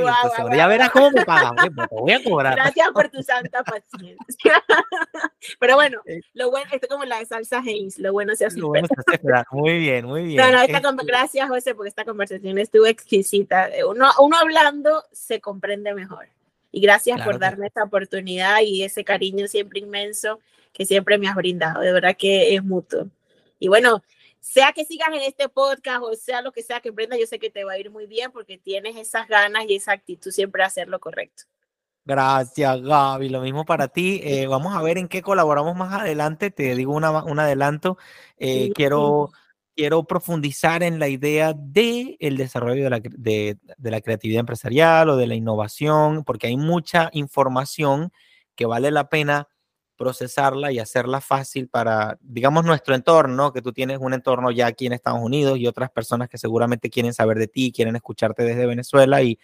ya 0.56 0.66
verás 0.66 0.90
cómo 0.90 1.10
me 1.10 1.24
pagas, 1.24 1.52
pues 1.74 1.88
te 1.88 1.94
voy 1.94 2.12
a 2.12 2.22
cobrar. 2.24 2.54
Gracias 2.54 2.88
por 2.92 3.08
tu 3.10 3.22
santa 3.22 3.62
paciencia. 3.64 4.64
Pero 5.58 5.74
bueno, 5.74 6.00
lo 6.32 6.50
bueno, 6.50 6.70
esto 6.72 6.88
como 6.88 7.04
la 7.04 7.18
de 7.18 7.26
salsa 7.26 7.58
Haynes, 7.58 7.98
lo 7.98 8.12
bueno 8.12 8.34
se 8.34 8.46
hace 8.46 8.58
esperar. 9.12 9.46
Muy 9.50 9.78
bien, 9.78 10.06
muy 10.06 10.24
bien. 10.24 10.36
No, 10.38 10.50
no, 10.50 10.62
esta, 10.62 10.80
gracias, 11.04 11.48
José, 11.48 11.74
porque 11.74 11.90
esta 11.90 12.04
conversación 12.04 12.58
estuvo 12.58 12.86
exquisita. 12.86 13.68
Uno, 13.86 14.10
uno 14.18 14.36
hablando 14.36 15.04
se 15.12 15.40
comprende 15.40 15.94
mejor. 15.94 16.28
Y 16.72 16.80
gracias 16.80 17.20
por 17.22 17.38
darme 17.38 17.66
esta 17.66 17.82
oportunidad 17.82 18.60
y 18.60 18.84
ese 18.84 19.04
cariño 19.04 19.48
siempre 19.48 19.80
inmenso 19.80 20.38
que 20.72 20.86
siempre 20.86 21.18
me 21.18 21.28
has 21.28 21.34
brindado. 21.34 21.80
De 21.80 21.92
verdad 21.92 22.16
que 22.16 22.54
es 22.54 22.64
mutuo. 22.64 23.08
Y 23.58 23.68
bueno, 23.68 24.02
sea 24.40 24.72
que 24.72 24.84
sigas 24.84 25.08
en 25.08 25.22
este 25.22 25.48
podcast 25.48 26.02
o 26.02 26.14
sea 26.14 26.42
lo 26.42 26.52
que 26.52 26.62
sea 26.62 26.80
que 26.80 26.88
emprenda, 26.88 27.16
yo 27.16 27.26
sé 27.26 27.38
que 27.38 27.50
te 27.50 27.64
va 27.64 27.72
a 27.72 27.78
ir 27.78 27.90
muy 27.90 28.06
bien 28.06 28.32
porque 28.32 28.58
tienes 28.58 28.96
esas 28.96 29.28
ganas 29.28 29.64
y 29.68 29.76
esa 29.76 29.92
actitud 29.92 30.30
siempre 30.30 30.62
a 30.62 30.66
hacer 30.66 30.88
lo 30.88 30.98
correcto. 30.98 31.44
Gracias, 32.04 32.80
Gaby. 32.80 33.28
Lo 33.28 33.40
mismo 33.42 33.64
para 33.64 33.88
ti. 33.88 34.20
Eh, 34.24 34.46
vamos 34.46 34.74
a 34.74 34.82
ver 34.82 34.98
en 34.98 35.06
qué 35.06 35.22
colaboramos 35.22 35.76
más 35.76 35.92
adelante. 35.92 36.50
Te 36.50 36.74
digo 36.74 36.94
una, 36.94 37.22
un 37.22 37.38
adelanto. 37.38 37.98
Eh, 38.38 38.70
quiero, 38.74 39.30
quiero 39.76 40.04
profundizar 40.04 40.82
en 40.82 40.98
la 40.98 41.08
idea 41.08 41.52
de 41.54 42.16
el 42.18 42.36
desarrollo 42.36 42.84
de 42.84 42.90
la, 42.90 43.00
de, 43.00 43.58
de 43.76 43.90
la 43.90 44.00
creatividad 44.00 44.40
empresarial 44.40 45.10
o 45.10 45.16
de 45.16 45.26
la 45.26 45.34
innovación, 45.34 46.24
porque 46.24 46.46
hay 46.48 46.56
mucha 46.56 47.10
información 47.12 48.12
que 48.56 48.66
vale 48.66 48.90
la 48.90 49.08
pena 49.08 49.48
procesarla 50.00 50.72
y 50.72 50.78
hacerla 50.78 51.20
fácil 51.20 51.68
para, 51.68 52.16
digamos, 52.22 52.64
nuestro 52.64 52.94
entorno, 52.94 53.52
que 53.52 53.60
tú 53.60 53.70
tienes 53.70 53.98
un 54.00 54.14
entorno 54.14 54.50
ya 54.50 54.66
aquí 54.66 54.86
en 54.86 54.94
Estados 54.94 55.20
Unidos 55.20 55.58
y 55.58 55.66
otras 55.66 55.90
personas 55.90 56.30
que 56.30 56.38
seguramente 56.38 56.88
quieren 56.88 57.12
saber 57.12 57.36
de 57.36 57.48
ti, 57.48 57.70
quieren 57.70 57.96
escucharte 57.96 58.42
desde 58.44 58.64
Venezuela 58.64 59.20
y 59.20 59.38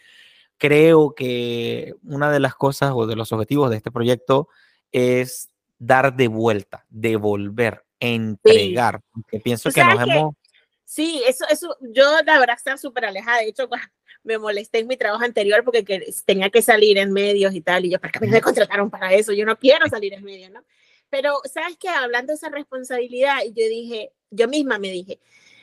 creo 0.57 1.15
que 1.15 1.93
una 2.05 2.33
de 2.33 2.41
las 2.41 2.55
cosas 2.55 2.93
o 2.95 3.07
de 3.07 3.17
los 3.17 3.33
objetivos 3.33 3.69
de 3.69 3.77
este 3.77 3.91
proyecto 3.91 4.49
es 4.93 5.51
dar 5.79 6.17
de 6.17 6.29
vuelta, 6.29 6.87
devolver, 6.89 7.85
entregar, 8.01 9.03
que 9.29 9.41
pienso 9.41 9.71
que 9.71 9.85
nos 9.85 10.01
hemos... 10.01 10.37
Sí, 10.87 11.23
eso, 11.27 11.45
eso, 11.51 11.77
yo 11.83 12.23
la 12.25 12.39
verdad 12.39 12.57
está 12.57 12.79
súper 12.79 13.05
alejada, 13.05 13.41
de 13.41 13.49
hecho, 13.49 13.69
me 14.27 14.39
molesté 14.39 14.81
en 14.81 14.89
mi 14.89 14.97
trabajo 14.97 15.24
anterior 15.24 15.62
porque 15.64 15.85
tenía 16.24 16.51
que 16.51 16.61
salir 16.61 16.99
en 16.99 17.12
medios 17.12 17.55
y 17.55 17.61
tal, 17.61 17.85
y 17.85 17.91
yo, 17.91 18.01
¿para 18.01 18.12
qué 18.12 18.27
me 18.27 18.41
contrataron 18.43 18.91
para 18.91 19.14
eso? 19.14 19.33
Yo 19.33 19.47
no 19.47 19.57
quiero 19.59 19.89
salir 19.89 20.12
en 20.14 20.24
medios, 20.24 20.51
¿no? 20.51 20.64
Pero, 21.09 21.41
¿sabes 21.45 21.77
qué? 21.79 21.89
Hablando 21.89 22.33
de 22.33 22.35
esa 22.37 22.49
responsabilidad, 22.49 23.39
yo 23.45 23.68
dije, 23.68 24.11
yo 24.31 24.49
misma 24.49 24.79
me 24.79 24.91
dije, 24.91 25.20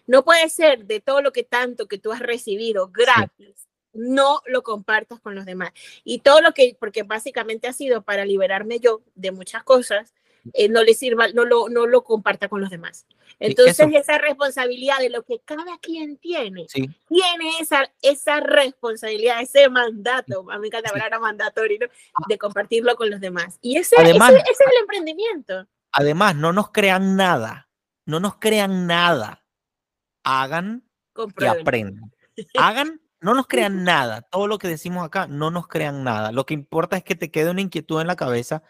no 0.08 0.24
puede 0.24 0.48
ser 0.50 0.86
de 0.86 1.02
todo 1.02 1.22
lo 1.22 1.34
que 1.34 1.44
tanto 1.44 1.88
que 1.88 1.98
tú 1.98 2.14
has 2.14 2.22
recibido 2.22 2.88
gratis, 2.88 3.68
no 3.92 4.42
lo 4.48 4.64
compartas 4.64 5.20
con 5.20 5.36
los 5.36 5.46
demás. 5.46 5.72
Y 6.06 6.20
todo 6.20 6.42
lo 6.42 6.54
que, 6.54 6.76
porque 6.80 7.04
básicamente 7.04 7.68
ha 7.68 7.74
sido 7.74 8.02
para 8.02 8.26
liberarme 8.26 8.80
yo 8.80 9.04
de 9.16 9.32
muchas 9.32 9.64
cosas, 9.64 10.14
eh, 10.52 10.68
no 10.68 10.84
le 10.84 10.94
sirva, 10.94 11.30
no 11.30 11.46
lo, 11.46 11.70
no 11.70 11.88
lo 11.88 12.04
comparta 12.04 12.50
con 12.50 12.60
los 12.60 12.70
demás. 12.70 13.06
Entonces, 13.40 13.88
esa 13.94 14.18
responsabilidad 14.18 15.00
de 15.00 15.10
lo 15.10 15.24
que 15.24 15.40
cada 15.46 15.78
quien 15.80 16.18
tiene, 16.18 16.66
tiene 16.68 17.60
esa, 17.60 17.90
esa 18.02 18.40
responsabilidad, 18.42 19.42
ese 19.42 19.70
mandato, 19.70 20.46
a 20.52 20.56
mí 20.56 20.62
me 20.62 20.68
encanta 20.68 20.90
hablar 20.90 21.14
a 21.14 21.20
mandatorio, 21.20 21.80
ah. 22.14 22.24
de 22.28 22.38
compartirlo 22.38 22.96
con 22.96 23.10
los 23.10 23.22
demás. 23.22 23.58
Y 23.62 23.78
ese, 23.78 23.96
ese, 23.96 24.12
es 24.12 24.60
el 24.60 24.82
emprendimiento. 24.82 25.68
Además, 25.92 26.36
no 26.36 26.52
nos 26.52 26.72
crean 26.72 27.16
nada, 27.16 27.70
no 28.06 28.20
nos 28.20 28.36
crean 28.36 28.88
nada. 28.88 29.46
Hagan 30.24 30.84
y 31.40 31.46
aprendan. 31.46 32.12
Hagan, 32.58 33.02
no 33.22 33.34
nos 33.34 33.48
crean 33.48 33.84
nada. 33.84 34.22
Todo 34.22 34.48
lo 34.48 34.58
que 34.58 34.68
decimos 34.68 35.06
acá, 35.06 35.28
no 35.28 35.52
nos 35.52 35.68
crean 35.68 36.04
nada. 36.04 36.32
Lo 36.32 36.46
que 36.46 36.54
importa 36.54 36.98
es 36.98 37.04
que 37.04 37.16
te 37.16 37.32
quede 37.32 37.52
una 37.52 37.62
inquietud 37.62 38.02
en 38.02 38.08
la 38.08 38.16
cabeza 38.16 38.64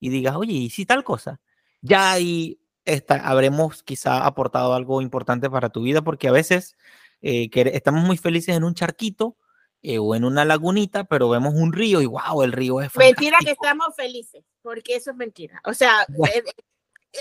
y 0.00 0.10
digas, 0.10 0.36
oye, 0.36 0.52
¿y 0.52 0.70
si 0.70 0.86
tal 0.86 1.04
cosa? 1.04 1.40
Ya 1.80 2.12
ahí 2.12 2.60
está, 2.84 3.16
habremos 3.16 3.82
quizá 3.82 4.26
aportado 4.26 4.74
algo 4.74 5.02
importante 5.02 5.50
para 5.50 5.70
tu 5.70 5.82
vida, 5.82 6.02
porque 6.02 6.28
a 6.28 6.32
veces 6.32 6.76
eh, 7.20 7.50
que 7.50 7.70
estamos 7.74 8.04
muy 8.04 8.16
felices 8.16 8.56
en 8.56 8.64
un 8.64 8.74
charquito 8.74 9.36
eh, 9.82 9.98
o 9.98 10.14
en 10.14 10.24
una 10.24 10.44
lagunita, 10.44 11.04
pero 11.04 11.28
vemos 11.28 11.54
un 11.54 11.72
río 11.72 12.00
y 12.00 12.06
wow, 12.06 12.42
el 12.42 12.52
río 12.52 12.80
es 12.80 12.92
fantástico. 12.92 13.20
Mentira 13.20 13.38
que 13.44 13.52
estamos 13.52 13.94
felices, 13.96 14.44
porque 14.62 14.96
eso 14.96 15.10
es 15.10 15.16
mentira. 15.16 15.60
O 15.64 15.74
sea, 15.74 16.06
eh, 16.34 16.42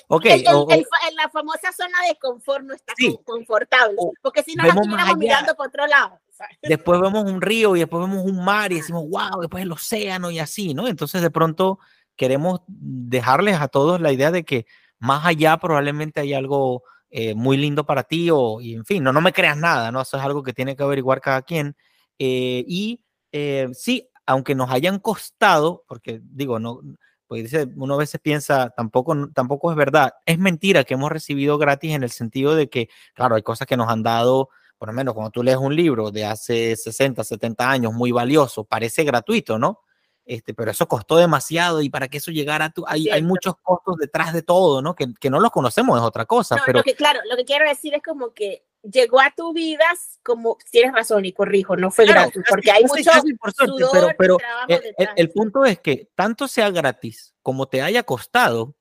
Okay, 0.07 0.43
en 0.43 1.15
la 1.15 1.29
famosa 1.29 1.71
zona 1.71 1.97
de 2.07 2.17
confort 2.19 2.63
no 2.63 2.73
está 2.73 2.93
confortable, 3.23 3.95
porque 4.21 4.43
si 4.43 4.53
no 4.55 4.63
la 4.63 4.69
estuviéramos 4.69 5.17
mirando 5.17 5.55
por 5.55 5.67
otro 5.67 5.87
lado. 5.87 6.19
después 6.61 6.99
vemos 6.99 7.23
un 7.23 7.41
río 7.41 7.75
y 7.75 7.79
después 7.79 8.01
vemos 8.01 8.25
un 8.25 8.43
mar 8.43 8.71
y 8.71 8.75
decimos, 8.75 9.05
wow, 9.09 9.39
después 9.41 9.63
el 9.63 9.71
océano 9.71 10.29
y 10.29 10.39
así, 10.39 10.73
¿no? 10.73 10.87
Entonces 10.87 11.21
de 11.21 11.31
pronto 11.31 11.79
queremos 12.17 12.61
dejarles 12.67 13.61
a 13.61 13.67
todos 13.69 14.01
la 14.01 14.11
idea 14.11 14.31
de 14.31 14.43
que 14.43 14.65
más 14.99 15.25
allá 15.25 15.57
probablemente 15.57 16.19
hay 16.19 16.33
algo 16.33 16.83
eh, 17.09 17.35
muy 17.35 17.55
lindo 17.57 17.85
para 17.85 18.03
ti 18.03 18.29
o, 18.31 18.59
y 18.59 18.73
en 18.73 18.85
fin, 18.85 19.03
no, 19.03 19.13
no 19.13 19.21
me 19.21 19.31
creas 19.31 19.57
nada, 19.57 19.91
¿no? 19.91 20.01
Eso 20.01 20.17
es 20.17 20.23
algo 20.23 20.43
que 20.43 20.53
tiene 20.53 20.75
que 20.75 20.83
averiguar 20.83 21.21
cada 21.21 21.41
quien. 21.41 21.75
Eh, 22.19 22.65
y 22.67 23.01
eh, 23.31 23.69
sí, 23.73 24.09
aunque 24.25 24.55
nos 24.55 24.69
hayan 24.71 24.99
costado, 24.99 25.83
porque 25.87 26.19
digo, 26.23 26.59
no, 26.59 26.81
pues 27.27 27.43
dice, 27.43 27.67
uno 27.75 27.93
a 27.93 27.97
veces 27.97 28.19
piensa, 28.21 28.71
tampoco, 28.71 29.29
tampoco 29.33 29.71
es 29.71 29.77
verdad, 29.77 30.13
es 30.25 30.39
mentira 30.39 30.83
que 30.83 30.95
hemos 30.95 31.11
recibido 31.11 31.57
gratis 31.57 31.93
en 31.93 32.03
el 32.03 32.11
sentido 32.11 32.55
de 32.55 32.69
que, 32.69 32.89
claro, 33.13 33.35
hay 33.35 33.41
cosas 33.43 33.67
que 33.67 33.77
nos 33.77 33.89
han 33.89 34.03
dado, 34.03 34.49
por 34.77 34.89
lo 34.89 34.93
menos 34.93 35.13
cuando 35.13 35.31
tú 35.31 35.43
lees 35.43 35.57
un 35.57 35.75
libro 35.75 36.11
de 36.11 36.25
hace 36.25 36.75
60, 36.75 37.23
70 37.23 37.69
años, 37.69 37.93
muy 37.93 38.11
valioso, 38.11 38.63
parece 38.65 39.03
gratuito, 39.03 39.57
¿no? 39.59 39.81
Este, 40.27 40.53
pero 40.53 40.71
eso 40.71 40.89
costó 40.89 41.15
demasiado 41.15 41.81
y 41.81 41.89
para 41.89 42.09
que 42.09 42.17
eso 42.17 42.31
llegara 42.31 42.65
a 42.65 42.69
tu, 42.69 42.83
hay, 42.85 43.09
hay 43.09 43.21
muchos 43.21 43.55
costos 43.63 43.95
detrás 43.95 44.33
de 44.33 44.41
todo, 44.41 44.81
¿no? 44.81 44.93
Que, 44.93 45.13
que 45.13 45.29
no 45.29 45.39
los 45.39 45.51
conocemos 45.51 45.97
es 45.97 46.03
otra 46.03 46.25
cosa. 46.25 46.61
pero... 46.65 46.79
Lo 46.79 46.83
que, 46.83 46.95
claro, 46.95 47.21
lo 47.29 47.37
que 47.37 47.45
quiero 47.45 47.67
decir 47.67 47.93
es 47.93 48.03
como 48.03 48.33
que 48.33 48.65
llegó 48.83 49.21
a 49.21 49.31
tu 49.31 49.53
vida 49.53 49.85
como, 50.23 50.57
tienes 50.69 50.93
razón 50.93 51.23
y 51.23 51.31
corrijo, 51.31 51.77
no 51.77 51.91
fue 51.91 52.05
gratis, 52.05 52.43
porque 52.49 52.71
hay 52.71 52.83
mucho 52.83 53.09
sudor 53.57 54.15
pero, 54.17 54.37
pero 54.37 54.37
el, 54.67 55.09
el, 55.15 55.29
punto 55.31 55.63
es 55.63 55.79
que 55.79 56.09
tanto 56.13 56.49
sea 56.49 56.69
gratis 56.71 57.33
como 57.41 57.69
te 57.69 57.81
haya 57.81 58.03
costado, 58.03 58.75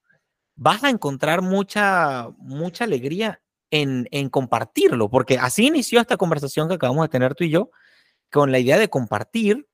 vas 0.57 0.82
a 0.82 0.90
encontrar 0.90 1.42
mucha, 1.42 2.28
mucha 2.38 2.82
alegría 2.82 3.40
en, 3.70 4.09
en 4.11 4.30
compartirlo, 4.30 5.09
porque 5.09 5.38
así 5.38 5.66
inició 5.66 6.01
esta 6.01 6.16
conversación 6.16 6.68
que 6.68 6.74
acabamos 6.74 7.05
de 7.05 7.11
tener 7.11 7.36
tú 7.36 7.44
y 7.44 7.51
yo, 7.51 7.70
con 8.32 8.51
la 8.51 8.59
idea 8.59 8.78
de 8.78 8.90
compartir 8.90 9.68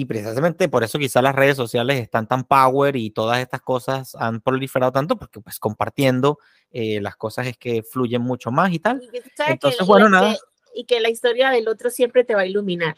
y 0.00 0.04
precisamente 0.06 0.68
por 0.68 0.82
eso 0.82 0.98
quizás 0.98 1.22
las 1.22 1.34
redes 1.34 1.56
sociales 1.56 2.00
están 2.00 2.26
tan 2.26 2.42
power 2.42 2.96
y 2.96 3.10
todas 3.10 3.38
estas 3.38 3.60
cosas 3.60 4.16
han 4.16 4.40
proliferado 4.40 4.90
tanto, 4.90 5.16
porque 5.16 5.40
pues 5.40 5.60
compartiendo 5.60 6.38
eh, 6.72 7.00
las 7.00 7.14
cosas 7.14 7.46
es 7.46 7.56
que 7.56 7.84
fluyen 7.84 8.20
mucho 8.20 8.50
más 8.50 8.72
y 8.72 8.80
tal. 8.80 9.00
Entonces, 9.46 9.86
bueno, 9.86 10.08
nada. 10.08 10.36
y 10.74 10.84
que 10.84 11.00
la 11.00 11.10
historia 11.10 11.50
del 11.50 11.68
otro 11.68 11.90
siempre 11.90 12.24
te 12.24 12.34
va 12.34 12.40
a 12.40 12.46
iluminar. 12.46 12.96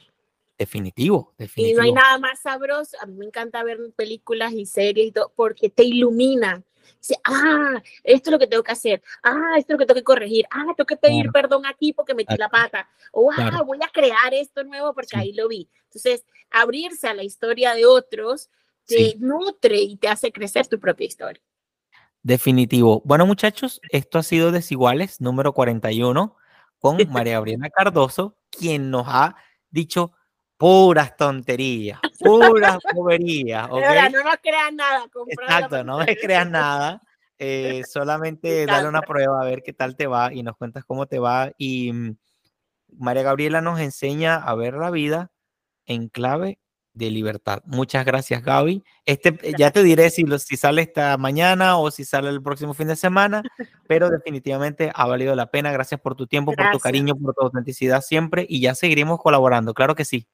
Definitivo, 0.57 1.35
definitivo. 1.37 1.75
Y 1.75 1.77
no 1.77 1.83
hay 1.83 1.93
nada 1.93 2.19
más 2.19 2.41
sabroso. 2.41 2.97
A 3.03 3.07
mí 3.07 3.15
me 3.15 3.27
encanta 3.27 3.63
ver 3.63 3.79
películas 3.95 4.55
y 4.55 4.65
series 4.65 5.09
y 5.09 5.13
todo, 5.13 5.31
porque 5.37 5.69
te 5.69 5.85
iluminan 5.85 6.65
dice, 6.99 7.17
ah, 7.25 7.83
esto 8.05 8.31
es 8.31 8.33
lo 8.33 8.39
que 8.39 8.47
tengo 8.47 8.63
que 8.63 8.73
hacer, 8.73 9.03
ah, 9.23 9.55
esto 9.57 9.73
es 9.73 9.75
lo 9.75 9.79
que 9.79 9.87
tengo 9.87 10.01
que 10.01 10.05
corregir, 10.05 10.47
ah, 10.51 10.73
tengo 10.77 10.87
que 10.87 10.97
pedir 10.97 11.31
perdón 11.33 11.67
aquí 11.67 11.93
porque 11.93 12.15
metí 12.15 12.37
la 12.37 12.49
pata, 12.49 12.89
o 13.13 13.31
ah, 13.33 13.63
voy 13.65 13.79
a 13.83 13.89
crear 13.89 14.33
esto 14.35 14.65
nuevo 14.65 14.95
porque 14.95 15.17
ahí 15.17 15.33
lo 15.33 15.49
vi. 15.49 15.69
Entonces, 15.85 16.25
abrirse 16.51 17.09
a 17.09 17.15
la 17.15 17.23
historia 17.23 17.75
de 17.75 17.87
otros 17.87 18.51
te 18.87 19.17
nutre 19.19 19.79
y 19.79 19.97
te 19.97 20.09
hace 20.09 20.33
crecer 20.33 20.67
tu 20.67 20.79
propia 20.79 21.07
historia. 21.07 21.43
Definitivo. 22.23 23.03
Bueno, 23.05 23.27
muchachos, 23.27 23.81
esto 23.91 24.19
ha 24.19 24.23
sido 24.23 24.53
Desiguales 24.53 25.21
número 25.21 25.53
41 25.53 26.37
con 26.79 26.99
María 27.11 27.35
Gabriela 27.35 27.71
Cardoso, 27.71 28.37
quien 28.51 28.91
nos 28.91 29.07
ha 29.09 29.37
dicho 29.71 30.13
puras 30.57 31.17
tonterías, 31.17 32.01
puras 32.19 32.79
boberías. 32.95 33.69
¿okay? 33.71 34.13
no 34.13 34.23
nos 34.23 34.37
crean 34.43 34.77
nada. 34.77 35.07
Exacto, 35.29 35.85
no 35.85 35.99
me 35.99 36.17
creas 36.17 36.49
nada. 36.49 37.03
Eh, 37.39 37.83
solamente 37.87 38.65
dale 38.65 38.89
una 38.89 39.03
prueba 39.03 39.43
a 39.43 39.45
ver 39.45 39.63
qué 39.63 39.75
tal 39.75 39.95
te 39.95 40.07
va 40.07 40.33
y 40.33 40.43
nos 40.43 40.57
cuentas 40.57 40.87
cómo 40.87 41.05
te 41.05 41.19
va. 41.19 41.53
Y 41.59 41.93
mm, 41.93 42.17
María 42.99 43.25
Gabriela 43.25 43.61
nos 43.61 43.79
enseña 43.79 44.37
a 44.37 44.55
ver 44.55 44.73
la 44.73 44.91
vida 44.91 45.31
en 45.85 46.09
clave 46.09 46.59
de 46.95 47.11
libertad. 47.11 47.63
Muchas 47.67 48.07
gracias, 48.07 48.43
Gaby. 48.43 48.83
Este, 49.05 49.39
ya 49.59 49.71
te 49.71 49.83
diré 49.83 50.09
si, 50.09 50.25
si 50.39 50.57
sale 50.57 50.81
esta 50.81 51.19
mañana 51.19 51.77
o 51.77 51.91
si 51.91 52.07
sale 52.07 52.31
el 52.31 52.43
próximo 52.43 52.73
fin 52.73 52.89
de 52.89 52.97
semana, 52.97 53.43
pero 53.87 54.09
definitivamente 54.09 54.91
ha 54.95 55.07
valido 55.07 55.35
la 55.35 55.51
pena. 55.51 55.71
Gracias 55.71 56.01
por 56.01 56.17
tu 56.17 56.27
tiempo, 56.27 56.53
por 56.53 56.71
tu 56.71 56.79
cariño, 56.79 57.15
por 57.15 57.35
tu 57.35 57.43
autenticidad 57.43 58.01
siempre 58.01 58.47
y 58.49 58.61
ya 58.61 58.75
seguiremos 58.75 59.21
colaborando. 59.21 59.75
Claro 59.75 59.95
que 59.95 60.07
sí. 60.07 60.27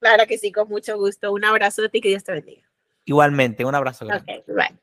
Claro 0.00 0.26
que 0.26 0.38
sí, 0.38 0.50
con 0.50 0.68
mucho 0.68 0.96
gusto. 0.96 1.32
Un 1.32 1.44
abrazo 1.44 1.82
de 1.82 1.90
ti, 1.90 2.00
que 2.00 2.08
Dios 2.08 2.24
te 2.24 2.32
bendiga. 2.32 2.68
Igualmente, 3.04 3.64
un 3.64 3.74
abrazo. 3.74 4.06
Grande. 4.06 4.42
Okay, 4.42 4.54
bye. 4.54 4.78